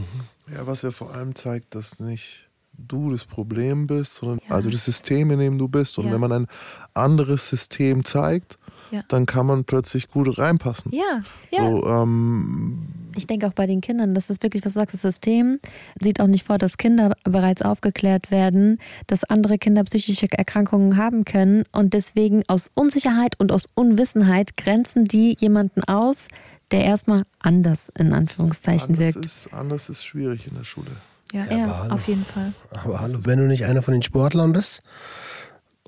Ja, 0.52 0.66
was 0.66 0.82
ja 0.82 0.90
vor 0.90 1.14
allem 1.14 1.34
zeigt, 1.34 1.74
dass 1.74 2.00
nicht 2.00 2.48
du 2.76 3.10
das 3.10 3.24
Problem 3.24 3.86
bist, 3.86 4.14
sondern 4.16 4.40
also 4.48 4.70
das 4.70 4.84
System, 4.84 5.30
in 5.30 5.38
dem 5.38 5.58
du 5.58 5.68
bist. 5.68 5.98
Und 5.98 6.06
Ja. 6.06 6.12
wenn 6.12 6.20
man 6.20 6.32
ein 6.32 6.46
anderes 6.94 7.48
System 7.48 8.04
zeigt, 8.04 8.58
Ja. 8.90 9.02
dann 9.08 9.26
kann 9.26 9.46
man 9.46 9.64
plötzlich 9.64 10.08
gut 10.08 10.36
reinpassen. 10.38 10.90
Ja, 10.92 11.20
ja. 11.50 11.68
So, 11.68 11.86
ähm, 11.86 12.88
Ich 13.14 13.26
denke 13.26 13.46
auch 13.46 13.52
bei 13.52 13.66
den 13.66 13.82
Kindern, 13.82 14.14
das 14.14 14.30
ist 14.30 14.42
wirklich, 14.42 14.64
was 14.64 14.72
du 14.72 14.80
sagst, 14.80 14.94
das 14.94 15.02
System 15.02 15.60
sieht 16.00 16.18
auch 16.20 16.26
nicht 16.26 16.44
vor, 16.46 16.56
dass 16.56 16.78
Kinder 16.78 17.12
bereits 17.24 17.60
aufgeklärt 17.60 18.30
werden, 18.30 18.78
dass 19.06 19.22
andere 19.24 19.58
Kinder 19.58 19.84
psychische 19.84 20.26
Erkrankungen 20.32 20.96
haben 20.96 21.26
können 21.26 21.64
und 21.72 21.92
deswegen 21.92 22.42
aus 22.48 22.70
Unsicherheit 22.74 23.38
und 23.38 23.52
aus 23.52 23.68
Unwissenheit 23.74 24.56
grenzen 24.56 25.04
die 25.04 25.36
jemanden 25.38 25.84
aus, 25.84 26.28
der 26.72 26.84
erstmal 26.84 27.22
anders 27.38 27.90
in 27.96 28.12
Anführungszeichen 28.12 28.94
anders 28.96 29.14
wirkt. 29.14 29.26
Ist, 29.26 29.48
anders 29.52 29.88
ist 29.88 30.04
schwierig 30.04 30.46
in 30.48 30.54
der 30.56 30.64
Schule. 30.64 30.90
Ja, 31.32 31.44
Ja, 31.46 31.56
ja, 31.56 31.86
auf 31.90 32.08
jeden 32.08 32.24
Fall. 32.26 32.52
Aber 32.84 33.00
hallo, 33.00 33.20
wenn 33.22 33.38
du 33.38 33.46
nicht 33.46 33.64
einer 33.64 33.82
von 33.82 33.92
den 33.92 34.02
Sportlern 34.02 34.52
bist 34.52 34.82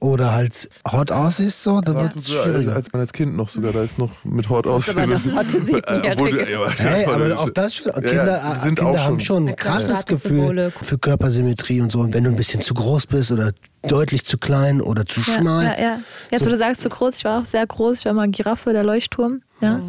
oder 0.01 0.33
halt 0.33 0.69
hot 0.91 1.11
aussiehst, 1.13 1.63
so, 1.63 1.81
dann 1.81 1.97
wird 1.97 2.17
es 2.17 2.29
Ja, 2.29 2.43
schwieriger. 2.45 2.75
als 2.75 2.93
man 2.93 3.01
als 3.01 3.13
Kind 3.13 3.37
noch 3.37 3.49
sogar, 3.49 3.73
da 3.73 3.83
ist 3.83 3.97
noch 3.99 4.11
mit 4.25 4.49
Hot 4.49 4.67
aus. 4.67 4.89
aber 4.89 5.19
Siebenjährige. 5.19 6.71
Hey, 6.79 7.07
aber 7.07 7.39
auch 7.39 7.51
das 7.51 7.77
schon. 7.77 7.93
Kinder, 7.93 8.41
die 8.45 8.59
äh, 8.59 8.61
sind 8.61 8.75
Kinder 8.79 8.91
auch 8.93 8.99
haben 8.99 9.21
schon- 9.21 9.49
ein 9.49 9.57
krasses. 9.57 10.05
Gefühl 10.07 10.73
für 10.83 10.99
Körpersymmetrie 10.99 11.81
und 11.81 11.93
so. 11.93 12.01
Und 12.01 12.13
wenn 12.15 12.25
du 12.25 12.31
ein 12.31 12.37
bisschen 12.37 12.61
zu 12.61 12.75
groß 12.75 13.07
bist 13.07 13.31
oder 13.31 13.53
deutlich 13.87 14.25
zu 14.25 14.37
klein 14.39 14.81
oder 14.81 15.07
zu 15.07 15.21
Ja, 15.21 15.27
schmal, 15.37 15.65
ja, 15.65 15.81
ja. 15.81 15.99
Jetzt, 16.31 16.45
wo 16.45 16.51
du 16.51 16.57
sagst, 16.57 16.83
zu 16.83 16.89
groß, 16.89 17.19
ich 17.19 17.25
war 17.25 17.41
auch 17.41 17.47
sehr 17.47 17.67
groß. 17.67 17.99
Ich 18.01 18.05
war 18.05 18.13
mal 18.15 18.29
Giraffe, 18.31 18.73
der 18.73 18.83
Leuchtturm. 18.85 19.43
Ja. 19.61 19.81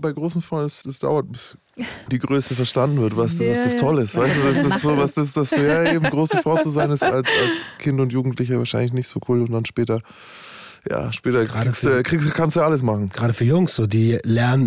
Bei 0.00 0.12
großen 0.12 0.40
Frauen, 0.40 0.64
es, 0.64 0.84
es 0.84 0.98
dauert, 0.98 1.30
bis 1.30 1.58
die 2.10 2.18
Größe 2.18 2.54
verstanden 2.54 3.00
wird, 3.00 3.16
was, 3.16 3.38
was 3.38 3.64
das. 3.64 3.76
Tolle 3.76 4.02
ist. 4.02 4.16
Weißt 4.16 4.36
du, 4.36 4.52
das 4.52 4.66
ist 4.76 4.82
so, 4.82 4.96
was 4.96 5.14
das, 5.14 5.32
das 5.32 5.50
ja, 5.52 5.92
eben 5.92 6.04
große 6.04 6.38
Frau 6.38 6.58
zu 6.58 6.70
sein, 6.70 6.90
ist 6.90 7.02
als, 7.02 7.28
als 7.28 7.66
Kind 7.78 8.00
und 8.00 8.12
Jugendlicher 8.12 8.58
wahrscheinlich 8.58 8.92
nicht 8.92 9.08
so 9.08 9.20
cool 9.28 9.40
und 9.40 9.52
dann 9.52 9.64
später, 9.64 10.02
ja, 10.88 11.12
später 11.12 11.44
Gerade 11.44 11.66
kriegst, 11.66 11.80
für- 11.80 11.96
du- 11.96 12.02
kriegst, 12.02 12.34
kannst 12.34 12.56
du 12.56 12.60
alles 12.60 12.82
machen. 12.82 13.08
gerade 13.10 13.32
für 13.34 13.44
Jungs, 13.44 13.74
so 13.74 13.86
die 13.86 14.18
lernen 14.24 14.66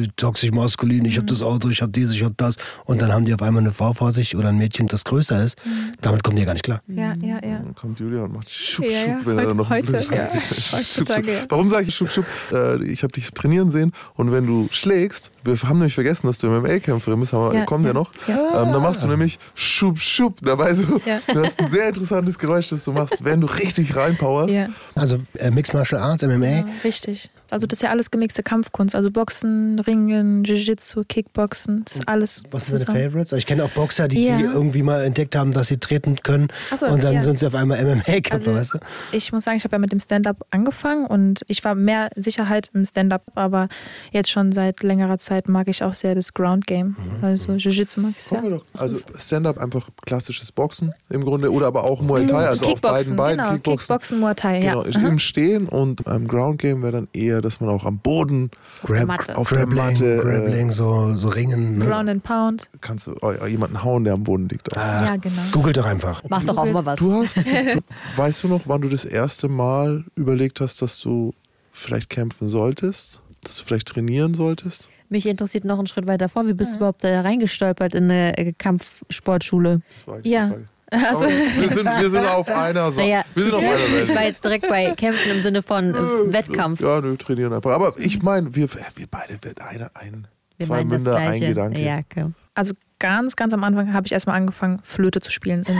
äh, 0.00 0.02
äh, 0.04 0.08
toxisch 0.16 0.50
maskulin, 0.52 1.04
ich 1.04 1.18
hab 1.18 1.26
das 1.26 1.42
Auto, 1.42 1.68
ich 1.68 1.82
hab 1.82 1.92
dies, 1.92 2.12
ich 2.12 2.24
hab 2.24 2.36
das. 2.38 2.56
Und 2.84 3.02
dann 3.02 3.12
haben 3.12 3.24
die 3.24 3.34
auf 3.34 3.42
einmal 3.42 3.62
eine 3.62 3.72
Frau 3.72 3.92
vor 3.92 4.12
sich 4.12 4.36
oder 4.36 4.48
ein 4.48 4.56
Mädchen, 4.58 4.86
das 4.88 5.04
größer 5.04 5.44
ist. 5.44 5.58
Damit 6.00 6.24
kommen 6.24 6.36
die 6.36 6.42
ja 6.42 6.46
gar 6.46 6.54
nicht 6.54 6.64
klar. 6.64 6.80
Ja, 6.88 7.12
ja, 7.22 7.36
ja. 7.46 7.58
Dann 7.58 7.74
kommt 7.74 8.00
Julia 8.00 8.22
und 8.22 8.32
macht 8.32 8.50
Schub, 8.50 8.86
Ja, 8.86 8.90
ja, 8.92 9.04
Schub, 9.18 9.26
wenn 9.26 9.38
er 9.38 9.46
dann 9.46 9.56
noch 9.56 9.68
heute- 9.70 9.86
Blöd- 9.92 10.08
ja, 10.14 10.30
Schub, 10.30 11.08
Schub. 11.08 11.08
ja. 11.26 11.34
Warum 11.48 11.68
sage 11.68 11.86
ich 11.88 11.94
Schub, 11.94 12.10
Schub? 12.10 12.24
Äh, 12.52 12.82
ich 12.84 13.02
habe 13.02 13.12
dich 13.12 13.30
trainieren 13.32 13.70
sehen 13.70 13.92
und 14.14 14.32
wenn 14.32 14.46
du 14.46 14.68
schlägst, 14.70 15.30
wir 15.44 15.56
haben 15.62 15.78
nämlich 15.78 15.94
vergessen, 15.94 16.26
dass 16.26 16.38
du 16.38 16.48
MMA-Kämpferin 16.48 17.20
bist, 17.20 17.32
haben 17.32 17.52
wir, 17.52 17.60
Ja, 17.60 17.64
kommt 17.64 17.84
ja, 17.84 17.90
ja. 17.90 17.94
noch. 17.94 18.10
Ähm, 18.28 18.72
dann 18.72 18.82
machst 18.82 19.02
du 19.02 19.06
nämlich 19.08 19.38
Schub, 19.54 19.98
Schub. 19.98 20.38
Dabei 20.42 20.74
so, 20.74 21.00
Ja. 21.06 21.20
du 21.32 21.42
hast 21.44 21.58
ein 21.58 21.70
sehr 21.70 21.88
interessantes 21.88 22.38
Geräusch, 22.38 22.68
das 22.70 22.84
du 22.84 22.92
machst, 22.92 23.24
wenn 23.24 23.40
du 23.40 23.46
richtig 23.46 23.96
reinpowerst. 23.96 24.50
Ja, 24.54 24.68
Also 24.94 25.18
äh, 25.34 25.50
Mixed 25.50 25.74
Martial 25.74 26.00
Arts, 26.00 26.22
MMA, 26.22 26.46
ja, 26.46 26.64
richtig. 26.84 27.30
Also 27.52 27.66
das 27.66 27.78
ist 27.78 27.82
ja 27.82 27.90
alles 27.90 28.10
gemixte 28.10 28.42
Kampfkunst. 28.42 28.94
Also 28.94 29.10
Boxen, 29.10 29.78
Ringen, 29.80 30.44
Jiu-Jitsu, 30.44 31.02
Kickboxen, 31.08 31.82
das 31.84 31.96
ist 31.96 32.08
alles 32.08 32.42
was 32.50 32.66
sind 32.66 32.88
deine. 32.88 33.00
Favorites? 33.10 33.32
Ich 33.32 33.46
kenne 33.46 33.64
auch 33.64 33.70
Boxer, 33.70 34.08
die, 34.08 34.24
Ja. 34.26 34.36
die 34.38 34.44
irgendwie 34.44 34.82
mal 34.82 35.02
entdeckt 35.04 35.36
haben, 35.36 35.52
dass 35.52 35.68
sie 35.68 35.78
treten 35.78 36.16
können. 36.22 36.48
So, 36.78 36.86
und 36.86 37.02
dann 37.04 37.14
ja. 37.14 37.22
sind 37.22 37.38
sie 37.38 37.46
auf 37.46 37.54
einmal 37.54 37.78
MMA-Kämpfer, 37.84 38.50
Also, 38.50 38.54
weißt 38.54 38.74
du? 38.74 38.78
Ich 39.12 39.32
muss 39.32 39.44
sagen, 39.44 39.56
ich 39.56 39.64
habe 39.64 39.74
ja 39.76 39.78
mit 39.78 39.92
dem 39.92 40.00
Stand-up 40.00 40.46
angefangen 40.50 41.06
und 41.06 41.42
ich 41.48 41.64
war 41.64 41.74
mehr 41.74 42.10
Sicherheit 42.16 42.70
im 42.74 42.84
Stand-up, 42.84 43.22
aber 43.34 43.68
jetzt 44.12 44.30
schon 44.30 44.52
seit 44.52 44.82
längerer 44.82 45.18
Zeit 45.18 45.48
mag 45.48 45.68
ich 45.68 45.82
auch 45.82 45.94
sehr 45.94 46.14
das 46.14 46.34
Ground-Game. 46.34 46.96
Mhm. 46.98 47.24
Also 47.24 47.52
Jiu-Jitsu 47.54 48.00
mag 48.00 48.12
ich 48.16 48.24
sehr. 48.24 48.40
Doch. 48.42 48.64
Also 48.76 48.98
Stand-up 49.18 49.58
einfach 49.58 49.88
klassisches 50.04 50.52
Boxen 50.52 50.92
im 51.08 51.24
Grunde 51.24 51.52
oder 51.52 51.66
aber 51.66 51.84
auch 51.84 52.00
Muay 52.02 52.26
Thai, 52.26 52.46
also 52.48 52.66
auf 52.66 52.80
beiden 52.80 53.16
Beinen 53.16 53.38
genau, 53.38 53.52
Kickboxen. 53.52 53.86
Kickboxen, 53.86 54.20
Muay 54.20 54.34
Thai, 54.34 54.60
Genau, 54.60 54.84
ja. 54.84 54.98
Aha. 54.98 55.08
im 55.08 55.18
Stehen 55.18 55.68
und 55.68 56.06
am 56.06 56.26
Ground 56.28 56.60
Game 56.60 56.82
wäre 56.82 56.92
dann 56.92 57.08
eher, 57.12 57.39
dass 57.40 57.60
man 57.60 57.70
auch 57.70 57.84
am 57.84 57.98
Boden 57.98 58.50
Grab, 58.84 59.06
Matte. 59.06 59.36
auf 59.36 59.48
der 59.48 59.58
Grappling, 59.66 59.76
Matte 59.76 60.14
äh, 60.16 60.18
Grappling, 60.22 60.70
so, 60.70 61.14
so 61.14 61.28
Ringen. 61.28 61.78
Ne? 61.78 61.86
Ground 61.86 62.08
and 62.10 62.22
Pound. 62.22 62.68
kannst 62.80 63.06
du 63.06 63.14
oh, 63.22 63.32
jemanden 63.46 63.82
hauen, 63.82 64.04
der 64.04 64.14
am 64.14 64.24
Boden 64.24 64.48
liegt. 64.48 64.76
Ah, 64.76 65.06
Ja, 65.06 65.16
genau. 65.16 65.42
Googelt 65.52 65.76
doch 65.76 65.86
einfach. 65.86 66.22
Mach 66.28 66.44
doch 66.44 66.56
auch 66.56 66.66
mal 66.66 66.84
was. 66.86 66.98
Du 66.98 67.12
hast, 67.12 67.36
du, 67.36 67.80
weißt 68.16 68.44
du 68.44 68.48
noch, 68.48 68.62
wann 68.66 68.80
du 68.80 68.88
das 68.88 69.04
erste 69.04 69.48
Mal 69.48 70.04
überlegt 70.16 70.60
hast, 70.60 70.82
dass 70.82 71.00
du 71.00 71.32
vielleicht 71.72 72.10
kämpfen 72.10 72.48
solltest? 72.48 73.20
Dass 73.42 73.56
du 73.56 73.64
vielleicht 73.64 73.88
trainieren 73.88 74.34
solltest? 74.34 74.88
Mich 75.08 75.26
interessiert 75.26 75.64
noch 75.64 75.78
einen 75.78 75.88
Schritt 75.88 76.06
weiter 76.06 76.28
vor. 76.28 76.46
Wie 76.46 76.52
bist 76.52 76.74
du 76.74 76.76
überhaupt 76.76 77.02
da 77.02 77.20
reingestolpert 77.22 77.94
in 77.96 78.04
eine 78.04 78.38
äh, 78.38 78.52
Kampfsportschule? 78.52 79.80
Das 79.96 80.06
war 80.06 80.26
Ja. 80.26 80.48
Frage. 80.48 80.64
Also, 80.90 81.22
wir, 81.28 81.68
sind, 81.68 81.84
wir 81.86 82.10
sind 82.10 82.26
auf 82.26 82.48
einer 82.56 82.90
Seite. 82.92 83.08
Naja, 83.08 83.24
wir 83.34 83.42
sind 83.42 83.54
auf 83.54 83.62
einer 83.62 84.02
ich 84.02 84.14
war 84.14 84.24
jetzt 84.24 84.44
direkt 84.44 84.68
bei 84.68 84.92
Kämpfen 84.96 85.30
im 85.30 85.40
Sinne 85.40 85.62
von 85.62 85.94
äh, 85.94 86.32
Wettkampf. 86.32 86.80
Ja, 86.80 87.00
nö, 87.00 87.16
trainieren 87.16 87.52
einfach. 87.52 87.70
Aber 87.72 87.94
ich 87.98 88.22
meine, 88.22 88.54
wir, 88.54 88.68
wir 88.96 89.06
beide, 89.10 89.38
wir- 89.42 89.54
eine, 89.66 89.90
ein, 89.94 90.26
Wir 90.58 90.66
zwei 90.66 90.84
Münder, 90.84 91.16
ein. 91.16 91.40
Gedanke. 91.40 91.78
Ja, 91.80 91.98
okay. 91.98 92.26
also 92.54 92.74
ganz, 92.98 93.34
ganz 93.36 93.54
am 93.54 93.64
Anfang 93.64 93.94
habe 93.94 94.06
ich 94.06 94.12
erstmal 94.12 94.36
angefangen, 94.36 94.80
Flöte 94.82 95.20
zu 95.22 95.30
spielen. 95.30 95.62
In, 95.66 95.78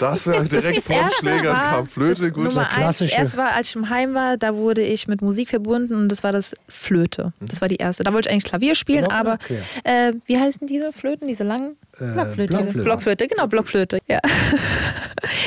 Das 0.00 0.26
wäre 0.26 0.44
direkt 0.48 0.90
erste 0.90 1.18
Schlägern 1.20 1.56
war- 1.56 1.70
kam. 1.70 1.86
Flöte, 1.86 2.22
das 2.26 2.32
gut. 2.34 2.44
Nummer 2.44 2.68
eins, 2.72 2.98
das 2.98 3.12
erste 3.12 3.36
war, 3.36 3.52
als 3.54 3.68
ich 3.68 3.76
im 3.76 3.90
Heim 3.90 4.14
war, 4.14 4.36
da 4.38 4.54
wurde 4.56 4.82
ich 4.82 5.06
mit 5.06 5.22
Musik 5.22 5.50
verbunden 5.50 5.94
und 5.94 6.08
das 6.08 6.24
war 6.24 6.32
das 6.32 6.54
Flöte. 6.68 7.32
Das 7.40 7.60
war 7.60 7.68
die 7.68 7.76
erste. 7.76 8.02
Da 8.02 8.12
wollte 8.12 8.28
ich 8.28 8.32
eigentlich 8.32 8.44
Klavier 8.44 8.74
spielen, 8.74 9.04
Block- 9.04 9.12
aber 9.14 9.34
okay. 9.34 9.60
äh, 9.84 10.12
wie 10.26 10.38
heißen 10.38 10.66
diese 10.66 10.92
Flöten, 10.92 11.28
diese 11.28 11.44
langen? 11.44 11.76
Äh, 12.00 12.12
Blockflöte. 12.12 12.52
Blockflöte. 12.52 12.84
Blockflöte, 12.84 13.28
genau, 13.28 13.46
Blockflöte. 13.46 13.98
Ja. 14.06 14.20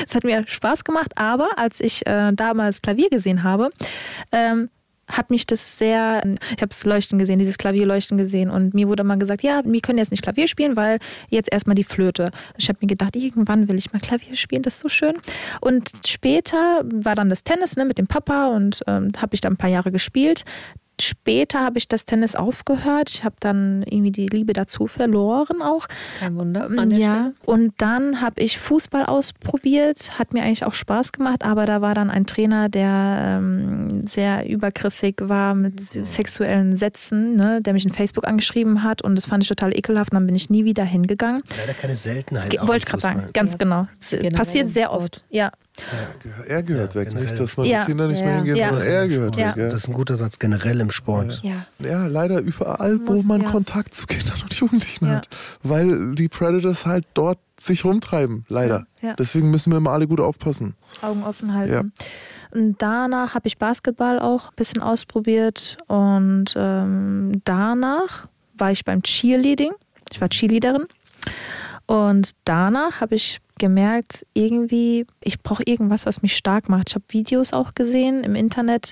Es 0.05 0.13
hat 0.13 0.23
mir 0.23 0.43
Spaß 0.45 0.83
gemacht, 0.83 1.13
aber 1.15 1.57
als 1.57 1.79
ich 1.79 2.05
äh, 2.05 2.33
damals 2.33 2.81
Klavier 2.81 3.09
gesehen 3.09 3.43
habe, 3.43 3.69
ähm, 4.31 4.69
hat 5.11 5.29
mich 5.29 5.45
das 5.45 5.77
sehr, 5.77 6.23
ich 6.25 6.61
habe 6.61 6.69
das 6.69 6.85
Leuchten 6.85 7.19
gesehen, 7.19 7.39
dieses 7.39 7.57
Klavierleuchten 7.57 8.17
gesehen 8.17 8.49
und 8.49 8.73
mir 8.73 8.87
wurde 8.87 9.03
mal 9.03 9.17
gesagt, 9.17 9.43
ja, 9.43 9.61
wir 9.65 9.81
können 9.81 9.97
jetzt 9.97 10.11
nicht 10.11 10.23
Klavier 10.23 10.47
spielen, 10.47 10.75
weil 10.75 10.99
jetzt 11.29 11.51
erstmal 11.51 11.75
die 11.75 11.83
Flöte. 11.83 12.31
Ich 12.57 12.69
habe 12.69 12.79
mir 12.81 12.87
gedacht, 12.87 13.15
irgendwann 13.15 13.67
will 13.67 13.77
ich 13.77 13.91
mal 13.93 13.99
Klavier 13.99 14.35
spielen, 14.35 14.61
das 14.61 14.75
ist 14.75 14.81
so 14.81 14.89
schön. 14.89 15.15
Und 15.59 15.89
später 16.05 16.83
war 16.83 17.15
dann 17.15 17.29
das 17.29 17.43
Tennis 17.43 17.75
ne, 17.75 17.85
mit 17.85 17.97
dem 17.97 18.07
Papa 18.07 18.47
und 18.47 18.81
ähm, 18.87 19.11
habe 19.17 19.33
ich 19.33 19.41
da 19.41 19.49
ein 19.49 19.57
paar 19.57 19.69
Jahre 19.69 19.91
gespielt. 19.91 20.43
Später 21.03 21.59
habe 21.61 21.77
ich 21.77 21.87
das 21.87 22.05
Tennis 22.05 22.35
aufgehört. 22.35 23.09
Ich 23.09 23.23
habe 23.23 23.35
dann 23.39 23.83
irgendwie 23.83 24.11
die 24.11 24.27
Liebe 24.27 24.53
dazu 24.53 24.87
verloren 24.87 25.61
auch. 25.61 25.87
Kein 26.19 26.35
Wunder. 26.35 26.65
An 26.65 26.89
der 26.89 26.99
Ja, 26.99 27.11
Stelle. 27.13 27.33
und 27.45 27.73
dann 27.77 28.21
habe 28.21 28.41
ich 28.41 28.59
Fußball 28.59 29.05
ausprobiert, 29.05 30.17
hat 30.19 30.33
mir 30.33 30.43
eigentlich 30.43 30.65
auch 30.65 30.73
Spaß 30.73 31.11
gemacht, 31.11 31.43
aber 31.43 31.65
da 31.65 31.81
war 31.81 31.93
dann 31.95 32.09
ein 32.09 32.25
Trainer, 32.25 32.69
der 32.69 33.39
ähm, 33.39 34.05
sehr 34.05 34.47
übergriffig 34.49 35.15
war 35.21 35.55
mit 35.55 35.79
sexuellen 35.81 36.75
Sätzen, 36.75 37.35
ne, 37.35 37.61
der 37.61 37.73
mich 37.73 37.85
in 37.85 37.91
Facebook 37.93 38.27
angeschrieben 38.27 38.83
hat 38.83 39.01
und 39.01 39.15
das 39.15 39.25
fand 39.25 39.43
ich 39.43 39.49
total 39.49 39.75
ekelhaft 39.77 40.11
und 40.11 40.15
dann 40.15 40.25
bin 40.25 40.35
ich 40.35 40.49
nie 40.49 40.65
wieder 40.65 40.83
hingegangen. 40.83 41.41
Leider 41.59 41.73
keine 41.73 41.95
Seltenheit. 41.95 42.67
Wollte 42.67 42.85
gerade 42.85 43.01
sagen, 43.01 43.29
ganz 43.33 43.57
genau. 43.57 43.87
Es 43.99 44.11
Generell 44.11 44.31
passiert 44.31 44.69
sehr 44.69 44.91
oft. 44.91 45.23
Ja, 45.29 45.51
Er 46.47 46.63
gehört 46.63 46.95
weg, 46.95 47.09
generell. 47.09 47.27
nicht, 47.29 47.39
dass 47.39 47.55
man 47.57 47.65
Ja. 47.65 47.81
die 47.81 47.87
Kinder 47.87 48.07
nicht 48.07 48.19
Ja. 48.19 48.25
mehr 48.25 48.35
hingehen, 48.35 48.55
Ja. 48.57 48.67
sondern 48.69 48.87
er 48.87 49.07
gehört 49.07 49.35
Ja. 49.37 49.47
weg. 49.49 49.55
Ja. 49.57 49.65
Das 49.69 49.73
ist 49.75 49.87
ein 49.87 49.93
guter 49.93 50.17
Satz, 50.17 50.37
generell 50.37 50.79
im 50.81 50.91
Sport. 50.91 51.41
ja. 51.43 51.65
Ja, 51.79 52.07
leider 52.07 52.39
überall, 52.39 52.99
wo 53.07 53.13
Muss- 53.13 53.25
man 53.25 53.41
ja. 53.41 53.49
Kontakt 53.49 53.95
zu 53.95 54.05
Kindern 54.05 54.41
und 54.43 54.53
Jugendlichen 54.53 55.05
Ja. 55.07 55.15
hat. 55.15 55.29
Weil 55.63 56.13
die 56.15 56.27
Predators 56.27 56.85
halt 56.85 57.05
dort 57.13 57.39
sich 57.59 57.85
rumtreiben, 57.85 58.43
leider. 58.49 58.85
Ja, 59.01 59.09
ja. 59.09 59.15
Deswegen 59.15 59.49
müssen 59.49 59.71
wir 59.71 59.77
immer 59.77 59.91
alle 59.91 60.07
gut 60.07 60.19
aufpassen. 60.19 60.75
Augen 61.01 61.23
offen 61.23 61.53
halten. 61.53 61.93
Und 62.51 62.81
danach 62.81 63.33
habe 63.33 63.47
ich 63.47 63.57
Basketball 63.57 64.19
auch 64.19 64.49
ein 64.49 64.55
bisschen 64.57 64.81
ausprobiert 64.81 65.77
und 65.87 66.53
ähm, 66.57 67.41
danach 67.45 68.27
war 68.57 68.71
ich 68.71 68.83
beim 68.83 69.01
Cheerleading. 69.03 69.71
Ich 70.11 70.19
war 70.19 70.27
Cheerleaderin. 70.29 70.83
Und 71.87 72.31
danach 72.45 73.01
habe 73.01 73.15
ich 73.15 73.41
gemerkt, 73.61 74.25
irgendwie, 74.33 75.05
ich 75.23 75.41
brauche 75.43 75.61
irgendwas, 75.63 76.07
was 76.07 76.23
mich 76.23 76.35
stark 76.35 76.67
macht. 76.67 76.89
Ich 76.89 76.95
habe 76.95 77.05
Videos 77.09 77.53
auch 77.53 77.75
gesehen 77.75 78.23
im 78.23 78.33
Internet 78.33 78.91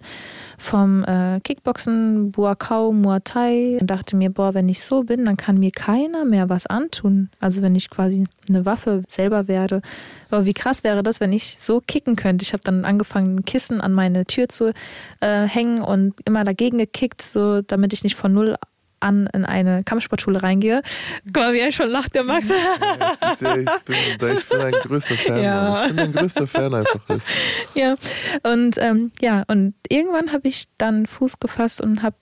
vom 0.59 1.03
äh, 1.05 1.39
Kickboxen, 1.43 2.31
Buakau, 2.31 2.91
Muay 2.91 3.19
Thai 3.23 3.77
und 3.81 3.87
dachte 3.87 4.15
mir, 4.15 4.29
boah, 4.29 4.53
wenn 4.53 4.69
ich 4.69 4.83
so 4.83 5.03
bin, 5.03 5.25
dann 5.25 5.37
kann 5.37 5.57
mir 5.57 5.71
keiner 5.71 6.23
mehr 6.23 6.49
was 6.49 6.67
antun. 6.67 7.29
Also 7.39 7.63
wenn 7.63 7.75
ich 7.75 7.89
quasi 7.89 8.25
eine 8.47 8.63
Waffe 8.65 9.01
selber 9.07 9.47
werde. 9.47 9.81
Aber 10.29 10.45
wie 10.45 10.53
krass 10.53 10.83
wäre 10.83 11.01
das, 11.01 11.19
wenn 11.19 11.33
ich 11.33 11.57
so 11.59 11.81
kicken 11.81 12.15
könnte? 12.15 12.43
Ich 12.43 12.53
habe 12.53 12.63
dann 12.63 12.85
angefangen, 12.85 13.37
ein 13.37 13.45
Kissen 13.45 13.81
an 13.81 13.93
meine 13.93 14.25
Tür 14.25 14.49
zu 14.49 14.71
äh, 15.19 15.47
hängen 15.47 15.81
und 15.81 16.13
immer 16.25 16.43
dagegen 16.43 16.77
gekickt, 16.77 17.23
so 17.23 17.63
damit 17.63 17.91
ich 17.93 18.03
nicht 18.03 18.15
von 18.15 18.33
null 18.33 18.55
an 18.99 19.27
in 19.33 19.45
eine 19.45 19.83
Kampfsportschule 19.83 20.41
reingehe. 20.41 20.81
Guck 21.25 21.35
mal, 21.35 21.53
wie 21.53 21.59
er 21.59 21.71
schon 21.71 21.89
lacht, 21.89 22.15
der 22.15 22.23
Max. 22.23 22.49
Ja, 22.49 23.31
ist 23.33 23.41
ich, 23.41 24.17
bin, 24.17 24.37
ich 24.37 24.49
bin 24.49 24.61
ein 24.61 24.71
größter 24.71 25.15
Fan. 25.15 25.43
Ja. 25.43 25.85
Ich 25.85 25.89
bin 25.89 25.99
ein 25.99 26.13
größter 26.13 26.47
Fan 26.47 26.73
einfach. 26.73 26.99
Das. 27.07 27.25
ja, 27.73 27.95
und 28.43 28.77
ähm, 28.77 29.11
ja, 29.21 29.43
und 29.47 29.73
irgendwann 29.87 30.31
habe 30.31 30.47
ich 30.47 30.65
dann 30.77 31.05
Fuß 31.05 31.39
gefasst 31.39 31.81
und 31.81 32.01
habe 32.03 32.15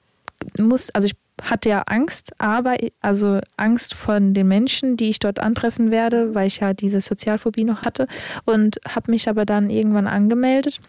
muss, 0.57 0.89
also 0.91 1.07
ich 1.07 1.15
hatte 1.41 1.69
ja 1.69 1.83
Angst, 1.85 2.31
aber 2.39 2.77
also 3.01 3.39
Angst 3.57 3.93
von 3.93 4.33
den 4.33 4.47
Menschen, 4.47 4.97
die 4.97 5.09
ich 5.09 5.19
dort 5.19 5.39
antreffen 5.39 5.91
werde, 5.91 6.33
weil 6.33 6.47
ich 6.47 6.59
ja 6.59 6.73
diese 6.73 6.99
Sozialphobie 6.99 7.63
noch 7.63 7.83
hatte 7.83 8.07
und 8.45 8.79
habe 8.87 9.11
mich 9.11 9.29
aber 9.29 9.45
dann 9.45 9.69
irgendwann 9.69 10.07
angemeldet 10.07 10.81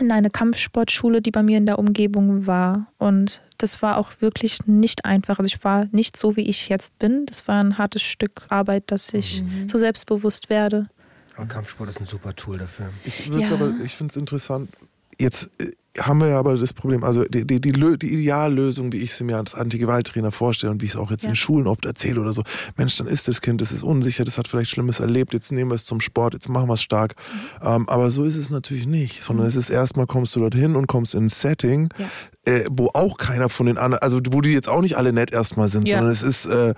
in 0.00 0.10
eine 0.10 0.30
Kampfsportschule, 0.30 1.20
die 1.20 1.30
bei 1.30 1.42
mir 1.42 1.58
in 1.58 1.66
der 1.66 1.78
Umgebung 1.78 2.46
war. 2.46 2.86
Und 2.98 3.42
das 3.58 3.82
war 3.82 3.98
auch 3.98 4.10
wirklich 4.20 4.66
nicht 4.66 5.04
einfach. 5.04 5.38
Also 5.38 5.46
ich 5.46 5.62
war 5.64 5.86
nicht 5.92 6.16
so, 6.16 6.36
wie 6.36 6.42
ich 6.42 6.68
jetzt 6.68 6.98
bin. 6.98 7.26
Das 7.26 7.46
war 7.48 7.62
ein 7.62 7.78
hartes 7.78 8.02
Stück 8.02 8.46
Arbeit, 8.48 8.84
dass 8.90 9.12
ich 9.14 9.42
mhm. 9.42 9.68
so 9.68 9.78
selbstbewusst 9.78 10.50
werde. 10.50 10.88
Aber 11.36 11.46
Kampfsport 11.46 11.88
ist 11.88 12.00
ein 12.00 12.06
super 12.06 12.34
Tool 12.34 12.58
dafür. 12.58 12.90
Ich, 13.04 13.26
ja. 13.26 13.74
ich 13.84 13.96
finde 13.96 14.10
es 14.10 14.16
interessant. 14.16 14.70
Jetzt 15.18 15.50
äh, 15.58 15.70
haben 15.98 16.18
wir 16.20 16.28
ja 16.28 16.38
aber 16.38 16.56
das 16.56 16.72
Problem, 16.72 17.04
also 17.04 17.24
die, 17.24 17.46
die, 17.46 17.60
die, 17.60 17.72
die 17.72 18.12
Ideallösung, 18.12 18.92
wie 18.92 18.98
ich 18.98 19.12
sie 19.14 19.24
mir 19.24 19.36
als 19.36 19.54
Antigewalttrainer 19.54 20.32
vorstelle 20.32 20.72
und 20.72 20.80
wie 20.80 20.86
ich 20.86 20.92
es 20.92 20.96
auch 20.96 21.10
jetzt 21.10 21.24
ja. 21.24 21.30
in 21.30 21.36
Schulen 21.36 21.66
oft 21.66 21.84
erzähle 21.84 22.20
oder 22.20 22.32
so, 22.32 22.42
Mensch, 22.76 22.96
dann 22.96 23.06
ist 23.06 23.28
das 23.28 23.40
Kind, 23.40 23.60
das 23.60 23.72
ist 23.72 23.82
unsicher, 23.82 24.24
das 24.24 24.38
hat 24.38 24.48
vielleicht 24.48 24.70
Schlimmes 24.70 25.00
erlebt, 25.00 25.34
jetzt 25.34 25.52
nehmen 25.52 25.70
wir 25.70 25.74
es 25.74 25.84
zum 25.84 26.00
Sport, 26.00 26.34
jetzt 26.34 26.48
machen 26.48 26.68
wir 26.68 26.74
es 26.74 26.82
stark. 26.82 27.14
Mhm. 27.60 27.66
Ähm, 27.66 27.88
aber 27.88 28.10
so 28.10 28.24
ist 28.24 28.36
es 28.36 28.48
natürlich 28.48 28.86
nicht, 28.86 29.22
sondern 29.22 29.44
mhm. 29.44 29.50
es 29.50 29.56
ist 29.56 29.70
erstmal, 29.70 30.06
kommst 30.06 30.34
du 30.34 30.40
dorthin 30.40 30.76
und 30.76 30.86
kommst 30.86 31.14
in 31.14 31.26
ein 31.26 31.28
Setting, 31.28 31.90
ja. 31.98 32.52
äh, 32.52 32.64
wo 32.70 32.88
auch 32.94 33.18
keiner 33.18 33.50
von 33.50 33.66
den 33.66 33.76
anderen, 33.76 34.02
also 34.02 34.20
wo 34.30 34.40
die 34.40 34.52
jetzt 34.52 34.68
auch 34.68 34.80
nicht 34.80 34.96
alle 34.96 35.12
nett 35.12 35.30
erstmal 35.30 35.68
sind, 35.68 35.86
ja. 35.88 35.98
sondern 35.98 36.12
es 36.12 36.22
ist... 36.22 36.46
Äh, 36.46 36.74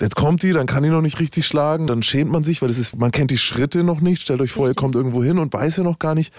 Jetzt 0.00 0.16
kommt 0.16 0.42
die, 0.42 0.52
dann 0.52 0.66
kann 0.66 0.82
die 0.82 0.88
noch 0.88 1.02
nicht 1.02 1.20
richtig 1.20 1.46
schlagen, 1.46 1.86
dann 1.86 2.02
schämt 2.02 2.30
man 2.30 2.42
sich, 2.42 2.62
weil 2.62 2.70
es 2.70 2.78
ist, 2.78 2.96
man 2.96 3.10
kennt 3.10 3.30
die 3.30 3.38
Schritte 3.38 3.84
noch 3.84 4.00
nicht. 4.00 4.22
Stellt 4.22 4.40
euch 4.40 4.50
vor, 4.50 4.66
ihr 4.66 4.74
kommt 4.74 4.94
irgendwo 4.94 5.22
hin 5.22 5.38
und 5.38 5.52
weiß 5.52 5.76
ja 5.76 5.82
noch 5.82 5.98
gar 5.98 6.14
nicht. 6.14 6.32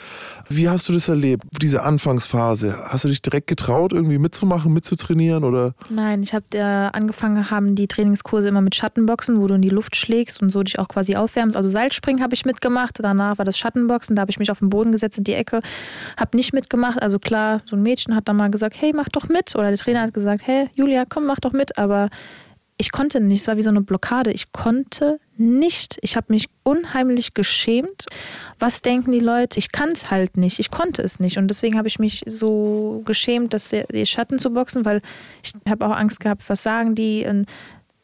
Wie 0.50 0.68
hast 0.68 0.90
du 0.90 0.94
das 0.94 1.08
erlebt, 1.08 1.44
diese 1.62 1.84
Anfangsphase? 1.84 2.76
Hast 2.86 3.04
du 3.04 3.10
dich 3.10 3.22
direkt 3.22 3.46
getraut, 3.46 3.94
irgendwie 3.94 4.18
mitzumachen, 4.18 4.74
mitzutrainieren 4.74 5.44
oder? 5.44 5.76
Nein, 5.90 6.24
ich 6.24 6.34
habe 6.34 6.46
äh, 6.54 6.62
angefangen, 6.62 7.52
haben 7.52 7.76
die 7.76 7.88
Trainingskurse 7.88 8.48
immer 8.48 8.62
mit 8.62 8.76
Schattenboxen, 8.76 9.40
wo 9.40 9.46
du 9.46 9.54
in 9.54 9.62
die 9.62 9.70
Luft 9.70 9.96
schlägst 9.96 10.42
und 10.42 10.50
so 10.50 10.64
dich 10.64 10.80
auch 10.80 10.88
quasi 10.88 11.16
aufwärmst. 11.16 11.56
Also 11.56 11.70
Seilspringen 11.70 12.24
habe 12.24 12.34
ich 12.34 12.46
mitgemacht, 12.46 12.98
danach 13.00 13.38
war 13.38 13.46
das 13.46 13.60
Schattenboxen, 13.60 14.16
da 14.16 14.22
habe 14.22 14.32
ich 14.32 14.40
mich 14.40 14.50
auf 14.50 14.60
den 14.60 14.70
Boden 14.70 14.92
gesetzt 14.92 15.20
in 15.20 15.24
die 15.24 15.34
Ecke, 15.34 15.62
habe 16.20 16.36
nicht 16.36 16.52
mitgemacht. 16.52 17.02
Also 17.02 17.20
klar, 17.20 17.62
so 17.66 17.76
ein 17.76 17.84
Mädchen 17.84 18.16
hat 18.16 18.28
dann 18.28 18.38
mal 18.38 18.50
gesagt, 18.50 18.76
hey, 18.80 18.92
mach 18.96 19.10
doch 19.10 19.30
mit. 19.30 19.56
Oder 19.56 19.70
der 19.70 19.78
Trainer 19.78 20.02
hat 20.02 20.14
gesagt, 20.14 20.42
hey, 20.46 20.70
Julia, 20.74 21.06
komm, 21.08 21.28
mach 21.28 21.40
doch 21.40 21.54
mit. 21.54 21.78
Aber 21.78 22.10
ich 22.82 22.92
konnte 22.92 23.22
nicht, 23.22 23.42
es 23.42 23.48
war 23.48 23.58
wie 23.58 23.62
so 23.62 23.70
eine 23.70 23.82
Blockade. 23.82 24.32
Ich 24.32 24.52
konnte 24.54 25.20
nicht. 25.38 26.00
Ich 26.02 26.16
habe 26.16 26.34
mich 26.34 26.48
unheimlich 26.64 27.36
geschämt. 27.36 28.08
Was 28.58 28.82
denken 28.82 29.12
die 29.12 29.20
Leute? 29.20 29.60
Ich 29.60 29.72
kann 29.72 29.90
es 29.90 30.10
halt 30.10 30.36
nicht. 30.36 30.58
Ich 30.58 30.72
konnte 30.72 31.04
es 31.04 31.20
nicht. 31.20 31.38
Und 31.38 31.48
deswegen 31.48 31.78
habe 31.78 31.88
ich 31.88 32.00
mich 32.00 32.24
so 32.26 33.04
geschämt, 33.06 33.54
dass 33.54 33.70
die 33.70 34.06
Schatten 34.08 34.40
zu 34.40 34.50
boxen, 34.50 34.84
weil 34.84 35.02
ich 35.44 35.54
habe 35.70 35.86
auch 35.86 35.96
Angst 35.96 36.22
gehabt, 36.22 36.42
was 36.48 36.64
sagen 36.64 36.96
die. 36.96 37.24
Und 37.24 37.46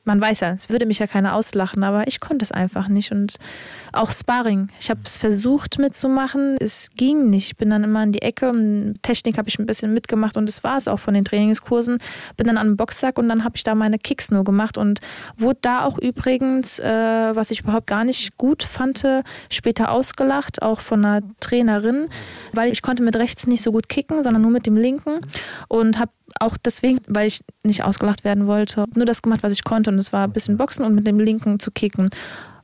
man 0.08 0.22
weiß 0.22 0.40
ja, 0.40 0.54
es 0.54 0.70
würde 0.70 0.86
mich 0.86 1.00
ja 1.00 1.06
keiner 1.06 1.36
auslachen, 1.36 1.84
aber 1.84 2.08
ich 2.08 2.20
konnte 2.20 2.44
es 2.44 2.52
einfach 2.52 2.88
nicht. 2.88 3.12
Und 3.12 3.36
auch 3.92 4.12
Sparring. 4.12 4.70
Ich 4.80 4.90
habe 4.90 5.02
es 5.04 5.18
versucht 5.18 5.80
mitzumachen, 5.80 6.58
es 6.60 6.90
ging 6.96 7.30
nicht. 7.30 7.48
Ich 7.48 7.58
bin 7.58 7.70
dann 7.70 7.84
immer 7.84 8.04
in 8.04 8.14
die 8.14 8.22
Ecke 8.22 8.50
und 8.50 8.96
Technik 9.04 9.38
habe 9.38 9.50
ich 9.50 9.60
ein 9.60 9.66
bisschen 9.66 9.94
mitgemacht 9.94 10.38
und 10.38 10.48
das 10.48 10.64
war 10.64 10.78
es 10.78 10.88
auch 10.88 11.00
von 11.00 11.14
den 11.14 11.26
Trainingskursen. 11.26 12.00
Bin 12.38 12.48
dann 12.48 12.58
an 12.58 12.68
den 12.68 12.78
Boxsack 12.78 13.20
und 13.20 13.28
dann 13.30 13.44
habe 13.44 13.58
ich 13.58 13.64
da 13.64 13.76
meine 13.76 14.00
Kicks 14.00 14.32
nur 14.32 14.44
gemacht 14.44 14.78
und 14.78 15.02
wurde 15.36 15.60
da 15.62 15.84
auch 15.84 15.98
übrigens, 15.98 16.80
äh, 16.80 17.36
was 17.36 17.52
ich 17.52 17.62
überhaupt 17.62 17.88
gar 17.88 18.04
nicht 18.04 18.38
gut 18.38 18.64
fand, 18.64 19.06
später 19.52 19.92
ausgelacht, 19.92 20.62
auch 20.62 20.80
von 20.80 21.06
einer 21.06 21.22
Trainerin, 21.40 22.08
weil 22.54 22.72
ich 22.72 22.82
konnte 22.82 23.04
mit 23.04 23.16
rechts 23.16 23.46
nicht 23.46 23.62
so 23.62 23.72
gut 23.72 23.90
kicken, 23.90 24.24
sondern 24.24 24.42
nur 24.42 24.52
mit 24.52 24.66
dem 24.66 24.78
linken 24.78 25.20
und 25.68 26.00
habe 26.00 26.12
auch 26.42 26.58
deswegen, 26.58 27.00
weil 27.08 27.28
ich 27.28 27.44
nicht 27.64 27.84
ausgelacht 27.84 28.24
werden 28.24 28.48
wollte, 28.48 28.86
nur 28.96 29.06
das 29.06 29.22
gemacht, 29.22 29.44
was 29.44 29.54
ich 29.54 29.64
konnte. 29.64 29.90
Und 29.90 30.00
es 30.00 30.14
war 30.14 30.26
ein 30.26 30.32
bisschen 30.32 30.58
Boxen 30.58 30.86
und 30.86 30.96
mit 30.96 31.08
dem 31.08 31.20
Linken 31.20 31.60
zu 31.60 31.72
kicken. 31.72 32.10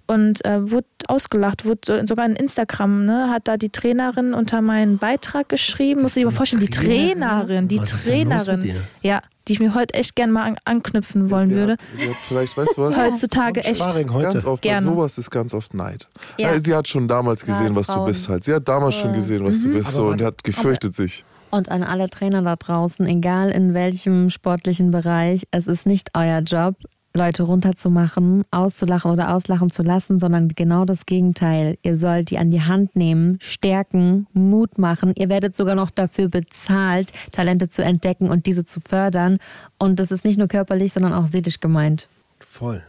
Und 0.06 0.44
äh, 0.46 0.70
wurde 0.70 0.88
ausgelacht, 1.08 1.64
wurde 1.64 2.06
sogar 2.06 2.26
in 2.26 2.36
Instagram, 2.36 3.06
ne, 3.06 3.30
hat 3.30 3.48
da 3.48 3.56
die 3.56 3.70
Trainerin 3.70 4.34
unter 4.34 4.62
meinen 4.62 4.98
Beitrag 4.98 5.48
geschrieben. 5.48 6.02
Muss 6.02 6.18
ich 6.18 6.26
mir 6.26 6.32
vorstellen, 6.32 6.62
die 6.62 6.70
Trainerin, 6.70 7.70
die 7.70 7.80
was 7.80 8.06
Trainerin. 8.06 8.76
Ja, 9.02 9.22
die 9.48 9.54
ich 9.54 9.60
mir 9.60 9.74
heute 9.74 9.94
echt 9.94 10.16
gerne 10.16 10.34
mal 10.34 10.44
an, 10.44 10.56
anknüpfen 10.66 11.30
wollen 11.30 11.52
ja, 11.52 11.56
würde. 11.56 11.78
Ja, 11.98 12.12
vielleicht, 12.28 12.58
weißt 12.58 12.78
du 12.78 12.82
was? 12.82 12.98
Heutzutage 12.98 13.64
echt. 13.64 13.82
Heute. 13.82 14.06
Ganz 14.06 14.46
oft, 14.46 14.62
gerne. 14.62 14.88
sowas 14.88 15.18
ist 15.18 15.32
ganz 15.32 15.54
oft 15.54 15.74
Neid. 15.74 16.08
Ja. 16.38 16.60
Sie 16.60 16.74
hat 16.74 16.88
schon 16.88 17.08
damals 17.08 17.46
gesehen, 17.46 17.76
was 17.76 17.88
du 17.88 18.06
bist 18.06 18.30
halt. 18.30 18.44
Sie 18.44 18.54
hat 18.54 18.68
damals 18.68 18.96
schon 18.96 19.14
gesehen, 19.14 19.44
was 19.44 19.60
mhm. 19.60 19.72
du 19.72 19.78
bist 19.78 19.92
so, 19.92 20.08
und 20.08 20.22
hat 20.22 20.44
gefürchtet 20.44 20.96
sich. 20.96 21.26
Und 21.54 21.70
an 21.70 21.84
alle 21.84 22.10
Trainer 22.10 22.42
da 22.42 22.56
draußen, 22.56 23.06
egal 23.06 23.52
in 23.52 23.76
welchem 23.76 24.32
sportlichen 24.32 24.90
Bereich, 24.90 25.48
es 25.52 25.68
ist 25.68 25.86
nicht 25.86 26.10
euer 26.16 26.40
Job, 26.40 26.74
Leute 27.14 27.44
runterzumachen, 27.44 28.44
auszulachen 28.50 29.12
oder 29.12 29.36
auslachen 29.36 29.70
zu 29.70 29.84
lassen, 29.84 30.20
sondern 30.20 30.48
genau 30.48 30.84
das 30.84 31.06
Gegenteil. 31.06 31.78
Ihr 31.84 31.96
sollt 31.96 32.32
die 32.32 32.40
an 32.40 32.50
die 32.50 32.64
Hand 32.64 32.96
nehmen, 32.96 33.38
stärken, 33.40 34.26
Mut 34.34 34.80
machen. 34.80 35.14
Ihr 35.16 35.30
werdet 35.30 35.56
sogar 35.56 35.76
noch 35.76 35.92
dafür 35.92 36.28
bezahlt, 36.28 37.14
Talente 37.32 37.70
zu 37.70 37.84
entdecken 37.84 38.32
und 38.32 38.48
diese 38.48 38.66
zu 38.66 38.80
fördern. 38.80 39.38
Und 39.78 40.00
das 40.00 40.10
ist 40.10 40.26
nicht 40.26 40.40
nur 40.40 40.48
körperlich, 40.48 40.94
sondern 40.94 41.14
auch 41.14 41.28
seelisch 41.28 41.60
gemeint. 41.60 42.08
Voll. 42.40 42.82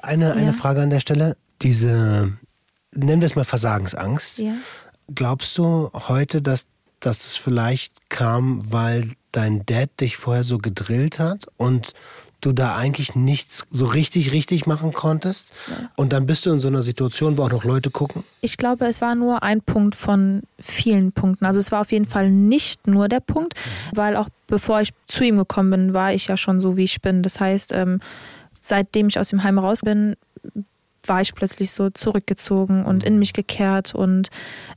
Eine, 0.00 0.32
eine 0.32 0.46
ja. 0.46 0.52
Frage 0.54 0.80
an 0.80 0.88
der 0.88 1.00
Stelle. 1.00 1.36
Diese, 1.60 2.32
nennen 2.94 3.20
wir 3.20 3.26
es 3.26 3.36
mal 3.36 3.44
Versagensangst. 3.44 4.38
Ja. 4.38 4.54
Glaubst 5.14 5.58
du 5.58 5.90
heute, 5.92 6.40
dass 6.40 6.66
dass 7.00 7.18
es 7.18 7.36
vielleicht 7.36 7.92
kam, 8.08 8.72
weil 8.72 9.12
dein 9.32 9.64
Dad 9.66 9.90
dich 10.00 10.16
vorher 10.16 10.44
so 10.44 10.58
gedrillt 10.58 11.18
hat 11.18 11.46
und 11.56 11.92
du 12.40 12.52
da 12.52 12.76
eigentlich 12.76 13.14
nichts 13.14 13.66
so 13.70 13.86
richtig, 13.86 14.32
richtig 14.32 14.66
machen 14.66 14.92
konntest. 14.92 15.52
Ja. 15.68 15.90
Und 15.96 16.12
dann 16.12 16.26
bist 16.26 16.46
du 16.46 16.52
in 16.52 16.60
so 16.60 16.68
einer 16.68 16.82
Situation, 16.82 17.38
wo 17.38 17.42
auch 17.42 17.50
noch 17.50 17.64
Leute 17.64 17.90
gucken. 17.90 18.24
Ich 18.40 18.56
glaube, 18.56 18.86
es 18.86 19.00
war 19.00 19.14
nur 19.14 19.42
ein 19.42 19.62
Punkt 19.62 19.94
von 19.94 20.42
vielen 20.58 21.12
Punkten. 21.12 21.44
Also 21.44 21.60
es 21.60 21.72
war 21.72 21.80
auf 21.80 21.92
jeden 21.92 22.04
Fall 22.04 22.30
nicht 22.30 22.86
nur 22.86 23.08
der 23.08 23.20
Punkt, 23.20 23.54
weil 23.94 24.16
auch 24.16 24.28
bevor 24.46 24.80
ich 24.80 24.90
zu 25.08 25.24
ihm 25.24 25.36
gekommen 25.36 25.70
bin, 25.70 25.94
war 25.94 26.12
ich 26.12 26.26
ja 26.26 26.36
schon 26.36 26.60
so, 26.60 26.76
wie 26.76 26.84
ich 26.84 27.00
bin. 27.00 27.22
Das 27.22 27.40
heißt, 27.40 27.72
ähm, 27.72 28.00
seitdem 28.60 29.08
ich 29.08 29.18
aus 29.18 29.28
dem 29.28 29.42
Heim 29.42 29.58
raus 29.58 29.80
bin, 29.82 30.14
war 31.08 31.20
ich 31.20 31.34
plötzlich 31.34 31.70
so 31.70 31.90
zurückgezogen 31.90 32.84
und 32.84 33.04
in 33.04 33.18
mich 33.18 33.32
gekehrt. 33.32 33.94
Und 33.94 34.28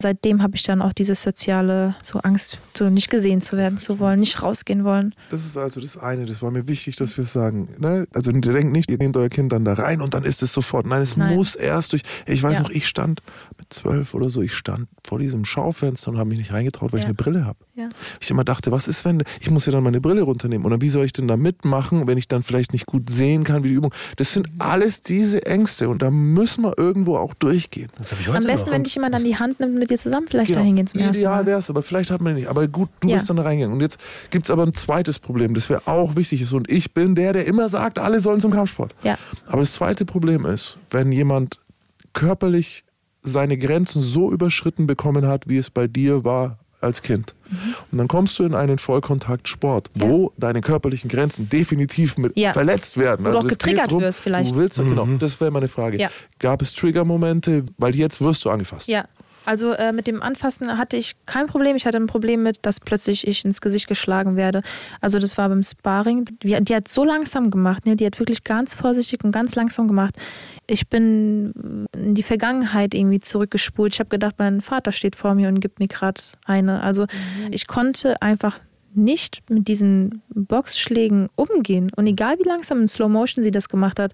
seitdem 0.01 0.41
habe 0.41 0.55
ich 0.55 0.63
dann 0.63 0.81
auch 0.81 0.93
diese 0.93 1.15
soziale 1.15 1.95
so 2.01 2.19
Angst, 2.19 2.59
so 2.77 2.89
nicht 2.89 3.09
gesehen 3.09 3.41
zu 3.41 3.57
werden 3.57 3.77
zu 3.77 3.99
wollen, 3.99 4.19
nicht 4.19 4.41
rausgehen 4.41 4.83
wollen. 4.83 5.15
Das 5.29 5.45
ist 5.45 5.57
also 5.57 5.81
das 5.81 5.97
eine, 5.97 6.25
das 6.25 6.41
war 6.41 6.51
mir 6.51 6.67
wichtig, 6.67 6.95
dass 6.95 7.17
wir 7.17 7.23
es 7.23 7.33
sagen. 7.33 7.69
Ne? 7.77 8.07
Also 8.13 8.31
ihr 8.31 8.41
denkt 8.41 8.71
nicht, 8.71 8.89
ihr 8.89 8.97
nehmt 8.97 9.17
euer 9.17 9.29
Kind 9.29 9.51
dann 9.51 9.65
da 9.65 9.73
rein 9.73 10.01
und 10.01 10.13
dann 10.13 10.23
ist 10.23 10.43
es 10.43 10.53
sofort. 10.53 10.85
Nein, 10.85 11.01
es 11.01 11.17
Nein. 11.17 11.35
muss 11.35 11.55
erst 11.55 11.93
durch. 11.93 12.03
Ich 12.25 12.41
weiß 12.43 12.57
ja. 12.57 12.63
noch, 12.63 12.69
ich 12.69 12.87
stand 12.87 13.21
zwölf 13.69 14.13
oder 14.13 14.29
so, 14.29 14.41
ich 14.41 14.53
stand 14.53 14.87
vor 15.05 15.19
diesem 15.19 15.45
Schaufenster 15.45 16.11
und 16.11 16.17
habe 16.17 16.29
mich 16.29 16.37
nicht 16.37 16.53
reingetraut, 16.53 16.91
weil 16.91 16.99
ja. 16.99 17.03
ich 17.03 17.05
eine 17.05 17.13
Brille 17.13 17.45
habe. 17.45 17.59
Ja. 17.75 17.89
Ich 18.19 18.29
immer 18.29 18.43
dachte, 18.43 18.71
was 18.71 18.87
ist, 18.87 19.05
wenn 19.05 19.23
ich 19.39 19.49
muss 19.49 19.65
ja 19.65 19.71
dann 19.71 19.83
meine 19.83 20.01
Brille 20.01 20.21
runternehmen 20.21 20.65
oder 20.65 20.81
wie 20.81 20.89
soll 20.89 21.05
ich 21.05 21.13
denn 21.13 21.27
da 21.27 21.37
mitmachen, 21.37 22.07
wenn 22.07 22.17
ich 22.17 22.27
dann 22.27 22.43
vielleicht 22.43 22.73
nicht 22.73 22.85
gut 22.85 23.09
sehen 23.09 23.43
kann, 23.43 23.63
wie 23.63 23.69
die 23.69 23.73
Übung. 23.73 23.93
Das 24.17 24.33
sind 24.33 24.47
alles 24.59 25.01
diese 25.01 25.45
Ängste 25.45 25.89
und 25.89 26.01
da 26.01 26.11
müssen 26.11 26.63
wir 26.63 26.77
irgendwo 26.77 27.17
auch 27.17 27.33
durchgehen. 27.33 27.89
Am 28.33 28.43
besten, 28.43 28.67
noch. 28.67 28.75
wenn 28.75 28.83
dich 28.83 28.95
jemand 28.95 29.15
an 29.15 29.23
die 29.23 29.37
Hand 29.37 29.59
nimmt, 29.59 29.79
mit 29.79 29.89
dir 29.89 29.97
zusammen 29.97 30.27
vielleicht 30.27 30.49
genau. 30.49 30.61
dahin 30.61 30.75
gehen 30.75 30.87
zum 30.87 30.99
ersten 30.99 31.15
Ideal 31.15 31.45
wäre 31.45 31.59
es, 31.59 31.69
aber 31.69 31.83
vielleicht 31.83 32.11
hat 32.11 32.21
man 32.21 32.33
nicht. 32.33 32.47
Aber 32.47 32.67
gut, 32.67 32.89
du 32.99 33.07
ja. 33.07 33.15
bist 33.15 33.29
dann 33.29 33.37
da 33.37 33.43
reingegangen. 33.43 33.75
Und 33.75 33.81
jetzt 33.81 33.97
gibt 34.29 34.45
es 34.45 34.51
aber 34.51 34.63
ein 34.63 34.73
zweites 34.73 35.19
Problem, 35.19 35.53
das 35.53 35.69
wäre 35.69 35.87
auch 35.87 36.15
wichtig 36.15 36.41
ist. 36.41 36.53
Und 36.53 36.69
ich 36.69 36.93
bin 36.93 37.15
der, 37.15 37.33
der 37.33 37.47
immer 37.47 37.69
sagt, 37.69 37.99
alle 37.99 38.19
sollen 38.19 38.39
zum 38.39 38.51
Kampfsport. 38.51 38.93
Ja. 39.03 39.17
Aber 39.47 39.61
das 39.61 39.73
zweite 39.73 40.05
Problem 40.05 40.45
ist, 40.45 40.77
wenn 40.89 41.11
jemand 41.11 41.59
körperlich 42.13 42.83
seine 43.21 43.57
Grenzen 43.57 44.01
so 44.01 44.31
überschritten 44.31 44.87
bekommen 44.87 45.27
hat, 45.27 45.47
wie 45.47 45.57
es 45.57 45.69
bei 45.69 45.87
dir 45.87 46.23
war 46.23 46.59
als 46.81 47.01
Kind. 47.01 47.35
Mhm. 47.49 47.57
Und 47.91 47.97
dann 47.97 48.07
kommst 48.07 48.39
du 48.39 48.43
in 48.43 48.55
einen 48.55 48.77
Vollkontaktsport, 48.77 49.89
ja. 49.95 50.07
wo 50.07 50.31
deine 50.37 50.61
körperlichen 50.61 51.09
Grenzen 51.09 51.49
definitiv 51.49 52.17
mit 52.17 52.37
ja. 52.37 52.53
verletzt 52.53 52.97
werden. 52.97 53.25
Wo 53.25 53.29
also 53.29 53.41
du 53.41 53.45
auch 53.45 53.49
getriggert 53.49 53.91
drum, 53.91 54.01
wirst 54.01 54.21
vielleicht. 54.21 54.51
Du 54.51 54.55
willst, 54.55 54.77
genau, 54.77 55.05
mhm. 55.05 55.07
genau, 55.07 55.17
das 55.19 55.41
wäre 55.41 55.51
meine 55.51 55.67
Frage. 55.67 55.97
Ja. 55.97 56.09
Gab 56.39 56.61
es 56.61 56.73
Triggermomente, 56.73 57.65
weil 57.77 57.95
jetzt 57.95 58.21
wirst 58.21 58.45
du 58.45 58.49
angefasst? 58.49 58.87
Ja, 58.87 59.05
also 59.45 59.71
äh, 59.73 59.91
mit 59.91 60.07
dem 60.07 60.21
Anfassen 60.21 60.77
hatte 60.77 60.97
ich 60.97 61.15
kein 61.25 61.47
Problem. 61.47 61.75
Ich 61.75 61.85
hatte 61.85 61.97
ein 61.97 62.07
Problem 62.07 62.43
mit, 62.43 62.59
dass 62.61 62.79
plötzlich 62.79 63.27
ich 63.27 63.45
ins 63.45 63.61
Gesicht 63.61 63.87
geschlagen 63.87 64.35
werde. 64.35 64.61
Also 65.01 65.19
das 65.19 65.37
war 65.37 65.49
beim 65.49 65.63
Sparring. 65.63 66.25
Die, 66.43 66.63
die 66.63 66.75
hat 66.75 66.87
so 66.87 67.03
langsam 67.03 67.49
gemacht. 67.49 67.85
Ne? 67.85 67.95
Die 67.95 68.05
hat 68.05 68.19
wirklich 68.19 68.43
ganz 68.43 68.75
vorsichtig 68.75 69.23
und 69.23 69.31
ganz 69.31 69.55
langsam 69.55 69.87
gemacht. 69.87 70.15
Ich 70.67 70.87
bin 70.87 71.87
in 71.93 72.15
die 72.15 72.23
Vergangenheit 72.23 72.93
irgendwie 72.93 73.19
zurückgespult. 73.19 73.93
Ich 73.93 73.99
habe 73.99 74.09
gedacht, 74.09 74.35
mein 74.37 74.61
Vater 74.61 74.91
steht 74.91 75.15
vor 75.15 75.35
mir 75.35 75.47
und 75.47 75.59
gibt 75.59 75.79
mir 75.79 75.87
gerade 75.87 76.21
eine. 76.45 76.81
Also 76.81 77.03
mhm. 77.03 77.51
ich 77.51 77.67
konnte 77.67 78.21
einfach 78.21 78.59
nicht 78.93 79.41
mit 79.49 79.67
diesen 79.67 80.21
Boxschlägen 80.29 81.29
umgehen. 81.35 81.91
Und 81.95 82.07
egal 82.07 82.37
wie 82.39 82.47
langsam 82.47 82.81
in 82.81 82.87
Slow 82.87 83.09
Motion 83.09 83.43
sie 83.43 83.51
das 83.51 83.69
gemacht 83.69 83.99
hat, 83.99 84.13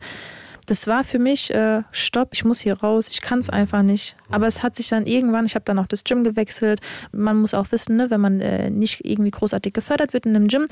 das 0.66 0.88
war 0.88 1.04
für 1.04 1.20
mich, 1.20 1.54
äh, 1.54 1.84
stopp, 1.92 2.30
ich 2.34 2.44
muss 2.44 2.60
hier 2.60 2.80
raus, 2.80 3.08
ich 3.10 3.22
kann 3.22 3.40
es 3.40 3.50
einfach 3.50 3.82
nicht. 3.82 4.16
Aber 4.30 4.48
es 4.48 4.64
hat 4.64 4.76
sich 4.76 4.90
dann 4.90 5.06
irgendwann, 5.06 5.46
ich 5.46 5.56
habe 5.56 5.66
dann 5.66 5.80
auch 5.80 5.88
das 5.88 6.04
Gym 6.04 6.24
gewechselt. 6.24 6.82
Man 7.12 7.38
muss 7.38 7.54
auch 7.54 7.72
wissen, 7.72 7.98
ne, 7.98 8.10
wenn 8.10 8.22
man 8.22 8.42
äh, 8.42 8.70
nicht 8.70 9.06
irgendwie 9.06 9.32
großartig 9.32 9.74
gefördert 9.74 10.14
wird 10.14 10.26
in 10.26 10.36
einem 10.36 10.48
Gym, 10.48 10.68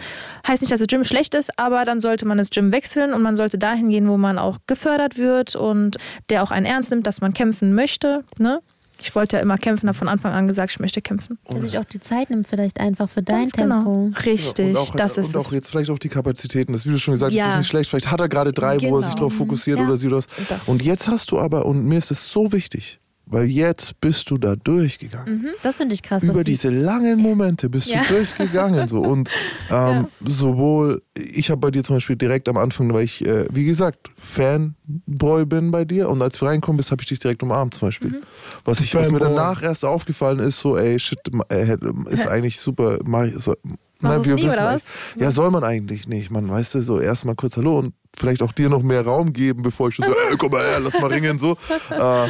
heißt 0.48 0.62
nicht, 0.62 0.72
dass 0.72 0.80
das 0.80 0.88
Gym 0.88 1.04
schlecht 1.04 1.36
ist, 1.36 1.58
aber 1.60 1.86
dann 1.86 2.00
sollte 2.00 2.26
man 2.28 2.38
das 2.38 2.50
Gym 2.50 2.72
wechseln 2.72 3.14
und 3.14 3.22
man 3.22 3.36
sollte 3.36 3.58
dahin 3.58 3.90
gehen, 3.90 4.08
wo 4.10 4.18
man 4.18 4.38
auch 4.38 4.58
gefördert 4.68 5.18
wird 5.18 5.56
und 5.56 5.98
der 6.30 6.44
auch 6.44 6.52
einen 6.52 6.66
ernst 6.66 6.92
nimmt, 6.92 7.08
dass 7.08 7.22
man 7.22 7.34
kämpfen 7.34 7.74
möchte. 7.76 8.24
Ne? 8.40 8.62
Ich 9.04 9.14
wollte 9.16 9.36
ja 9.36 9.42
immer 9.42 9.58
kämpfen, 9.58 9.88
habe 9.90 9.98
von 9.98 10.08
Anfang 10.08 10.32
an 10.34 10.48
gesagt, 10.48 10.72
ich 10.72 10.80
möchte 10.80 11.02
kämpfen. 11.02 11.38
Dass 11.48 11.60
sich 11.62 11.78
auch 11.78 11.84
die 11.86 12.00
Zeit 12.00 12.30
nimmt 12.30 12.48
vielleicht 12.48 12.80
einfach 12.80 13.10
für 13.10 13.22
dein 13.22 13.42
Ganz 13.42 13.52
genau. 13.52 13.84
Tempo. 13.84 14.12
Richtig, 14.26 14.68
und 14.70 14.78
auch, 14.78 14.96
das 14.96 15.18
ist 15.18 15.36
und 15.36 15.42
auch 15.42 15.48
es. 15.48 15.52
jetzt 15.54 15.70
vielleicht 15.70 15.90
auch 15.90 16.00
die 16.00 16.10
Kapazitäten. 16.10 16.74
Das, 16.74 16.86
wie 16.86 16.92
du 16.92 17.00
schon 17.00 17.14
gesagt 17.14 17.32
hast, 17.32 17.38
Ja. 17.38 17.52
ist 17.52 17.58
nicht 17.58 17.68
schlecht. 17.68 17.90
Vielleicht 17.90 18.10
hat 18.10 18.22
er 18.22 18.30
gerade 18.30 18.54
drei, 18.54 18.82
wo 18.82 18.98
er 18.98 19.04
sich 19.04 19.12
Genau. 19.16 19.16
darauf 19.28 19.34
fokussiert 19.34 19.80
Ja. 19.80 19.86
oder 19.86 19.98
sie 19.98 20.10
das. 20.10 20.26
Und 20.38 20.50
das 20.52 20.68
Und 20.68 20.82
jetzt 20.82 21.08
hast 21.08 21.32
du 21.32 21.40
aber, 21.40 21.66
und 21.66 21.84
mir 21.86 21.98
ist 21.98 22.12
es 22.12 22.32
so 22.32 22.52
wichtig, 22.54 23.00
weil 23.34 23.48
jetzt 23.48 24.00
bist 24.00 24.30
du 24.30 24.38
da 24.38 24.56
durchgegangen. 24.56 25.48
Das 25.64 25.78
finde 25.78 25.96
ich 25.96 26.04
krass. 26.04 26.24
Über 26.24 26.44
diese 26.44 26.70
langen 26.70 27.20
Momente 27.20 27.70
bist 27.70 27.88
Ja. 27.88 28.04
du 28.04 28.14
durchgegangen. 28.14 28.88
So. 28.88 29.00
Und 29.02 29.28
ähm, 29.72 30.08
sowohl, 30.26 31.02
ich 31.18 31.50
habe 31.50 31.60
bei 31.60 31.72
dir 31.72 31.84
zum 31.84 31.96
Beispiel 31.96 32.16
direkt 32.16 32.48
am 32.48 32.58
Anfang, 32.58 32.94
weil 32.94 33.06
ich, 33.06 33.26
äh, 33.26 33.46
wie 33.52 33.66
gesagt, 33.66 34.10
Fanboy 34.18 35.46
bin 35.46 35.72
bei 35.72 35.84
dir 35.84 36.10
und 36.10 36.22
als 36.22 36.38
du 36.38 36.46
reinkommen 36.46 36.78
bist, 36.78 36.92
habe 36.92 37.02
ich 37.02 37.08
dich 37.08 37.20
direkt 37.20 37.42
umarmt 37.42 37.74
zum 37.74 37.88
Beispiel. 37.88 38.12
Mhm. 38.12 38.24
Was, 38.66 38.80
ich, 38.80 38.94
was 38.94 39.12
mir 39.12 39.20
danach 39.20 39.64
erst 39.64 39.84
aufgefallen 39.84 40.40
ist, 40.40 40.60
so, 40.60 40.78
ey, 40.78 41.00
shit, 41.00 41.20
äh, 41.50 41.76
ist 42.10 42.28
eigentlich 42.28 42.60
super. 42.60 43.00
Mach 43.04 43.26
ich, 43.26 43.36
so, 43.38 43.56
du's 44.00 44.28
wir 44.28 44.36
nie, 44.36 44.44
wissen 44.44 44.82
Ja, 45.18 45.32
soll 45.32 45.50
man 45.50 45.64
eigentlich 45.64 46.08
nicht. 46.08 46.30
Man 46.30 46.50
weißt 46.50 46.76
du, 46.76 46.84
so 46.84 47.00
erstmal 47.00 47.36
kurz 47.36 47.58
Hallo 47.58 47.80
und 47.80 47.94
vielleicht 48.18 48.42
auch 48.44 48.52
dir 48.52 48.70
noch 48.70 48.84
mehr 48.84 49.02
Raum 49.02 49.34
geben, 49.34 49.64
bevor 49.64 49.90
ich 49.90 49.96
schon 49.96 50.06
so, 50.06 50.12
ey, 50.12 50.38
komm 50.38 50.52
mal 50.52 50.64
her, 50.64 50.80
lass 50.80 51.00
mal 51.00 51.12
ringen, 51.12 51.40
so. 51.40 51.58
Äh, 51.90 52.28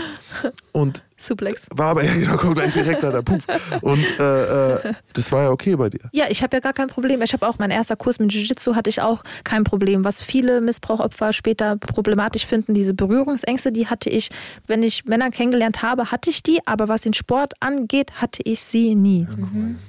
und 0.72 1.04
Suplex. 1.18 1.68
war 1.76 1.88
aber, 1.88 2.04
ja 2.04 2.14
genau, 2.14 2.38
komm 2.38 2.54
gleich 2.54 2.74
direkt 2.74 3.04
an 3.04 3.14
der 3.14 3.22
Puff. 3.22 3.46
Und 3.82 4.04
äh, 4.20 4.76
äh, 4.76 4.94
das 5.14 5.32
war 5.32 5.44
ja 5.44 5.50
okay 5.52 5.76
bei 5.76 5.90
dir. 5.90 6.10
Ja, 6.12 6.26
ich 6.30 6.42
habe 6.42 6.58
ja 6.58 6.60
gar 6.60 6.74
kein 6.74 6.88
Problem. 6.88 7.22
Ich 7.22 7.34
habe 7.34 7.48
auch 7.48 7.60
mein 7.60 7.72
erster 7.72 7.96
Kurs 7.96 8.20
mit 8.20 8.32
Jiu-Jitsu 8.32 8.76
hatte 8.76 8.90
ich 8.90 9.02
auch 9.02 9.24
kein 9.44 9.64
Problem. 9.64 10.04
Was 10.04 10.22
viele 10.22 10.62
Missbrauchopfer 10.62 11.34
später 11.34 11.78
problematisch 11.78 12.46
finden, 12.46 12.74
diese 12.74 12.94
Berührungsängste, 12.94 13.72
die 13.72 13.88
hatte 13.88 14.10
ich, 14.10 14.30
wenn 14.68 14.84
ich 14.84 15.06
Männer 15.06 15.30
kennengelernt 15.30 15.82
habe, 15.82 16.12
hatte 16.12 16.30
ich 16.30 16.44
die, 16.44 16.66
aber 16.66 16.88
was 16.88 17.02
den 17.02 17.14
Sport 17.14 17.54
angeht, 17.60 18.14
hatte 18.16 18.42
ich 18.44 18.62
sie 18.62 18.96
nie. 18.96 19.28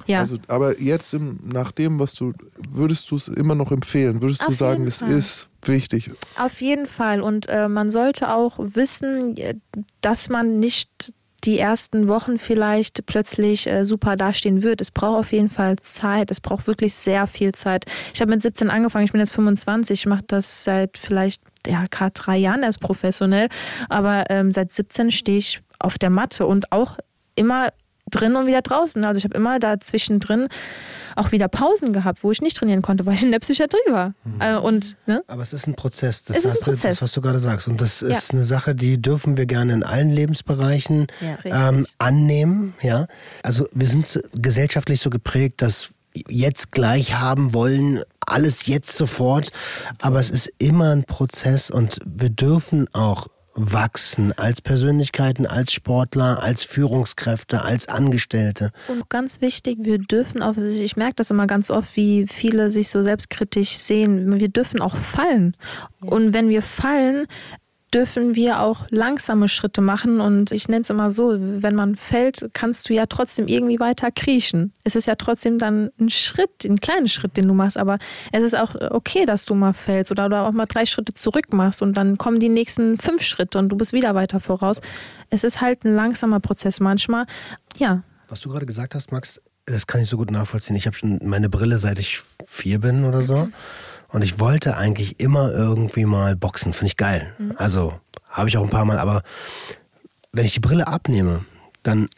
Ja. 0.06 0.20
Also, 0.20 0.36
aber 0.48 0.80
jetzt 0.80 1.14
im, 1.14 1.38
nach 1.44 1.72
dem, 1.72 1.98
was 1.98 2.14
du, 2.14 2.32
würdest 2.68 3.10
du 3.10 3.16
es 3.16 3.28
immer 3.28 3.54
noch 3.54 3.72
empfehlen? 3.72 4.20
Würdest 4.20 4.42
du 4.42 4.48
Auf 4.48 4.54
sagen, 4.54 4.86
jeden 4.86 4.88
es 4.88 5.02
ist 5.02 5.48
wichtig? 5.68 6.10
Auf 6.36 6.60
jeden 6.60 6.86
Fall. 6.86 7.20
Und 7.20 7.48
äh, 7.48 7.68
man 7.68 7.90
sollte 7.90 8.32
auch 8.32 8.58
wissen, 8.58 9.36
äh, 9.36 9.54
dass 10.00 10.28
man 10.28 10.58
nicht 10.58 11.12
die 11.44 11.58
ersten 11.58 12.08
Wochen 12.08 12.38
vielleicht 12.38 13.06
plötzlich 13.06 13.66
äh, 13.66 13.84
super 13.84 14.16
dastehen 14.16 14.62
wird. 14.62 14.80
Es 14.80 14.90
braucht 14.90 15.18
auf 15.18 15.32
jeden 15.32 15.50
Fall 15.50 15.76
Zeit. 15.80 16.30
Es 16.30 16.40
braucht 16.40 16.66
wirklich 16.66 16.94
sehr 16.94 17.26
viel 17.26 17.52
Zeit. 17.52 17.84
Ich 18.14 18.20
habe 18.20 18.30
mit 18.30 18.42
17 18.42 18.70
angefangen, 18.70 19.04
ich 19.04 19.12
bin 19.12 19.20
jetzt 19.20 19.32
25, 19.32 20.00
ich 20.00 20.06
mache 20.06 20.24
das 20.26 20.64
seit 20.64 20.96
vielleicht 20.98 21.42
ja, 21.66 21.84
gerade 21.90 22.12
drei 22.12 22.36
Jahren 22.36 22.62
erst 22.62 22.80
professionell. 22.80 23.48
Aber 23.88 24.24
ähm, 24.30 24.52
seit 24.52 24.72
17 24.72 25.10
stehe 25.10 25.38
ich 25.38 25.60
auf 25.78 25.98
der 25.98 26.10
Matte 26.10 26.46
und 26.46 26.72
auch 26.72 26.96
immer 27.36 27.68
drin 28.14 28.36
und 28.36 28.46
wieder 28.46 28.62
draußen. 28.62 29.04
Also 29.04 29.18
ich 29.18 29.24
habe 29.24 29.36
immer 29.36 29.58
da 29.58 29.78
zwischendrin 29.80 30.48
auch 31.16 31.30
wieder 31.32 31.46
Pausen 31.48 31.92
gehabt, 31.92 32.24
wo 32.24 32.32
ich 32.32 32.42
nicht 32.42 32.56
trainieren 32.56 32.82
konnte, 32.82 33.06
weil 33.06 33.14
ich 33.14 33.22
in 33.22 33.30
der 33.30 33.38
Psychiatrie 33.38 33.78
war. 33.90 34.14
Äh, 34.40 34.56
und 34.56 34.96
ne? 35.06 35.22
Aber 35.28 35.42
es 35.42 35.52
ist 35.52 35.66
ein 35.66 35.74
Prozess. 35.74 36.24
Das, 36.24 36.36
Es 36.38 36.44
ist 36.44 36.44
ein 36.44 36.50
hast 36.52 36.60
Du, 36.60 36.64
Prozess. 36.72 36.82
das, 36.96 37.02
was 37.02 37.12
du 37.12 37.20
gerade 37.20 37.38
sagst. 37.38 37.68
Und 37.68 37.80
das 37.80 38.02
ist 38.02 38.32
Ja. 38.32 38.36
eine 38.38 38.44
Sache, 38.44 38.74
die 38.74 39.00
dürfen 39.00 39.36
wir 39.36 39.46
gerne 39.46 39.72
in 39.74 39.82
allen 39.84 40.10
Lebensbereichen 40.10 41.06
Ja. 41.44 41.68
ähm, 41.68 41.86
annehmen. 41.98 42.74
Ja, 42.82 43.06
also 43.42 43.68
wir 43.72 43.86
sind 43.86 44.20
gesellschaftlich 44.34 45.00
so 45.00 45.10
geprägt, 45.10 45.62
dass 45.62 45.90
jetzt 46.28 46.70
gleich 46.72 47.14
haben 47.18 47.54
wollen, 47.54 48.00
alles 48.24 48.66
jetzt 48.66 48.96
sofort. 48.96 49.50
Aber 50.00 50.20
es 50.20 50.30
ist 50.30 50.50
immer 50.58 50.90
ein 50.90 51.04
Prozess 51.04 51.70
und 51.70 51.98
wir 52.04 52.30
dürfen 52.30 52.88
auch 52.92 53.26
wachsen 53.54 54.32
als 54.36 54.60
Persönlichkeiten, 54.60 55.46
als 55.46 55.72
Sportler, 55.72 56.42
als 56.42 56.64
Führungskräfte, 56.64 57.62
als 57.62 57.88
Angestellte. 57.88 58.70
Und 58.88 59.08
ganz 59.08 59.40
wichtig, 59.40 59.78
wir 59.82 59.98
dürfen 59.98 60.42
auch, 60.42 60.56
also 60.56 60.80
ich 60.80 60.96
merke 60.96 61.14
das 61.16 61.30
immer 61.30 61.46
ganz 61.46 61.70
oft, 61.70 61.96
wie 61.96 62.26
viele 62.26 62.70
sich 62.70 62.88
so 62.88 63.02
selbstkritisch 63.02 63.76
sehen, 63.76 64.40
wir 64.40 64.48
dürfen 64.48 64.80
auch 64.80 64.96
fallen. 64.96 65.56
Und 66.00 66.34
wenn 66.34 66.48
wir 66.48 66.62
fallen, 66.62 67.26
dürfen 67.94 68.34
wir 68.34 68.60
auch 68.60 68.86
langsame 68.90 69.48
Schritte 69.48 69.80
machen. 69.80 70.20
Und 70.20 70.50
ich 70.50 70.68
nenne 70.68 70.82
es 70.82 70.90
immer 70.90 71.10
so, 71.12 71.36
wenn 71.38 71.76
man 71.76 71.94
fällt, 71.94 72.50
kannst 72.52 72.88
du 72.88 72.94
ja 72.94 73.06
trotzdem 73.06 73.46
irgendwie 73.46 73.78
weiter 73.78 74.10
kriechen. 74.10 74.72
Es 74.82 74.96
ist 74.96 75.06
ja 75.06 75.14
trotzdem 75.14 75.58
dann 75.58 75.90
ein 76.00 76.10
Schritt, 76.10 76.64
ein 76.64 76.80
kleiner 76.80 77.08
Schritt, 77.08 77.36
den 77.36 77.46
du 77.46 77.54
machst. 77.54 77.78
Aber 77.78 77.98
es 78.32 78.42
ist 78.42 78.56
auch 78.56 78.74
okay, 78.90 79.24
dass 79.24 79.44
du 79.46 79.54
mal 79.54 79.72
fällst 79.72 80.10
oder, 80.10 80.26
oder 80.26 80.46
auch 80.46 80.52
mal 80.52 80.66
drei 80.66 80.86
Schritte 80.86 81.14
zurück 81.14 81.52
machst 81.52 81.82
und 81.82 81.96
dann 81.96 82.18
kommen 82.18 82.40
die 82.40 82.48
nächsten 82.48 82.98
fünf 82.98 83.22
Schritte 83.22 83.58
und 83.58 83.68
du 83.68 83.76
bist 83.76 83.92
wieder 83.92 84.14
weiter 84.16 84.40
voraus. 84.40 84.80
Es 85.30 85.44
ist 85.44 85.60
halt 85.60 85.84
ein 85.84 85.94
langsamer 85.94 86.40
Prozess 86.40 86.80
manchmal. 86.80 87.26
Ja, 87.78 88.02
Was 88.28 88.40
du 88.40 88.50
gerade 88.50 88.66
gesagt 88.66 88.94
hast, 88.96 89.12
Max, 89.12 89.40
das 89.66 89.86
kann 89.86 90.00
ich 90.00 90.08
so 90.08 90.16
gut 90.16 90.30
nachvollziehen. 90.30 90.76
Ich 90.76 90.86
habe 90.86 90.96
schon 90.96 91.20
meine 91.22 91.48
Brille, 91.48 91.78
seit 91.78 91.98
ich 91.98 92.22
vier 92.44 92.80
bin 92.80 93.04
oder 93.04 93.22
so. 93.22 93.48
Und 94.14 94.22
ich 94.22 94.38
wollte 94.38 94.76
eigentlich 94.76 95.18
immer 95.18 95.50
irgendwie 95.50 96.04
mal 96.04 96.36
boxen. 96.36 96.72
Finde 96.72 96.86
ich 96.86 96.96
geil. 96.96 97.34
Also 97.56 97.98
habe 98.28 98.48
ich 98.48 98.56
auch 98.56 98.62
ein 98.62 98.70
paar 98.70 98.84
Mal. 98.84 99.00
Aber 99.00 99.24
wenn 100.30 100.44
ich 100.44 100.54
die 100.54 100.60
Brille 100.60 100.86
abnehme, 100.86 101.44
dann 101.82 102.08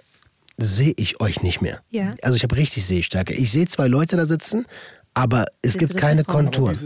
sehe 0.59 0.93
ich 0.99 1.23
euch 1.23 1.43
nicht 1.43 1.63
mehr. 1.63 1.81
Ja. 1.89 2.11
Also 2.21 2.37
ich 2.37 2.43
habe 2.43 2.55
richtig 2.55 2.85
Sehstärke. 2.85 3.33
Ich 3.33 3.51
sehe 3.51 3.67
zwei 3.67 3.89
Leute 3.89 4.19
da 4.19 4.27
sitzen, 4.27 4.67
aber 5.15 5.47
es 5.63 5.73
Siehst 5.73 5.79
gibt 5.79 5.97
keine? 5.97 6.23
Konturen. 6.23 6.79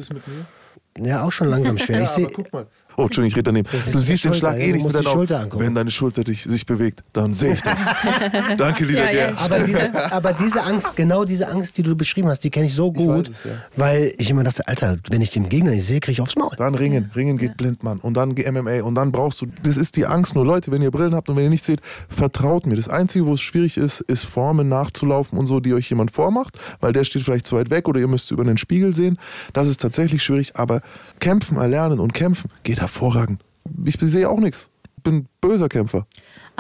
Ja, 0.97 1.25
auch 1.25 1.33
schon 1.33 1.49
langsam 1.49 1.77
schwer. 1.77 2.03
Ich 2.05 2.11
sehe, 2.11 2.29
guck 2.29 2.53
mal. 2.53 2.69
Oh, 3.01 3.05
Entschuldigung, 3.05 3.29
ich 3.29 3.37
rede 3.37 3.45
daneben. 3.45 3.69
Du 3.93 3.99
siehst 3.99 4.25
den 4.25 4.35
Schlag 4.35 4.61
eh 4.61 4.73
nicht 4.73 4.85
mit 4.85 4.95
deinen 4.95 5.05
Schulter 5.05 5.37
Augen. 5.37 5.45
angucken. 5.45 5.65
Wenn 5.65 5.75
deine 5.75 5.91
Schulter 5.91 6.23
dich, 6.23 6.43
sich 6.45 6.67
bewegt, 6.67 7.03
dann 7.15 7.33
sehe 7.33 7.55
ich 7.55 7.63
das. 7.63 7.79
Danke, 8.59 8.85
lieber 8.85 9.01
Ja, 9.01 9.11
ja, 9.11 9.27
Gerd. 9.31 9.41
Aber 9.41 9.61
diese, 9.61 10.13
aber 10.13 10.33
diese 10.35 10.63
Angst, 10.63 10.97
genau 10.97 11.25
diese 11.25 11.49
Angst, 11.49 11.79
die 11.79 11.83
du 11.83 11.97
beschrieben 11.97 12.29
hast, 12.29 12.41
die 12.41 12.51
kenne 12.51 12.67
ich 12.67 12.75
so 12.75 12.93
gut, 12.93 13.29
weiß 13.31 13.37
es, 13.45 13.45
ja. 13.45 13.51
weil 13.77 14.13
ich 14.19 14.31
immer 14.31 14.45
dachte, 14.45 14.69
Alter, 14.69 14.99
wenn 15.09 15.23
ich 15.23 15.31
den 15.31 15.49
Gegner 15.49 15.71
nicht 15.71 15.87
sehe, 15.87 16.01
kriege 16.01 16.13
ich 16.13 16.21
aufs 16.21 16.37
Maul. 16.37 16.51
Dann 16.59 16.75
Ringen. 16.75 17.11
Ringen 17.17 17.39
geht 17.39 17.57
blind, 17.57 17.83
Mann. 17.83 18.01
Und 18.01 18.15
dann 18.15 18.35
MMA. 18.35 18.83
Und 18.83 18.97
dann 18.97 19.13
brauchst 19.13 19.41
du, 19.41 19.47
das 19.63 19.79
ist 19.79 19.97
die 19.97 20.05
Angst. 20.05 20.35
Nur 20.35 20.45
Leute, 20.45 20.71
wenn 20.71 20.83
ihr 20.83 20.91
Brillen 20.91 21.15
habt 21.15 21.31
und 21.31 21.37
wenn 21.37 21.45
ihr 21.45 21.51
nicht 21.51 21.65
seht, 21.65 21.81
vertraut 22.11 22.67
mir. 22.67 22.77
Das 22.77 22.89
Einzige, 22.89 23.27
wo 23.27 23.33
es 23.33 23.41
schwierig 23.41 23.79
ist, 23.79 24.01
ist 24.03 24.25
Formen 24.25 24.69
nachzulaufen 24.69 25.39
und 25.39 25.47
so, 25.47 25.61
die 25.61 25.73
euch 25.73 25.89
jemand 25.89 26.11
vormacht, 26.11 26.59
weil 26.81 26.93
der 26.93 27.05
steht 27.05 27.23
vielleicht 27.23 27.47
zu 27.47 27.57
weit 27.57 27.71
weg 27.71 27.89
oder 27.89 27.99
ihr 27.99 28.09
müsst 28.09 28.31
über 28.31 28.45
den 28.45 28.59
Spiegel 28.59 28.95
sehen. 28.95 29.17
Das 29.55 29.69
ist 29.69 29.81
tatsächlich 29.81 30.23
schwierig. 30.23 30.53
Aber 30.57 30.83
kämpfen, 31.19 31.57
erlernen 31.57 31.99
und 31.99 32.13
kämpfen 32.13 32.51
geht 32.63 32.83
hervorragend. 32.91 33.45
Ich 33.85 33.97
sehe 34.01 34.29
auch 34.29 34.41
nichts. 34.41 34.71
Bin 35.03 35.27
böser 35.41 35.69
Kämpfer. 35.69 36.07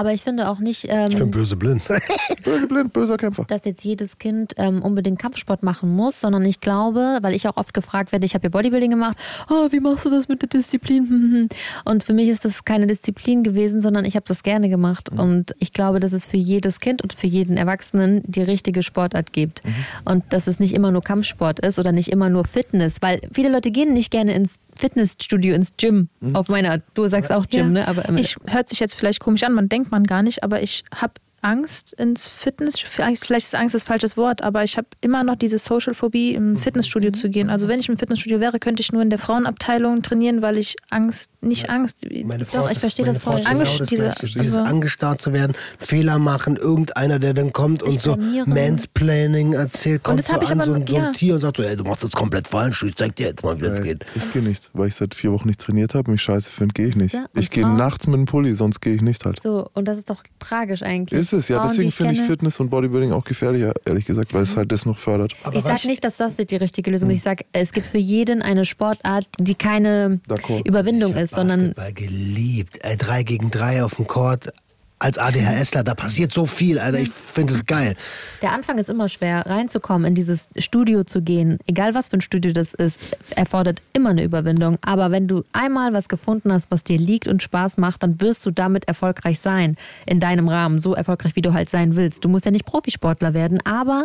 Aber 0.01 0.14
ich 0.14 0.22
finde 0.22 0.48
auch 0.48 0.61
nicht, 0.61 0.84
Ich 0.84 0.90
bin 0.90 1.20
ähm, 1.20 1.30
böse 1.30 1.57
blind. 1.57 1.86
Böse 2.42 2.66
blind, 2.66 2.94
böser 2.94 3.18
Kämpfer. 3.18 3.44
dass 3.46 3.66
jetzt 3.66 3.84
jedes 3.84 4.16
Kind 4.16 4.55
ähm, 4.57 4.80
unbedingt 4.80 5.18
Kampfsport 5.18 5.62
machen 5.62 5.94
muss, 5.94 6.22
sondern 6.22 6.42
ich 6.46 6.61
glaube, 6.61 7.18
weil 7.20 7.34
ich 7.34 7.46
auch 7.46 7.59
oft 7.59 7.74
gefragt 7.74 8.11
werde, 8.11 8.24
ich 8.24 8.32
habe 8.32 8.44
ja 8.44 8.48
Bodybuilding 8.48 8.92
gemacht, 8.92 9.18
oh, 9.51 9.68
wie 9.70 9.78
machst 9.78 10.07
du 10.07 10.11
das 10.11 10.28
mit 10.28 10.40
der 10.40 10.48
Disziplin? 10.48 11.51
Und 11.84 12.03
für 12.03 12.14
mich 12.14 12.30
ist 12.30 12.46
das 12.46 12.64
keine 12.64 12.86
Disziplin 12.86 13.42
gewesen, 13.42 13.82
sondern 13.82 14.07
ich 14.07 14.16
habe 14.16 14.24
das 14.26 14.42
gerne 14.42 14.70
gemacht. 14.70 15.11
Und 15.11 15.55
ich 15.59 15.74
glaube, 15.74 16.01
dass 16.01 16.12
es 16.12 16.26
für 16.26 16.38
jedes 16.38 16.80
Kind 16.80 17.03
und 17.03 17.12
für 17.12 17.26
jeden 17.26 17.59
Erwachsenen 17.59 18.22
die 18.24 18.40
richtige 18.40 18.82
Sportart 18.82 19.34
gibt. 19.34 19.61
Und 20.07 20.24
dass 20.30 20.46
es 20.46 20.61
nicht 20.61 20.72
immer 20.72 20.90
nur 20.90 21.03
Kampfsport 21.03 21.61
ist 21.61 21.78
oder 21.78 21.92
nicht 21.92 22.09
immer 22.09 22.30
nur 22.30 22.46
Fitness, 22.46 22.96
weil 23.03 23.20
viele 23.30 23.51
Leute 23.51 23.70
gehen 23.70 23.92
nicht 23.92 24.11
gerne 24.11 24.32
ins 24.32 24.59
Fitnessstudio, 24.80 25.55
ins 25.55 25.76
Gym. 25.76 26.09
Auf 26.32 26.48
meiner 26.48 26.70
Art. 26.70 26.82
Du 26.94 27.07
sagst 27.07 27.30
auch 27.30 27.46
Gym, 27.46 27.72
ne? 27.72 27.86
Aber 27.86 28.09
ähm, 28.09 28.16
ich 28.16 28.36
hört 28.46 28.68
sich 28.68 28.80
jetzt 28.80 28.94
vielleicht 28.94 29.20
komisch 29.20 29.42
an, 29.44 29.53
man 29.53 29.68
denkt 29.68 29.89
man 29.91 30.05
gar 30.05 30.22
nicht, 30.22 30.43
aber 30.43 30.62
ich 30.62 30.84
habe 30.95 31.14
Angst 31.43 31.93
ins 31.95 32.28
Fitness, 32.28 32.78
vielleicht 32.78 33.47
ist 33.47 33.55
Angst 33.55 33.74
das 33.74 33.84
falsches 33.84 34.16
Wort, 34.16 34.43
aber 34.43 34.62
ich 34.64 34.76
habe 34.76 34.88
immer 35.01 35.24
noch 35.24 35.36
diese 35.36 35.59
Social 35.59 35.95
Phobie, 35.95 36.34
im 36.34 36.59
Fitnessstudio 36.59 37.12
zu 37.12 37.30
gehen. 37.30 37.49
Also 37.51 37.66
wenn 37.68 37.80
ich 37.80 37.88
im 37.88 37.97
Fitnessstudio 37.97 38.41
wäre, 38.41 38.59
könnte 38.59 38.80
ich 38.82 38.93
nur 38.93 39.03
in 39.03 39.11
der 39.11 39.18
Frauenabteilung 39.18 40.03
trainieren, 40.03 40.43
weil 40.43 40.59
ich 40.59 40.76
Angst, 40.91 41.30
nicht 41.41 41.70
Angst. 41.70 41.99
Meine 42.24 42.45
Frau 42.45 42.62
Doch, 42.62 42.70
ich 42.70 42.78
verstehe 42.78 43.07
meine 43.07 43.14
das 43.14 43.22
voll. 43.22 43.36
genau 43.38 43.49
Angest- 43.51 43.91
diese-. 43.91 44.14
Dieses 44.20 44.57
also- 44.57 44.61
angestarrt 44.61 45.20
zu 45.22 45.32
werden, 45.32 45.55
Fehler 45.78 46.18
machen, 46.18 46.57
irgendeiner, 46.57 47.18
der 47.18 47.32
dann 47.34 47.53
kommt 47.53 47.82
und 47.82 48.01
so. 48.01 48.16
Mansplaining 48.47 49.53
erzählt, 49.55 50.03
kommt 50.03 50.22
so 50.22 50.34
an, 50.34 50.41
aber 50.47 50.64
so, 50.64 50.72
ein- 50.74 50.86
so 50.86 50.97
ein 50.97 51.03
ja. 51.05 51.11
Tier 51.12 51.34
und 51.34 51.41
sagt 51.41 51.57
so, 51.57 51.62
ey, 51.62 51.76
du 51.76 51.84
machst 51.84 52.05
das 52.05 52.12
komplett 52.12 52.47
falsch, 52.47 52.82
ich 52.82 52.95
zeig 52.97 53.16
dir 53.16 53.28
jetzt 53.28 53.43
mal, 53.43 53.57
wie 53.59 53.64
das 53.64 53.82
geht. 53.82 54.05
Ich 54.14 54.32
gehe 54.32 54.43
nicht, 54.43 54.70
weil 54.72 54.88
ich 54.88 54.95
seit 54.95 55.14
vier 55.14 55.32
Wochen 55.32 55.49
nicht 55.49 55.61
trainiert 55.61 55.95
habe. 55.95 56.11
Mich 56.11 56.22
scheiße 56.22 56.51
finde, 56.51 56.74
gehe 56.74 56.86
ich 56.88 56.97
nicht. 56.97 57.14
Ja, 57.14 57.26
Ich 57.34 57.51
gehe 57.51 57.66
nachts 57.66 58.07
mit 58.07 58.14
einem 58.16 58.26
Pulli, 58.26 58.55
sonst 58.55 58.80
gehe 58.80 58.95
ich 58.95 59.03
nicht 59.03 59.24
halt. 59.24 59.41
so, 59.43 59.68
und 59.74 59.86
das 59.86 59.99
ist 59.99 60.11
doch 60.11 60.22
tragisch 60.38 60.82
eigentlich. 60.82 61.18
Ist 61.20 61.30
es, 61.33 61.49
ja. 61.49 61.59
Frauen, 61.59 61.68
Deswegen 61.68 61.91
finde 61.91 62.14
ich 62.14 62.22
Fitness 62.22 62.61
und 62.61 62.70
Bodybuilding 62.70 63.12
auch 63.12 63.24
gefährlicher, 63.24 63.72
ehrlich 63.85 64.05
gesagt, 64.05 64.35
weil 64.35 64.43
es 64.43 64.57
halt 64.57 64.72
das 64.72 64.87
noch 64.87 64.99
fördert. 64.99 65.35
Aber 65.43 65.57
ich 65.57 65.62
sage 65.62 65.87
nicht, 65.87 66.05
dass 66.05 66.16
das 66.16 66.37
die 66.37 66.57
richtige 66.57 66.91
Lösung 66.91 67.11
ist. 67.11 67.16
Ich 67.16 67.22
sage, 67.22 67.45
es 67.53 67.72
gibt 67.72 67.87
für 67.87 67.99
jeden 67.99 68.43
eine 68.43 68.64
Sportart, 68.64 69.26
die 69.39 69.55
keine 69.55 70.20
D'accord. 70.28 70.66
Überwindung 70.66 71.12
ich 71.12 71.24
ist, 71.24 71.35
sondern 71.35 71.74
Basketball 71.74 71.93
geliebt. 71.93 72.78
Ey, 72.83 72.97
drei 72.97 73.22
gegen 73.22 73.51
drei 73.51 73.85
auf 73.85 73.97
dem 73.97 74.07
Court. 74.07 74.53
Als 75.01 75.16
ADHSler, 75.16 75.82
da 75.82 75.94
passiert 75.94 76.30
so 76.30 76.44
viel, 76.44 76.78
Alter, 76.78 77.01
ich 77.01 77.09
finde 77.09 77.55
es 77.55 77.64
geil. 77.64 77.96
Der 78.42 78.53
Anfang 78.53 78.78
ist 78.78 78.90
immer 78.90 79.09
schwer, 79.09 79.46
reinzukommen, 79.46 80.07
in 80.07 80.14
dieses 80.14 80.51
Studio 80.59 81.05
zu 81.05 81.22
gehen. 81.22 81.59
Egal 81.66 81.94
was 81.94 82.11
für 82.11 82.18
ein 82.18 82.20
Studio 82.20 82.53
das 82.53 82.74
ist, 82.74 83.16
erfordert 83.34 83.80
immer 83.94 84.11
eine 84.11 84.22
Überwindung. 84.22 84.78
Aber 84.82 85.11
wenn 85.11 85.26
du 85.26 85.42
einmal 85.53 85.94
was 85.94 86.11
gefunden 86.11 86.53
hast, 86.53 86.70
was 86.70 86.84
dir 86.84 86.98
liegt 86.98 87.28
und 87.28 87.42
Spaß 87.42 87.78
macht, 87.78 88.03
dann 88.03 88.20
wirst 88.20 88.44
du 88.44 88.51
damit 88.51 88.88
erfolgreich 88.88 89.40
sein. 89.40 89.76
In 90.05 90.20
deinem 90.20 90.48
Rahmen. 90.48 90.78
So 90.80 90.94
erfolgreich, 90.94 91.34
wie 91.34 91.42
du 91.42 91.55
halt 91.55 91.70
sein 91.70 91.96
willst. 91.96 92.22
Du 92.24 92.28
musst 92.28 92.44
ja 92.44 92.51
nicht 92.51 92.66
Profisportler 92.66 93.32
werden, 93.32 93.59
aber 93.64 94.05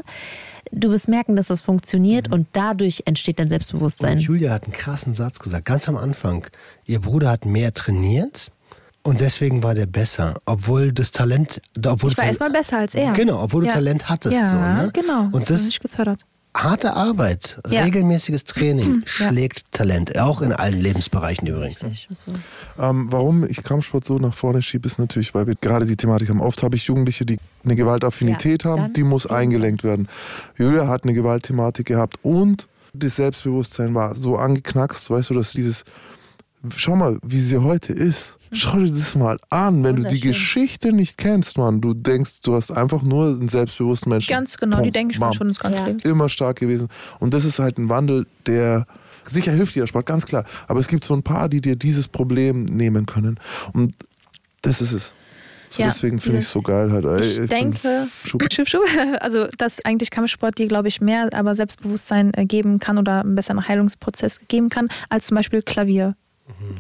du 0.72 0.92
wirst 0.92 1.10
merken, 1.10 1.36
dass 1.36 1.48
das 1.48 1.60
funktioniert 1.60 2.30
mhm. 2.30 2.34
und 2.34 2.48
dadurch 2.54 3.04
entsteht 3.06 3.40
dein 3.40 3.50
Selbstbewusstsein. 3.50 4.18
Und 4.18 4.24
Julia 4.24 4.54
hat 4.54 4.64
einen 4.64 4.74
krassen 4.74 5.14
Satz 5.14 5.40
gesagt, 5.40 5.66
ganz 5.66 5.90
am 5.90 5.98
Anfang. 5.98 6.48
Ihr 6.86 7.02
Bruder 7.02 7.32
hat 7.32 7.46
mehr 7.46 7.74
trainiert 7.74 8.52
und 9.06 9.22
deswegen 9.22 9.62
war 9.62 9.76
der 9.76 9.86
besser, 9.86 10.42
obwohl 10.46 10.92
das 10.92 11.12
Talent. 11.12 11.62
Obwohl 11.86 12.10
ich 12.12 12.18
war 12.18 12.26
erstmal 12.26 12.50
besser 12.50 12.80
als 12.80 12.96
er. 12.96 13.14
Genau, 13.14 13.44
obwohl 13.44 13.62
du 13.62 13.68
ja. 13.68 13.74
Talent 13.74 14.10
hattest. 14.10 14.36
Ja, 14.36 14.48
so, 14.48 14.56
ne? 14.56 14.90
genau. 14.94 15.30
Und 15.32 15.48
das, 15.48 15.64
nicht 15.64 15.80
gefördert. 15.80 16.26
Harte 16.56 16.96
Arbeit, 16.96 17.62
ja. 17.70 17.84
regelmäßiges 17.84 18.46
Training 18.46 19.04
ja. 19.20 19.28
schlägt 19.28 19.72
Talent, 19.72 20.18
auch 20.18 20.42
in 20.42 20.54
allen 20.54 20.82
Lebensbereichen 20.82 21.48
übrigens. 21.48 21.86
Ähm, 22.80 23.12
warum 23.12 23.48
ich 23.48 23.62
Kampfsport 23.62 24.06
so 24.06 24.18
nach 24.18 24.34
vorne 24.34 24.64
schiebe, 24.64 24.88
ist 24.88 24.98
natürlich, 24.98 25.36
weil 25.36 25.46
wir 25.46 25.56
gerade 25.56 25.86
die 25.86 25.98
Thematik 25.98 26.30
haben. 26.30 26.42
Oft 26.42 26.64
habe 26.64 26.76
ich 26.76 26.86
Jugendliche, 26.86 27.26
die 27.26 27.38
eine 27.64 27.76
Gewaltaffinität 27.76 28.64
ja, 28.64 28.72
haben, 28.72 28.94
die 28.94 29.04
muss 29.04 29.28
eingelenkt 29.28 29.84
werden. 29.84 30.08
Julia 30.58 30.88
hat 30.88 31.04
eine 31.04 31.14
Gewaltthematik 31.14 31.86
gehabt 31.86 32.18
und 32.24 32.68
das 32.94 33.18
Selbstbewusstsein 33.18 33.94
war 33.94 34.16
so 34.16 34.38
angeknackst, 34.38 35.12
weißt 35.12 35.30
du, 35.30 35.36
dass 35.36 35.52
dieses 35.52 35.84
schau 36.76 36.96
mal, 36.96 37.18
wie 37.24 37.40
sie 37.40 37.58
heute 37.58 37.94
ist. 37.94 38.38
Schau 38.52 38.78
dir 38.78 38.90
das 38.90 39.16
mal 39.16 39.38
an, 39.50 39.84
wenn 39.84 39.96
du 39.98 40.04
die 40.04 40.20
Geschichte 40.20 40.94
nicht 40.94 41.18
kennst, 41.18 41.58
Mann. 41.58 41.82
Du 41.82 41.94
denkst, 41.94 42.42
du 42.42 42.54
hast 42.54 42.72
einfach 42.72 43.02
nur 43.02 43.28
einen 43.28 43.48
selbstbewussten 43.48 44.10
Menschen. 44.10 44.30
Ganz 44.30 44.58
genau, 44.58 44.78
Pum, 44.78 44.86
die 44.86 44.92
denke 44.92 45.14
ich 45.14 45.20
bam. 45.20 45.34
schon 45.34 45.48
das 45.50 45.60
ganze 45.60 45.80
ja. 45.80 45.86
Leben. 45.88 46.00
Immer 46.00 46.30
stark 46.30 46.60
gewesen. 46.60 46.88
Und 47.20 47.34
das 47.34 47.44
ist 47.44 47.60
halt 47.60 47.78
ein 47.78 47.90
Wandel, 47.90 48.28
der 48.46 48.86
sicher 49.26 49.52
hilft 49.52 49.76
dir 49.76 49.82
der 49.82 49.88
Sport, 49.88 50.06
ganz 50.06 50.26
klar. 50.26 50.46
Aber 50.68 50.80
es 50.80 50.88
gibt 50.88 51.04
so 51.04 51.14
ein 51.14 51.24
paar, 51.24 51.50
die 51.50 51.62
dir 51.62 51.76
dieses 51.76 52.08
Problem 52.08 52.66
nehmen 52.66 53.06
können. 53.06 53.40
Und 53.74 53.94
das 54.62 54.82
ist 54.82 54.92
es. 54.92 55.16
So 55.70 55.82
ja, 55.82 55.90
deswegen 55.90 56.20
finde 56.20 56.40
ich 56.40 56.46
es 56.46 56.52
so 56.52 56.62
geil 56.62 56.92
halt. 56.92 57.06
Ey, 57.06 57.22
ich, 57.22 57.40
ich 57.40 57.50
denke, 57.50 58.08
schub. 58.24 58.42
Schub, 58.54 58.68
schub. 58.68 58.82
also 59.20 59.48
dass 59.58 59.84
eigentlich 59.84 60.12
Kampfsport 60.12 60.58
dir, 60.58 60.68
glaube 60.68 60.88
ich, 60.88 61.02
mehr 61.02 61.30
aber 61.34 61.56
Selbstbewusstsein 61.56 62.34
äh, 62.34 62.46
geben 62.46 62.80
kann 62.80 62.98
oder 62.98 63.22
einen 63.22 63.36
besseren 63.36 63.68
Heilungsprozess 63.68 64.42
geben 64.48 64.70
kann, 64.70 64.88
als 65.10 65.28
zum 65.28 65.36
Beispiel 65.36 65.62
Klavier. 65.62 66.16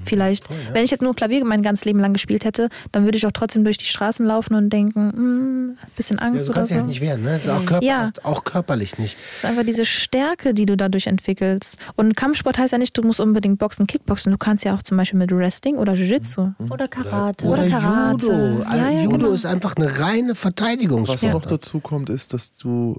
Vielleicht. 0.04 0.46
Toll, 0.46 0.58
ja. 0.68 0.74
Wenn 0.76 0.86
ich 0.86 0.92
jetzt 0.92 1.02
nur 1.02 1.16
Klavier 1.16 1.44
mein 1.44 1.64
ganzes 1.64 1.86
Leben 1.86 2.00
lang 2.00 2.14
gespielt 2.14 2.46
hätte, 2.46 2.70
dann 2.92 3.04
würde 3.06 3.18
ich 3.18 3.26
auch 3.26 3.32
trotzdem 3.32 3.64
durch 3.64 3.80
die 3.80 3.86
Straßen 3.86 4.26
laufen 4.26 4.54
und 4.54 4.70
denken, 4.70 5.12
hm, 5.12 5.78
bisschen 5.96 6.20
Angst 6.20 6.48
ja, 6.48 6.54
du 6.54 6.58
kannst 6.58 6.72
oder 6.72 6.82
so. 6.82 6.86
Ja 6.86 6.88
nicht 6.88 7.02
wehren, 7.02 7.24
ne? 7.24 7.40
Auch, 7.48 7.66
körper, 7.66 7.84
ja. 7.84 8.12
auch, 8.24 8.44
körperlich 8.44 9.00
nicht. 9.00 9.18
Es 9.32 9.38
ist 9.38 9.46
einfach 9.46 9.64
diese 9.64 9.84
Stärke, 9.84 10.54
die 10.54 10.68
du 10.68 10.78
dadurch 10.78 11.08
entwickelst. 11.08 11.78
Und 11.96 12.16
Kampfsport 12.16 12.60
heißt 12.60 12.74
ja 12.74 12.78
nicht, 12.78 12.96
du 12.96 13.02
musst 13.02 13.20
unbedingt 13.20 13.58
Boxen, 13.58 13.88
Kickboxen. 13.88 14.32
Du 14.32 14.38
kannst 14.38 14.64
ja 14.66 14.76
auch 14.76 14.84
zum 14.84 14.98
Beispiel 14.98 15.18
mit 15.18 15.32
Wrestling 15.32 15.78
oder 15.78 15.94
Jiu-Jitsu. 15.94 16.54
Mhm. 16.60 16.72
Oder 16.72 16.88
Karate. 16.88 17.46
Oder, 17.46 17.64
oder 17.64 17.70
Karate. 17.72 18.26
Judo. 18.28 18.64
Ja, 18.64 18.90
ja, 18.92 19.02
Judo 19.02 19.18
genau. 19.18 19.32
ist 19.32 19.46
einfach 19.46 19.76
eine 19.76 20.00
reine 20.00 20.36
Verteidigung. 20.36 21.08
Was 21.08 21.24
noch 21.24 21.46
dazu 21.46 21.80
kommt, 21.80 22.10
ist, 22.10 22.34
dass 22.34 22.54
du 22.54 22.98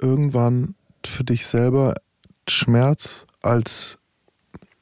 irgendwann 0.00 0.74
für 1.04 1.24
dich 1.24 1.46
selber 1.46 1.94
Schmerz 2.48 3.26
als 3.42 3.98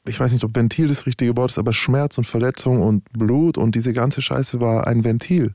ich 0.07 0.21
weiß 0.21 0.33
nicht, 0.33 0.45
ob 0.45 0.55
Ventil 0.55 0.89
das 0.89 1.07
richtige 1.07 1.37
Wort 1.37 1.51
ist, 1.51 1.59
aber 1.59 1.73
Schmerz 1.73 2.19
und 2.19 2.25
Verletzung 2.25 2.83
und 2.83 3.11
Blut 3.13 3.57
und 3.57 3.75
diese 3.75 3.93
ganze 3.93 4.21
Scheiße 4.21 4.61
war 4.61 4.87
ein 4.87 5.05
Ventil, 5.05 5.55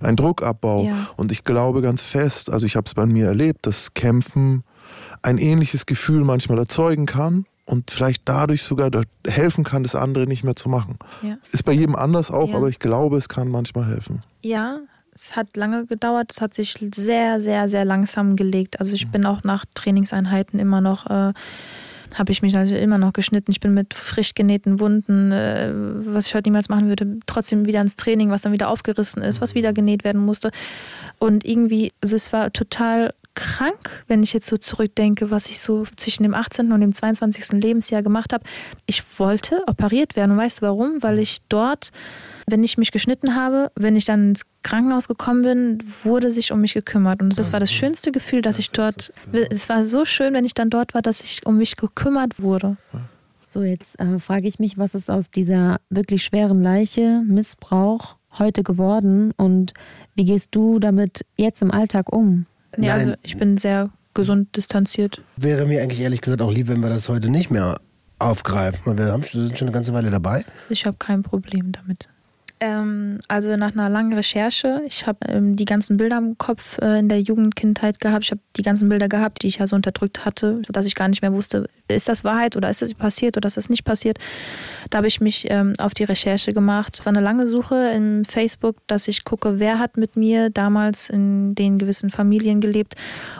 ein 0.00 0.16
Druckabbau. 0.16 0.84
Ja. 0.84 1.10
Und 1.16 1.32
ich 1.32 1.44
glaube 1.44 1.82
ganz 1.82 2.02
fest, 2.02 2.50
also 2.50 2.66
ich 2.66 2.76
habe 2.76 2.86
es 2.86 2.94
bei 2.94 3.06
mir 3.06 3.26
erlebt, 3.26 3.66
dass 3.66 3.94
Kämpfen 3.94 4.62
ein 5.22 5.38
ähnliches 5.38 5.86
Gefühl 5.86 6.24
manchmal 6.24 6.58
erzeugen 6.58 7.06
kann 7.06 7.46
und 7.64 7.90
vielleicht 7.90 8.22
dadurch 8.28 8.62
sogar 8.62 8.90
helfen 9.26 9.64
kann, 9.64 9.82
das 9.82 9.94
andere 9.94 10.26
nicht 10.26 10.44
mehr 10.44 10.56
zu 10.56 10.68
machen. 10.68 10.98
Ja. 11.22 11.36
Ist 11.50 11.64
bei 11.64 11.72
jedem 11.72 11.96
anders 11.96 12.30
auch, 12.30 12.50
ja. 12.50 12.56
aber 12.56 12.68
ich 12.68 12.78
glaube, 12.78 13.16
es 13.16 13.28
kann 13.28 13.48
manchmal 13.48 13.86
helfen. 13.86 14.20
Ja, 14.42 14.78
es 15.12 15.36
hat 15.36 15.56
lange 15.56 15.86
gedauert, 15.86 16.32
es 16.32 16.40
hat 16.40 16.54
sich 16.54 16.78
sehr, 16.94 17.40
sehr, 17.40 17.68
sehr 17.68 17.84
langsam 17.84 18.36
gelegt. 18.36 18.80
Also 18.80 18.94
ich 18.94 19.06
mhm. 19.06 19.10
bin 19.10 19.26
auch 19.26 19.42
nach 19.42 19.64
Trainingseinheiten 19.74 20.58
immer 20.60 20.80
noch 20.80 21.06
äh, 21.06 21.32
habe 22.20 22.32
ich 22.32 22.42
mich 22.42 22.54
also 22.54 22.76
immer 22.76 22.98
noch 22.98 23.14
geschnitten. 23.14 23.50
Ich 23.50 23.60
bin 23.60 23.72
mit 23.72 23.94
frisch 23.94 24.34
genähten 24.34 24.78
Wunden, 24.78 25.32
äh, 25.32 25.70
was 25.72 26.26
ich 26.26 26.34
heute 26.34 26.50
niemals 26.50 26.68
machen 26.68 26.86
würde, 26.86 27.18
trotzdem 27.24 27.64
wieder 27.64 27.80
ins 27.80 27.96
Training, 27.96 28.28
was 28.28 28.42
dann 28.42 28.52
wieder 28.52 28.68
aufgerissen 28.68 29.22
ist, 29.22 29.40
was 29.40 29.54
wieder 29.54 29.72
genäht 29.72 30.04
werden 30.04 30.20
musste. 30.20 30.50
Und 31.18 31.46
irgendwie, 31.46 31.92
also 32.02 32.16
es 32.16 32.30
war 32.30 32.52
total 32.52 33.14
krank, 33.34 34.04
wenn 34.06 34.22
ich 34.22 34.34
jetzt 34.34 34.48
so 34.48 34.58
zurückdenke, 34.58 35.30
was 35.30 35.48
ich 35.48 35.60
so 35.60 35.86
zwischen 35.96 36.24
dem 36.24 36.34
18. 36.34 36.72
und 36.72 36.82
dem 36.82 36.92
22. 36.92 37.52
Lebensjahr 37.52 38.02
gemacht 38.02 38.34
habe. 38.34 38.44
Ich 38.84 39.18
wollte 39.18 39.62
operiert 39.66 40.14
werden. 40.14 40.32
Und 40.32 40.36
weißt 40.36 40.60
du 40.60 40.66
warum? 40.66 41.02
Weil 41.02 41.20
ich 41.20 41.38
dort 41.48 41.90
wenn 42.46 42.62
ich 42.62 42.78
mich 42.78 42.92
geschnitten 42.92 43.34
habe, 43.34 43.70
wenn 43.74 43.96
ich 43.96 44.04
dann 44.04 44.30
ins 44.30 44.42
Krankenhaus 44.62 45.08
gekommen 45.08 45.42
bin, 45.42 45.78
wurde 46.02 46.32
sich 46.32 46.52
um 46.52 46.60
mich 46.60 46.74
gekümmert. 46.74 47.22
Und 47.22 47.38
das 47.38 47.52
war 47.52 47.60
das 47.60 47.72
schönste 47.72 48.12
Gefühl, 48.12 48.42
dass 48.42 48.58
ich 48.58 48.70
dort, 48.70 49.12
es 49.32 49.68
war 49.68 49.86
so 49.86 50.04
schön, 50.04 50.34
wenn 50.34 50.44
ich 50.44 50.54
dann 50.54 50.70
dort 50.70 50.94
war, 50.94 51.02
dass 51.02 51.22
ich 51.22 51.46
um 51.46 51.56
mich 51.56 51.76
gekümmert 51.76 52.40
wurde. 52.40 52.76
So, 53.46 53.62
jetzt 53.62 53.98
äh, 53.98 54.20
frage 54.20 54.46
ich 54.46 54.60
mich, 54.60 54.78
was 54.78 54.94
ist 54.94 55.10
aus 55.10 55.30
dieser 55.30 55.80
wirklich 55.88 56.22
schweren 56.22 56.62
Leiche, 56.62 57.22
Missbrauch 57.26 58.16
heute 58.38 58.62
geworden 58.62 59.32
und 59.36 59.74
wie 60.14 60.24
gehst 60.24 60.54
du 60.54 60.78
damit 60.78 61.24
jetzt 61.36 61.60
im 61.62 61.72
Alltag 61.72 62.12
um? 62.12 62.46
Ja, 62.78 62.94
also 62.94 63.14
ich 63.22 63.36
bin 63.36 63.58
sehr 63.58 63.90
gesund 64.14 64.56
distanziert. 64.56 65.20
Wäre 65.36 65.66
mir 65.66 65.82
eigentlich 65.82 66.00
ehrlich 66.00 66.20
gesagt 66.20 66.42
auch 66.42 66.52
lieb, 66.52 66.68
wenn 66.68 66.80
wir 66.80 66.90
das 66.90 67.08
heute 67.08 67.28
nicht 67.30 67.50
mehr 67.50 67.80
aufgreifen. 68.20 68.98
Wir 68.98 69.06
haben, 69.06 69.22
sind 69.22 69.58
schon 69.58 69.68
eine 69.68 69.74
ganze 69.74 69.92
Weile 69.92 70.10
dabei. 70.10 70.44
Ich 70.68 70.86
habe 70.86 70.96
kein 70.98 71.22
Problem 71.22 71.72
damit. 71.72 72.08
Ähm, 72.62 73.20
also 73.26 73.56
nach 73.56 73.72
einer 73.72 73.88
langen 73.88 74.12
Recherche, 74.12 74.82
ich 74.86 75.06
habe 75.06 75.26
ähm, 75.28 75.56
die 75.56 75.64
ganzen 75.64 75.96
Bilder 75.96 76.18
im 76.18 76.36
Kopf 76.36 76.76
äh, 76.78 76.98
in 76.98 77.08
der 77.08 77.18
Jugendkindheit 77.18 78.00
gehabt. 78.00 78.24
Ich 78.24 78.30
habe 78.32 78.42
die 78.56 78.62
ganzen 78.62 78.90
Bilder 78.90 79.08
gehabt, 79.08 79.42
die 79.42 79.46
ich 79.46 79.56
ja 79.56 79.66
so 79.66 79.74
unterdrückt 79.76 80.26
hatte, 80.26 80.60
dass 80.68 80.84
ich 80.84 80.94
gar 80.94 81.08
nicht 81.08 81.22
mehr 81.22 81.32
wusste, 81.32 81.70
ist 81.88 82.10
das 82.10 82.22
Wahrheit 82.22 82.56
oder 82.56 82.68
ist 82.68 82.82
das 82.82 82.92
passiert 82.92 83.38
oder 83.38 83.46
ist 83.46 83.56
das 83.56 83.70
nicht 83.70 83.84
passiert. 83.84 84.18
Da 84.90 84.98
habe 84.98 85.06
ich 85.06 85.22
mich 85.22 85.46
ähm, 85.48 85.72
auf 85.78 85.94
die 85.94 86.04
Recherche 86.04 86.52
gemacht. 86.52 86.98
Es 87.00 87.06
war 87.06 87.12
eine 87.12 87.22
lange 87.22 87.46
Suche 87.46 87.92
im 87.94 88.26
Facebook, 88.26 88.76
dass 88.86 89.08
ich 89.08 89.24
gucke, 89.24 89.58
wer 89.58 89.78
hat 89.78 89.96
mit 89.96 90.16
mir 90.16 90.50
damals 90.50 91.08
in 91.08 91.54
den 91.54 91.78
gewissen 91.78 92.10
Familien 92.10 92.60
gelebt 92.60 92.94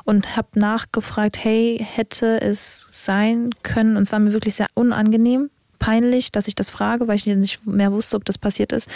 und 0.04 0.34
habe 0.34 0.48
nachgefragt, 0.54 1.36
hey, 1.44 1.78
hätte 1.78 2.40
es 2.40 2.86
sein 2.88 3.50
können, 3.62 3.98
und 3.98 4.04
es 4.04 4.12
war 4.12 4.18
mir 4.18 4.32
wirklich 4.32 4.54
sehr 4.54 4.68
unangenehm, 4.74 5.50
peinlich, 5.80 6.30
dass 6.30 6.46
ich 6.46 6.54
das 6.54 6.70
frage, 6.70 7.08
weil 7.08 7.16
ich 7.16 7.26
nicht 7.26 7.66
mehr 7.66 7.90
wusste, 7.90 8.16
ob 8.16 8.24
das 8.24 8.38
passiert 8.38 8.72
ist. 8.72 8.88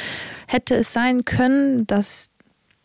Hätte 0.46 0.76
es 0.76 0.92
sein 0.92 1.24
können, 1.24 1.84
dass 1.88 2.30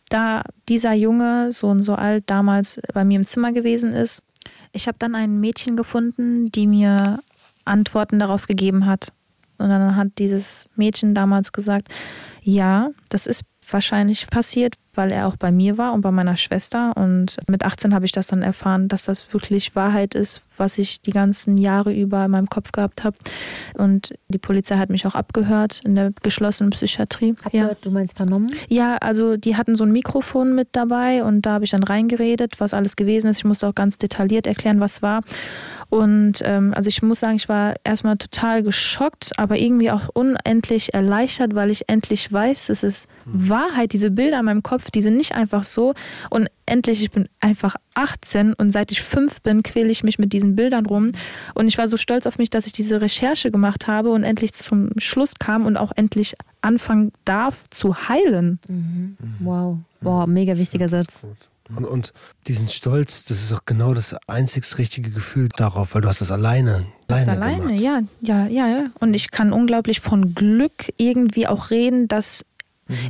da 0.08 0.42
dieser 0.68 0.94
Junge, 0.94 1.52
so 1.52 1.68
und 1.68 1.84
so 1.84 1.94
alt, 1.94 2.24
damals 2.26 2.80
bei 2.92 3.04
mir 3.04 3.16
im 3.16 3.24
Zimmer 3.24 3.52
gewesen 3.52 3.92
ist. 3.92 4.24
Ich 4.72 4.88
habe 4.88 4.98
dann 4.98 5.14
ein 5.14 5.38
Mädchen 5.38 5.76
gefunden, 5.76 6.50
die 6.50 6.66
mir 6.66 7.20
Antworten 7.64 8.18
darauf 8.18 8.46
gegeben 8.46 8.86
hat. 8.86 9.12
Und 9.58 9.68
dann 9.68 9.94
hat 9.94 10.08
dieses 10.18 10.68
Mädchen 10.74 11.14
damals 11.14 11.52
gesagt, 11.52 11.88
ja, 12.42 12.90
das 13.10 13.26
ist 13.26 13.44
wahrscheinlich 13.70 14.26
passiert, 14.28 14.74
weil 14.94 15.12
er 15.12 15.26
auch 15.26 15.36
bei 15.36 15.52
mir 15.52 15.78
war 15.78 15.92
und 15.92 16.00
bei 16.00 16.10
meiner 16.10 16.36
Schwester. 16.36 16.96
Und 16.96 17.36
mit 17.46 17.64
18 17.64 17.94
habe 17.94 18.04
ich 18.04 18.12
das 18.12 18.28
dann 18.28 18.42
erfahren, 18.42 18.88
dass 18.88 19.04
das 19.04 19.32
wirklich 19.32 19.76
Wahrheit 19.76 20.14
ist, 20.14 20.42
was 20.56 20.78
ich 20.78 21.00
die 21.00 21.12
ganzen 21.12 21.56
Jahre 21.56 21.92
über 21.92 22.24
in 22.24 22.30
meinem 22.30 22.48
Kopf 22.48 22.72
gehabt 22.72 23.04
habe. 23.04 23.16
Und 23.74 24.12
die 24.28 24.38
Polizei 24.38 24.76
hat 24.76 24.90
mich 24.90 25.06
auch 25.06 25.14
abgehört 25.14 25.80
in 25.84 25.94
der 25.94 26.12
geschlossenen 26.22 26.70
Psychiatrie. 26.70 27.34
Abgehört, 27.42 27.70
ja. 27.70 27.76
du 27.80 27.90
meinst 27.90 28.16
vernommen? 28.16 28.52
Ja, 28.68 28.96
also 28.96 29.36
die 29.36 29.56
hatten 29.56 29.74
so 29.74 29.84
ein 29.84 29.92
Mikrofon 29.92 30.54
mit 30.54 30.68
dabei 30.72 31.24
und 31.24 31.42
da 31.42 31.54
habe 31.54 31.64
ich 31.64 31.70
dann 31.70 31.82
reingeredet, 31.82 32.60
was 32.60 32.74
alles 32.74 32.96
gewesen 32.96 33.28
ist. 33.28 33.38
Ich 33.38 33.44
musste 33.44 33.68
auch 33.68 33.74
ganz 33.74 33.98
detailliert 33.98 34.46
erklären, 34.46 34.80
was 34.80 35.02
war. 35.02 35.22
Und 35.90 36.40
ähm, 36.44 36.72
also 36.74 36.88
ich 36.88 37.02
muss 37.02 37.18
sagen, 37.18 37.34
ich 37.34 37.48
war 37.48 37.74
erstmal 37.82 38.16
total 38.16 38.62
geschockt, 38.62 39.32
aber 39.36 39.58
irgendwie 39.58 39.90
auch 39.90 40.08
unendlich 40.14 40.94
erleichtert, 40.94 41.56
weil 41.56 41.68
ich 41.70 41.88
endlich 41.88 42.32
weiß, 42.32 42.68
es 42.68 42.84
ist 42.84 43.08
Wahrheit. 43.24 43.92
Diese 43.92 44.12
Bilder 44.12 44.38
in 44.38 44.44
meinem 44.44 44.62
Kopf, 44.62 44.79
die 44.90 45.02
sind 45.02 45.16
nicht 45.16 45.34
einfach 45.34 45.64
so. 45.64 45.94
Und 46.30 46.48
endlich, 46.66 47.02
ich 47.02 47.10
bin 47.10 47.28
einfach 47.40 47.76
18 47.94 48.54
und 48.54 48.70
seit 48.70 48.92
ich 48.92 49.02
fünf 49.02 49.42
bin, 49.42 49.62
quäle 49.62 49.90
ich 49.90 50.04
mich 50.04 50.18
mit 50.18 50.32
diesen 50.32 50.56
Bildern 50.56 50.86
rum. 50.86 51.12
Und 51.54 51.68
ich 51.68 51.78
war 51.78 51.88
so 51.88 51.96
stolz 51.96 52.26
auf 52.26 52.38
mich, 52.38 52.50
dass 52.50 52.66
ich 52.66 52.72
diese 52.72 53.00
Recherche 53.00 53.50
gemacht 53.50 53.86
habe 53.86 54.10
und 54.10 54.24
endlich 54.24 54.52
zum 54.52 54.90
Schluss 54.98 55.34
kam 55.38 55.66
und 55.66 55.76
auch 55.76 55.92
endlich 55.96 56.36
anfangen 56.60 57.12
darf 57.24 57.64
zu 57.70 58.08
heilen. 58.08 58.58
Mhm. 58.68 59.16
Wow. 59.40 59.78
Boah, 60.00 60.26
mega 60.26 60.56
wichtiger 60.56 60.88
Satz. 60.88 61.20
Und, 61.76 61.84
und 61.84 62.12
diesen 62.46 62.68
Stolz, 62.68 63.24
das 63.24 63.42
ist 63.42 63.52
auch 63.52 63.64
genau 63.64 63.94
das 63.94 64.16
einzig 64.26 64.66
richtige 64.78 65.10
Gefühl 65.10 65.48
darauf, 65.56 65.94
weil 65.94 66.02
du 66.02 66.08
hast 66.08 66.20
das 66.20 66.32
alleine, 66.32 66.86
das 67.06 67.28
alleine, 67.28 67.44
alleine 67.44 67.62
gemacht. 67.62 67.80
ja, 67.80 68.00
ja, 68.20 68.46
ja, 68.46 68.66
ja. 68.66 68.86
Und 68.98 69.14
ich 69.14 69.30
kann 69.30 69.52
unglaublich 69.52 70.00
von 70.00 70.34
Glück 70.34 70.92
irgendwie 70.96 71.46
auch 71.46 71.70
reden, 71.70 72.08
dass 72.08 72.44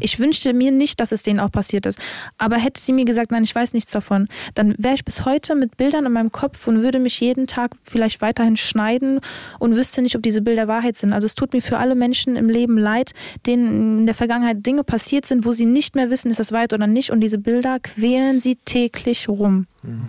Ich 0.01 0.18
wünschte 0.18 0.53
mir 0.53 0.70
nicht, 0.70 1.01
dass 1.01 1.12
es 1.12 1.22
denen 1.22 1.41
auch 1.41 1.50
passiert 1.50 1.87
ist. 1.87 1.99
Aber 2.38 2.57
hätte 2.57 2.80
sie 2.80 2.92
mir 2.92 3.05
gesagt, 3.05 3.30
nein, 3.30 3.45
ich 3.45 3.55
weiß 3.55 3.75
nichts 3.75 3.91
davon, 3.92 4.29
dann 4.55 4.75
wäre 4.79 4.95
ich 4.95 5.05
bis 5.05 5.25
heute 5.25 5.55
mit 5.55 5.76
Bildern 5.76 6.07
in 6.07 6.13
meinem 6.13 6.33
Kopf 6.33 6.67
und 6.67 6.83
würde 6.83 6.99
mich 6.99 7.21
jeden 7.21 7.46
Tag 7.46 7.72
vielleicht 7.84 8.21
weiterhin 8.21 8.57
schneiden 8.57 9.21
und 9.59 9.76
wüsste 9.76 10.03
nicht, 10.03 10.17
ob 10.17 10.22
diese 10.22 10.42
Bilder 10.42 10.68
Wahrheit 10.68 10.96
sind. 10.96 11.13
Also 11.13 11.26
es 11.26 11.34
tut 11.34 11.53
mir 11.53 11.63
für 11.63 11.79
alle 11.79 11.95
Menschen 11.95 12.37
im 12.37 12.49
Leben 12.49 12.79
leid, 12.79 13.13
denen 13.46 14.00
in 14.00 14.07
der 14.07 14.14
Vergangenheit 14.14 14.64
Dinge 14.64 14.84
passiert 14.84 15.26
sind, 15.26 15.45
wo 15.45 15.53
sie 15.53 15.67
nicht 15.67 15.95
mehr 15.95 16.11
wissen, 16.11 16.30
ist 16.30 16.41
das 16.41 16.53
weit 16.53 16.72
oder 16.72 16.87
nicht. 16.87 17.11
Und 17.11 17.21
diese 17.21 17.38
Bilder 17.38 17.79
quälen 17.80 18.41
sie 18.41 18.57
täglich 18.57 19.29
rum. 19.29 19.67
Mhm. 19.83 20.09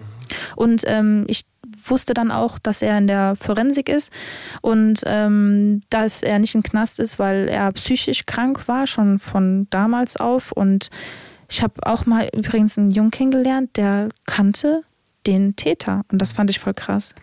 Und 0.55 0.83
ähm, 0.85 1.25
ich 1.27 1.43
wusste 1.85 2.13
dann 2.13 2.31
auch, 2.31 2.59
dass 2.59 2.81
er 2.81 2.97
in 2.97 3.07
der 3.07 3.35
Forensik 3.35 3.89
ist 3.89 4.11
und 4.61 5.01
ähm, 5.05 5.81
dass 5.89 6.23
er 6.23 6.39
nicht 6.39 6.55
im 6.55 6.63
Knast 6.63 6.99
ist, 6.99 7.19
weil 7.19 7.47
er 7.47 7.71
psychisch 7.71 8.25
krank 8.25 8.67
war, 8.67 8.87
schon 8.87 9.19
von 9.19 9.67
damals 9.69 10.17
auf. 10.17 10.51
Und 10.51 10.89
ich 11.49 11.63
habe 11.63 11.73
auch 11.85 12.05
mal 12.05 12.29
übrigens 12.33 12.77
einen 12.77 12.91
Jungen 12.91 13.11
kennengelernt, 13.11 13.77
der 13.77 14.09
kannte 14.25 14.83
den 15.27 15.55
Täter. 15.55 16.03
Und 16.11 16.21
das 16.21 16.33
fand 16.33 16.49
ich 16.49 16.59
voll 16.59 16.73
krass. 16.73 17.13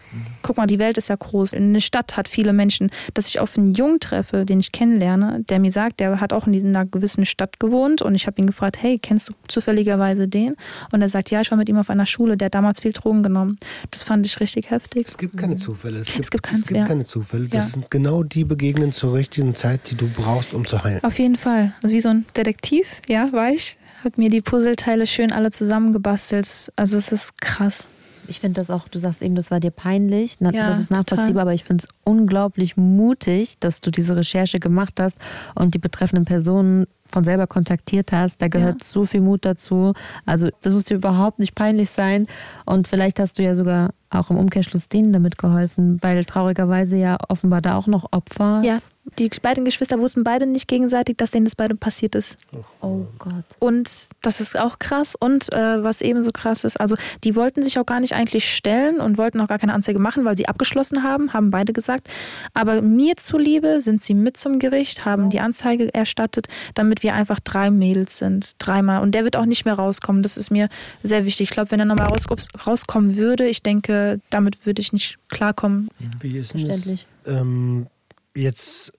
Guck 0.43 0.57
mal, 0.57 0.67
die 0.67 0.79
Welt 0.79 0.99
ist 0.99 1.09
ja 1.09 1.17
groß. 1.17 1.55
Eine 1.55 1.81
Stadt 1.81 2.17
hat 2.17 2.29
viele 2.29 2.53
Menschen. 2.53 2.91
Dass 3.15 3.27
ich 3.29 3.41
auf 3.41 3.59
einen 3.59 3.75
Jungen 3.75 4.01
treffe, 4.01 4.45
den 4.45 4.61
ich 4.61 4.73
kennenlerne, 4.73 5.45
der 5.49 5.59
mir 5.59 5.71
sagt, 5.71 6.01
der 6.01 6.21
hat 6.21 6.33
auch 6.33 6.47
in 6.47 6.55
einer 6.55 6.87
gewissen 6.87 7.27
Stadt 7.27 7.59
gewohnt. 7.59 8.03
Und 8.03 8.15
ich 8.15 8.27
habe 8.27 8.41
ihn 8.41 8.47
gefragt, 8.47 8.81
hey, 8.81 8.99
kennst 8.99 9.29
du 9.29 9.35
zufälligerweise 9.49 10.29
den? 10.29 10.55
Und 10.93 11.03
er 11.03 11.09
sagt, 11.09 11.31
ja, 11.31 11.41
ich 11.41 11.51
war 11.51 11.59
mit 11.59 11.69
ihm 11.69 11.77
auf 11.77 11.91
einer 11.91 12.07
Schule. 12.07 12.37
Der 12.37 12.47
hat 12.47 12.55
damals 12.55 12.81
viel 12.81 12.93
Drogen 12.93 13.23
genommen. 13.23 13.59
Das 13.91 14.03
fand 14.03 14.25
ich 14.27 14.39
richtig 14.41 14.71
heftig. 14.71 15.07
Es 15.09 15.19
gibt 15.19 15.37
keine 15.37 15.57
Zufälle. 15.57 15.99
Es 15.99 16.07
gibt, 16.07 16.25
es 16.25 16.31
gibt, 16.31 16.45
keins, 16.45 16.61
es 16.61 16.69
gibt 16.69 16.79
ja. 16.79 16.87
keine 16.87 17.05
Zufälle. 17.05 17.49
Das 17.49 17.67
ja. 17.67 17.73
sind 17.73 17.91
genau 17.91 18.23
die 18.23 18.45
Begegnungen 18.45 18.93
zur 18.93 19.15
richtigen 19.15 19.55
Zeit, 19.55 19.91
die 19.91 19.97
du 19.97 20.09
brauchst, 20.09 20.55
um 20.55 20.67
zu 20.67 20.83
heilen. 20.83 21.03
Auf 21.03 21.19
jeden 21.19 21.37
Fall. 21.37 21.75
Also 21.83 21.95
wie 21.95 22.01
so 22.01 22.11
ein 22.11 22.27
Detektiv, 22.37 23.03
ja, 23.09 23.33
war 23.33 23.51
ich 23.51 23.77
hat 24.05 24.19
mir 24.19 24.31
die 24.31 24.41
Puzzleteile 24.41 25.07
schön 25.07 25.33
alle 25.33 25.51
zusammengebastelt. 25.51 26.73
Also 26.77 26.97
es 26.97 27.13
ist 27.13 27.41
krass. 27.41 27.89
Ich 28.29 28.41
finde 28.41 28.61
das 28.61 28.71
auch, 28.71 28.89
du 28.89 28.99
sagst 28.99 29.23
eben, 29.23 29.35
das 29.35 29.51
war 29.51 29.59
dir 29.59 29.71
peinlich. 29.71 30.37
Na, 30.41 30.53
ja, 30.53 30.69
das 30.69 30.81
ist 30.81 30.91
nachvollziehbar, 30.91 31.27
total. 31.27 31.41
aber 31.41 31.55
ich 31.55 31.65
finde 31.65 31.85
es 31.85 31.95
unglaublich 32.05 32.77
mutig, 32.77 33.59
dass 33.59 33.81
du 33.81 33.91
diese 33.91 34.17
Recherche 34.17 34.61
gemacht 34.61 35.01
hast 35.01 35.17
und 35.55 35.75
die 35.75 35.79
betreffenden 35.79 36.27
Personen 36.27 36.87
von 37.07 37.25
selber 37.25 37.47
kontaktiert 37.47 38.13
hast. 38.13 38.43
Da 38.43 38.49
gehört 38.49 38.83
ja. 38.83 38.87
so 38.87 39.07
viel 39.07 39.23
Mut 39.23 39.47
dazu. 39.47 39.95
Also 40.27 40.51
das 40.61 40.75
muss 40.75 40.85
dir 40.85 40.97
überhaupt 40.97 41.39
nicht 41.39 41.55
peinlich 41.55 41.89
sein. 41.89 42.27
Und 42.67 42.87
vielleicht 42.87 43.19
hast 43.19 43.39
du 43.39 43.43
ja 43.43 43.55
sogar 43.55 43.95
auch 44.11 44.31
im 44.31 44.37
Umkehrschluss 44.37 44.89
denen 44.89 45.15
damit 45.15 45.39
geholfen, 45.39 45.99
weil 46.03 46.27
traurigerweise 46.27 46.97
ja 46.97 47.17
offenbar 47.29 47.63
da 47.63 47.77
auch 47.77 47.87
noch 47.87 48.13
Opfer 48.13 48.61
ja 48.63 48.81
die 49.19 49.31
beiden 49.43 49.65
Geschwister 49.65 49.99
wussten 49.99 50.25
beide 50.25 50.47
nicht 50.47 50.69
gegenseitig, 50.69 51.17
dass 51.17 51.31
denen 51.31 51.45
das 51.45 51.57
beide 51.57 51.75
passiert 51.75 52.15
ist. 52.15 52.37
Oh 52.81 53.07
Gott. 53.19 53.45
Und 53.59 53.91
das 54.23 54.41
ist 54.41 54.59
auch 54.59 54.79
krass. 54.79 55.15
Und 55.19 55.53
äh, 55.53 55.83
was 55.83 56.01
ebenso 56.01 56.33
krass 56.33 56.65
ist, 56.65 56.81
also 56.81 56.97
die 57.25 57.37
wollten 57.37 57.63
sich 57.63 57.79
auch 57.79 57.87
gar 57.87 58.01
nicht 58.01 58.15
eigentlich 58.15 58.53
stellen 58.53 59.01
und 59.01 59.19
wollten 59.19 59.41
auch 59.41 59.49
gar 59.49 59.59
keine 59.59 59.75
Anzeige 59.75 59.99
machen, 59.99 60.25
weil 60.25 60.37
sie 60.37 60.49
abgeschlossen 60.49 61.03
haben, 61.03 61.33
haben 61.33 61.51
beide 61.51 61.73
gesagt. 61.73 62.09
Aber 62.55 62.83
mir 62.83 63.17
zuliebe 63.17 63.81
sind 63.81 64.03
sie 64.03 64.15
mit 64.15 64.37
zum 64.37 64.59
Gericht, 64.59 65.05
haben 65.05 65.27
oh. 65.27 65.29
die 65.29 65.41
Anzeige 65.41 65.93
erstattet, 65.93 66.47
damit 66.75 67.03
wir 67.03 67.15
einfach 67.15 67.41
drei 67.41 67.71
Mädels 67.71 68.19
sind. 68.19 68.53
Dreimal. 68.59 69.03
Und 69.03 69.13
der 69.13 69.25
wird 69.25 69.37
auch 69.37 69.47
nicht 69.47 69.65
mehr 69.65 69.75
rauskommen. 69.75 70.23
Das 70.23 70.37
ist 70.37 70.51
mir 70.51 70.69
sehr 71.03 71.25
wichtig. 71.25 71.49
Ich 71.49 71.55
glaube, 71.55 71.71
wenn 71.71 71.81
er 71.81 71.87
nochmal 71.87 72.09
raus, 72.09 72.27
rauskommen 72.67 73.17
würde, 73.17 73.47
ich 73.47 73.63
denke, 73.63 74.21
damit 74.31 74.67
würde 74.67 74.81
ich 74.81 74.93
nicht 74.93 75.19
klarkommen. 75.29 75.89
Wie 76.21 76.39
ist 76.39 76.55
denn 76.55 76.65
das? 76.67 76.95
Ähm, 77.27 77.87
jetzt 78.35 78.93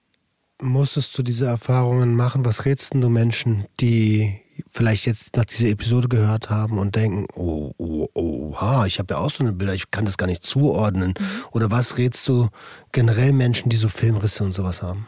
musstest 0.62 1.16
du 1.16 1.22
diese 1.22 1.46
Erfahrungen 1.46 2.14
machen? 2.14 2.44
Was 2.44 2.64
rätst 2.64 2.94
du 2.94 3.08
Menschen, 3.08 3.66
die 3.80 4.40
vielleicht 4.68 5.06
jetzt 5.06 5.36
nach 5.36 5.44
dieser 5.44 5.68
Episode 5.68 6.08
gehört 6.08 6.50
haben 6.50 6.78
und 6.78 6.96
denken, 6.96 7.26
oh, 7.34 7.72
oh, 7.78 8.08
oh, 8.14 8.56
ha, 8.60 8.86
ich 8.86 8.98
habe 8.98 9.14
ja 9.14 9.20
auch 9.20 9.30
so 9.30 9.42
eine 9.42 9.52
Bilder, 9.52 9.74
ich 9.74 9.90
kann 9.90 10.04
das 10.04 10.18
gar 10.18 10.26
nicht 10.26 10.44
zuordnen. 10.44 11.14
Mhm. 11.18 11.24
Oder 11.52 11.70
was 11.70 11.98
rätst 11.98 12.26
du 12.28 12.48
generell 12.92 13.32
Menschen, 13.32 13.70
die 13.70 13.76
so 13.76 13.88
Filmrisse 13.88 14.44
und 14.44 14.52
sowas 14.52 14.82
haben? 14.82 15.06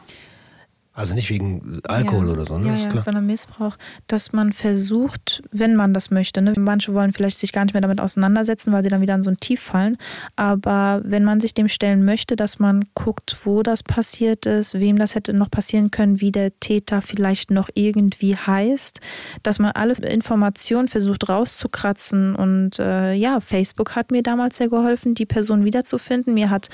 Also 0.94 1.14
nicht 1.14 1.30
wegen 1.30 1.80
Alkohol 1.84 2.26
ja, 2.26 2.32
oder 2.32 2.44
so, 2.44 2.58
ne? 2.58 2.66
Ja, 2.66 2.74
ja, 2.74 3.00
sondern 3.00 3.24
Missbrauch. 3.24 3.78
Dass 4.08 4.34
man 4.34 4.52
versucht, 4.52 5.42
wenn 5.50 5.74
man 5.74 5.94
das 5.94 6.10
möchte, 6.10 6.42
ne? 6.42 6.52
manche 6.58 6.92
wollen 6.92 7.12
vielleicht 7.12 7.38
sich 7.38 7.50
gar 7.52 7.64
nicht 7.64 7.72
mehr 7.72 7.80
damit 7.80 7.98
auseinandersetzen, 7.98 8.72
weil 8.74 8.82
sie 8.82 8.90
dann 8.90 9.00
wieder 9.00 9.14
in 9.14 9.22
so 9.22 9.30
ein 9.30 9.40
Tief 9.40 9.62
fallen. 9.62 9.96
Aber 10.36 11.00
wenn 11.02 11.24
man 11.24 11.40
sich 11.40 11.54
dem 11.54 11.68
stellen 11.68 12.04
möchte, 12.04 12.36
dass 12.36 12.58
man 12.58 12.84
guckt, 12.94 13.38
wo 13.44 13.62
das 13.62 13.82
passiert 13.82 14.44
ist, 14.44 14.74
wem 14.74 14.98
das 14.98 15.14
hätte 15.14 15.32
noch 15.32 15.50
passieren 15.50 15.90
können, 15.90 16.20
wie 16.20 16.30
der 16.30 16.58
Täter 16.60 17.00
vielleicht 17.00 17.50
noch 17.50 17.70
irgendwie 17.72 18.36
heißt, 18.36 19.00
dass 19.42 19.58
man 19.58 19.72
alle 19.72 19.94
Informationen 19.94 20.88
versucht 20.88 21.26
rauszukratzen. 21.26 22.36
Und 22.36 22.78
äh, 22.78 23.14
ja, 23.14 23.40
Facebook 23.40 23.96
hat 23.96 24.10
mir 24.10 24.22
damals 24.22 24.58
sehr 24.58 24.68
geholfen, 24.68 25.14
die 25.14 25.26
Person 25.26 25.64
wiederzufinden. 25.64 26.34
Mir 26.34 26.50
hat 26.50 26.68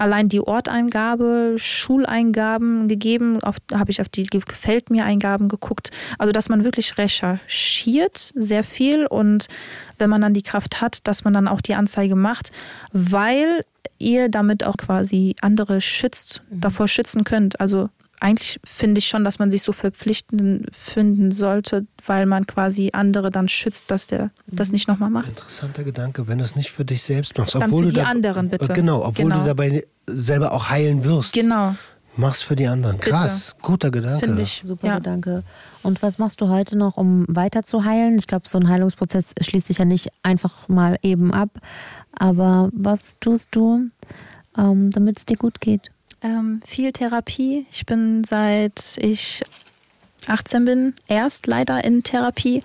allein 0.00 0.28
die 0.28 0.40
Orteingabe, 0.40 1.54
Schuleingaben 1.56 2.88
gegeben, 2.88 3.38
habe 3.42 3.90
ich 3.90 4.00
auf 4.00 4.08
die 4.08 4.24
Gefällt 4.24 4.90
mir 4.90 5.04
Eingaben 5.04 5.48
geguckt. 5.48 5.90
Also, 6.18 6.32
dass 6.32 6.48
man 6.48 6.64
wirklich 6.64 6.98
recherchiert, 6.98 8.16
sehr 8.34 8.64
viel 8.64 9.06
und 9.06 9.46
wenn 9.98 10.10
man 10.10 10.22
dann 10.22 10.34
die 10.34 10.42
Kraft 10.42 10.80
hat, 10.80 11.06
dass 11.06 11.24
man 11.24 11.34
dann 11.34 11.48
auch 11.48 11.60
die 11.60 11.74
Anzeige 11.74 12.16
macht, 12.16 12.50
weil 12.92 13.64
ihr 13.98 14.28
damit 14.28 14.64
auch 14.64 14.76
quasi 14.76 15.36
andere 15.42 15.80
schützt, 15.80 16.42
mhm. 16.50 16.60
davor 16.60 16.88
schützen 16.88 17.24
könnt. 17.24 17.60
Also 17.60 17.90
eigentlich 18.20 18.60
finde 18.64 18.98
ich 18.98 19.08
schon, 19.08 19.24
dass 19.24 19.38
man 19.38 19.50
sich 19.50 19.62
so 19.62 19.72
verpflichtend 19.72 20.68
finden 20.72 21.32
sollte, 21.32 21.86
weil 22.04 22.26
man 22.26 22.46
quasi 22.46 22.90
andere 22.92 23.30
dann 23.30 23.48
schützt, 23.48 23.90
dass 23.90 24.06
der 24.06 24.30
das 24.46 24.68
mhm. 24.68 24.72
nicht 24.72 24.88
nochmal 24.88 25.10
macht. 25.10 25.28
Interessanter 25.28 25.84
Gedanke, 25.84 26.28
wenn 26.28 26.38
du 26.38 26.44
es 26.44 26.54
nicht 26.54 26.70
für 26.70 26.84
dich 26.84 27.02
selbst 27.02 27.36
machst. 27.38 27.54
Dann 27.54 27.64
obwohl 27.64 27.84
für 27.84 27.90
die 27.90 27.96
du 27.96 28.02
da, 28.02 28.08
anderen 28.08 28.50
bitte. 28.50 28.72
Genau, 28.72 29.04
obwohl 29.04 29.24
genau. 29.24 29.40
du 29.40 29.46
dabei 29.46 29.84
selber 30.06 30.52
auch 30.52 30.68
heilen 30.70 31.04
wirst. 31.04 31.32
Genau. 31.32 31.74
Mach's 32.16 32.42
für 32.42 32.56
die 32.56 32.66
anderen. 32.66 33.00
Krass, 33.00 33.54
Bitte. 33.54 33.66
guter 33.66 33.90
Gedanke. 33.90 34.26
Finde 34.26 34.42
ich. 34.42 34.62
Super 34.64 34.86
ja. 34.86 34.94
Gedanke. 34.96 35.42
Und 35.82 36.02
was 36.02 36.18
machst 36.18 36.40
du 36.40 36.48
heute 36.48 36.76
noch, 36.76 36.96
um 36.96 37.24
weiter 37.28 37.62
zu 37.62 37.84
heilen? 37.84 38.18
Ich 38.18 38.26
glaube, 38.26 38.48
so 38.48 38.58
ein 38.58 38.68
Heilungsprozess 38.68 39.26
schließt 39.40 39.68
sich 39.68 39.78
ja 39.78 39.84
nicht 39.84 40.10
einfach 40.22 40.68
mal 40.68 40.96
eben 41.02 41.32
ab. 41.32 41.50
Aber 42.12 42.68
was 42.72 43.16
tust 43.20 43.48
du, 43.52 43.88
ähm, 44.58 44.90
damit 44.90 45.18
es 45.18 45.24
dir 45.24 45.36
gut 45.36 45.60
geht? 45.60 45.90
Ähm, 46.22 46.60
viel 46.64 46.92
Therapie. 46.92 47.66
Ich 47.70 47.86
bin 47.86 48.24
seit 48.24 48.98
ich 48.98 49.42
18 50.26 50.64
bin 50.64 50.94
erst 51.08 51.46
leider 51.46 51.82
in 51.84 52.02
Therapie. 52.02 52.62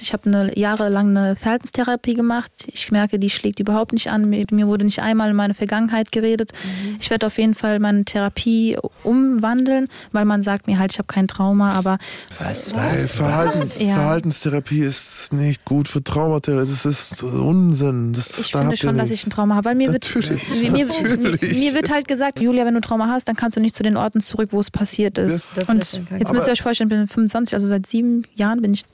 Ich 0.00 0.12
habe 0.12 0.28
eine 0.28 0.58
jahrelang 0.58 1.16
eine 1.16 1.36
Verhaltenstherapie 1.36 2.14
gemacht. 2.14 2.50
Ich 2.66 2.90
merke, 2.90 3.18
die 3.18 3.30
schlägt 3.30 3.60
überhaupt 3.60 3.92
nicht 3.92 4.10
an. 4.10 4.28
Mir 4.28 4.66
wurde 4.66 4.84
nicht 4.84 5.00
einmal 5.00 5.30
in 5.30 5.36
meine 5.36 5.54
Vergangenheit 5.54 6.12
geredet. 6.12 6.52
Mhm. 6.64 6.96
Ich 7.00 7.10
werde 7.10 7.26
auf 7.26 7.38
jeden 7.38 7.54
Fall 7.54 7.78
meine 7.78 8.04
Therapie 8.04 8.76
umwandeln, 9.02 9.88
weil 10.12 10.24
man 10.24 10.42
sagt 10.42 10.66
mir 10.66 10.78
halt, 10.78 10.92
ich 10.92 10.98
habe 10.98 11.06
kein 11.06 11.28
Trauma, 11.28 11.72
aber 11.72 11.98
was, 12.38 12.74
was, 12.74 13.12
Verhaltens, 13.12 13.80
ja. 13.80 13.94
Verhaltenstherapie 13.94 14.80
ist 14.80 15.32
nicht 15.32 15.64
gut 15.64 15.88
für 15.88 16.02
Traumatherapie. 16.02 16.70
Das 16.70 16.86
ist 16.86 17.22
Unsinn. 17.22 18.12
Das, 18.12 18.38
ich 18.38 18.50
da 18.50 18.60
finde 18.60 18.76
schon, 18.76 18.98
dass 18.98 19.10
ich 19.10 19.26
ein 19.26 19.30
Trauma 19.30 19.56
habe, 19.56 19.70
weil 19.70 19.74
mir 19.74 19.90
natürlich, 19.90 20.62
wird 20.62 20.72
mir, 20.72 20.86
natürlich. 20.86 21.58
mir 21.58 21.74
wird 21.74 21.90
halt 21.90 22.08
gesagt, 22.08 22.40
Julia, 22.40 22.64
wenn 22.64 22.74
du 22.74 22.80
Trauma 22.80 23.08
hast, 23.08 23.28
dann 23.28 23.36
kannst 23.36 23.56
du 23.56 23.60
nicht 23.60 23.74
zu 23.74 23.82
den 23.82 23.96
Orten 23.96 24.20
zurück, 24.20 24.50
wo 24.52 24.60
es 24.60 24.70
passiert 24.70 25.18
ist. 25.18 25.46
Das, 25.54 25.66
das 25.66 25.94
Und 25.94 26.18
jetzt 26.18 26.32
müsst 26.32 26.46
ihr 26.46 26.52
euch 26.52 26.62
vorstellen, 26.62 26.90
ich 26.90 26.96
bin 26.96 27.08
25, 27.08 27.54
also 27.54 27.66
seit 27.66 27.86
sieben 27.86 28.24
Jahren 28.34 28.60
bin 28.60 28.72
ich 28.72 28.84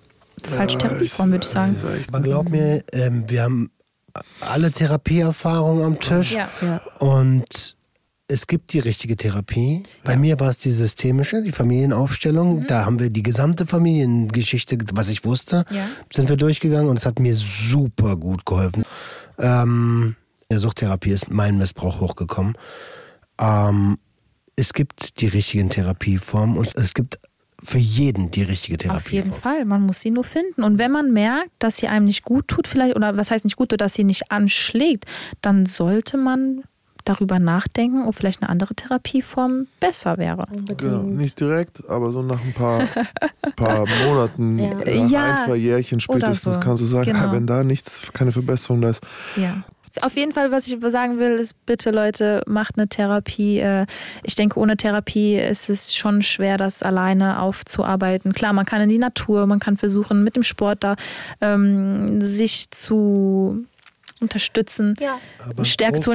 falsche 0.46 0.78
Therapieform, 0.78 1.30
würde 1.30 1.44
ich 1.44 1.50
sagen. 1.50 1.76
Aber 2.08 2.20
glaub 2.20 2.48
mir, 2.50 2.84
ähm, 2.92 3.24
wir 3.28 3.42
haben 3.42 3.70
alle 4.40 4.70
Therapieerfahrungen 4.70 5.84
am 5.84 6.00
Tisch. 6.00 6.32
Ja. 6.32 6.48
ja. 6.60 6.80
Und 6.98 7.76
es 8.28 8.46
gibt 8.46 8.72
die 8.72 8.78
richtige 8.78 9.16
Therapie. 9.16 9.82
Bei 10.04 10.12
ja. 10.12 10.18
mir 10.18 10.40
war 10.40 10.48
es 10.48 10.58
die 10.58 10.70
systemische, 10.70 11.42
die 11.42 11.52
Familienaufstellung. 11.52 12.60
Mhm. 12.60 12.66
Da 12.66 12.86
haben 12.86 12.98
wir 12.98 13.10
die 13.10 13.22
gesamte 13.22 13.66
Familiengeschichte, 13.66 14.78
was 14.94 15.08
ich 15.08 15.24
wusste, 15.24 15.64
ja. 15.70 15.86
sind 16.12 16.28
wir 16.28 16.36
durchgegangen 16.36 16.88
und 16.88 16.98
es 16.98 17.06
hat 17.06 17.18
mir 17.18 17.34
super 17.34 18.16
gut 18.16 18.46
geholfen. 18.46 18.84
Ähm, 19.38 20.16
in 20.48 20.54
der 20.54 20.60
Suchttherapie 20.60 21.10
ist 21.10 21.30
mein 21.30 21.58
Missbrauch 21.58 22.00
hochgekommen. 22.00 22.56
Ähm, 23.38 23.98
es 24.56 24.72
gibt 24.72 25.20
die 25.20 25.28
richtigen 25.28 25.70
Therapieformen 25.70 26.56
und 26.56 26.74
es 26.76 26.94
gibt 26.94 27.18
für 27.62 27.78
jeden 27.78 28.30
die 28.30 28.42
richtige 28.42 28.76
Therapie. 28.76 28.98
Auf 28.98 29.12
jeden 29.12 29.32
Fall, 29.32 29.64
man 29.64 29.82
muss 29.82 30.00
sie 30.00 30.10
nur 30.10 30.24
finden. 30.24 30.62
Und 30.62 30.78
wenn 30.78 30.90
man 30.90 31.12
merkt, 31.12 31.50
dass 31.60 31.76
sie 31.76 31.88
einem 31.88 32.06
nicht 32.06 32.24
gut 32.24 32.48
tut, 32.48 32.66
vielleicht, 32.66 32.96
oder 32.96 33.16
was 33.16 33.30
heißt 33.30 33.44
nicht 33.44 33.56
gut 33.56 33.68
tut, 33.68 33.80
dass 33.80 33.94
sie 33.94 34.04
nicht 34.04 34.32
anschlägt, 34.32 35.06
dann 35.42 35.66
sollte 35.66 36.16
man 36.16 36.62
darüber 37.04 37.38
nachdenken, 37.38 38.06
ob 38.06 38.14
vielleicht 38.14 38.42
eine 38.42 38.48
andere 38.48 38.74
Therapieform 38.74 39.66
besser 39.80 40.18
wäre. 40.18 40.44
Genau, 40.76 41.02
nicht 41.02 41.40
direkt, 41.40 41.88
aber 41.88 42.12
so 42.12 42.22
nach 42.22 42.40
ein 42.40 42.52
paar, 42.52 42.86
paar 43.56 43.86
Monaten, 44.04 44.58
ja. 44.58 44.74
nach 44.74 45.10
ja, 45.10 45.24
ein, 45.24 45.46
zwei 45.46 45.56
Jährchen 45.56 46.00
spätestens 46.00 46.54
so. 46.54 46.60
kannst 46.60 46.82
du 46.82 46.86
sagen, 46.86 47.12
genau. 47.12 47.32
wenn 47.32 47.46
da 47.46 47.64
nichts, 47.64 48.12
keine 48.12 48.32
Verbesserung 48.32 48.80
da 48.80 48.90
ist, 48.90 49.02
ja. 49.36 49.64
Auf 50.00 50.16
jeden 50.16 50.32
Fall, 50.32 50.50
was 50.50 50.66
ich 50.66 50.78
sagen 50.90 51.18
will, 51.18 51.32
ist 51.32 51.66
bitte 51.66 51.90
Leute, 51.90 52.42
macht 52.46 52.78
eine 52.78 52.88
Therapie. 52.88 53.58
Äh, 53.58 53.86
ich 54.22 54.34
denke, 54.34 54.58
ohne 54.58 54.76
Therapie 54.76 55.36
ist 55.36 55.68
es 55.68 55.94
schon 55.94 56.22
schwer, 56.22 56.56
das 56.56 56.82
alleine 56.82 57.40
aufzuarbeiten. 57.40 58.32
Klar, 58.32 58.52
man 58.52 58.64
kann 58.64 58.80
in 58.80 58.88
die 58.88 58.98
Natur, 58.98 59.46
man 59.46 59.58
kann 59.58 59.76
versuchen, 59.76 60.24
mit 60.24 60.36
dem 60.36 60.42
Sport 60.42 60.82
da 60.84 60.96
ähm, 61.40 62.20
sich 62.20 62.70
zu 62.70 63.66
unterstützen, 64.22 64.94
ja. 65.00 65.18
stärkt 65.64 66.02
zu. 66.02 66.12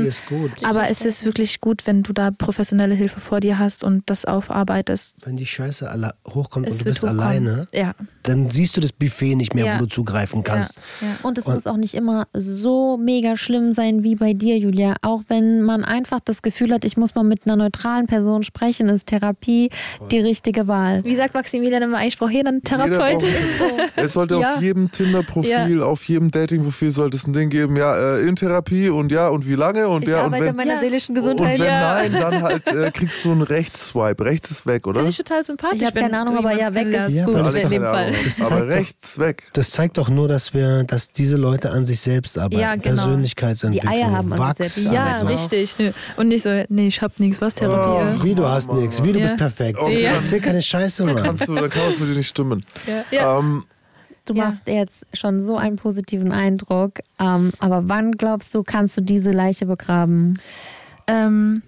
Aber 0.63 0.89
es 0.89 1.05
ist 1.05 1.25
wirklich 1.25 1.61
gut, 1.61 1.85
wenn 1.85 2.03
du 2.03 2.13
da 2.13 2.31
professionelle 2.31 2.95
Hilfe 2.95 3.19
vor 3.19 3.39
dir 3.39 3.59
hast 3.59 3.83
und 3.83 4.09
das 4.09 4.25
aufarbeitest. 4.25 5.15
Wenn 5.23 5.37
die 5.37 5.45
Scheiße 5.45 5.89
alle 5.89 6.15
hochkommt 6.27 6.67
es 6.67 6.75
und 6.75 6.81
du 6.81 6.85
bist 6.85 7.03
hochkommen. 7.03 7.19
alleine, 7.19 7.67
ja. 7.73 7.93
dann 8.23 8.49
siehst 8.49 8.77
du 8.77 8.81
das 8.81 8.91
Buffet 8.91 9.35
nicht 9.35 9.53
mehr, 9.53 9.65
ja. 9.65 9.75
wo 9.75 9.79
du 9.81 9.85
zugreifen 9.87 10.43
kannst. 10.43 10.79
Und 11.23 11.37
es 11.37 11.45
und 11.45 11.53
muss 11.53 11.67
auch 11.67 11.77
nicht 11.77 11.93
immer 11.93 12.27
so 12.33 12.97
mega 12.97 13.37
schlimm 13.37 13.73
sein 13.73 14.03
wie 14.03 14.15
bei 14.15 14.33
dir, 14.33 14.57
Julia. 14.57 14.95
Auch 15.01 15.23
wenn 15.27 15.61
man 15.61 15.83
einfach 15.83 16.19
das 16.23 16.41
Gefühl 16.41 16.73
hat, 16.73 16.85
ich 16.85 16.97
muss 16.97 17.15
mal 17.15 17.23
mit 17.23 17.45
einer 17.45 17.55
neutralen 17.55 18.07
Person 18.07 18.43
sprechen, 18.43 18.89
ist 18.89 19.07
Therapie 19.07 19.69
Voll. 19.97 20.07
die 20.09 20.19
richtige 20.19 20.67
Wahl. 20.67 21.03
Wie 21.03 21.15
sagt 21.15 21.33
Maximilian 21.33 21.83
immer, 21.83 22.05
ich 22.05 22.17
brauche 22.17 22.31
jeder 22.31 22.49
einen 22.49 22.63
Therapeut. 22.63 23.23
es 23.95 24.13
sollte 24.13 24.37
auf 24.37 24.61
jedem 24.61 24.91
Tinder-Profil, 24.91 25.81
auf 25.81 26.07
jedem 26.07 26.31
Dating-Profil 26.31 26.91
sollte 26.91 27.17
es 27.17 27.27
ein 27.27 27.33
Ding 27.33 27.49
geben, 27.49 27.75
ja, 27.75 27.96
äh, 27.97 28.27
in 28.27 28.35
Therapie 28.35 28.89
und 28.89 29.11
ja, 29.11 29.29
und 29.29 29.47
wie 29.47 29.55
lange 29.55 29.87
und 29.87 30.03
ich 30.03 30.09
ja, 30.09 30.25
und 30.25 30.31
wenn, 30.31 30.55
meiner 30.55 30.75
ja. 30.75 30.79
seelischen 30.79 31.15
Gesundheit. 31.15 31.53
Und 31.53 31.59
wenn 31.59 31.67
ja. 31.67 31.93
nein, 31.95 32.11
dann 32.13 32.43
halt 32.43 32.67
äh, 32.67 32.91
kriegst 32.91 33.23
du 33.25 33.31
einen 33.31 33.41
Rechtsswipe. 33.41 34.23
Rechts 34.23 34.51
ist 34.51 34.65
weg, 34.65 34.87
oder? 34.87 34.99
Finde 34.99 35.09
ich 35.11 35.17
total 35.17 35.43
sympathisch. 35.43 35.81
Ich 35.81 35.85
habe 35.85 35.99
keine 35.99 36.19
Ahnung, 36.19 36.37
aber 36.37 36.53
ja, 36.53 36.73
weg 36.73 36.87
ist 36.87 37.13
ja, 37.13 37.25
gut 37.25 37.35
in 37.55 37.69
dem 37.69 37.83
Fall. 37.83 38.13
aber 38.41 38.67
rechts 38.67 39.19
weg. 39.19 39.49
Das 39.53 39.71
zeigt 39.71 39.97
doch 39.97 40.09
nur, 40.09 40.27
dass 40.27 40.53
wir, 40.53 40.83
dass 40.83 41.09
diese 41.09 41.35
Leute 41.35 41.71
an 41.71 41.85
sich 41.85 41.99
selbst 41.99 42.37
arbeiten. 42.37 42.61
Ja, 42.61 42.75
genau. 42.75 42.95
Persönlichkeitsentwicklung. 42.95 43.93
Die 43.93 43.99
Eier 43.99 44.11
haben 44.11 44.37
Wachs. 44.37 44.89
Ja, 44.91 45.21
richtig. 45.21 45.75
Und 46.17 46.29
nicht 46.29 46.43
so, 46.43 46.63
nee, 46.69 46.87
ich 46.87 47.01
hab 47.01 47.19
nichts, 47.19 47.41
was 47.41 47.55
Therapie. 47.55 48.17
Oh, 48.19 48.23
wie 48.23 48.35
du 48.35 48.45
hast 48.45 48.71
nichts, 48.71 49.03
wie 49.03 49.13
du 49.13 49.19
bist 49.19 49.37
perfekt. 49.37 49.79
Okay. 49.79 50.03
Ja. 50.03 50.13
Erzähl 50.13 50.41
keine 50.41 50.61
Scheiße, 50.61 51.05
Mann. 51.05 51.15
Dann 51.15 51.23
kannst 51.25 51.47
du, 51.47 51.55
dann 51.55 51.69
kann 51.69 51.83
es 51.89 51.99
mit 51.99 52.09
dir 52.09 52.15
nicht 52.15 52.29
stimmen. 52.29 52.65
Ja. 53.11 53.41
Du 54.27 54.33
ja. 54.33 54.45
machst 54.45 54.67
jetzt 54.67 55.05
schon 55.13 55.41
so 55.41 55.57
einen 55.57 55.77
positiven 55.77 56.31
Eindruck. 56.31 56.99
Ähm, 57.17 57.51
aber 57.59 57.87
wann 57.87 58.11
glaubst 58.11 58.53
du, 58.53 58.61
kannst 58.61 58.97
du 58.97 59.01
diese 59.01 59.31
Leiche 59.31 59.65
begraben? 59.65 60.37
Ähm, 61.07 61.63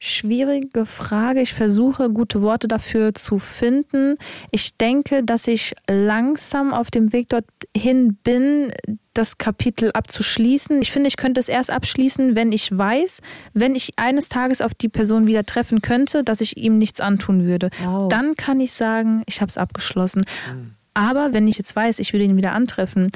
schwierige 0.00 0.84
Frage. 0.86 1.40
Ich 1.40 1.54
versuche, 1.54 2.10
gute 2.10 2.42
Worte 2.42 2.66
dafür 2.66 3.14
zu 3.14 3.38
finden. 3.38 4.16
Ich 4.50 4.76
denke, 4.76 5.22
dass 5.22 5.46
ich 5.46 5.74
langsam 5.88 6.74
auf 6.74 6.90
dem 6.90 7.12
Weg 7.12 7.28
dorthin 7.28 8.16
bin, 8.24 8.72
das 9.14 9.38
Kapitel 9.38 9.92
abzuschließen. 9.92 10.82
Ich 10.82 10.90
finde, 10.90 11.06
ich 11.06 11.16
könnte 11.16 11.38
es 11.38 11.48
erst 11.48 11.70
abschließen, 11.70 12.34
wenn 12.34 12.50
ich 12.50 12.76
weiß, 12.76 13.20
wenn 13.52 13.76
ich 13.76 13.92
eines 13.96 14.28
Tages 14.28 14.60
auf 14.60 14.74
die 14.74 14.88
Person 14.88 15.28
wieder 15.28 15.46
treffen 15.46 15.80
könnte, 15.80 16.24
dass 16.24 16.40
ich 16.40 16.56
ihm 16.56 16.78
nichts 16.78 17.00
antun 17.00 17.44
würde. 17.44 17.70
Wow. 17.84 18.08
Dann 18.08 18.34
kann 18.34 18.58
ich 18.58 18.72
sagen, 18.72 19.22
ich 19.26 19.40
habe 19.40 19.48
es 19.48 19.56
abgeschlossen. 19.56 20.24
Mhm. 20.52 20.74
Aber 20.94 21.32
wenn 21.32 21.48
ich 21.48 21.58
jetzt 21.58 21.74
weiß, 21.74 21.98
ich 21.98 22.12
würde 22.12 22.24
ihn 22.24 22.36
wieder 22.36 22.52
antreffen, 22.52 23.10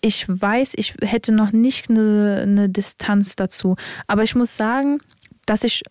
ich 0.00 0.26
weiß, 0.28 0.74
ich 0.76 0.94
hätte 1.00 1.32
noch 1.32 1.52
nicht 1.52 1.90
eine, 1.90 2.40
eine 2.42 2.68
Distanz 2.68 3.34
dazu. 3.34 3.76
Aber 4.06 4.22
ich 4.22 4.34
muss 4.34 4.56
sagen, 4.56 5.00
dass 5.46 5.64
ich 5.64 5.82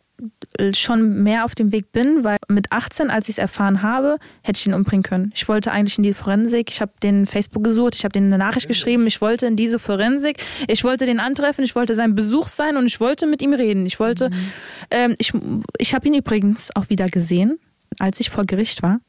schon 0.73 1.23
mehr 1.23 1.43
auf 1.43 1.56
dem 1.56 1.72
Weg 1.72 1.91
bin, 1.91 2.23
weil 2.23 2.38
mit 2.47 2.72
18, 2.72 3.10
als 3.10 3.27
ich 3.27 3.35
es 3.35 3.38
erfahren 3.38 3.81
habe, 3.81 4.18
hätte 4.43 4.60
ich 4.60 4.65
ihn 4.65 4.73
umbringen 4.73 5.03
können. 5.03 5.31
Ich 5.35 5.47
wollte 5.49 5.72
eigentlich 5.72 5.97
in 5.97 6.03
die 6.03 6.14
Forensik, 6.14 6.69
ich 6.72 6.80
habe 6.80 6.93
den 7.03 7.26
Facebook 7.26 7.64
gesucht, 7.64 7.95
ich 7.95 8.06
habe 8.06 8.14
denen 8.14 8.27
eine 8.27 8.38
Nachricht 8.38 8.68
geschrieben, 8.68 9.06
ich 9.07 9.19
wollte 9.19 9.45
in 9.45 9.57
diese 9.57 9.77
Forensik, 9.77 10.41
ich 10.68 10.84
wollte 10.84 11.06
den 11.06 11.19
antreffen, 11.19 11.65
ich 11.65 11.76
wollte 11.76 11.95
sein 11.95 12.15
Besuch 12.15 12.47
sein 12.47 12.77
und 12.77 12.85
ich 12.85 12.99
wollte 12.99 13.27
mit 13.27 13.41
ihm 13.41 13.53
reden. 13.53 13.85
Ich 13.85 13.99
wollte, 13.99 14.30
mhm. 14.30 14.52
ähm, 14.91 15.15
ich, 15.18 15.34
ich 15.77 15.93
habe 15.93 16.07
ihn 16.07 16.14
übrigens 16.14 16.73
auch 16.76 16.89
wieder 16.89 17.10
gesehen, 17.10 17.60
als 17.99 18.19
ich 18.22 18.30
vor 18.30 18.45
Gericht 18.45 18.84
war. 18.84 18.99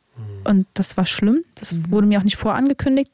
Und 0.47 0.66
das 0.74 0.97
war 0.97 1.06
schlimm. 1.06 1.43
Das 1.56 1.73
mhm. 1.73 1.90
wurde 1.90 2.06
mir 2.06 2.18
auch 2.18 2.24
nicht 2.24 2.36
vorangekündigt. 2.36 3.10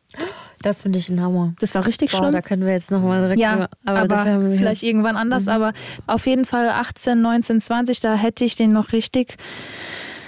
Das 0.63 0.83
finde 0.83 0.99
ich 1.01 1.09
ein 1.09 1.21
Hammer. 1.21 1.55
Das 1.59 1.75
war 1.75 1.87
richtig 1.87 2.13
Boah, 2.13 2.19
schlimm. 2.19 2.33
Da 2.33 2.41
können 2.41 2.65
wir 2.65 2.73
jetzt 2.73 2.91
nochmal 2.91 3.21
direkt. 3.23 3.41
Ja, 3.41 3.69
aber, 3.85 4.01
aber 4.01 4.51
vielleicht 4.57 4.83
irgendwann 4.83 5.17
anders. 5.17 5.45
Mhm. 5.47 5.53
Aber 5.53 5.73
auf 6.07 6.27
jeden 6.27 6.45
Fall 6.45 6.69
18, 6.69 7.21
19, 7.21 7.61
20, 7.61 8.01
da 8.01 8.15
hätte 8.15 8.45
ich 8.45 8.55
den 8.55 8.73
noch 8.73 8.93
richtig. 8.93 9.37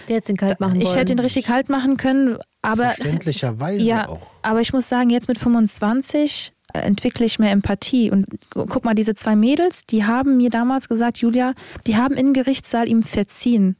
Der 0.08 0.16
hätte 0.16 0.28
den 0.28 0.36
kalt 0.36 0.60
machen 0.60 0.80
Ich 0.80 0.88
wollen. 0.88 0.98
hätte 0.98 1.12
ihn 1.12 1.18
richtig 1.18 1.46
kalt 1.46 1.68
machen 1.68 1.96
können. 1.96 2.36
Aber, 2.62 2.90
Verständlicherweise 2.90 3.82
ja, 3.82 4.08
auch. 4.08 4.26
Aber 4.42 4.60
ich 4.60 4.72
muss 4.72 4.88
sagen, 4.88 5.10
jetzt 5.10 5.28
mit 5.28 5.38
25 5.38 6.52
entwickle 6.72 7.24
ich 7.24 7.38
mehr 7.38 7.52
Empathie. 7.52 8.10
Und 8.10 8.26
guck 8.52 8.84
mal, 8.84 8.94
diese 8.94 9.14
zwei 9.14 9.36
Mädels, 9.36 9.86
die 9.86 10.04
haben 10.04 10.36
mir 10.36 10.50
damals 10.50 10.88
gesagt, 10.88 11.18
Julia, 11.18 11.54
die 11.86 11.96
haben 11.96 12.16
im 12.16 12.32
Gerichtssaal 12.32 12.88
ihm 12.88 13.02
verziehen. 13.02 13.76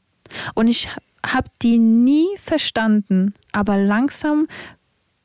Und 0.53 0.67
ich 0.67 0.87
habe 1.25 1.49
die 1.61 1.77
nie 1.77 2.27
verstanden, 2.37 3.33
aber 3.51 3.77
langsam 3.77 4.47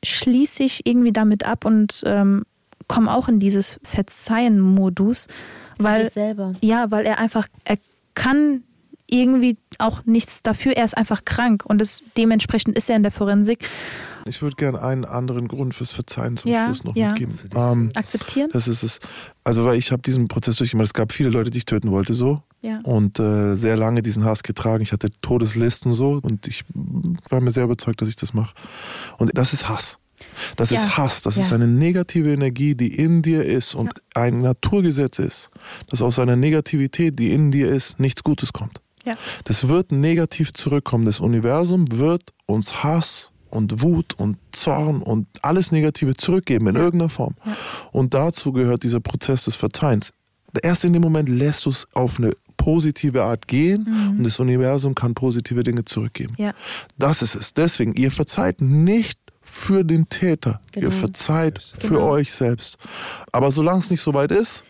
schließe 0.03 0.63
ich 0.63 0.85
irgendwie 0.85 1.11
damit 1.11 1.45
ab 1.45 1.65
und 1.65 2.03
ähm, 2.05 2.43
komme 2.87 3.13
auch 3.13 3.27
in 3.27 3.39
dieses 3.39 3.79
Verzeihen-Modus, 3.83 5.27
weil 5.77 6.11
ja, 6.61 6.91
weil 6.91 7.05
er 7.05 7.19
einfach 7.19 7.47
er 7.63 7.77
kann 8.13 8.63
irgendwie 9.11 9.57
auch 9.77 10.05
nichts 10.05 10.41
dafür. 10.41 10.75
Er 10.75 10.85
ist 10.85 10.97
einfach 10.97 11.25
krank 11.25 11.63
und 11.65 11.79
das, 11.79 12.01
dementsprechend 12.17 12.77
ist 12.77 12.89
er 12.89 12.95
in 12.95 13.03
der 13.03 13.11
Forensik. 13.11 13.67
Ich 14.25 14.41
würde 14.41 14.55
gerne 14.55 14.81
einen 14.81 15.05
anderen 15.05 15.47
Grund 15.47 15.73
fürs 15.73 15.91
Verzeihen 15.91 16.37
zum 16.37 16.51
ja, 16.51 16.65
Schluss 16.65 16.83
noch 16.83 16.95
ja. 16.95 17.09
mitgeben. 17.09 17.37
Ähm, 17.55 17.89
Akzeptieren? 17.95 18.49
Das 18.53 18.67
ist 18.67 18.83
es. 18.83 18.99
Also, 19.43 19.65
weil 19.65 19.77
ich 19.77 19.91
habe 19.91 20.01
diesen 20.01 20.27
Prozess 20.27 20.57
durchgemacht. 20.57 20.85
Es 20.87 20.93
gab 20.93 21.11
viele 21.11 21.29
Leute, 21.29 21.49
die 21.49 21.59
ich 21.59 21.65
töten 21.65 21.91
wollte, 21.91 22.13
so. 22.13 22.41
Ja. 22.61 22.79
Und 22.83 23.19
äh, 23.19 23.55
sehr 23.55 23.75
lange 23.75 24.01
diesen 24.01 24.23
Hass 24.23 24.43
getragen. 24.43 24.83
Ich 24.83 24.91
hatte 24.91 25.09
Todeslisten 25.21 25.93
so 25.93 26.19
und 26.21 26.47
ich 26.47 26.63
war 27.29 27.41
mir 27.41 27.51
sehr 27.51 27.63
überzeugt, 27.63 28.01
dass 28.01 28.07
ich 28.07 28.15
das 28.15 28.33
mache. 28.33 28.53
Und 29.17 29.31
das 29.33 29.53
ist 29.53 29.67
Hass. 29.67 29.97
Das 30.55 30.69
ja. 30.69 30.77
ist 30.77 30.97
Hass, 30.97 31.23
das 31.23 31.37
ja. 31.37 31.43
ist 31.43 31.53
eine 31.53 31.67
negative 31.67 32.31
Energie, 32.31 32.75
die 32.75 32.95
in 32.95 33.23
dir 33.23 33.43
ist 33.43 33.73
und 33.73 33.87
ja. 33.87 34.21
ein 34.21 34.41
Naturgesetz 34.41 35.17
ist, 35.17 35.49
dass 35.87 36.03
aus 36.03 36.19
einer 36.19 36.35
Negativität, 36.35 37.17
die 37.17 37.31
in 37.31 37.49
dir 37.49 37.69
ist, 37.69 37.99
nichts 37.99 38.23
Gutes 38.23 38.53
kommt. 38.53 38.79
Das 39.43 39.67
wird 39.67 39.91
negativ 39.91 40.53
zurückkommen. 40.53 41.05
Das 41.05 41.19
Universum 41.19 41.85
wird 41.91 42.33
uns 42.45 42.83
Hass 42.83 43.31
und 43.49 43.81
Wut 43.81 44.13
und 44.17 44.37
Zorn 44.51 45.01
und 45.01 45.27
alles 45.41 45.71
Negative 45.71 46.15
zurückgeben 46.15 46.67
in 46.67 46.75
irgendeiner 46.75 47.09
Form. 47.09 47.35
Und 47.91 48.13
dazu 48.13 48.51
gehört 48.51 48.83
dieser 48.83 48.99
Prozess 48.99 49.45
des 49.45 49.55
Verzeihens. 49.55 50.11
Erst 50.61 50.85
in 50.85 50.93
dem 50.93 51.01
Moment 51.01 51.29
lässt 51.29 51.65
du 51.65 51.69
es 51.69 51.87
auf 51.93 52.17
eine 52.17 52.31
positive 52.57 53.23
Art 53.23 53.47
gehen 53.47 53.87
mhm. 53.87 54.17
und 54.19 54.23
das 54.23 54.39
Universum 54.39 54.93
kann 54.93 55.13
positive 55.15 55.63
Dinge 55.63 55.83
zurückgeben. 55.85 56.35
Ja. 56.37 56.53
Das 56.97 57.21
ist 57.21 57.35
es. 57.35 57.53
Deswegen, 57.53 57.93
ihr 57.93 58.11
verzeiht 58.11 58.61
nicht 58.61 59.19
für 59.41 59.83
den 59.83 60.07
Täter. 60.09 60.61
Genau. 60.71 60.87
Ihr 60.87 60.91
verzeiht 60.91 61.59
für 61.59 61.95
genau. 61.95 62.09
euch 62.09 62.31
selbst. 62.31 62.77
Aber 63.31 63.51
solange 63.51 63.79
es 63.79 63.89
nicht 63.89 64.01
so 64.01 64.13
weit 64.13 64.31
ist, 64.31 64.63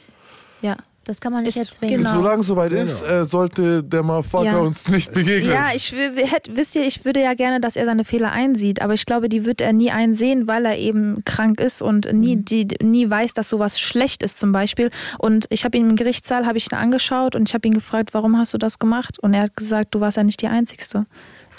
ja. 0.62 0.78
Das 1.04 1.20
kann 1.20 1.34
man 1.34 1.44
nicht 1.44 1.58
ist, 1.58 1.70
erzwingen. 1.70 1.98
Genau. 1.98 2.16
Solange 2.16 2.42
es 2.42 2.48
soweit 2.48 2.70
genau. 2.70 2.84
ist, 2.84 3.02
äh, 3.02 3.26
sollte 3.26 3.84
der 3.84 4.04
Motherfucker 4.04 4.46
ja. 4.46 4.58
uns 4.60 4.88
nicht 4.88 5.12
begegnen. 5.12 5.52
Ja, 5.52 5.70
ich 5.74 5.92
hätte, 5.92 6.56
wisst 6.56 6.76
ihr, 6.76 6.86
ich 6.86 7.04
würde 7.06 7.22
ja 7.22 7.34
gerne, 7.34 7.60
dass 7.60 7.76
er 7.76 7.86
seine 7.86 8.06
Fehler 8.06 8.32
einsieht, 8.32 8.82
aber 8.82 8.94
ich 8.94 9.06
glaube, 9.06 9.28
die 9.28 9.46
wird 9.46 9.62
er 9.62 9.74
nie 9.74 9.90
einsehen, 9.90 10.48
weil 10.48 10.64
er 10.66 10.78
eben 10.78 11.24
krank 11.26 11.60
ist 11.60 11.82
und 11.82 12.12
nie, 12.14 12.36
mhm. 12.36 12.46
die, 12.46 12.68
nie 12.84 13.10
weiß, 13.10 13.34
dass 13.34 13.50
sowas 13.50 13.80
schlecht 13.80 14.22
ist 14.22 14.38
zum 14.38 14.52
Beispiel. 14.52 14.92
Und 15.18 15.48
ich 15.50 15.66
habe 15.66 15.78
ihn 15.78 15.90
im 15.90 15.96
Gerichtssaal, 15.96 16.46
habe 16.46 16.60
ich 16.60 16.72
ihn 16.72 16.76
angeschaut 16.76 17.36
und 17.36 17.50
ich 17.50 17.56
habe 17.56 17.68
ihn 17.68 17.74
gefragt, 17.74 18.14
warum 18.14 18.38
hast 18.38 18.54
du 18.54 18.60
das 18.60 18.78
gemacht? 18.78 19.18
Und 19.20 19.34
er 19.34 19.44
hat 19.44 19.56
gesagt, 19.56 19.96
du 19.96 20.02
warst 20.02 20.18
ja 20.18 20.24
nicht 20.24 20.42
die 20.42 20.48
Einzige. 20.48 20.72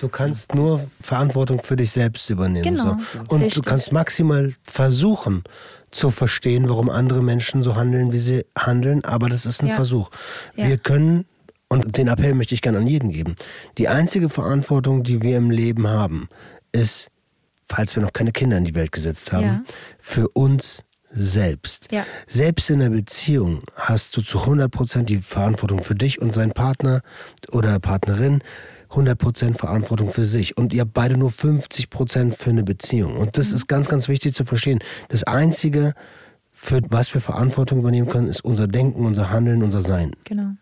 Du 0.03 0.09
kannst 0.09 0.57
nur 0.57 0.91
Verantwortung 1.01 1.63
für 1.63 1.77
dich 1.77 1.93
selbst 1.93 2.29
übernehmen. 2.29 2.65
Genau. 2.65 2.97
So. 3.13 3.21
Und 3.29 3.43
Richtig. 3.43 3.63
du 3.63 3.71
kannst 3.71 3.93
maximal 3.93 4.53
versuchen, 4.65 5.45
zu 5.93 6.11
verstehen, 6.11 6.69
warum 6.69 6.91
andere 6.91 7.23
Menschen 7.23 7.63
so 7.63 7.77
handeln, 7.77 8.11
wie 8.11 8.19
sie 8.19 8.45
handeln, 8.59 9.05
aber 9.05 9.29
das 9.29 9.47
ist 9.47 9.63
ein 9.63 9.69
ja. 9.69 9.77
Versuch. 9.77 10.11
Wir 10.57 10.71
ja. 10.71 10.77
können, 10.77 11.25
und 11.69 11.97
den 11.97 12.09
Appell 12.09 12.35
möchte 12.35 12.53
ich 12.53 12.63
gerne 12.63 12.79
an 12.79 12.87
jeden 12.89 13.11
geben, 13.11 13.37
die 13.79 13.87
einzige 13.87 14.29
Verantwortung, 14.29 15.05
die 15.05 15.23
wir 15.23 15.37
im 15.37 15.53
Leben 15.53 15.87
haben, 15.87 16.29
ist, 16.73 17.09
falls 17.69 17.95
wir 17.95 18.03
noch 18.03 18.13
keine 18.13 18.33
Kinder 18.33 18.57
in 18.57 18.65
die 18.65 18.75
Welt 18.75 18.91
gesetzt 18.91 19.33
haben, 19.33 19.45
ja. 19.45 19.61
für 20.01 20.27
uns 20.31 20.83
selbst. 21.11 21.93
Ja. 21.93 22.05
Selbst 22.27 22.71
in 22.71 22.81
der 22.81 22.91
Beziehung 22.91 23.63
hast 23.77 24.17
du 24.17 24.23
zu 24.23 24.39
100% 24.39 25.03
die 25.03 25.19
Verantwortung 25.19 25.85
für 25.85 25.95
dich 25.95 26.21
und 26.21 26.35
seinen 26.35 26.53
Partner 26.53 27.03
oder 27.53 27.79
Partnerin. 27.79 28.43
100% 28.93 29.57
Verantwortung 29.57 30.11
für 30.11 30.25
sich 30.25 30.57
und 30.57 30.73
ihr 30.73 30.85
beide 30.85 31.17
nur 31.17 31.31
50% 31.31 32.35
für 32.35 32.51
eine 32.51 32.63
Beziehung. 32.63 33.17
Und 33.17 33.39
das 33.39 33.51
mhm. 33.51 33.57
ist 33.57 33.67
ganz, 33.69 33.89
ganz 33.89 34.09
wichtig 34.09 34.35
zu 34.35 34.45
verstehen. 34.45 34.81
Das 35.09 35.25
Einzige, 35.25 35.95
für 36.51 36.81
was 36.89 37.13
wir 37.15 37.21
Verantwortung 37.21 37.79
übernehmen 37.81 38.09
können, 38.09 38.29
ist 38.29 38.45
unser 38.45 38.69
Denken, 38.69 39.05
unser 39.05 39.31
Handeln, 39.31 39.63
unser 39.63 39.83
Sein. 39.83 40.13
Genau. 40.25 40.53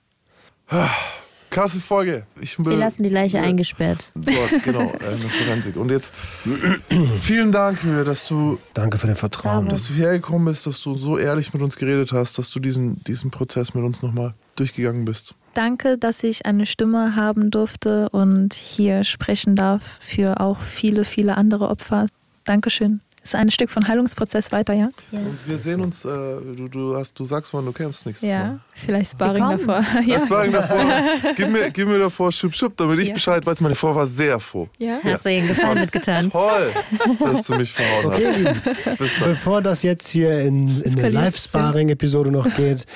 Krasse 1.51 1.81
Folge. 1.81 2.27
Ich 2.41 2.57
Wir 2.61 2.77
lassen 2.77 3.03
die 3.03 3.09
Leiche 3.09 3.39
ja, 3.39 3.43
eingesperrt. 3.43 4.09
Dort, 4.15 4.63
genau, 4.63 4.83
äh, 4.83 5.15
in 5.15 5.21
der 5.21 5.31
Forensik. 5.31 5.77
Und 5.77 5.91
jetzt 5.91 6.13
vielen 7.21 7.51
Dank, 7.51 7.83
Julia, 7.83 8.05
dass 8.05 8.29
du, 8.29 8.59
Danke 8.73 8.99
für 8.99 9.09
den 9.09 9.17
Vertrauen. 9.17 9.69
dass 9.69 9.89
du 9.89 9.95
hergekommen 9.95 10.45
bist, 10.45 10.69
dass 10.69 10.81
du 10.81 10.95
so 10.95 11.19
ehrlich 11.19 11.53
mit 11.53 11.61
uns 11.61 11.75
geredet 11.75 12.13
hast, 12.13 12.39
dass 12.39 12.51
du 12.51 12.61
diesen, 12.61 13.03
diesen 13.03 13.33
Prozess 13.33 13.75
mit 13.75 13.83
uns 13.83 14.01
nochmal 14.01 14.35
durchgegangen 14.61 15.05
bist. 15.05 15.35
Danke, 15.55 15.99
dass 15.99 16.23
ich 16.23 16.47
eine 16.47 16.67
Stimme 16.67 17.17
haben 17.17 17.51
durfte 17.51 18.09
und 18.11 18.55
hier 18.55 19.03
sprechen 19.05 19.57
darf 19.57 19.99
für 20.01 20.41
auch 20.41 20.61
viele, 20.61 21.05
viele 21.05 21.37
andere 21.37 21.69
Opfer. 21.69 22.07
Dankeschön. 22.45 23.01
Ist 23.23 23.35
ein 23.35 23.51
Stück 23.51 23.69
von 23.71 23.87
Heilungsprozess 23.87 24.51
weiter, 24.51 24.73
ja? 24.73 24.89
Und 25.13 25.39
wir 25.47 25.59
sehen 25.59 25.83
uns, 25.83 26.07
äh, 26.07 26.09
du, 26.09 26.69
du, 26.69 26.97
hast, 26.97 27.21
du 27.21 27.25
sagst, 27.25 27.53
wann 27.53 27.67
du 27.67 27.73
kämpfst 27.73 28.07
nächstes 28.07 28.29
Ja, 28.31 28.39
Mal. 28.45 28.61
vielleicht 28.73 29.11
Sparring 29.13 29.47
davor. 29.47 29.85
Ja. 30.07 30.19
Sparring 30.25 30.53
davor. 30.53 30.79
Gib 31.37 31.51
mir, 31.51 31.71
gib 31.71 31.87
mir 31.87 31.99
davor 31.99 32.33
Schub 32.33 32.55
Schub, 32.55 32.77
damit 32.79 32.99
ich 33.01 33.09
Ja. 33.09 33.15
Bescheid 33.15 33.45
weiß. 33.45 33.61
Meine 33.61 33.75
Frau 33.75 33.95
war 33.95 34.07
sehr 34.07 34.41
froh. 34.41 34.69
Ja. 34.79 34.99
Hast 35.05 35.27
du 35.27 35.31
ihr 35.33 35.47
Gefallen 35.47 35.81
mitgetan? 35.81 36.31
Toll, 36.31 36.73
dass 37.19 37.47
du 37.47 37.57
mich 37.57 37.71
verhauen 37.73 38.07
Okay, 38.07 38.55
hast. 38.87 38.99
bevor 38.99 39.61
das 39.61 39.83
jetzt 39.83 40.09
hier 40.09 40.41
in, 40.41 40.81
in 40.81 40.99
eine. 40.99 41.11
Live-Sparring-Episode 41.11 42.31
noch 42.31 42.53
geht, 42.57 42.87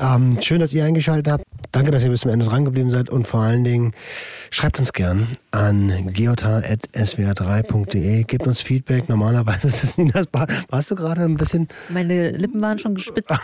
ähm, 0.00 0.38
schön, 0.40 0.60
dass 0.60 0.72
ihr 0.72 0.84
eingeschaltet 0.84 1.28
habt. 1.30 1.44
Danke, 1.72 1.90
dass 1.90 2.04
ihr 2.04 2.10
bis 2.10 2.20
zum 2.20 2.30
Ende 2.30 2.46
dran 2.46 2.64
geblieben 2.64 2.90
seid 2.90 3.10
und 3.10 3.26
vor 3.26 3.40
allen 3.40 3.64
Dingen 3.64 3.92
schreibt 4.50 4.78
uns 4.78 4.92
gern 4.92 5.26
an 5.50 6.12
geota.swr3.de. 6.12 8.22
Gebt 8.24 8.46
uns 8.46 8.60
Feedback. 8.60 9.08
Normalerweise 9.08 9.66
ist 9.68 9.82
es 9.84 9.98
Ninas 9.98 10.26
Bar. 10.28 10.46
Warst 10.68 10.90
du 10.90 10.94
gerade 10.94 11.22
ein 11.22 11.36
bisschen 11.36 11.68
Meine 11.88 12.30
Lippen 12.30 12.60
waren 12.60 12.78
schon 12.78 12.94
gespitzt. 12.94 13.32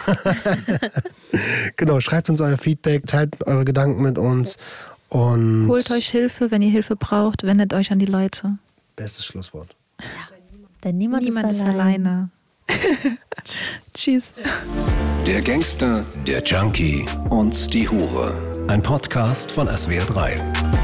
Genau, 1.77 2.01
schreibt 2.01 2.29
uns 2.29 2.41
euer 2.41 2.59
Feedback, 2.59 3.07
teilt 3.07 3.47
eure 3.47 3.65
Gedanken 3.65 4.03
mit 4.03 4.19
uns 4.19 4.57
und 5.09 5.69
Holt 5.69 5.89
euch 5.93 6.11
Hilfe, 6.11 6.51
wenn 6.51 6.61
ihr 6.63 6.71
Hilfe 6.71 6.97
braucht, 6.97 7.45
wendet 7.45 7.73
euch 7.73 7.93
an 7.93 8.01
die 8.01 8.07
Leute. 8.07 8.59
bestes 8.97 9.25
Schlusswort. 9.25 9.77
Denn 10.85 10.99
niemand, 10.99 11.23
Niemand 11.25 11.53
ist 11.53 11.63
alleine. 11.63 12.31
Tschüss. 13.95 14.33
Der 15.27 15.43
Gangster, 15.43 16.05
der 16.27 16.43
Junkie 16.43 17.05
und 17.29 17.73
die 17.73 17.89
Hure. 17.89 18.35
Ein 18.69 18.83
Podcast 18.83 19.51
von 19.51 19.69
SWR3. 19.69 20.80